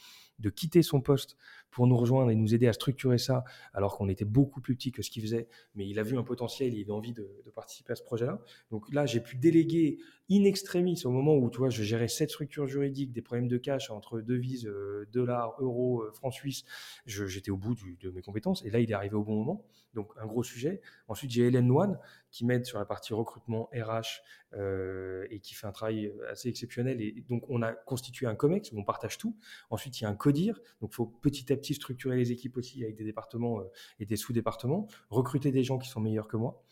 quitter 0.49 0.81
son 0.83 1.01
poste 1.01 1.37
pour 1.71 1.87
nous 1.87 1.97
rejoindre 1.97 2.31
et 2.31 2.35
nous 2.35 2.53
aider 2.53 2.67
à 2.67 2.73
structurer 2.73 3.17
ça, 3.17 3.43
alors 3.73 3.97
qu'on 3.97 4.09
était 4.09 4.25
beaucoup 4.25 4.61
plus 4.61 4.75
petit 4.75 4.91
que 4.91 5.01
ce 5.01 5.09
qu'il 5.09 5.21
faisait, 5.21 5.47
mais 5.75 5.87
il 5.87 5.99
a 5.99 6.03
vu 6.03 6.17
un 6.17 6.23
potentiel, 6.23 6.73
il 6.73 6.81
avait 6.81 6.91
envie 6.91 7.13
de, 7.13 7.27
participer 7.55 7.93
à 7.93 7.95
ce 7.95 8.03
projet-là. 8.03 8.41
Donc 8.71 8.91
là, 8.93 9.05
j'ai 9.05 9.19
pu 9.19 9.37
déléguer 9.37 9.99
in 10.31 10.43
extremis 10.43 11.01
au 11.05 11.11
moment 11.11 11.35
où, 11.35 11.49
tu 11.49 11.59
je 11.69 11.83
gérais 11.83 12.07
cette 12.07 12.29
structure 12.29 12.67
juridique, 12.67 13.11
des 13.11 13.21
problèmes 13.21 13.47
de 13.47 13.57
cash 13.57 13.89
entre 13.89 14.21
devises, 14.21 14.65
euh, 14.67 15.07
dollars, 15.11 15.55
euros, 15.59 16.01
euh, 16.01 16.11
francs 16.11 16.33
suisses. 16.33 16.63
J'étais 17.05 17.51
au 17.51 17.57
bout 17.57 17.75
de 17.99 18.09
mes 18.11 18.21
compétences 18.21 18.63
et 18.65 18.69
là, 18.69 18.79
il 18.79 18.89
est 18.89 18.93
arrivé 18.93 19.15
au 19.15 19.23
bon 19.23 19.35
moment. 19.35 19.65
Donc, 19.93 20.11
un 20.21 20.25
gros 20.25 20.43
sujet. 20.43 20.68
Ensuite, 21.07 21.31
j'ai 21.31 21.47
Hélène 21.47 21.67
Noine 21.67 21.99
qui 22.31 22.45
m'aide 22.45 22.65
sur 22.65 22.79
la 22.79 22.85
partie 22.85 23.13
recrutement 23.13 23.69
RH 23.73 24.21
euh, 24.53 25.27
et 25.29 25.39
qui 25.39 25.53
fait 25.53 25.67
un 25.67 25.71
travail 25.71 26.11
assez 26.29 26.49
exceptionnel. 26.49 27.01
Et 27.01 27.23
donc, 27.27 27.43
on 27.49 27.61
a 27.61 27.71
constitué 27.73 28.25
un 28.25 28.35
COMEX 28.35 28.71
où 28.71 28.79
on 28.79 28.83
partage 28.83 29.17
tout. 29.17 29.35
Ensuite, 29.69 29.99
il 29.99 30.03
y 30.03 30.05
a 30.05 30.09
un 30.09 30.15
CODIR. 30.15 30.59
Donc, 30.81 30.91
il 30.93 30.95
faut 30.95 31.05
petit 31.05 31.51
à 31.51 31.57
petit 31.57 31.73
structurer 31.73 32.17
les 32.17 32.31
équipes 32.31 32.57
aussi 32.57 32.83
avec 32.83 32.95
des 32.95 33.03
départements 33.03 33.61
et 33.99 34.05
des 34.05 34.15
sous-départements, 34.15 34.87
recruter 35.09 35.51
des 35.51 35.63
gens 35.63 35.77
qui 35.77 35.89
sont 35.89 36.01
meilleurs 36.01 36.27
que 36.27 36.37
moi 36.37 36.63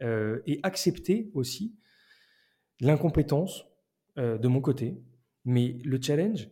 et 0.00 0.60
accepter 0.62 1.30
aussi 1.32 1.74
l'incompétence 2.80 3.66
euh, 4.18 4.38
de 4.38 4.48
mon 4.48 4.60
côté. 4.60 4.96
Mais 5.44 5.78
le 5.84 6.00
challenge, 6.00 6.48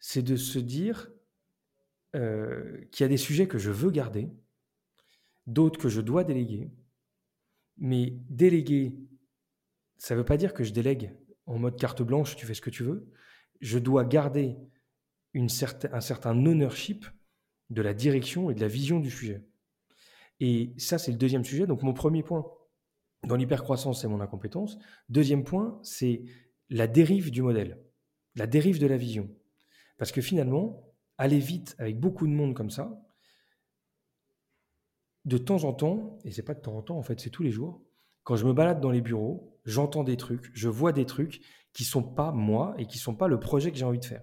c'est 0.00 0.22
de 0.22 0.36
se 0.36 0.58
dire 0.58 1.10
euh, 2.14 2.84
qu'il 2.90 3.04
y 3.04 3.06
a 3.06 3.08
des 3.08 3.16
sujets 3.16 3.46
que 3.46 3.58
je 3.58 3.70
veux 3.70 3.90
garder, 3.90 4.28
d'autres 5.46 5.78
que 5.78 5.88
je 5.88 6.00
dois 6.00 6.24
déléguer. 6.24 6.70
Mais 7.78 8.18
déléguer, 8.28 8.94
ça 9.96 10.14
ne 10.14 10.20
veut 10.20 10.24
pas 10.24 10.36
dire 10.36 10.54
que 10.54 10.64
je 10.64 10.72
délègue 10.72 11.14
en 11.46 11.58
mode 11.58 11.78
carte 11.78 12.02
blanche, 12.02 12.36
tu 12.36 12.46
fais 12.46 12.54
ce 12.54 12.60
que 12.60 12.70
tu 12.70 12.82
veux. 12.82 13.10
Je 13.60 13.78
dois 13.78 14.04
garder 14.04 14.56
une 15.34 15.48
un 15.92 16.00
certain 16.00 16.46
ownership 16.46 17.06
de 17.70 17.82
la 17.82 17.94
direction 17.94 18.50
et 18.50 18.54
de 18.54 18.60
la 18.60 18.68
vision 18.68 19.00
du 19.00 19.10
sujet. 19.10 19.44
Et 20.40 20.74
ça, 20.76 20.98
c'est 20.98 21.12
le 21.12 21.18
deuxième 21.18 21.44
sujet. 21.44 21.66
Donc, 21.66 21.82
mon 21.82 21.94
premier 21.94 22.22
point, 22.22 22.44
dans 23.26 23.36
l'hypercroissance, 23.36 24.02
c'est 24.02 24.08
mon 24.08 24.20
incompétence. 24.20 24.78
Deuxième 25.08 25.44
point, 25.44 25.78
c'est 25.82 26.24
la 26.68 26.86
dérive 26.86 27.30
du 27.30 27.42
modèle, 27.42 27.82
la 28.34 28.46
dérive 28.46 28.78
de 28.78 28.86
la 28.86 28.96
vision. 28.96 29.30
Parce 29.98 30.12
que 30.12 30.20
finalement, 30.20 30.92
aller 31.18 31.38
vite 31.38 31.76
avec 31.78 32.00
beaucoup 32.00 32.26
de 32.26 32.32
monde 32.32 32.54
comme 32.54 32.70
ça, 32.70 33.00
de 35.24 35.38
temps 35.38 35.64
en 35.64 35.72
temps, 35.72 36.18
et 36.24 36.30
c'est 36.30 36.42
pas 36.42 36.54
de 36.54 36.60
temps 36.60 36.76
en 36.76 36.82
temps, 36.82 36.98
en 36.98 37.02
fait, 37.02 37.20
c'est 37.20 37.30
tous 37.30 37.42
les 37.42 37.50
jours, 37.50 37.82
quand 38.24 38.36
je 38.36 38.46
me 38.46 38.52
balade 38.52 38.80
dans 38.80 38.90
les 38.90 39.00
bureaux, 39.00 39.58
j'entends 39.64 40.04
des 40.04 40.16
trucs, 40.16 40.50
je 40.54 40.68
vois 40.68 40.92
des 40.92 41.06
trucs 41.06 41.42
qui 41.72 41.84
sont 41.84 42.02
pas 42.02 42.32
moi 42.32 42.74
et 42.78 42.86
qui 42.86 42.98
sont 42.98 43.14
pas 43.14 43.28
le 43.28 43.40
projet 43.40 43.70
que 43.70 43.78
j'ai 43.78 43.84
envie 43.84 43.98
de 43.98 44.04
faire. 44.04 44.22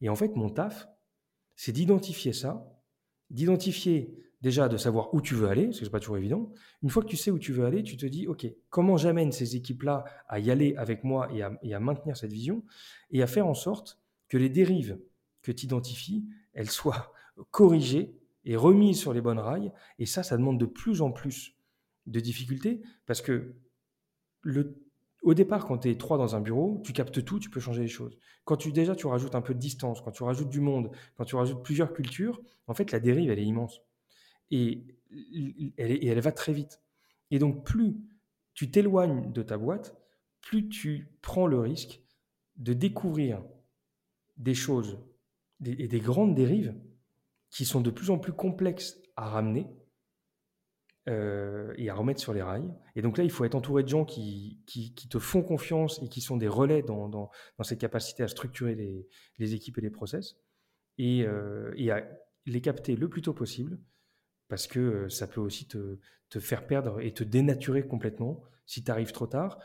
Et 0.00 0.08
en 0.08 0.16
fait, 0.16 0.34
mon 0.36 0.50
taf, 0.50 0.88
c'est 1.56 1.72
d'identifier 1.72 2.32
ça, 2.32 2.66
d'identifier 3.30 4.18
déjà 4.42 4.68
de 4.68 4.76
savoir 4.76 5.14
où 5.14 5.20
tu 5.20 5.34
veux 5.34 5.48
aller, 5.48 5.66
parce 5.66 5.78
que 5.78 5.84
c'est 5.84 5.90
pas 5.90 6.00
toujours 6.00 6.16
évident. 6.16 6.52
Une 6.82 6.90
fois 6.90 7.02
que 7.02 7.08
tu 7.08 7.16
sais 7.16 7.30
où 7.30 7.38
tu 7.38 7.52
veux 7.52 7.64
aller, 7.64 7.82
tu 7.82 7.96
te 7.96 8.06
dis, 8.06 8.26
OK, 8.26 8.46
comment 8.70 8.96
j'amène 8.96 9.32
ces 9.32 9.56
équipes-là 9.56 10.04
à 10.28 10.40
y 10.40 10.50
aller 10.50 10.74
avec 10.76 11.04
moi 11.04 11.28
et 11.32 11.42
à, 11.42 11.80
maintenir 11.80 12.16
cette 12.16 12.32
vision 12.32 12.64
et 13.10 13.22
à 13.22 13.26
faire 13.26 13.46
en 13.46 13.54
sorte 13.54 14.00
que 14.28 14.36
les 14.36 14.48
dérives 14.48 14.98
que 15.42 15.52
tu 15.52 15.66
identifies, 15.66 16.26
elles 16.52 16.70
soient 16.70 17.12
corrigées 17.50 18.18
et 18.44 18.56
remises 18.56 18.98
sur 18.98 19.12
les 19.12 19.20
bonnes 19.20 19.38
rails. 19.38 19.72
Et 19.98 20.06
ça, 20.06 20.22
ça 20.22 20.36
demande 20.36 20.58
de 20.58 20.66
plus 20.66 21.02
en 21.02 21.10
plus 21.12 21.56
de 22.06 22.20
difficultés 22.20 22.82
parce 23.06 23.22
que 23.22 23.54
le, 24.40 24.82
au 25.22 25.34
départ, 25.34 25.66
quand 25.66 25.78
tu 25.78 25.90
es 25.90 25.96
trois 25.96 26.18
dans 26.18 26.34
un 26.34 26.40
bureau, 26.40 26.82
tu 26.84 26.92
captes 26.92 27.24
tout, 27.24 27.38
tu 27.38 27.48
peux 27.48 27.60
changer 27.60 27.82
les 27.82 27.88
choses. 27.88 28.18
Quand 28.44 28.56
tu 28.56 28.72
déjà 28.72 28.96
tu 28.96 29.06
rajoutes 29.06 29.36
un 29.36 29.40
peu 29.40 29.54
de 29.54 29.58
distance, 29.58 30.00
quand 30.00 30.10
tu 30.10 30.24
rajoutes 30.24 30.50
du 30.50 30.60
monde, 30.60 30.90
quand 31.16 31.24
tu 31.24 31.36
rajoutes 31.36 31.62
plusieurs 31.62 31.92
cultures, 31.92 32.40
en 32.66 32.74
fait, 32.74 32.90
la 32.90 32.98
dérive, 32.98 33.30
elle 33.30 33.38
est 33.38 33.44
immense 33.44 33.80
et 34.50 34.84
elle, 35.78 36.20
va 36.20 36.32
très 36.32 36.52
vite. 36.52 36.82
Et 37.30 37.38
donc, 37.38 37.64
plus 37.64 37.96
tu 38.54 38.70
t'éloignes 38.70 39.32
de 39.32 39.42
ta 39.42 39.56
boîte, 39.56 39.96
plus 40.40 40.68
tu 40.68 41.16
prends 41.22 41.46
le 41.46 41.58
risque 41.58 42.02
de 42.56 42.72
découvrir 42.74 43.42
des 44.36 44.54
choses 44.54 44.98
et 45.64 45.88
des 45.88 46.00
grandes 46.00 46.34
dérives 46.34 46.74
qui 47.52 47.64
sont 47.64 47.80
de 47.80 47.90
plus 47.90 48.10
en 48.10 48.18
plus 48.18 48.32
complexes 48.32 48.98
à 49.14 49.28
ramener 49.28 49.66
euh, 51.08 51.74
et 51.76 51.90
à 51.90 51.94
remettre 51.94 52.20
sur 52.20 52.32
les 52.32 52.42
rails. 52.42 52.72
Et 52.96 53.02
donc 53.02 53.18
là, 53.18 53.24
il 53.24 53.30
faut 53.30 53.44
être 53.44 53.54
entouré 53.54 53.82
de 53.82 53.88
gens 53.88 54.04
qui, 54.04 54.62
qui, 54.66 54.92
te 54.94 55.18
font 55.18 55.42
confiance 55.42 56.00
et 56.02 56.08
qui 56.08 56.20
sont 56.20 56.36
des 56.36 56.48
relais 56.48 56.82
dans, 56.82 57.08
dans, 57.08 57.30
cette 57.62 57.80
capacité 57.80 58.22
à 58.22 58.28
structurer 58.28 58.74
les, 58.74 59.06
les, 59.38 59.54
équipes 59.54 59.78
et 59.78 59.82
les 59.82 59.90
process 59.90 60.36
et, 60.98 61.24
euh, 61.26 61.72
et 61.76 61.90
à 61.90 62.02
les 62.46 62.60
capter 62.60 62.96
le 62.96 63.08
plus 63.08 63.22
tôt 63.22 63.34
possible 63.34 63.78
parce 64.48 64.66
que 64.66 65.08
ça 65.08 65.26
peut 65.26 65.40
aussi 65.40 65.68
te, 65.68 65.98
te 66.30 66.40
faire 66.40 66.66
perdre 66.66 67.00
et 67.00 67.12
te 67.12 67.24
dénaturer 67.24 67.86
complètement 67.86 68.42
si 68.64 68.82
tu 68.82 68.90
arrives 68.90 69.12
trop 69.12 69.26
tard. 69.26 69.58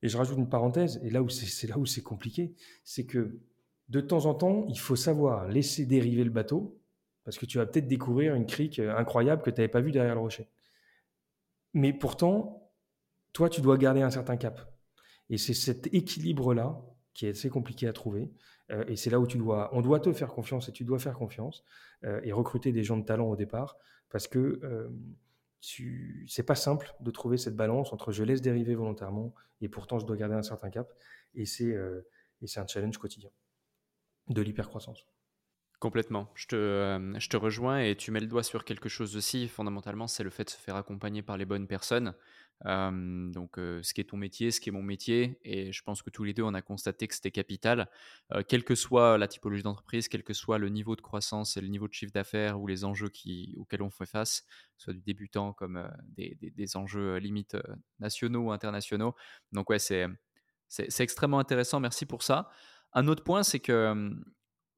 Et 0.00 0.08
je 0.08 0.16
rajoute 0.16 0.38
une 0.38 0.48
parenthèse, 0.48 1.00
et 1.02 1.10
là 1.10 1.22
où 1.22 1.28
c'est 1.28 1.66
là 1.66 1.76
où 1.76 1.84
c'est 1.84 2.02
compliqué, 2.02 2.54
c'est 2.84 3.04
que 3.04 3.40
de 3.88 4.00
temps 4.00 4.26
en 4.26 4.34
temps, 4.34 4.64
il 4.68 4.78
faut 4.78 4.96
savoir 4.96 5.48
laisser 5.48 5.86
dériver 5.86 6.24
le 6.24 6.30
bateau, 6.30 6.78
parce 7.28 7.36
que 7.36 7.44
tu 7.44 7.58
vas 7.58 7.66
peut-être 7.66 7.86
découvrir 7.86 8.34
une 8.34 8.46
crique 8.46 8.78
incroyable 8.78 9.42
que 9.42 9.50
tu 9.50 9.60
n'avais 9.60 9.68
pas 9.68 9.82
vue 9.82 9.92
derrière 9.92 10.14
le 10.14 10.20
rocher. 10.22 10.48
Mais 11.74 11.92
pourtant, 11.92 12.72
toi, 13.34 13.50
tu 13.50 13.60
dois 13.60 13.76
garder 13.76 14.00
un 14.00 14.08
certain 14.08 14.38
cap. 14.38 14.72
Et 15.28 15.36
c'est 15.36 15.52
cet 15.52 15.92
équilibre-là 15.92 16.80
qui 17.12 17.26
est 17.26 17.32
assez 17.32 17.50
compliqué 17.50 17.86
à 17.86 17.92
trouver. 17.92 18.30
et 18.86 18.96
c'est 18.96 19.10
là 19.10 19.20
où 19.20 19.26
tu 19.26 19.36
dois, 19.36 19.68
on 19.74 19.82
doit 19.82 20.00
te 20.00 20.10
faire 20.14 20.28
confiance 20.28 20.70
et 20.70 20.72
tu 20.72 20.84
dois 20.84 20.98
faire 20.98 21.18
confiance 21.18 21.64
et 22.22 22.32
recruter 22.32 22.72
des 22.72 22.82
gens 22.82 22.96
de 22.96 23.04
talent 23.04 23.26
au 23.26 23.36
départ 23.36 23.76
parce 24.08 24.26
que 24.26 24.58
euh, 24.62 24.88
c'est 26.26 26.44
pas 26.44 26.54
simple 26.54 26.94
de 27.00 27.10
trouver 27.10 27.36
cette 27.36 27.56
balance 27.56 27.92
entre 27.92 28.10
je 28.10 28.24
laisse 28.24 28.40
dériver 28.40 28.74
volontairement 28.74 29.34
et 29.60 29.68
pourtant 29.68 29.98
je 29.98 30.06
dois 30.06 30.16
garder 30.16 30.34
un 30.34 30.42
certain 30.42 30.70
cap. 30.70 30.90
Et 31.34 31.44
c'est 31.44 31.74
euh, 31.74 32.08
un 32.56 32.66
challenge 32.66 32.96
quotidien 32.96 33.28
de 34.28 34.40
l'hypercroissance. 34.40 35.04
Complètement. 35.80 36.28
Je 36.34 36.46
te, 36.46 36.56
euh, 36.56 37.18
je 37.20 37.28
te 37.28 37.36
rejoins 37.36 37.80
et 37.80 37.94
tu 37.94 38.10
mets 38.10 38.20
le 38.20 38.26
doigt 38.26 38.42
sur 38.42 38.64
quelque 38.64 38.88
chose 38.88 39.16
aussi. 39.16 39.46
Fondamentalement, 39.46 40.08
c'est 40.08 40.24
le 40.24 40.30
fait 40.30 40.44
de 40.44 40.50
se 40.50 40.56
faire 40.56 40.74
accompagner 40.74 41.22
par 41.22 41.36
les 41.36 41.44
bonnes 41.44 41.68
personnes 41.68 42.14
donc, 42.64 43.56
ce 43.56 43.94
qui 43.94 44.00
est 44.00 44.04
ton 44.04 44.16
métier, 44.16 44.50
ce 44.50 44.60
qui 44.60 44.68
est 44.68 44.72
mon 44.72 44.82
métier, 44.82 45.38
et 45.44 45.72
je 45.72 45.82
pense 45.82 46.02
que 46.02 46.10
tous 46.10 46.24
les 46.24 46.34
deux, 46.34 46.42
on 46.42 46.54
a 46.54 46.62
constaté 46.62 47.06
que 47.06 47.14
c'était 47.14 47.30
capital, 47.30 47.88
quelle 48.48 48.64
que 48.64 48.74
soit 48.74 49.16
la 49.18 49.28
typologie 49.28 49.62
d'entreprise, 49.62 50.08
quel 50.08 50.24
que 50.24 50.32
soit 50.32 50.58
le 50.58 50.68
niveau 50.68 50.96
de 50.96 51.00
croissance 51.00 51.56
et 51.56 51.60
le 51.60 51.68
niveau 51.68 51.86
de 51.86 51.92
chiffre 51.92 52.12
d'affaires 52.12 52.60
ou 52.60 52.66
les 52.66 52.84
enjeux 52.84 53.10
qui, 53.10 53.54
auxquels 53.58 53.82
on 53.82 53.90
fait 53.90 54.06
face, 54.06 54.44
soit 54.76 54.92
du 54.92 55.00
débutant 55.00 55.52
comme 55.52 55.88
des, 56.16 56.36
des, 56.40 56.76
enjeux 56.76 57.16
limites 57.18 57.56
nationaux 58.00 58.46
ou 58.46 58.52
internationaux. 58.52 59.14
Donc, 59.52 59.70
ouais, 59.70 59.78
c'est, 59.78 60.08
extrêmement 60.98 61.38
intéressant. 61.38 61.80
Merci 61.80 62.06
pour 62.06 62.22
ça. 62.22 62.50
Un 62.92 63.06
autre 63.06 63.22
point, 63.22 63.42
c'est 63.42 63.60
que 63.60 64.10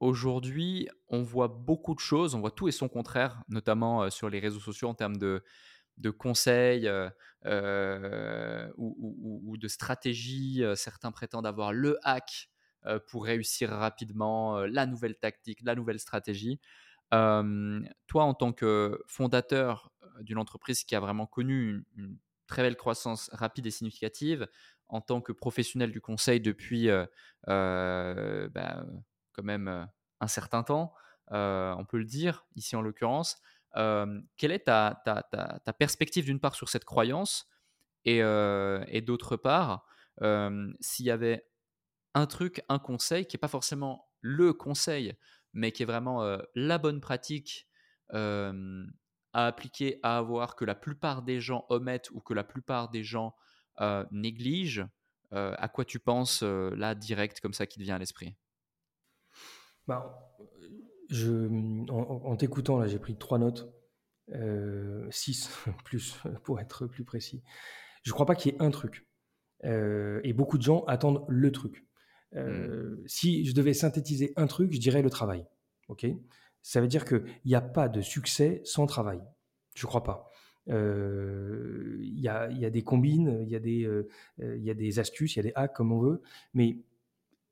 aujourd'hui, 0.00 0.88
on 1.08 1.22
voit 1.22 1.48
beaucoup 1.48 1.94
de 1.94 2.00
choses, 2.00 2.34
on 2.34 2.40
voit 2.40 2.50
tout 2.50 2.68
et 2.68 2.72
son 2.72 2.88
contraire, 2.88 3.42
notamment 3.48 4.10
sur 4.10 4.28
les 4.28 4.40
réseaux 4.40 4.60
sociaux 4.60 4.88
en 4.88 4.94
termes 4.94 5.18
de 5.18 5.42
conseils 6.10 6.90
ou, 8.76 9.56
de 9.58 9.68
stratégies. 9.68 10.64
Certains 10.74 11.12
prétendent 11.12 11.46
avoir 11.46 11.72
le 11.72 11.98
hack 12.02 12.50
pour 13.08 13.26
réussir 13.26 13.70
rapidement, 13.70 14.60
la 14.60 14.86
nouvelle 14.86 15.16
tactique, 15.16 15.60
la 15.62 15.74
nouvelle 15.74 16.00
stratégie. 16.00 16.58
toi, 17.10 18.24
en 18.24 18.34
tant 18.34 18.52
que 18.52 19.02
fondateur 19.06 19.92
d'une 20.20 20.38
entreprise 20.38 20.84
qui 20.84 20.94
a 20.94 21.00
vraiment 21.00 21.26
connu 21.26 21.84
une, 21.96 22.16
très 22.46 22.62
belle 22.62 22.76
croissance 22.76 23.30
rapide 23.32 23.66
et 23.66 23.70
significative, 23.70 24.48
en 24.88 25.00
tant 25.00 25.20
que 25.20 25.30
professionnel 25.30 25.92
du 25.92 26.00
conseil 26.00 26.40
depuis 26.40 26.88
bah, 27.46 28.84
même 29.42 29.88
un 30.20 30.26
certain 30.26 30.62
temps, 30.62 30.94
on 31.30 31.84
peut 31.88 31.98
le 31.98 32.04
dire, 32.04 32.46
ici 32.56 32.76
en 32.76 32.82
l'occurrence, 32.82 33.40
quelle 33.74 34.52
est 34.52 34.64
ta, 34.66 35.02
perspective 35.78 36.24
d'une 36.24 36.40
part 36.40 36.54
sur 36.54 36.68
cette 36.68 36.84
croyance 36.84 37.48
et, 38.04 38.22
d'autre 39.02 39.36
part, 39.36 39.86
s'il 40.80 41.06
y 41.06 41.10
avait 41.10 41.46
un 42.14 42.26
truc, 42.26 42.62
un 42.68 42.78
conseil 42.78 43.26
qui 43.26 43.36
n'est 43.36 43.40
pas 43.40 43.48
forcément 43.48 44.08
le 44.20 44.52
conseil, 44.52 45.14
mais 45.52 45.72
qui 45.72 45.82
est 45.82 45.86
vraiment 45.86 46.38
la 46.54 46.78
bonne 46.78 47.00
pratique 47.00 47.68
à 48.12 49.46
appliquer, 49.46 50.00
à 50.02 50.18
avoir, 50.18 50.56
que 50.56 50.64
la 50.64 50.74
plupart 50.74 51.22
des 51.22 51.40
gens 51.40 51.64
omettent 51.68 52.10
ou 52.10 52.20
que 52.20 52.34
la 52.34 52.44
plupart 52.44 52.88
des 52.88 53.04
gens 53.04 53.34
négligent 54.10 54.86
à 55.30 55.68
quoi 55.68 55.84
tu 55.84 56.00
penses 56.00 56.42
là, 56.42 56.94
direct, 56.94 57.40
comme 57.40 57.54
ça, 57.54 57.66
qui 57.66 57.78
te 57.78 57.84
vient 57.84 57.96
à 57.96 57.98
l'esprit? 57.98 58.34
Bah, 59.86 60.36
je, 61.08 61.48
en, 61.90 62.36
t'écoutant, 62.36 62.78
là, 62.78 62.86
j'ai 62.86 62.98
pris 62.98 63.16
trois 63.16 63.38
notes, 63.38 63.72
six 65.10 65.50
plus, 65.84 66.18
pour 66.44 66.60
être 66.60 66.86
plus 66.86 67.04
précis. 67.04 67.42
Je 68.02 68.10
ne 68.10 68.14
crois 68.14 68.26
pas 68.26 68.34
qu'il 68.34 68.52
y 68.52 68.54
ait 68.54 68.62
un 68.62 68.70
truc. 68.70 69.06
et 69.64 70.32
beaucoup 70.32 70.58
de 70.58 70.62
gens 70.62 70.84
attendent 70.84 71.24
le 71.28 71.50
truc. 71.52 71.86
Mmh. 72.32 73.06
Si 73.06 73.44
je 73.44 73.54
devais 73.54 73.74
synthétiser 73.74 74.32
un 74.36 74.46
truc, 74.46 74.72
je 74.72 74.78
dirais 74.78 75.02
le 75.02 75.10
travail. 75.10 75.44
Ok? 75.88 76.06
Ça 76.62 76.80
veut 76.80 76.88
dire 76.88 77.04
qu'il 77.04 77.24
n'y 77.44 77.54
a 77.54 77.60
pas 77.60 77.88
de 77.88 78.00
succès 78.00 78.60
sans 78.64 78.86
travail. 78.86 79.20
Je 79.74 79.86
ne 79.86 79.88
crois 79.88 80.04
pas. 80.04 80.30
Il 80.68 82.20
y, 82.20 82.28
a, 82.28 82.48
y, 82.50 82.64
a, 82.64 82.70
des 82.70 82.82
combines, 82.82 83.40
il 83.42 83.48
y, 83.48 83.56
a 83.56 83.58
des, 83.58 83.88
y 84.38 84.70
a 84.70 84.74
des 84.74 84.98
astuces, 84.98 85.34
il 85.34 85.38
y 85.38 85.40
a 85.40 85.42
des 85.42 85.52
hacks 85.56 85.74
comme 85.74 85.90
on 85.90 86.00
veut, 86.00 86.22
mais 86.54 86.78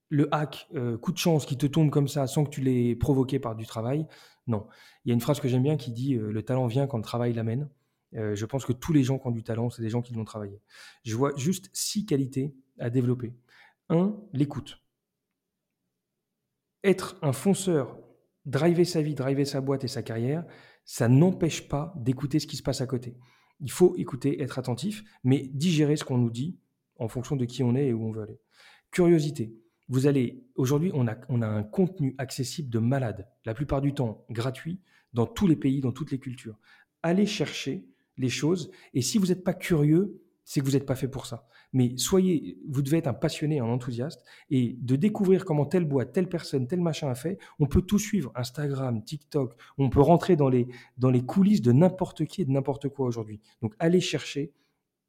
le 0.09 0.33
hack, 0.35 0.69
coup 1.03 1.13
de 1.13 1.19
chance 1.19 1.45
qui 1.47 1.57
te 1.57 1.67
tombe 1.67 1.91
comme 1.91 2.09
ça 2.09 2.27
sans 2.27 2.45
que 2.45 2.51
tu 2.51 2.61
l'aies 2.61 2.97
provoqué 2.97 3.39
par 3.39 3.55
du 3.55 3.67
travail, 3.67 4.07
non. 4.47 4.67
Il 5.05 5.11
y 5.11 5.13
a 5.13 5.15
une 5.15 5.21
phrase 5.21 5.41
que 5.41 5.49
j'aime 5.49 5.63
bien 5.63 5.77
qui 5.77 5.93
dit 5.93 6.15
Le 6.15 6.43
talent 6.43 6.67
vient 6.67 6.87
quand 6.87 6.97
le 6.97 7.03
travail 7.03 7.35
l'amène. 7.35 7.69
je 8.13 8.45
pense 8.47 8.65
que 8.65 8.73
tous 8.73 8.93
les 8.93 9.05
gens 9.05 9.19
qui 9.19 9.27
ont 9.27 9.31
du 9.31 9.43
talent, 9.43 9.71
c'est 9.71 9.83
des 9.83 9.91
gens 9.91 10.03
qui 10.03 10.15
l'ont 10.15 10.25
travaillé. 10.25 10.61
Je 11.05 11.15
vois 11.15 11.33
juste 11.37 11.71
six 11.73 12.07
qualités 12.07 12.55
à 12.79 12.91
développer. 12.91 13.35
Un, 13.91 14.17
l'écoute. 14.33 14.81
Être 16.85 17.17
un 17.23 17.33
fonceur, 17.33 17.99
driver 18.47 18.85
sa 18.85 19.03
vie, 19.03 19.15
driver 19.15 19.45
sa 19.45 19.61
boîte 19.61 19.85
et 19.85 19.89
sa 19.89 20.03
carrière, 20.03 20.45
ça 20.85 21.09
n'empêche 21.09 21.69
pas 21.69 21.93
d'écouter 21.97 22.39
ce 22.39 22.47
qui 22.47 22.57
se 22.57 22.63
passe 22.63 22.81
à 22.81 22.87
côté. 22.87 23.17
Il 23.61 23.71
faut 23.71 23.97
écouter, 23.97 24.43
être 24.43 24.59
attentif, 24.59 25.05
mais 25.25 25.51
digérer 25.53 25.97
ce 25.97 26.05
qu'on 26.05 26.19
nous 26.19 26.31
dit 26.31 26.59
en 26.99 27.09
fonction 27.09 27.37
de 27.37 27.45
qui 27.45 27.63
on 27.63 27.75
est 27.75 27.89
et 27.89 27.93
où 27.93 28.07
on 28.07 28.13
veut 28.13 28.23
aller. 28.23 28.41
Curiosité. 28.91 29.55
Vous 29.89 30.07
allez, 30.07 30.45
aujourd'hui, 30.55 30.91
on 30.95 31.07
a, 31.07 31.47
un 31.47 31.63
contenu 31.63 32.15
accessible 32.19 32.69
de 32.69 32.79
malade, 32.79 33.27
la 33.45 33.55
plupart 33.55 33.81
du 33.81 33.95
temps 33.95 34.25
gratuit, 34.31 34.81
dans 35.15 35.27
tous 35.27 35.47
les 35.47 35.57
pays, 35.57 35.81
dans 35.81 35.93
toutes 35.93 36.11
les 36.11 36.19
cultures. 36.19 36.59
Allez 37.03 37.27
chercher 37.27 37.87
les 38.19 38.29
choses, 38.29 38.71
et 38.93 39.01
si 39.01 39.17
vous 39.19 39.29
n'êtes 39.29 39.45
pas 39.45 39.55
curieux, 39.55 40.21
c'est 40.45 40.61
que 40.61 40.67
vous 40.67 40.73
n'êtes 40.73 40.87
pas 40.87 40.95
fait 40.95 41.09
pour 41.09 41.27
ça. 41.27 41.47
Mais 41.73 41.97
soyez, 41.97 42.59
vous 42.69 42.83
devez 42.83 42.99
être 42.99 43.07
un 43.07 43.15
passionné, 43.15 43.61
un 43.61 43.67
enthousiaste, 43.67 44.25
et 44.51 44.79
de 44.81 44.97
découvrir 44.97 45.45
comment 45.45 45.67
telle 45.67 45.85
boîte, 45.85 46.13
telle 46.13 46.29
personne, 46.29 46.67
tel 46.67 46.81
machin 46.81 47.09
a 47.09 47.15
fait. 47.15 47.39
On 47.59 47.67
peut 47.67 47.83
tout 47.83 47.99
suivre, 47.99 48.33
Instagram, 48.35 49.05
TikTok. 49.05 49.55
On 49.77 49.91
peut 49.91 50.01
rentrer 50.01 50.37
dans 50.37 50.49
les, 50.49 50.67
dans 50.97 51.11
les 51.11 51.23
coulisses 51.23 51.61
de 51.61 51.73
n'importe 51.73 52.25
qui 52.25 52.43
et 52.43 52.45
de 52.47 52.51
n'importe 52.51 52.89
quoi 52.89 53.07
aujourd'hui. 53.07 53.41
Donc 53.61 53.75
allez 53.79 54.01
chercher 54.01 54.53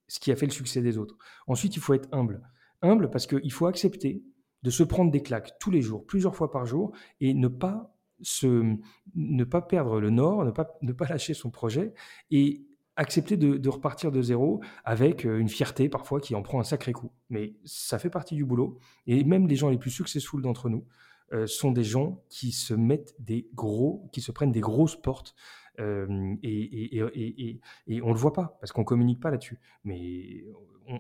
ce 0.08 0.20
qui 0.20 0.32
a 0.32 0.36
fait 0.36 0.46
le 0.46 0.52
succès 0.52 0.82
des 0.82 0.98
autres. 0.98 1.18
Ensuite, 1.48 1.76
il 1.76 1.82
faut 1.82 1.94
être 1.94 2.10
humble. 2.12 2.42
Humble 2.82 3.10
parce 3.10 3.26
qu'il 3.26 3.52
faut 3.52 3.68
accepter 3.68 4.24
de 4.64 4.70
se 4.70 4.84
prendre 4.84 5.12
des 5.12 5.22
claques 5.22 5.58
tous 5.60 5.72
les 5.72 5.82
jours, 5.82 6.06
plusieurs 6.06 6.36
fois 6.36 6.52
par 6.52 6.66
jour, 6.66 6.92
et 7.22 7.34
ne 7.34 7.48
pas 7.48 7.96
se, 8.22 8.76
ne 9.16 9.44
pas 9.44 9.62
perdre 9.62 10.00
le 10.00 10.10
nord, 10.10 10.44
ne 10.44 10.52
pas, 10.52 10.78
ne 10.82 10.92
pas 10.92 11.08
lâcher 11.08 11.34
son 11.34 11.50
projet, 11.50 11.94
et 12.32 12.66
accepter 13.00 13.38
de, 13.38 13.70
repartir 13.70 14.12
de 14.12 14.22
zéro 14.22 14.62
avec 14.84 15.26
euh, 15.26 15.40
une 15.40 15.48
fierté 15.48 15.88
parfois 15.88 16.20
qui 16.20 16.36
en 16.36 16.42
prend 16.42 16.60
un 16.60 16.66
sacré 16.66 16.92
coup. 16.92 17.12
Mais 17.30 17.56
ça 17.64 17.98
fait 17.98 18.10
partie 18.10 18.36
du 18.36 18.44
boulot. 18.44 18.78
Et 19.08 19.24
même 19.24 19.48
les 19.48 19.56
gens 19.56 19.70
les 19.70 19.78
plus 19.78 19.90
successful 19.90 20.42
d'entre 20.42 20.68
nous 20.70 20.86
euh, 21.32 21.48
sont 21.48 21.72
des 21.72 21.86
gens 21.86 22.22
qui 22.28 22.52
se 22.52 22.74
mettent 22.74 23.16
des 23.20 23.48
gros, 23.56 24.10
qui 24.12 24.20
se 24.20 24.34
prennent 24.34 24.52
des 24.52 24.60
grosses 24.60 24.98
portes. 24.98 25.34
Euh, 25.80 26.36
et, 26.44 26.98
et, 26.98 27.62
et, 27.88 28.02
on 28.02 28.12
le 28.12 28.20
voit 28.20 28.34
pas 28.34 28.58
parce 28.60 28.74
qu'on 28.74 28.84
communique 28.84 29.22
pas 29.22 29.32
là-dessus. 29.32 29.60
Mais 29.86 30.44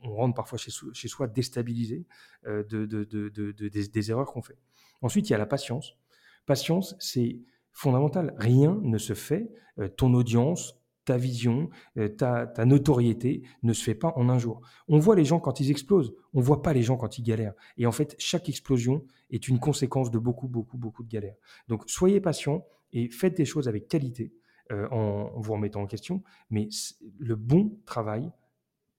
on, 0.03 0.13
rentre 0.15 0.35
parfois 0.35 0.57
chez, 0.57 1.07
soi 1.07 1.27
déstabilisé 1.27 2.05
de, 2.45 2.63
de, 2.63 3.03
de, 3.03 3.51
des, 3.51 4.11
erreurs 4.11 4.31
qu'on 4.31 4.41
fait. 4.41 4.57
Ensuite, 5.01 5.29
il 5.29 5.33
y 5.33 5.35
a 5.35 5.39
la 5.39 5.45
patience. 5.45 5.97
Patience, 6.45 6.95
c'est 6.99 7.39
fondamental. 7.71 8.35
Rien 8.37 8.79
ne 8.83 8.97
se 8.97 9.13
fait. 9.13 9.51
ton 9.97 10.13
audience, 10.13 10.79
ta 11.09 11.17
vision, 11.17 11.71
euh, 11.97 12.07
ta, 12.07 12.65
notoriété 12.65 13.41
ne 13.63 13.73
se 13.73 13.83
fait 13.83 13.95
pas 13.95 14.13
en 14.15 14.29
un 14.29 14.37
jour. 14.37 14.61
On 14.87 14.99
voit 14.99 15.15
les 15.15 15.25
gens 15.25 15.39
quand 15.39 15.59
ils 15.59 15.71
explosent, 15.71 16.13
on 16.35 16.39
voit 16.39 16.61
pas 16.61 16.71
les 16.71 16.83
gens 16.83 16.97
quand 16.97 17.17
ils 17.17 17.23
galèrent. 17.23 17.55
Et 17.77 17.87
en 17.87 17.91
fait, 17.91 18.15
chaque 18.19 18.47
explosion 18.47 19.03
est 19.31 19.47
une 19.47 19.57
conséquence 19.57 20.11
de 20.11 20.19
beaucoup, 20.19 20.47
beaucoup, 20.47 20.77
beaucoup 20.77 21.03
de 21.03 21.09
galères. 21.09 21.33
Donc, 21.67 21.83
soyez 21.87 22.21
patient 22.21 22.63
et 22.93 23.09
faites 23.09 23.35
des 23.35 23.45
choses 23.45 23.67
avec 23.67 23.87
qualité 23.87 24.31
euh, 24.71 24.87
en, 24.91 25.31
vous 25.39 25.53
remettant 25.53 25.81
en 25.81 25.87
question. 25.87 26.21
Mais 26.51 26.69
le 27.17 27.35
bon 27.35 27.75
travail 27.87 28.29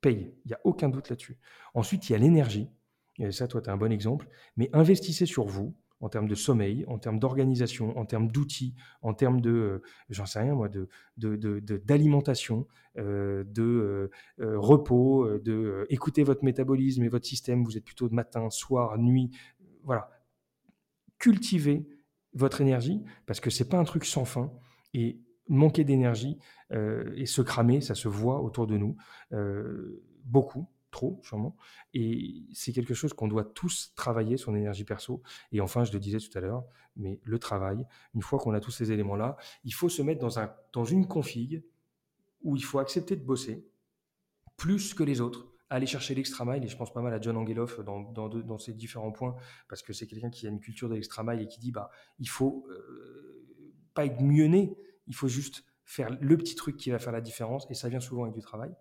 paye. 0.00 0.34
Il 0.44 0.48
n'y 0.48 0.54
a 0.54 0.60
aucun 0.64 0.88
doute 0.88 1.08
là-dessus. 1.10 1.38
Ensuite, 1.74 2.08
il 2.08 2.12
y 2.12 2.14
a 2.14 2.18
l'énergie. 2.18 2.68
Et 3.18 3.32
ça, 3.32 3.48
toi, 3.48 3.60
tu 3.60 3.70
as 3.70 3.72
un 3.72 3.76
bon 3.76 3.92
exemple. 3.92 4.28
Mais 4.56 4.70
investissez 4.72 5.26
sur 5.26 5.44
vous 5.44 5.74
en 6.00 6.08
termes 6.08 6.28
de 6.28 6.34
sommeil, 6.34 6.84
en 6.88 6.98
termes 6.98 7.18
d'organisation, 7.18 7.96
en 7.98 8.06
termes 8.06 8.30
d'outils, 8.30 8.74
en 9.02 9.12
termes 9.12 9.40
de, 9.40 9.50
euh, 9.50 9.82
j'en 10.08 10.26
sais 10.26 10.40
rien 10.40 10.54
moi, 10.54 10.70
d'alimentation, 11.16 12.66
de, 12.96 13.02
euh, 13.02 13.44
de 13.44 14.10
euh, 14.40 14.58
repos, 14.58 15.38
de 15.38 15.86
écouter 15.90 16.22
votre 16.22 16.44
métabolisme 16.44 17.02
et 17.02 17.08
votre 17.08 17.26
système. 17.26 17.64
Vous 17.64 17.76
êtes 17.76 17.84
plutôt 17.84 18.08
de 18.08 18.14
matin, 18.14 18.48
soir, 18.50 18.98
nuit. 18.98 19.30
Voilà. 19.84 20.10
Cultivez 21.18 21.86
votre 22.32 22.62
énergie 22.62 23.02
parce 23.26 23.40
que 23.40 23.50
c'est 23.50 23.68
pas 23.68 23.78
un 23.78 23.84
truc 23.84 24.04
sans 24.04 24.24
fin 24.24 24.52
et 24.94 25.20
manquer 25.50 25.84
d'énergie 25.84 26.38
et 26.72 27.26
se 27.26 27.42
cramer, 27.42 27.82
ça 27.82 27.94
se 27.94 28.08
voit 28.08 28.40
autour 28.40 28.66
de 28.66 28.78
nous 28.78 28.96
beaucoup 30.24 30.66
trop 30.90 31.20
sûrement. 31.22 31.56
Et 31.94 32.44
c'est 32.52 32.72
quelque 32.72 32.94
chose 32.94 33.12
qu'on 33.12 33.28
doit 33.28 33.44
tous 33.44 33.92
travailler, 33.94 34.36
son 34.36 34.54
énergie 34.54 34.84
perso. 34.84 35.22
Et 35.52 35.60
enfin, 35.60 35.84
je 35.84 35.92
le 35.92 35.98
disais 35.98 36.18
tout 36.18 36.36
à 36.36 36.40
l'heure, 36.40 36.64
mais 36.96 37.20
le 37.22 37.38
travail, 37.38 37.86
une 38.14 38.22
fois 38.22 38.38
qu'on 38.38 38.54
a 38.54 38.60
tous 38.60 38.70
ces 38.70 38.92
éléments-là, 38.92 39.36
il 39.64 39.72
faut 39.72 39.88
se 39.88 40.02
mettre 40.02 40.20
dans, 40.20 40.38
un, 40.38 40.52
dans 40.72 40.84
une 40.84 41.06
config 41.06 41.62
où 42.42 42.56
il 42.56 42.64
faut 42.64 42.78
accepter 42.78 43.16
de 43.16 43.24
bosser 43.24 43.66
plus 44.56 44.94
que 44.94 45.02
les 45.02 45.20
autres, 45.20 45.46
aller 45.70 45.86
chercher 45.86 46.14
l'extra 46.14 46.44
mile, 46.44 46.64
et 46.64 46.68
je 46.68 46.76
pense 46.76 46.92
pas 46.92 47.00
mal 47.00 47.14
à 47.14 47.20
John 47.20 47.36
Angeloff 47.36 47.80
dans, 47.80 48.00
dans, 48.00 48.28
dans 48.28 48.58
ces 48.58 48.72
différents 48.72 49.12
points, 49.12 49.36
parce 49.68 49.82
que 49.82 49.92
c'est 49.92 50.06
quelqu'un 50.06 50.30
qui 50.30 50.46
a 50.46 50.50
une 50.50 50.60
culture 50.60 50.88
de 50.88 50.94
l'extra 50.94 51.22
mile 51.22 51.40
et 51.42 51.46
qui 51.46 51.60
dit, 51.60 51.70
bah, 51.70 51.90
il 52.18 52.28
faut 52.28 52.66
euh, 52.68 53.46
pas 53.94 54.06
être 54.06 54.20
mieux 54.20 54.46
né, 54.46 54.76
il 55.10 55.14
faut 55.14 55.28
juste 55.28 55.64
faire 55.84 56.16
le 56.20 56.36
petit 56.36 56.54
truc 56.54 56.76
qui 56.76 56.90
va 56.90 57.00
faire 57.00 57.12
la 57.12 57.20
différence, 57.20 57.66
et 57.68 57.74
ça 57.74 57.88
vient 57.88 57.98
souvent 57.98 58.22
avec 58.22 58.34
du 58.34 58.40
travail. 58.40 58.72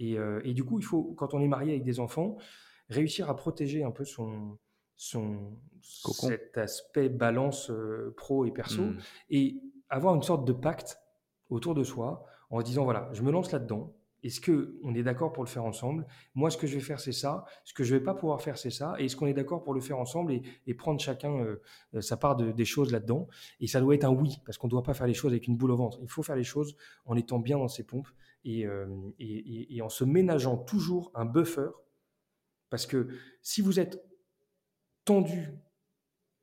Euh, 0.00 0.40
et, 0.44 0.54
du 0.54 0.64
coup, 0.64 0.78
il 0.80 0.84
faut, 0.84 1.14
quand 1.16 1.32
on 1.34 1.40
est 1.40 1.48
marié 1.48 1.70
avec 1.70 1.84
des 1.84 2.00
enfants, 2.00 2.36
réussir 2.88 3.30
à 3.30 3.36
protéger 3.36 3.84
un 3.84 3.92
peu 3.92 4.04
son, 4.04 4.58
son 4.96 5.56
cet 5.80 6.58
aspect 6.58 7.08
balance 7.08 7.70
euh, 7.70 8.12
pro 8.16 8.44
et 8.44 8.50
perso 8.50 8.82
hmm. 8.82 8.98
et 9.30 9.62
avoir 9.88 10.14
une 10.16 10.22
sorte 10.22 10.44
de 10.44 10.52
pacte 10.52 10.98
autour 11.48 11.74
de 11.74 11.84
soi 11.84 12.24
en 12.50 12.60
disant 12.60 12.84
voilà, 12.84 13.08
je 13.12 13.22
me 13.22 13.30
lance 13.30 13.52
là-dedans. 13.52 13.94
Est-ce 14.22 14.40
que 14.40 14.78
on 14.82 14.94
est 14.94 15.02
d'accord 15.02 15.32
pour 15.32 15.44
le 15.44 15.48
faire 15.48 15.64
ensemble? 15.64 16.06
Moi, 16.34 16.50
ce 16.50 16.56
que 16.56 16.66
je 16.66 16.74
vais 16.74 16.80
faire, 16.80 16.98
c'est 16.98 17.12
ça. 17.12 17.44
Ce 17.64 17.72
que 17.72 17.84
je 17.84 17.94
vais 17.94 18.02
pas 18.02 18.14
pouvoir 18.14 18.40
faire, 18.42 18.58
c'est 18.58 18.70
ça. 18.70 18.94
Et 18.98 19.04
est-ce 19.04 19.16
qu'on 19.16 19.26
est, 19.26 19.34
d'accord 19.34 19.62
pour 19.62 19.74
le 19.74 19.80
faire 19.80 19.98
ensemble 19.98 20.32
et, 20.66 20.74
prendre 20.74 21.00
chacun 21.00 21.38
euh, 21.38 22.00
sa 22.00 22.16
part 22.16 22.36
de, 22.36 22.50
des 22.50 22.64
choses 22.64 22.90
là-dedans? 22.90 23.28
Et 23.60 23.66
ça 23.66 23.80
doit 23.80 23.94
être 23.94 24.04
un 24.04 24.10
oui, 24.10 24.40
parce 24.44 24.58
qu'on 24.58 24.66
ne 24.66 24.72
doit 24.72 24.82
pas 24.82 24.94
faire 24.94 25.06
les 25.06 25.14
choses 25.14 25.32
avec 25.32 25.46
une 25.46 25.56
boule 25.56 25.70
au 25.70 25.76
ventre. 25.76 25.98
Il 26.02 26.08
faut 26.08 26.22
faire 26.22 26.36
les 26.36 26.44
choses 26.44 26.76
en 27.04 27.16
étant 27.16 27.38
bien 27.38 27.58
dans 27.58 27.68
ses 27.68 27.84
pompes 27.84 28.08
euh, 28.46 29.10
et, 29.18 29.82
en 29.82 29.88
se 29.88 30.04
ménageant 30.04 30.56
toujours 30.56 31.10
un 31.14 31.24
buffer, 31.24 31.68
parce 32.70 32.86
que 32.86 33.08
si 33.42 33.60
vous 33.60 33.78
êtes 33.78 34.02
tendu 35.04 35.50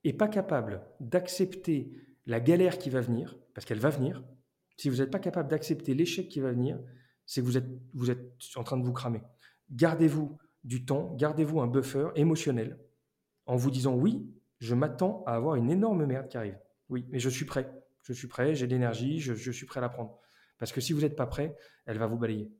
et 0.03 0.13
pas 0.13 0.27
capable 0.27 0.81
d'accepter 0.99 1.91
la 2.25 2.39
galère 2.39 2.77
qui 2.77 2.89
va 2.89 3.01
venir, 3.01 3.37
parce 3.53 3.65
qu'elle 3.65 3.79
va 3.79 3.89
venir, 3.89 4.23
si 4.77 4.89
vous 4.89 4.97
n'êtes 4.97 5.11
pas 5.11 5.19
capable 5.19 5.49
d'accepter 5.49 5.93
l'échec 5.93 6.27
qui 6.27 6.39
va 6.39 6.51
venir, 6.51 6.79
c'est 7.25 7.41
que 7.41 7.45
vous 7.45 7.57
êtes, 7.57 7.67
vous 7.93 8.11
êtes 8.11 8.33
en 8.55 8.63
train 8.63 8.77
de 8.77 8.83
vous 8.83 8.93
cramer. 8.93 9.21
Gardez-vous 9.71 10.37
du 10.63 10.85
temps, 10.85 11.13
gardez-vous 11.15 11.61
un 11.61 11.67
buffer 11.67 12.09
émotionnel 12.15 12.79
en 13.45 13.55
vous 13.55 13.71
disant 13.71 13.93
oui, 13.93 14.27
je 14.59 14.75
m'attends 14.75 15.23
à 15.25 15.33
avoir 15.33 15.55
une 15.55 15.69
énorme 15.69 16.05
merde 16.05 16.27
qui 16.27 16.37
arrive. 16.37 16.57
Oui, 16.89 17.05
mais 17.09 17.19
je 17.19 17.29
suis 17.29 17.45
prêt. 17.45 17.71
Je 18.03 18.13
suis 18.13 18.27
prêt, 18.27 18.53
j'ai 18.55 18.67
de 18.67 18.71
l'énergie, 18.71 19.19
je, 19.19 19.33
je, 19.33 19.51
suis 19.51 19.65
prêt 19.65 19.79
à 19.79 19.81
la 19.81 19.89
prendre. 19.89 20.19
Parce 20.59 20.71
que 20.71 20.79
si 20.79 20.93
vous 20.93 21.01
n'êtes 21.01 21.15
pas 21.15 21.25
prêt, 21.25 21.55
elle 21.85 21.97
va 21.97 22.05
vous 22.07 22.17
balayer. 22.17 22.51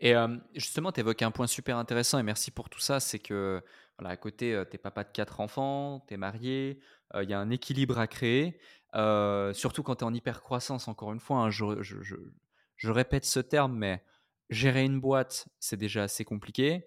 Et 0.00 0.14
euh, 0.14 0.36
justement, 0.54 0.92
tu 0.92 1.00
évoques 1.00 1.22
un 1.22 1.30
point 1.30 1.46
super 1.46 1.78
intéressant 1.78 2.18
et 2.18 2.22
merci 2.22 2.50
pour 2.50 2.68
tout 2.68 2.80
ça. 2.80 3.00
C'est 3.00 3.18
que, 3.18 3.62
voilà, 3.98 4.10
à 4.10 4.16
côté, 4.16 4.54
euh, 4.54 4.64
tu 4.68 4.76
es 4.76 4.78
papa 4.78 5.04
de 5.04 5.10
quatre 5.12 5.40
enfants, 5.40 6.04
tu 6.06 6.14
es 6.14 6.16
marié, 6.16 6.80
euh, 7.14 7.22
il 7.22 7.30
y 7.30 7.32
a 7.32 7.40
un 7.40 7.50
équilibre 7.50 7.98
à 7.98 8.06
créer. 8.06 8.58
surtout 9.54 9.82
quand 9.82 9.96
tu 9.96 10.04
es 10.04 10.06
en 10.06 10.14
hyper 10.14 10.42
croissance, 10.42 10.88
encore 10.88 11.12
une 11.12 11.20
fois, 11.20 11.38
hein, 11.38 11.50
je, 11.50 12.16
je, 12.84 12.90
répète 12.90 13.24
ce 13.24 13.40
terme, 13.40 13.76
mais 13.76 14.02
gérer 14.50 14.84
une 14.84 15.00
boîte, 15.00 15.48
c'est 15.60 15.76
déjà 15.76 16.04
assez 16.04 16.24
compliqué. 16.24 16.86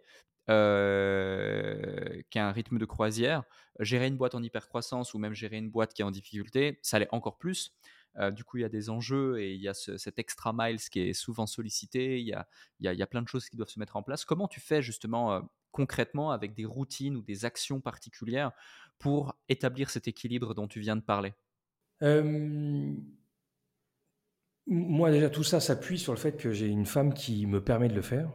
Euh, 0.49 2.22
a 2.36 2.52
rythme 2.52 2.78
de 2.78 2.86
croisière. 2.86 3.44
Gérer 3.80 4.07
une 4.07 4.18
boîte 4.18 4.36
en 4.36 4.44
hyper 4.44 4.68
croissance 4.68 5.14
ou 5.14 5.19
même 5.19 5.34
gérer 5.34 5.57
une 5.57 5.69
boîte 5.69 5.94
qui 5.94 6.02
est 6.02 6.06
en 6.06 6.11
difficulté, 6.11 6.80
ça 6.82 6.99
l'est 6.99 7.10
encore 7.11 7.38
plus. 7.38 7.74
Euh, 8.19 8.32
du 8.32 8.44
coup, 8.44 8.57
il 8.57 8.61
y 8.61 8.65
a 8.65 8.69
des 8.69 8.90
enjeux 8.90 9.40
et 9.40 9.53
il 9.53 9.61
y 9.61 9.68
a 9.68 9.74
cet 9.74 10.18
extra 10.18 10.53
miles 10.53 10.80
qui 10.80 11.02
est 11.02 11.14
souvent 11.14 11.45
sollicité. 11.45 12.19
Il 12.19 12.26
y, 12.26 12.34
a, 12.34 12.48
il, 12.80 12.91
y 12.91 13.02
a, 13.02 13.07
plein 13.07 13.22
de 13.22 13.28
choses 13.28 13.48
qui 13.48 13.57
doivent 13.57 13.69
se 13.69 13.80
mettre 13.80 13.95
en 13.95 14.03
place. 14.03 14.26
Comment 14.26 14.48
tu 14.48 14.60
fais 14.60 14.82
justement 14.82 15.34
euh, 15.34 15.41
concrètement 15.72 16.32
avec 16.32 16.56
des 16.56 16.65
routines 16.65 17.15
ou 17.15 17.22
des 17.22 17.45
actions 17.45 17.80
particulières 17.80 18.52
pour 18.98 19.36
établir 19.49 19.90
cet 19.90 20.07
équilibre 20.07 20.56
dont 20.56 20.68
tu 20.68 20.80
viens 20.80 20.95
de 20.95 21.02
parler? 21.02 21.34
Moi, 24.68 25.11
déjà, 25.11 25.30
tout 25.30 25.44
ça 25.44 25.60
s'appuie 25.61 25.98
sur 25.98 26.14
le 26.14 26.19
fait 26.19 26.35
que 26.35 26.52
j'ai 26.52 26.68
une 26.68 26.85
femme 26.85 27.14
qui 27.14 27.45
me 27.48 27.64
permet 27.64 27.88
de 27.88 27.95
le 27.95 28.02
faire. 28.02 28.31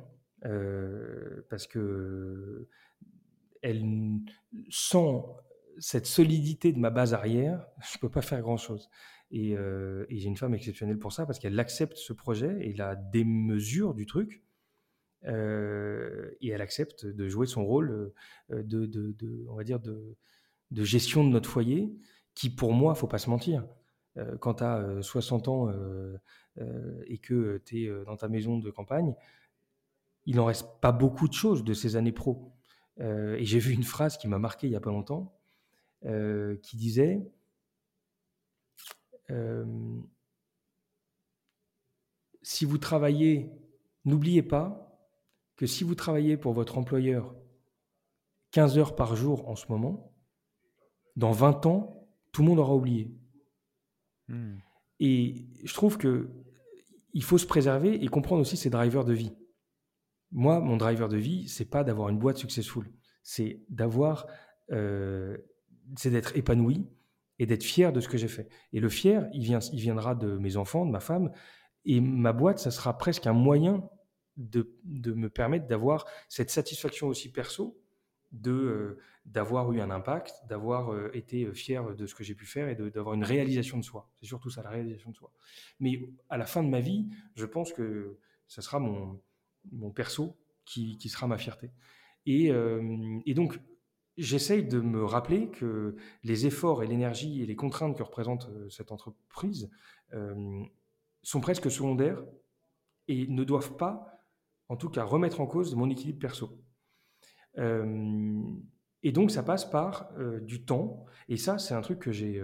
parce 1.51 1.67
que 1.67 2.69
sans 4.71 5.37
cette 5.79 6.07
solidité 6.07 6.73
de 6.73 6.79
ma 6.79 6.91
base 6.91 7.15
arrière, 7.15 7.67
je 7.83 7.97
ne 7.97 8.01
peux 8.01 8.09
pas 8.09 8.23
faire 8.23 8.41
grand-chose. 8.41 8.89
Et, 9.31 9.53
et 9.53 10.19
j'ai 10.19 10.29
une 10.29 10.37
femme 10.37 10.55
exceptionnelle 10.55 10.99
pour 10.99 11.13
ça, 11.13 11.27
parce 11.27 11.39
qu'elle 11.39 11.59
accepte 11.59 11.97
ce 11.97 12.13
projet 12.13 12.67
et 12.67 12.73
la 12.75 12.97
démesure 12.97 13.95
du 13.95 14.07
truc. 14.07 14.43
et 15.25 16.49
elle 16.49 16.61
accepte 16.63 17.07
de 17.07 17.29
jouer 17.29 17.47
son 17.47 17.65
rôle 17.65 18.13
de, 18.51 19.47
on 19.49 19.55
va 19.55 19.65
dire, 19.65 19.81
de 19.81 20.17
gestion 20.85 21.25
de 21.25 21.31
notre 21.31 21.49
foyer, 21.49 21.93
qui 22.35 22.49
pour 22.49 22.73
moi, 22.73 22.95
faut 22.95 23.07
pas 23.07 23.19
se 23.19 23.29
mentir, 23.31 23.67
quand 24.41 24.55
tu 24.55 24.65
as 24.65 25.03
60 25.03 25.49
ans 25.49 25.69
et 27.07 27.19
que 27.19 27.63
tu 27.65 27.85
es 27.85 28.05
dans 28.05 28.17
ta 28.17 28.29
maison 28.29 28.59
de 28.59 28.71
campagne, 28.71 29.15
il 30.27 30.37
n'en 30.37 30.45
reste 30.45 30.67
pas 30.81 30.93
beaucoup 30.93 31.29
de 31.29 31.33
choses 31.33 31.65
de 31.65 31.75
ces 31.75 31.97
années 31.97 32.13
pro. 32.13 32.53
et 33.01 33.45
j'ai 33.45 33.59
vu 33.59 33.73
une 33.73 33.83
phrase 33.83 34.19
qui 34.19 34.29
m'a 34.29 34.39
marqué 34.39 34.67
il 34.67 34.71
n'y 34.71 34.77
a 34.77 34.81
pas 34.81 34.91
longtemps, 34.91 35.35
qui 36.03 36.77
disait 36.77 37.31
Si 42.43 42.65
vous 42.65 42.79
travaillez, 42.79 43.51
n'oubliez 44.05 44.43
pas 44.43 44.99
que 45.57 45.67
si 45.67 45.85
vous 45.85 45.95
travaillez 45.95 46.37
pour 46.37 46.53
votre 46.53 46.77
employeur 46.77 47.35
15 48.51 48.79
heures 48.79 48.97
par 48.97 49.17
jour 49.17 49.49
en 49.49 49.57
ce 49.57 49.67
moment, 49.69 50.13
dans 51.17 51.33
20 51.33 51.67
ans, 51.67 52.09
tout 52.33 52.43
le 52.43 52.49
monde 52.49 52.59
aura 52.59 52.75
oublié. 52.75 53.15
Hmm. 54.28 54.57
Et 55.01 55.47
je 55.65 55.74
trouve 55.74 55.99
que 55.99 56.31
il 57.15 57.23
faut 57.23 57.39
se 57.39 57.47
préserver 57.47 58.03
et 58.03 58.09
comprendre 58.09 58.40
aussi 58.40 58.57
ses 58.57 58.70
drivers 58.70 59.05
de 59.05 59.12
vie. 59.12 59.32
Moi, 60.31 60.61
mon 60.61 60.77
driver 60.77 61.09
de 61.09 61.19
vie, 61.19 61.49
c'est 61.49 61.69
pas 61.69 61.85
d'avoir 61.85 62.09
une 62.09 62.19
boîte 62.19 62.39
successful, 62.39 62.90
c'est 63.23 63.61
d'avoir, 63.69 64.27
euh, 64.70 65.36
c'est 65.97 66.11
d'être 66.11 66.36
épanoui 66.36 66.86
et 67.39 67.44
d'être 67.44 67.65
fier 67.65 67.93
de 67.93 68.01
ce 68.01 68.09
que 68.09 68.16
j'ai 68.16 68.28
fait. 68.28 68.49
Et 68.73 68.81
le 68.81 68.89
fier, 68.89 69.28
il, 69.35 69.43
vient, 69.43 69.59
il 69.59 69.81
viendra 69.81 70.15
de 70.15 70.39
mes 70.39 70.57
enfants, 70.57 70.86
de 70.86 70.90
ma 70.90 71.01
femme, 71.01 71.31
et 71.85 72.01
ma 72.01 72.32
boîte, 72.32 72.61
ça 72.61 72.70
sera 72.70 72.97
presque 72.97 73.27
un 73.27 73.32
moyen 73.35 73.86
de, 74.36 74.74
de 74.85 75.12
me 75.12 75.28
permettre 75.28 75.66
d'avoir 75.66 76.07
cette 76.28 76.51
satisfaction 76.51 77.09
aussi 77.09 77.31
perso 77.31 77.82
de 78.33 78.51
euh, 78.51 78.99
d'avoir 79.27 79.73
eu 79.73 79.81
un 79.81 79.91
impact, 79.91 80.35
d'avoir 80.49 80.93
euh, 80.93 81.11
été 81.15 81.45
euh, 81.45 81.53
fier 81.53 81.95
de 81.95 82.07
ce 82.07 82.15
que 82.15 82.25
j'ai 82.25 82.35
pu 82.35 82.47
faire 82.47 82.69
et 82.69 82.75
d'avoir 82.75 83.15
une 83.15 83.25
réalisation 83.25 83.79
de 83.79 83.85
soi. 83.85 84.11
C'est 84.21 84.27
surtout 84.27 84.51
ça, 84.51 84.63
la 84.63 84.71
réalisation 84.71 85.11
de 85.11 85.17
soi. 85.17 85.31
Mais 85.79 86.01
à 86.29 86.39
la 86.39 86.47
fin 86.47 86.63
de 86.63 86.69
ma 86.69 86.81
vie, 86.81 87.09
je 87.35 87.47
pense 87.47 87.73
que 87.73 88.19
ce 88.49 88.63
sera 88.63 88.79
mon, 88.81 89.21
mon 89.71 89.91
perso 89.91 90.37
qui, 90.65 90.97
qui 90.99 91.09
sera 91.09 91.27
ma 91.27 91.39
fierté. 91.39 91.71
Et, 92.25 92.53
et 93.27 93.35
donc, 93.35 93.59
j'essaye 94.17 94.65
de 94.65 94.81
me 94.81 95.05
rappeler 95.05 95.49
que 95.51 95.97
les 96.23 96.47
efforts 96.47 96.85
et 96.85 96.87
l'énergie 96.87 97.43
et 97.43 97.47
les 97.47 97.57
contraintes 97.57 97.97
que 97.97 98.03
représente 98.05 98.49
cette 98.71 98.93
entreprise 98.93 99.71
sont 101.23 101.41
presque 101.41 101.69
secondaires 101.69 102.23
et 103.09 103.27
ne 103.27 103.43
doivent 103.43 103.77
pas, 103.77 104.07
en 104.69 104.77
tout 104.77 104.89
cas, 104.89 105.03
remettre 105.03 105.41
en 105.41 105.47
cause 105.47 105.75
mon 105.75 105.91
équilibre 105.91 106.21
perso. 106.21 106.62
Et 107.57 109.12
donc, 109.12 109.31
ça 109.31 109.43
passe 109.43 109.69
par 109.69 110.12
du 110.43 110.65
temps. 110.65 111.07
Et 111.29 111.37
ça, 111.37 111.59
c'est 111.59 111.74
un 111.74 111.81
truc 111.81 111.99
que 111.99 112.12
j'ai 112.12 112.43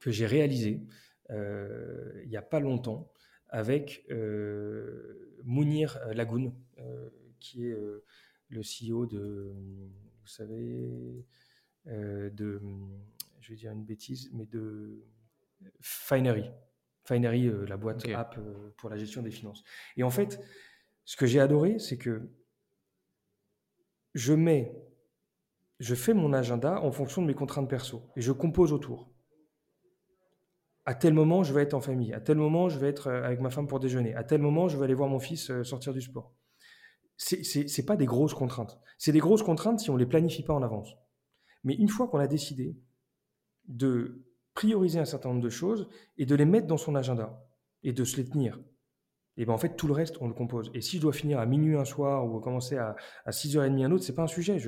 que 0.00 0.10
j'ai 0.10 0.26
réalisé 0.26 0.86
il 1.30 2.28
n'y 2.28 2.36
a 2.36 2.42
pas 2.42 2.60
longtemps 2.60 3.12
avec 3.48 4.06
Mounir 5.44 5.98
Lagoun, 6.12 6.52
qui 7.40 7.66
est 7.66 7.76
le 8.50 8.62
CEO 8.62 9.06
de, 9.06 9.52
vous 10.20 10.26
savez, 10.26 11.24
de, 11.86 12.60
je 13.40 13.50
vais 13.50 13.56
dire 13.56 13.72
une 13.72 13.84
bêtise, 13.84 14.30
mais 14.32 14.46
de 14.46 15.04
Finery. 15.80 16.50
Finery, 17.04 17.50
la 17.66 17.76
boîte 17.76 18.06
app 18.08 18.38
pour 18.76 18.90
la 18.90 18.96
gestion 18.96 19.22
des 19.22 19.30
finances. 19.30 19.64
Et 19.96 20.02
en 20.02 20.10
fait, 20.10 20.40
ce 21.04 21.16
que 21.16 21.26
j'ai 21.26 21.40
adoré, 21.40 21.78
c'est 21.78 21.96
que 21.96 22.28
je 24.14 24.32
mets, 24.32 24.74
je 25.80 25.94
fais 25.94 26.14
mon 26.14 26.32
agenda 26.32 26.80
en 26.82 26.90
fonction 26.90 27.22
de 27.22 27.26
mes 27.26 27.34
contraintes 27.34 27.68
perso 27.68 28.10
et 28.16 28.20
je 28.20 28.32
compose 28.32 28.72
autour. 28.72 29.10
À 30.84 30.94
tel 30.94 31.12
moment, 31.12 31.42
je 31.42 31.52
vais 31.52 31.62
être 31.62 31.74
en 31.74 31.80
famille. 31.80 32.14
À 32.14 32.20
tel 32.20 32.38
moment, 32.38 32.70
je 32.70 32.78
vais 32.78 32.88
être 32.88 33.08
euh, 33.08 33.22
avec 33.22 33.40
ma 33.40 33.50
femme 33.50 33.66
pour 33.66 33.78
déjeuner. 33.78 34.14
À 34.14 34.24
tel 34.24 34.40
moment, 34.40 34.68
je 34.68 34.78
vais 34.78 34.84
aller 34.84 34.94
voir 34.94 35.08
mon 35.08 35.18
fils 35.18 35.50
euh, 35.50 35.62
sortir 35.62 35.92
du 35.92 36.00
sport. 36.00 36.34
C'est 37.18 37.42
n'est 37.54 37.84
pas 37.84 37.96
des 37.96 38.06
grosses 38.06 38.32
contraintes. 38.32 38.80
C'est 38.96 39.12
des 39.12 39.18
grosses 39.18 39.42
contraintes 39.42 39.80
si 39.80 39.90
on 39.90 39.94
ne 39.94 39.98
les 39.98 40.06
planifie 40.06 40.44
pas 40.44 40.54
en 40.54 40.62
avance. 40.62 40.88
Mais 41.64 41.74
une 41.74 41.88
fois 41.88 42.08
qu'on 42.08 42.18
a 42.18 42.26
décidé 42.26 42.78
de 43.66 44.24
prioriser 44.54 44.98
un 44.98 45.04
certain 45.04 45.28
nombre 45.28 45.42
de 45.42 45.50
choses 45.50 45.88
et 46.16 46.24
de 46.26 46.34
les 46.34 46.46
mettre 46.46 46.66
dans 46.66 46.78
son 46.78 46.94
agenda 46.94 47.46
et 47.82 47.92
de 47.92 48.04
se 48.04 48.16
les 48.16 48.28
tenir, 48.28 48.58
et 49.38 49.46
ben 49.46 49.52
en 49.52 49.58
fait, 49.58 49.76
tout 49.76 49.86
le 49.86 49.92
reste, 49.92 50.16
on 50.20 50.26
le 50.26 50.34
compose. 50.34 50.68
Et 50.74 50.80
si 50.80 50.96
je 50.96 51.02
dois 51.02 51.12
finir 51.12 51.38
à 51.38 51.46
minuit 51.46 51.76
un 51.76 51.84
soir 51.84 52.26
ou 52.26 52.40
commencer 52.40 52.76
à, 52.76 52.96
à 53.24 53.30
6h30 53.30 53.84
un 53.84 53.92
autre, 53.92 54.02
c'est 54.02 54.14
pas 54.14 54.24
un 54.24 54.26
sujet. 54.26 54.58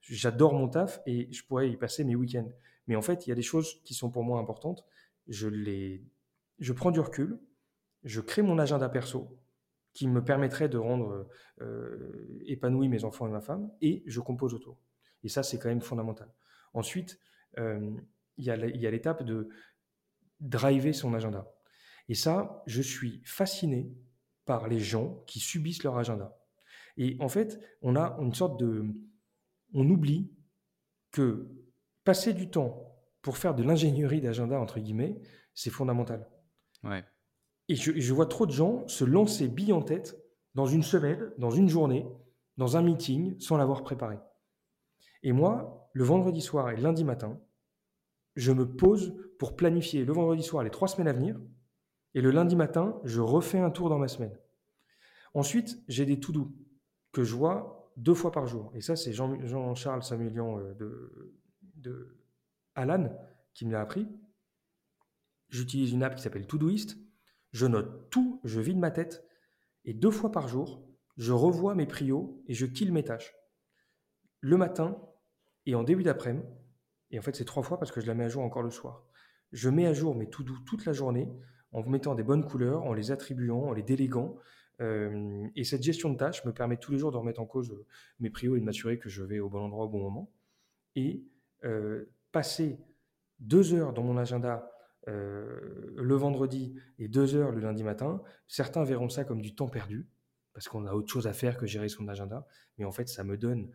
J'adore 0.00 0.54
mon 0.54 0.66
taf 0.66 1.02
et 1.04 1.30
je 1.30 1.44
pourrais 1.44 1.70
y 1.70 1.76
passer 1.76 2.04
mes 2.04 2.16
week-ends. 2.16 2.50
Mais 2.86 2.96
en 2.96 3.02
fait, 3.02 3.26
il 3.26 3.28
y 3.28 3.32
a 3.32 3.36
des 3.36 3.42
choses 3.42 3.82
qui 3.84 3.92
sont 3.92 4.10
pour 4.10 4.24
moi 4.24 4.40
importantes. 4.40 4.86
Je, 5.28 5.46
les, 5.46 6.02
je 6.58 6.72
prends 6.72 6.90
du 6.90 7.00
recul, 7.00 7.38
je 8.02 8.22
crée 8.22 8.40
mon 8.40 8.58
agenda 8.58 8.88
perso 8.88 9.38
qui 9.92 10.08
me 10.08 10.24
permettrait 10.24 10.70
de 10.70 10.78
rendre 10.78 11.28
euh, 11.60 12.40
épanoui 12.46 12.88
mes 12.88 13.04
enfants 13.04 13.26
et 13.26 13.30
ma 13.30 13.42
femme, 13.42 13.70
et 13.82 14.04
je 14.06 14.20
compose 14.20 14.54
autour. 14.54 14.78
Et 15.22 15.28
ça, 15.28 15.42
c'est 15.42 15.58
quand 15.58 15.68
même 15.68 15.82
fondamental. 15.82 16.32
Ensuite, 16.72 17.20
euh, 17.58 17.90
il 18.38 18.44
y 18.46 18.50
a 18.50 18.90
l'étape 18.90 19.22
de 19.22 19.50
driver 20.40 20.94
son 20.94 21.12
agenda. 21.12 21.46
Et 22.08 22.14
ça, 22.14 22.62
je 22.66 22.82
suis 22.82 23.20
fasciné 23.24 23.92
par 24.44 24.68
les 24.68 24.80
gens 24.80 25.22
qui 25.26 25.40
subissent 25.40 25.82
leur 25.82 25.98
agenda. 25.98 26.38
Et 26.96 27.16
en 27.20 27.28
fait, 27.28 27.60
on 27.82 27.96
a 27.96 28.16
une 28.20 28.34
sorte 28.34 28.58
de... 28.58 28.84
On 29.74 29.88
oublie 29.88 30.32
que 31.10 31.48
passer 32.04 32.32
du 32.32 32.50
temps 32.50 32.96
pour 33.20 33.36
faire 33.36 33.54
de 33.54 33.62
l'ingénierie 33.62 34.20
d'agenda, 34.20 34.58
entre 34.58 34.80
guillemets, 34.80 35.20
c'est 35.54 35.70
fondamental. 35.70 36.26
Ouais. 36.82 37.04
Et 37.68 37.76
je, 37.76 38.14
vois 38.14 38.26
trop 38.26 38.46
de 38.46 38.52
gens 38.52 38.88
se 38.88 39.04
lancer 39.04 39.48
bille 39.48 39.74
en 39.74 39.82
tête 39.82 40.16
dans 40.54 40.64
une 40.64 40.82
semaine, 40.82 41.30
dans 41.36 41.50
une 41.50 41.68
journée, 41.68 42.06
dans 42.56 42.78
un 42.78 42.82
meeting, 42.82 43.38
sans 43.38 43.58
l'avoir 43.58 43.82
préparé. 43.82 44.18
Et 45.22 45.32
moi, 45.32 45.90
le 45.92 46.04
vendredi 46.04 46.40
soir 46.40 46.70
et 46.70 46.76
le 46.76 46.82
lundi 46.82 47.04
matin, 47.04 47.38
je 48.36 48.52
me 48.52 48.66
pose 48.66 49.14
pour 49.38 49.54
planifier 49.54 50.04
le 50.04 50.12
vendredi 50.14 50.42
soir 50.42 50.64
les 50.64 50.70
trois 50.70 50.88
semaines 50.88 51.08
à 51.08 51.12
venir, 51.12 51.38
et 52.14 52.20
le 52.20 52.30
lundi 52.30 52.56
matin, 52.56 53.00
je 53.04 53.20
refais 53.20 53.58
un 53.58 53.70
tour 53.70 53.88
dans 53.88 53.98
ma 53.98 54.08
semaine. 54.08 54.36
Ensuite, 55.34 55.82
j'ai 55.88 56.06
des 56.06 56.20
tout 56.20 56.32
doux 56.32 56.56
que 57.12 57.22
je 57.22 57.34
vois 57.34 57.92
deux 57.96 58.14
fois 58.14 58.32
par 58.32 58.46
jour. 58.46 58.72
Et 58.74 58.80
ça, 58.80 58.96
c'est 58.96 59.12
Jean-Charles 59.12 60.02
Samuelian 60.02 60.58
euh, 60.58 60.74
de, 60.74 61.34
de 61.76 62.16
Alan 62.74 63.10
qui 63.54 63.66
me 63.66 63.72
l'a 63.72 63.80
appris. 63.80 64.08
J'utilise 65.48 65.92
une 65.92 66.02
app 66.02 66.14
qui 66.14 66.22
s'appelle 66.22 66.46
Todoist. 66.46 66.96
Je 67.52 67.66
note 67.66 68.10
tout, 68.10 68.40
je 68.44 68.60
vide 68.60 68.78
ma 68.78 68.90
tête. 68.90 69.24
Et 69.84 69.94
deux 69.94 70.10
fois 70.10 70.30
par 70.30 70.48
jour, 70.48 70.86
je 71.16 71.32
revois 71.32 71.74
mes 71.74 71.86
prios 71.86 72.42
et 72.46 72.54
je 72.54 72.66
kill 72.66 72.92
mes 72.92 73.04
tâches. 73.04 73.34
Le 74.40 74.56
matin 74.56 75.00
et 75.66 75.74
en 75.74 75.82
début 75.82 76.02
d'après-midi. 76.02 76.46
Et 77.10 77.18
en 77.18 77.22
fait, 77.22 77.34
c'est 77.34 77.44
trois 77.44 77.62
fois 77.62 77.78
parce 77.78 77.90
que 77.90 78.00
je 78.00 78.06
la 78.06 78.14
mets 78.14 78.24
à 78.24 78.28
jour 78.28 78.42
encore 78.42 78.62
le 78.62 78.70
soir. 78.70 79.04
Je 79.50 79.70
mets 79.70 79.86
à 79.86 79.92
jour 79.92 80.14
mes 80.14 80.28
tout 80.28 80.44
doux 80.44 80.58
toute 80.66 80.84
la 80.84 80.92
journée 80.92 81.28
en 81.72 81.80
vous 81.80 81.90
mettant 81.90 82.14
des 82.14 82.22
bonnes 82.22 82.44
couleurs, 82.44 82.84
en 82.84 82.92
les 82.92 83.10
attribuant, 83.10 83.64
en 83.64 83.72
les 83.72 83.82
déléguant. 83.82 84.36
Euh, 84.80 85.48
et 85.56 85.64
cette 85.64 85.82
gestion 85.82 86.10
de 86.10 86.16
tâches 86.16 86.44
me 86.44 86.52
permet 86.52 86.76
tous 86.76 86.92
les 86.92 86.98
jours 86.98 87.10
de 87.10 87.16
remettre 87.16 87.40
en 87.40 87.46
cause 87.46 87.70
euh, 87.72 87.86
mes 88.20 88.30
prios 88.30 88.56
et 88.56 88.60
de 88.60 88.64
m'assurer 88.64 88.98
que 88.98 89.08
je 89.08 89.24
vais 89.24 89.40
au 89.40 89.48
bon 89.48 89.60
endroit 89.60 89.86
au 89.86 89.88
bon 89.88 90.00
moment. 90.00 90.30
Et 90.94 91.24
euh, 91.64 92.06
passer 92.32 92.78
deux 93.40 93.74
heures 93.74 93.92
dans 93.92 94.02
mon 94.02 94.16
agenda 94.16 94.70
le 95.10 96.14
vendredi 96.16 96.74
et 96.98 97.08
deux 97.08 97.34
heures 97.34 97.50
le 97.50 97.60
lundi 97.60 97.82
matin, 97.82 98.20
certains 98.46 98.84
verront 98.84 99.08
ça 99.08 99.24
comme 99.24 99.40
du 99.40 99.54
temps 99.54 99.68
perdu, 99.68 100.06
parce 100.52 100.68
qu'on 100.68 100.84
a 100.84 100.92
autre 100.92 101.10
chose 101.10 101.26
à 101.26 101.32
faire 101.32 101.56
que 101.56 101.64
gérer 101.64 101.88
son 101.88 102.08
agenda, 102.08 102.46
mais 102.76 102.84
en 102.84 102.92
fait 102.92 103.08
ça 103.08 103.24
me 103.24 103.38
donne 103.38 103.70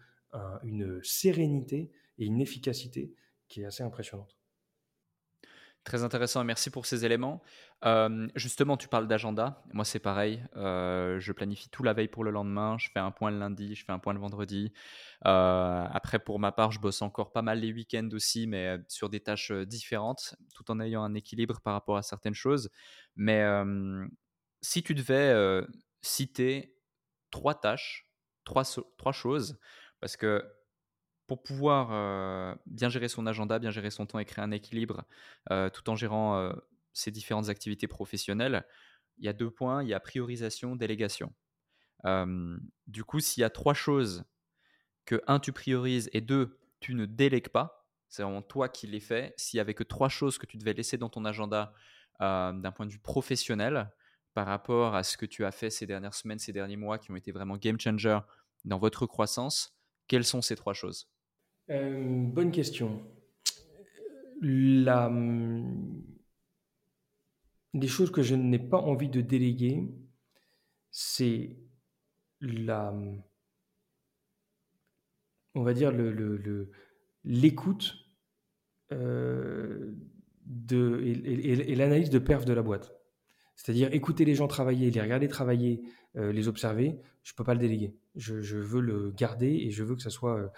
une 0.61 1.01
sérénité 1.01 1.89
et 2.19 2.25
une 2.27 2.39
efficacité 2.39 3.15
qui 3.47 3.61
est 3.61 3.65
assez 3.65 3.81
impressionnante. 3.81 4.37
Très 5.83 6.03
intéressant, 6.03 6.45
merci 6.45 6.69
pour 6.69 6.85
ces 6.85 7.03
éléments. 7.03 7.41
justement, 8.35 8.77
tu 8.77 8.87
parles 8.87 9.07
d'agenda. 9.07 9.61
Moi, 9.73 9.83
c'est 9.83 9.99
pareil. 9.99 10.41
je 10.55 11.31
planifie 11.33 11.69
tout 11.69 11.83
la 11.83 11.91
veille 11.91 12.07
pour 12.07 12.23
le 12.23 12.31
lendemain. 12.31 12.77
Je 12.79 12.89
fais 12.89 12.99
un 12.99 13.11
point 13.11 13.31
le 13.31 13.37
lundi, 13.37 13.75
je 13.75 13.83
fais 13.83 13.91
un 13.91 13.99
point 13.99 14.13
le 14.13 14.19
vendredi. 14.19 14.71
après, 15.23 16.19
pour 16.19 16.39
ma 16.39 16.53
part, 16.53 16.71
je 16.71 16.79
bosse 16.79 17.01
encore 17.01 17.33
pas 17.33 17.41
mal 17.41 17.59
les 17.59 17.73
week-ends 17.73 18.07
aussi, 18.13 18.47
mais 18.47 18.77
sur 18.87 19.09
des 19.09 19.19
tâches 19.19 19.51
différentes, 19.51 20.35
tout 20.55 20.71
en 20.71 20.79
ayant 20.79 21.03
un 21.03 21.15
équilibre 21.15 21.59
par 21.59 21.73
rapport 21.73 21.97
à 21.97 22.01
certaines 22.01 22.33
choses. 22.33 22.69
Mais 23.17 23.43
si 24.61 24.83
tu 24.83 24.95
devais 24.95 25.61
citer 26.01 26.77
trois 27.29 27.55
tâches, 27.55 28.07
trois, 28.45 28.63
trois 28.97 29.11
choses, 29.11 29.59
parce 29.99 30.15
que 30.15 30.45
pour 31.33 31.41
pouvoir 31.41 32.57
bien 32.67 32.89
gérer 32.89 33.07
son 33.07 33.25
agenda, 33.25 33.57
bien 33.57 33.71
gérer 33.71 33.89
son 33.89 34.05
temps 34.05 34.19
et 34.19 34.25
créer 34.25 34.43
un 34.43 34.51
équilibre 34.51 35.03
tout 35.49 35.89
en 35.89 35.95
gérant 35.95 36.53
ses 36.93 37.09
différentes 37.09 37.49
activités 37.49 37.87
professionnelles, 37.87 38.65
il 39.17 39.25
y 39.25 39.27
a 39.27 39.33
deux 39.33 39.49
points, 39.49 39.81
il 39.81 39.89
y 39.89 39.95
a 39.95 39.99
priorisation, 39.99 40.75
délégation. 40.75 41.33
du 42.85 43.03
coup, 43.03 43.19
s'il 43.19 43.41
y 43.41 43.43
a 43.43 43.49
trois 43.49 43.73
choses 43.73 44.25
que, 45.05 45.23
un, 45.25 45.39
tu 45.39 45.51
priorises 45.51 46.07
et 46.13 46.21
deux, 46.21 46.59
tu 46.79 46.93
ne 46.93 47.07
délègues 47.07 47.49
pas, 47.49 47.87
c'est 48.09 48.21
vraiment 48.21 48.43
toi 48.43 48.69
qui 48.69 48.85
les 48.85 48.99
fais, 48.99 49.33
s'il 49.35 49.57
y 49.57 49.59
avait 49.59 49.73
que 49.73 49.83
trois 49.83 50.09
choses 50.09 50.37
que 50.37 50.45
tu 50.45 50.57
devais 50.57 50.73
laisser 50.73 50.97
dans 50.97 51.09
ton 51.09 51.25
agenda 51.25 51.73
d'un 52.19 52.71
point 52.75 52.85
de 52.85 52.91
vue 52.91 52.99
professionnel 52.99 53.91
par 54.35 54.45
rapport 54.45 54.93
à 54.93 55.01
ce 55.01 55.17
que 55.17 55.25
tu 55.25 55.45
as 55.45 55.51
fait 55.51 55.71
ces 55.71 55.87
dernières 55.87 56.13
semaines, 56.13 56.37
ces 56.37 56.53
derniers 56.53 56.77
mois 56.77 56.99
qui 56.99 57.09
ont 57.09 57.15
été 57.15 57.31
vraiment 57.31 57.57
game 57.57 57.79
changer 57.79 58.19
dans 58.65 58.77
votre 58.77 59.07
croissance, 59.07 59.75
quelles 60.07 60.25
sont 60.25 60.41
ces 60.41 60.55
trois 60.55 60.73
choses? 60.73 61.12
Euh, 61.69 62.25
bonne 62.27 62.51
question. 62.51 63.01
La, 64.41 65.07
hum, 65.07 66.03
les 67.73 67.87
choses 67.87 68.11
que 68.11 68.21
je 68.21 68.35
n'ai 68.35 68.59
pas 68.59 68.79
envie 68.79 69.09
de 69.09 69.21
déléguer, 69.21 69.89
c'est 70.91 71.57
la, 72.41 72.91
hum, 72.91 73.23
on 75.55 75.63
va 75.63 75.73
dire 75.73 75.91
le, 75.91 76.71
l'écoute 77.23 77.95
euh, 78.91 79.93
de, 80.45 81.01
et, 81.05 81.75
l'analyse 81.75 82.09
de 82.09 82.19
perf 82.19 82.45
de 82.45 82.53
la 82.53 82.61
boîte. 82.61 82.93
C'est-à-dire 83.55 83.93
écouter 83.93 84.25
les 84.25 84.35
gens 84.35 84.47
travailler, 84.47 84.89
les 84.89 85.01
regarder 85.01 85.27
travailler, 85.27 85.83
euh, 86.17 86.31
les 86.31 86.47
observer, 86.47 86.99
je 87.21 87.33
ne 87.33 87.35
peux 87.37 87.43
pas 87.43 87.53
le 87.53 87.59
déléguer. 87.59 87.95
Je, 88.15 88.57
veux 88.57 88.81
le 88.81 89.11
garder 89.11 89.47
et 89.47 89.69
je 89.69 89.83
veux 89.83 89.95
que 89.95 90.01
ça 90.01 90.09
soit 90.09 90.51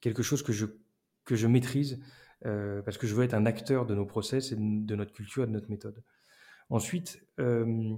quelque 0.00 0.22
chose 0.22 0.42
que 0.42 0.52
je, 0.52 0.66
que 1.24 1.36
je 1.36 1.46
maîtrise 1.46 2.00
euh, 2.46 2.80
parce 2.82 2.96
que 2.96 3.06
je 3.06 3.14
veux 3.14 3.24
être 3.24 3.34
un 3.34 3.46
acteur 3.46 3.84
de 3.86 3.94
nos 3.94 4.06
process 4.06 4.52
et 4.52 4.56
de 4.56 4.94
notre 4.94 5.12
culture 5.12 5.44
et 5.44 5.46
de 5.46 5.52
notre 5.52 5.70
méthode. 5.70 6.02
Ensuite, 6.70 7.22
euh, 7.38 7.94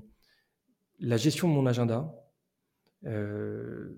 la 0.98 1.16
gestion 1.16 1.48
de 1.48 1.54
mon 1.54 1.66
agenda, 1.66 2.12
euh, 3.04 3.96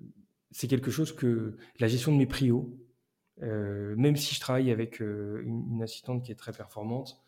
c'est 0.51 0.69
quelque 0.69 0.91
chose 0.91 1.15
que 1.15 1.57
la 1.79 1.89
gestion 1.89 2.13
de 2.13 2.19
mes 2.19 2.27
prios, 2.27 2.79
même 3.41 4.17
si 4.17 4.35
je 4.35 4.41
travaille 4.41 4.71
avec 4.71 5.01
une, 5.01 5.81
assistante 5.83 6.25
qui 6.25 6.31
est 6.31 6.37
très 6.37 6.53
performante, 6.53 7.21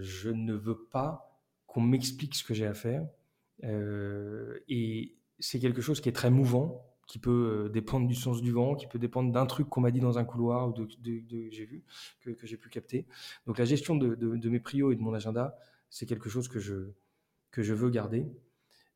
je 0.00 0.28
ne 0.28 0.52
veux 0.52 0.84
pas 0.90 1.40
qu'on 1.66 1.80
m'explique 1.80 2.34
ce 2.34 2.44
que 2.44 2.52
j'ai 2.52 2.66
à 2.66 2.74
faire. 2.74 3.06
et 3.62 5.16
c'est 5.38 5.58
quelque 5.58 5.80
chose 5.80 6.02
qui 6.02 6.10
est 6.10 6.12
très 6.12 6.30
mouvant 6.30 6.89
qui 7.10 7.18
peut 7.18 7.64
euh, 7.64 7.68
dépendre 7.68 8.06
du 8.06 8.14
sens 8.14 8.40
du 8.40 8.52
vent, 8.52 8.76
qui 8.76 8.86
peut 8.86 9.00
dépendre 9.00 9.32
d'un 9.32 9.44
truc 9.44 9.68
qu'on 9.68 9.80
m'a 9.80 9.90
dit 9.90 9.98
dans 9.98 10.18
un 10.18 10.24
couloir 10.24 10.68
ou 10.68 10.72
de, 10.72 10.86
j'ai 11.50 11.64
vu, 11.64 11.82
que, 12.22 12.46
j'ai 12.46 12.56
pu 12.56 12.68
capter. 12.68 13.04
Donc 13.48 13.58
la 13.58 13.64
gestion 13.64 13.96
de, 13.96 14.48
mes 14.48 14.60
prios 14.60 14.92
et 14.92 14.94
de 14.94 15.00
mon 15.00 15.12
agenda, 15.12 15.58
c'est 15.88 16.06
quelque 16.06 16.28
chose 16.28 16.46
que 16.46 16.60
je, 16.60 16.92
que 17.50 17.64
je 17.64 17.74
veux 17.74 17.90
garder. 17.90 18.26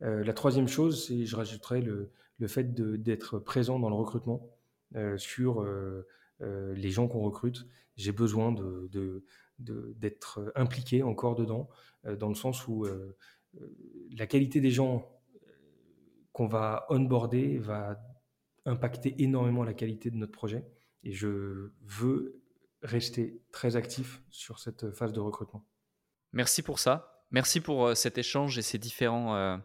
Euh, 0.03 0.23
la 0.23 0.33
troisième 0.33 0.69
chose, 0.69 1.09
c'est, 1.09 1.27
je 1.27 1.35
rajouterais 1.35 1.81
le, 1.81 2.13
le 2.39 2.47
fait 2.47 2.73
d'être 2.73 3.41
présent 3.41 3.81
dans 3.81 3.89
le 3.89 3.97
recrutement 3.97 4.49
euh, 4.95 5.19
sur 5.19 5.67
les 6.41 6.91
gens 6.91 7.09
qu'on 7.09 7.23
recrute. 7.23 7.67
J'ai 7.97 8.13
besoin 8.13 8.53
de, 8.53 9.25
d'être 9.59 10.53
impliqué 10.55 11.03
encore 11.03 11.35
dedans, 11.35 11.69
dans 12.05 12.29
le 12.29 12.37
sens 12.37 12.69
où 12.69 12.87
la 14.17 14.27
qualité 14.29 14.61
des 14.61 14.71
gens 14.71 15.14
qu'on 16.35 16.49
va 16.49 16.85
onboarder 16.91 17.59
va 17.59 17.97
impacter 18.67 19.23
énormément 19.23 19.63
la 19.63 19.73
qualité 19.73 20.11
de 20.11 20.17
notre 20.17 20.33
projet. 20.33 20.67
Et 21.05 21.13
je 21.13 21.73
veux 21.83 22.43
rester 22.83 23.41
très 23.53 23.77
actif 23.77 24.21
sur 24.31 24.59
cette 24.59 24.91
phase 24.91 25.13
de 25.13 25.21
recrutement. 25.21 25.67
Merci 26.33 26.63
pour 26.63 26.79
ça. 26.81 27.25
Merci 27.31 27.61
pour 27.61 27.87
euh, 27.87 27.95
cet 27.95 28.19
échange 28.19 28.59
et 28.59 28.63
ces 28.63 28.79
différents, 28.79 29.37
euh, 29.37 29.57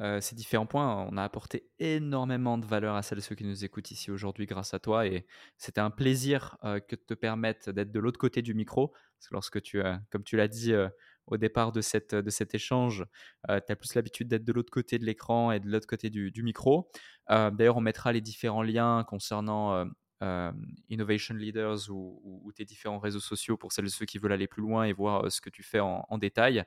euh, 0.00 0.20
ces 0.20 0.34
différents 0.36 0.66
points. 0.66 1.08
On 1.10 1.16
a 1.16 1.24
apporté 1.24 1.70
énormément 1.78 2.58
de 2.58 2.66
valeur 2.66 2.94
à 2.94 3.02
celles 3.02 3.18
et 3.18 3.22
ceux 3.22 3.34
qui 3.34 3.44
nous 3.44 3.64
écoutent 3.64 3.90
ici 3.90 4.10
aujourd'hui 4.10 4.44
grâce 4.44 4.74
à 4.74 4.78
toi. 4.78 5.06
Et 5.06 5.26
c'était 5.56 5.80
un 5.80 5.90
plaisir 5.90 6.58
que 6.62 6.94
de 6.94 7.02
te 7.06 7.14
permettre 7.14 7.72
d'être 7.72 7.90
de 7.90 8.00
l'autre 8.00 8.18
côté 8.18 8.42
du 8.42 8.52
micro. 8.52 8.88
Parce 8.88 9.28
que 9.28 9.34
lorsque 9.34 9.62
tu, 9.62 9.82
comme 10.10 10.24
tu 10.24 10.36
l'as 10.36 10.48
dit, 10.48 10.74
au 11.26 11.36
départ 11.36 11.72
de, 11.72 11.80
cette, 11.80 12.28
cet 12.30 12.54
échange. 12.54 13.04
Tu 13.48 13.72
as 13.72 13.76
plus 13.76 13.94
l'habitude 13.94 14.28
d'être 14.28 14.44
de 14.44 14.52
l'autre 14.52 14.70
côté 14.70 14.98
de 14.98 15.04
l'écran 15.04 15.52
et 15.52 15.60
de 15.60 15.68
l'autre 15.68 15.86
côté 15.86 16.10
du, 16.10 16.42
micro. 16.42 16.90
D'ailleurs, 17.28 17.76
on 17.76 17.80
mettra 17.80 18.12
les 18.12 18.20
différents 18.20 18.62
liens 18.62 19.04
concernant 19.04 19.86
Innovation 20.88 21.34
Leaders 21.34 21.90
ou, 21.90 22.52
tes 22.54 22.64
différents 22.64 22.98
réseaux 22.98 23.20
sociaux 23.20 23.56
pour 23.56 23.72
celles 23.72 23.86
et 23.86 23.90
ceux 23.90 24.06
qui 24.06 24.18
veulent 24.18 24.32
aller 24.32 24.46
plus 24.46 24.62
loin 24.62 24.84
et 24.84 24.92
voir 24.92 25.30
ce 25.30 25.40
que 25.40 25.50
tu 25.50 25.62
fais 25.62 25.80
en, 25.80 26.18
détail. 26.18 26.64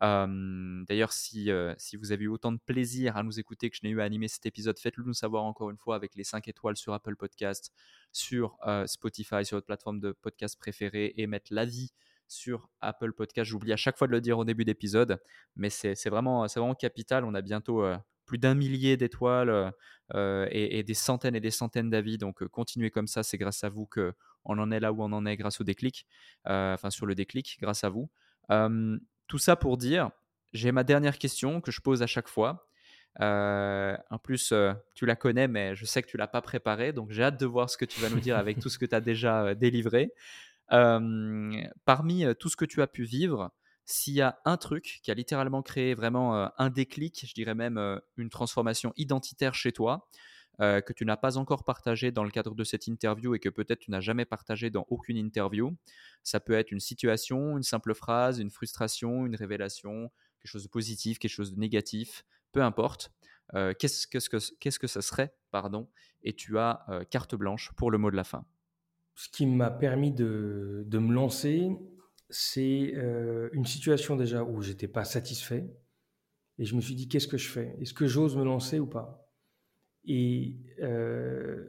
D'ailleurs, 0.00 1.12
si, 1.12 1.50
si 1.78 1.96
vous 1.96 2.12
avez 2.12 2.24
eu 2.24 2.28
autant 2.28 2.52
de 2.52 2.58
plaisir 2.58 3.16
à 3.16 3.22
nous 3.22 3.38
écouter 3.40 3.70
que 3.70 3.76
je 3.76 3.86
n'ai 3.86 3.90
eu 3.90 4.00
à 4.00 4.04
animer 4.04 4.28
cet 4.28 4.46
épisode, 4.46 4.78
faites-le 4.78 5.04
nous 5.04 5.14
savoir 5.14 5.44
encore 5.44 5.70
une 5.70 5.78
fois 5.78 5.96
avec 5.96 6.14
les 6.14 6.24
5 6.24 6.46
étoiles 6.48 6.76
sur 6.76 6.92
Apple 6.92 7.16
Podcast, 7.16 7.72
sur 8.12 8.58
Spotify, 8.86 9.44
sur 9.44 9.56
votre 9.56 9.66
plateforme 9.66 10.00
de 10.00 10.12
podcast 10.12 10.58
préférée 10.58 11.14
et 11.16 11.26
mettre 11.26 11.52
l'avis 11.52 11.92
sur 12.32 12.68
Apple 12.80 13.12
Podcast. 13.12 13.50
J'oublie 13.50 13.72
à 13.72 13.76
chaque 13.76 13.96
fois 13.98 14.06
de 14.06 14.12
le 14.12 14.20
dire 14.20 14.38
au 14.38 14.44
début 14.44 14.64
d'épisode, 14.64 15.20
mais 15.56 15.70
c'est 15.70 16.08
vraiment, 16.08 16.46
capital. 16.74 17.24
On 17.24 17.34
a 17.34 17.42
bientôt 17.42 17.84
euh, 17.84 17.96
plus 18.24 18.38
d'un 18.38 18.54
millier 18.54 18.96
d'étoiles 18.96 19.72
euh, 20.14 20.46
et, 20.50 20.82
des 20.82 20.94
centaines 20.94 21.36
et 21.36 21.40
des 21.40 21.50
centaines 21.50 21.90
d'avis. 21.90 22.18
Donc, 22.18 22.42
euh, 22.42 22.48
continuez 22.48 22.90
comme 22.90 23.06
ça. 23.06 23.22
C'est 23.22 23.38
grâce 23.38 23.62
à 23.64 23.68
vous 23.68 23.86
qu'on 23.86 24.58
en 24.58 24.70
est 24.70 24.80
là 24.80 24.92
où 24.92 25.02
on 25.02 25.12
en 25.12 25.26
est, 25.26 25.36
grâce 25.36 25.60
au 25.60 25.64
déclic. 25.64 26.06
enfin, 26.46 26.90
sur 26.90 27.06
le 27.06 27.14
déclic, 27.14 27.58
grâce 27.60 27.84
à 27.84 27.90
vous. 27.90 28.08
tout 29.28 29.38
ça 29.38 29.56
pour 29.56 29.76
dire, 29.76 30.10
j'ai 30.52 30.72
ma 30.72 30.84
dernière 30.84 31.18
question 31.18 31.60
que 31.60 31.70
je 31.70 31.80
pose 31.80 32.02
à 32.02 32.06
chaque 32.06 32.28
fois. 32.28 32.66
en 33.20 34.18
plus, 34.22 34.54
tu 34.94 35.06
la 35.06 35.16
connais, 35.16 35.48
mais 35.48 35.76
je 35.76 35.84
sais 35.84 36.02
que 36.02 36.08
tu 36.08 36.16
l'as 36.16 36.28
pas 36.28 36.40
préparée, 36.40 36.92
donc 36.92 37.10
j'ai 37.10 37.22
hâte 37.22 37.38
de 37.38 37.46
voir 37.46 37.68
ce 37.68 37.76
que 37.76 37.84
tu 37.84 38.00
vas 38.00 38.08
nous 38.08 38.20
dire 38.20 38.38
avec 38.38 38.58
tout 38.58 38.70
ce 38.70 38.78
que 38.78 38.86
tu 38.86 38.94
as 38.94 39.00
déjà 39.02 39.54
délivré 39.54 40.12
parmi 40.68 42.24
tout 42.38 42.48
ce 42.48 42.56
que 42.56 42.64
tu 42.64 42.82
as 42.82 42.86
pu 42.86 43.04
vivre, 43.04 43.52
s'il 43.84 44.14
y 44.14 44.20
a 44.20 44.38
un 44.44 44.56
truc 44.56 45.00
qui 45.02 45.10
a 45.10 45.14
littéralement 45.14 45.62
créé 45.62 45.94
vraiment 45.94 46.50
un 46.58 46.70
déclic, 46.70 47.24
je 47.26 47.34
dirais 47.34 47.54
même 47.54 48.00
une 48.16 48.30
transformation 48.30 48.92
identitaire 48.96 49.54
chez 49.54 49.72
toi, 49.72 50.08
que 50.58 50.92
tu 50.92 51.04
n'as 51.04 51.16
pas 51.16 51.36
encore 51.36 51.64
partagé 51.64 52.12
dans 52.12 52.24
le 52.24 52.30
cadre 52.30 52.54
de 52.54 52.64
cette 52.64 52.86
interview 52.86 53.34
et 53.34 53.40
que 53.40 53.48
peut-être 53.48 53.80
tu 53.80 53.90
n'as 53.90 54.00
jamais 54.00 54.24
partagé 54.24 54.70
dans 54.70 54.86
aucune 54.88 55.16
interview, 55.16 55.76
ça 56.22 56.40
peut 56.40 56.52
être 56.52 56.70
une 56.70 56.80
situation, 56.80 57.56
une 57.56 57.64
simple 57.64 57.94
phrase, 57.94 58.38
une 58.38 58.50
frustration, 58.50 59.26
une 59.26 59.34
révélation, 59.34 60.10
quelque 60.40 60.50
chose 60.50 60.64
de 60.64 60.68
positif, 60.68 61.18
quelque 61.18 61.32
chose 61.32 61.52
de 61.52 61.58
négatif, 61.58 62.24
peu 62.52 62.62
importe. 62.62 63.12
qu'est-ce, 63.78 64.06
que, 64.06 64.86
ça 64.86 65.02
serait 65.02 65.34
pardon, 65.50 65.90
Et 66.22 66.34
tu 66.34 66.58
as 66.58 66.86
carte 67.10 67.34
blanche 67.34 67.72
pour 67.76 67.90
le 67.90 67.98
mot 67.98 68.10
de 68.10 68.16
la 68.16 68.24
fin 68.24 68.46
ce 69.14 69.28
qui 69.28 69.46
m'a 69.46 69.70
permis 69.70 70.10
de, 70.10 70.86
me 70.90 71.12
lancer, 71.12 71.70
c'est 72.30 72.92
euh, 72.96 73.50
une 73.52 73.66
situation 73.66 74.16
déjà 74.16 74.42
où 74.42 74.62
j'étais 74.62 74.88
pas 74.88 75.04
satisfait. 75.04 75.66
Et 76.58 76.64
je 76.64 76.74
me 76.74 76.80
suis 76.80 76.94
dit, 76.94 77.08
qu'est-ce 77.08 77.28
que 77.28 77.38
je 77.38 77.48
fais? 77.48 77.76
Est-ce 77.80 77.94
que 77.94 78.06
j'ose 78.06 78.36
me 78.36 78.44
lancer 78.44 78.78
ou 78.78 78.86
pas? 78.86 79.28
Et 80.04 80.56
euh, 80.80 81.64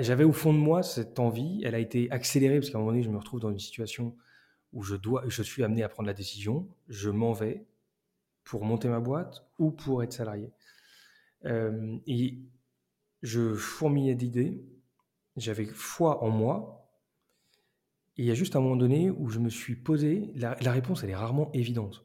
j'avais 0.00 0.24
au 0.24 0.32
fond 0.32 0.52
de 0.52 0.58
moi 0.58 0.82
cette 0.82 1.18
envie. 1.18 1.62
Elle 1.64 1.74
a 1.74 1.78
été 1.78 2.10
accélérée 2.10 2.58
parce 2.58 2.70
qu'à 2.70 2.78
un 2.78 2.80
moment 2.80 2.92
donné, 2.92 3.02
je 3.02 3.10
me 3.10 3.18
retrouve 3.18 3.40
dans 3.40 3.50
une 3.50 3.58
situation 3.58 4.16
où 4.72 4.82
je, 4.82 4.96
dois, 4.96 5.24
je 5.26 5.42
suis 5.42 5.64
amené 5.64 5.82
à 5.82 5.88
prendre 5.88 6.06
la 6.06 6.14
décision. 6.14 6.68
Je 6.88 7.10
m'en 7.10 7.32
vais 7.32 7.66
pour 8.44 8.64
monter 8.64 8.88
ma 8.88 9.00
boîte 9.00 9.46
ou 9.58 9.70
pour 9.70 10.02
être 10.02 10.12
salarié. 10.12 10.50
Euh, 11.44 11.98
et 12.06 12.38
je 13.22 13.54
fourmillais 13.54 14.14
d'idées 14.14 14.62
j'avais 15.38 15.66
foi 15.66 16.22
en 16.22 16.30
moi. 16.30 16.88
Et 18.16 18.22
il 18.22 18.26
y 18.26 18.30
a 18.30 18.34
juste 18.34 18.56
un 18.56 18.60
moment 18.60 18.76
donné 18.76 19.10
où 19.10 19.28
je 19.28 19.38
me 19.38 19.48
suis 19.48 19.76
posé, 19.76 20.32
la, 20.34 20.54
réponse, 20.72 21.04
elle 21.04 21.10
est 21.10 21.16
rarement 21.16 21.50
évidente. 21.52 22.04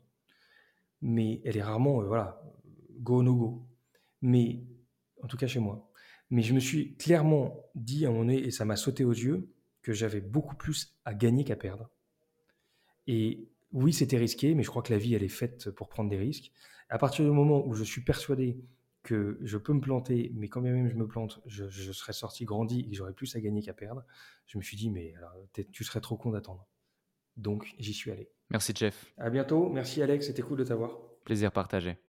Mais 1.01 1.41
elle 1.43 1.57
est 1.57 1.63
rarement, 1.63 2.01
euh, 2.01 2.05
voilà, 2.05 2.41
go, 2.99 3.23
no 3.23 3.35
go. 3.35 3.67
Mais, 4.21 4.63
en 5.21 5.27
tout 5.27 5.37
cas 5.37 5.47
chez 5.47 5.59
moi. 5.59 5.89
Mais 6.29 6.43
je 6.43 6.53
me 6.53 6.59
suis 6.59 6.95
clairement 6.95 7.65
dit 7.75 8.05
à 8.05 8.09
moment 8.09 8.21
donné, 8.21 8.39
et 8.39 8.51
ça 8.51 8.65
m'a 8.65 8.75
sauté 8.75 9.03
aux 9.03 9.11
yeux, 9.11 9.49
que 9.81 9.91
j'avais 9.91 10.21
beaucoup 10.21 10.55
plus 10.55 10.95
à 11.03 11.13
gagner 11.13 11.43
qu'à 11.43 11.55
perdre. 11.55 11.89
Et 13.07 13.49
oui, 13.71 13.91
c'était 13.91 14.17
risqué, 14.17 14.55
mais 14.55 14.63
je 14.63 14.69
crois 14.69 14.81
que 14.81 14.93
la 14.93 14.99
vie, 14.99 15.15
elle 15.15 15.23
est 15.23 15.27
faite 15.27 15.71
pour 15.71 15.89
prendre 15.89 16.09
des 16.09 16.17
risques. 16.17 16.51
À 16.89 16.97
partir 16.97 17.25
du 17.25 17.31
moment 17.31 17.65
où 17.67 17.73
je 17.73 17.83
suis 17.83 18.01
persuadé 18.01 18.57
que 19.03 19.37
je 19.41 19.57
peux 19.57 19.73
me 19.73 19.81
planter, 19.81 20.31
mais 20.33 20.47
quand 20.47 20.61
bien 20.61 20.71
même 20.71 20.87
je 20.87 20.95
me 20.95 21.07
plante, 21.07 21.41
je, 21.45 21.67
je 21.67 21.91
serais 21.91 22.13
sorti 22.13 22.45
grandi 22.45 22.87
et 22.89 22.93
j'aurais 22.93 23.13
plus 23.13 23.35
à 23.35 23.41
gagner 23.41 23.61
qu'à 23.61 23.73
perdre, 23.73 24.03
je 24.47 24.57
me 24.57 24.63
suis 24.63 24.77
dit, 24.77 24.89
mais 24.89 25.13
alors, 25.15 25.33
tu 25.71 25.83
serais 25.83 26.01
trop 26.01 26.17
con 26.17 26.31
d'attendre. 26.31 26.67
Donc, 27.35 27.73
j'y 27.79 27.93
suis 27.93 28.11
allé. 28.11 28.29
Merci, 28.49 28.73
Jeff. 28.75 29.13
À 29.17 29.29
bientôt. 29.29 29.69
Merci, 29.69 30.01
Alex. 30.01 30.27
C'était 30.27 30.41
cool 30.41 30.59
de 30.59 30.63
t'avoir. 30.63 30.97
Plaisir 31.25 31.51
partagé. 31.51 31.97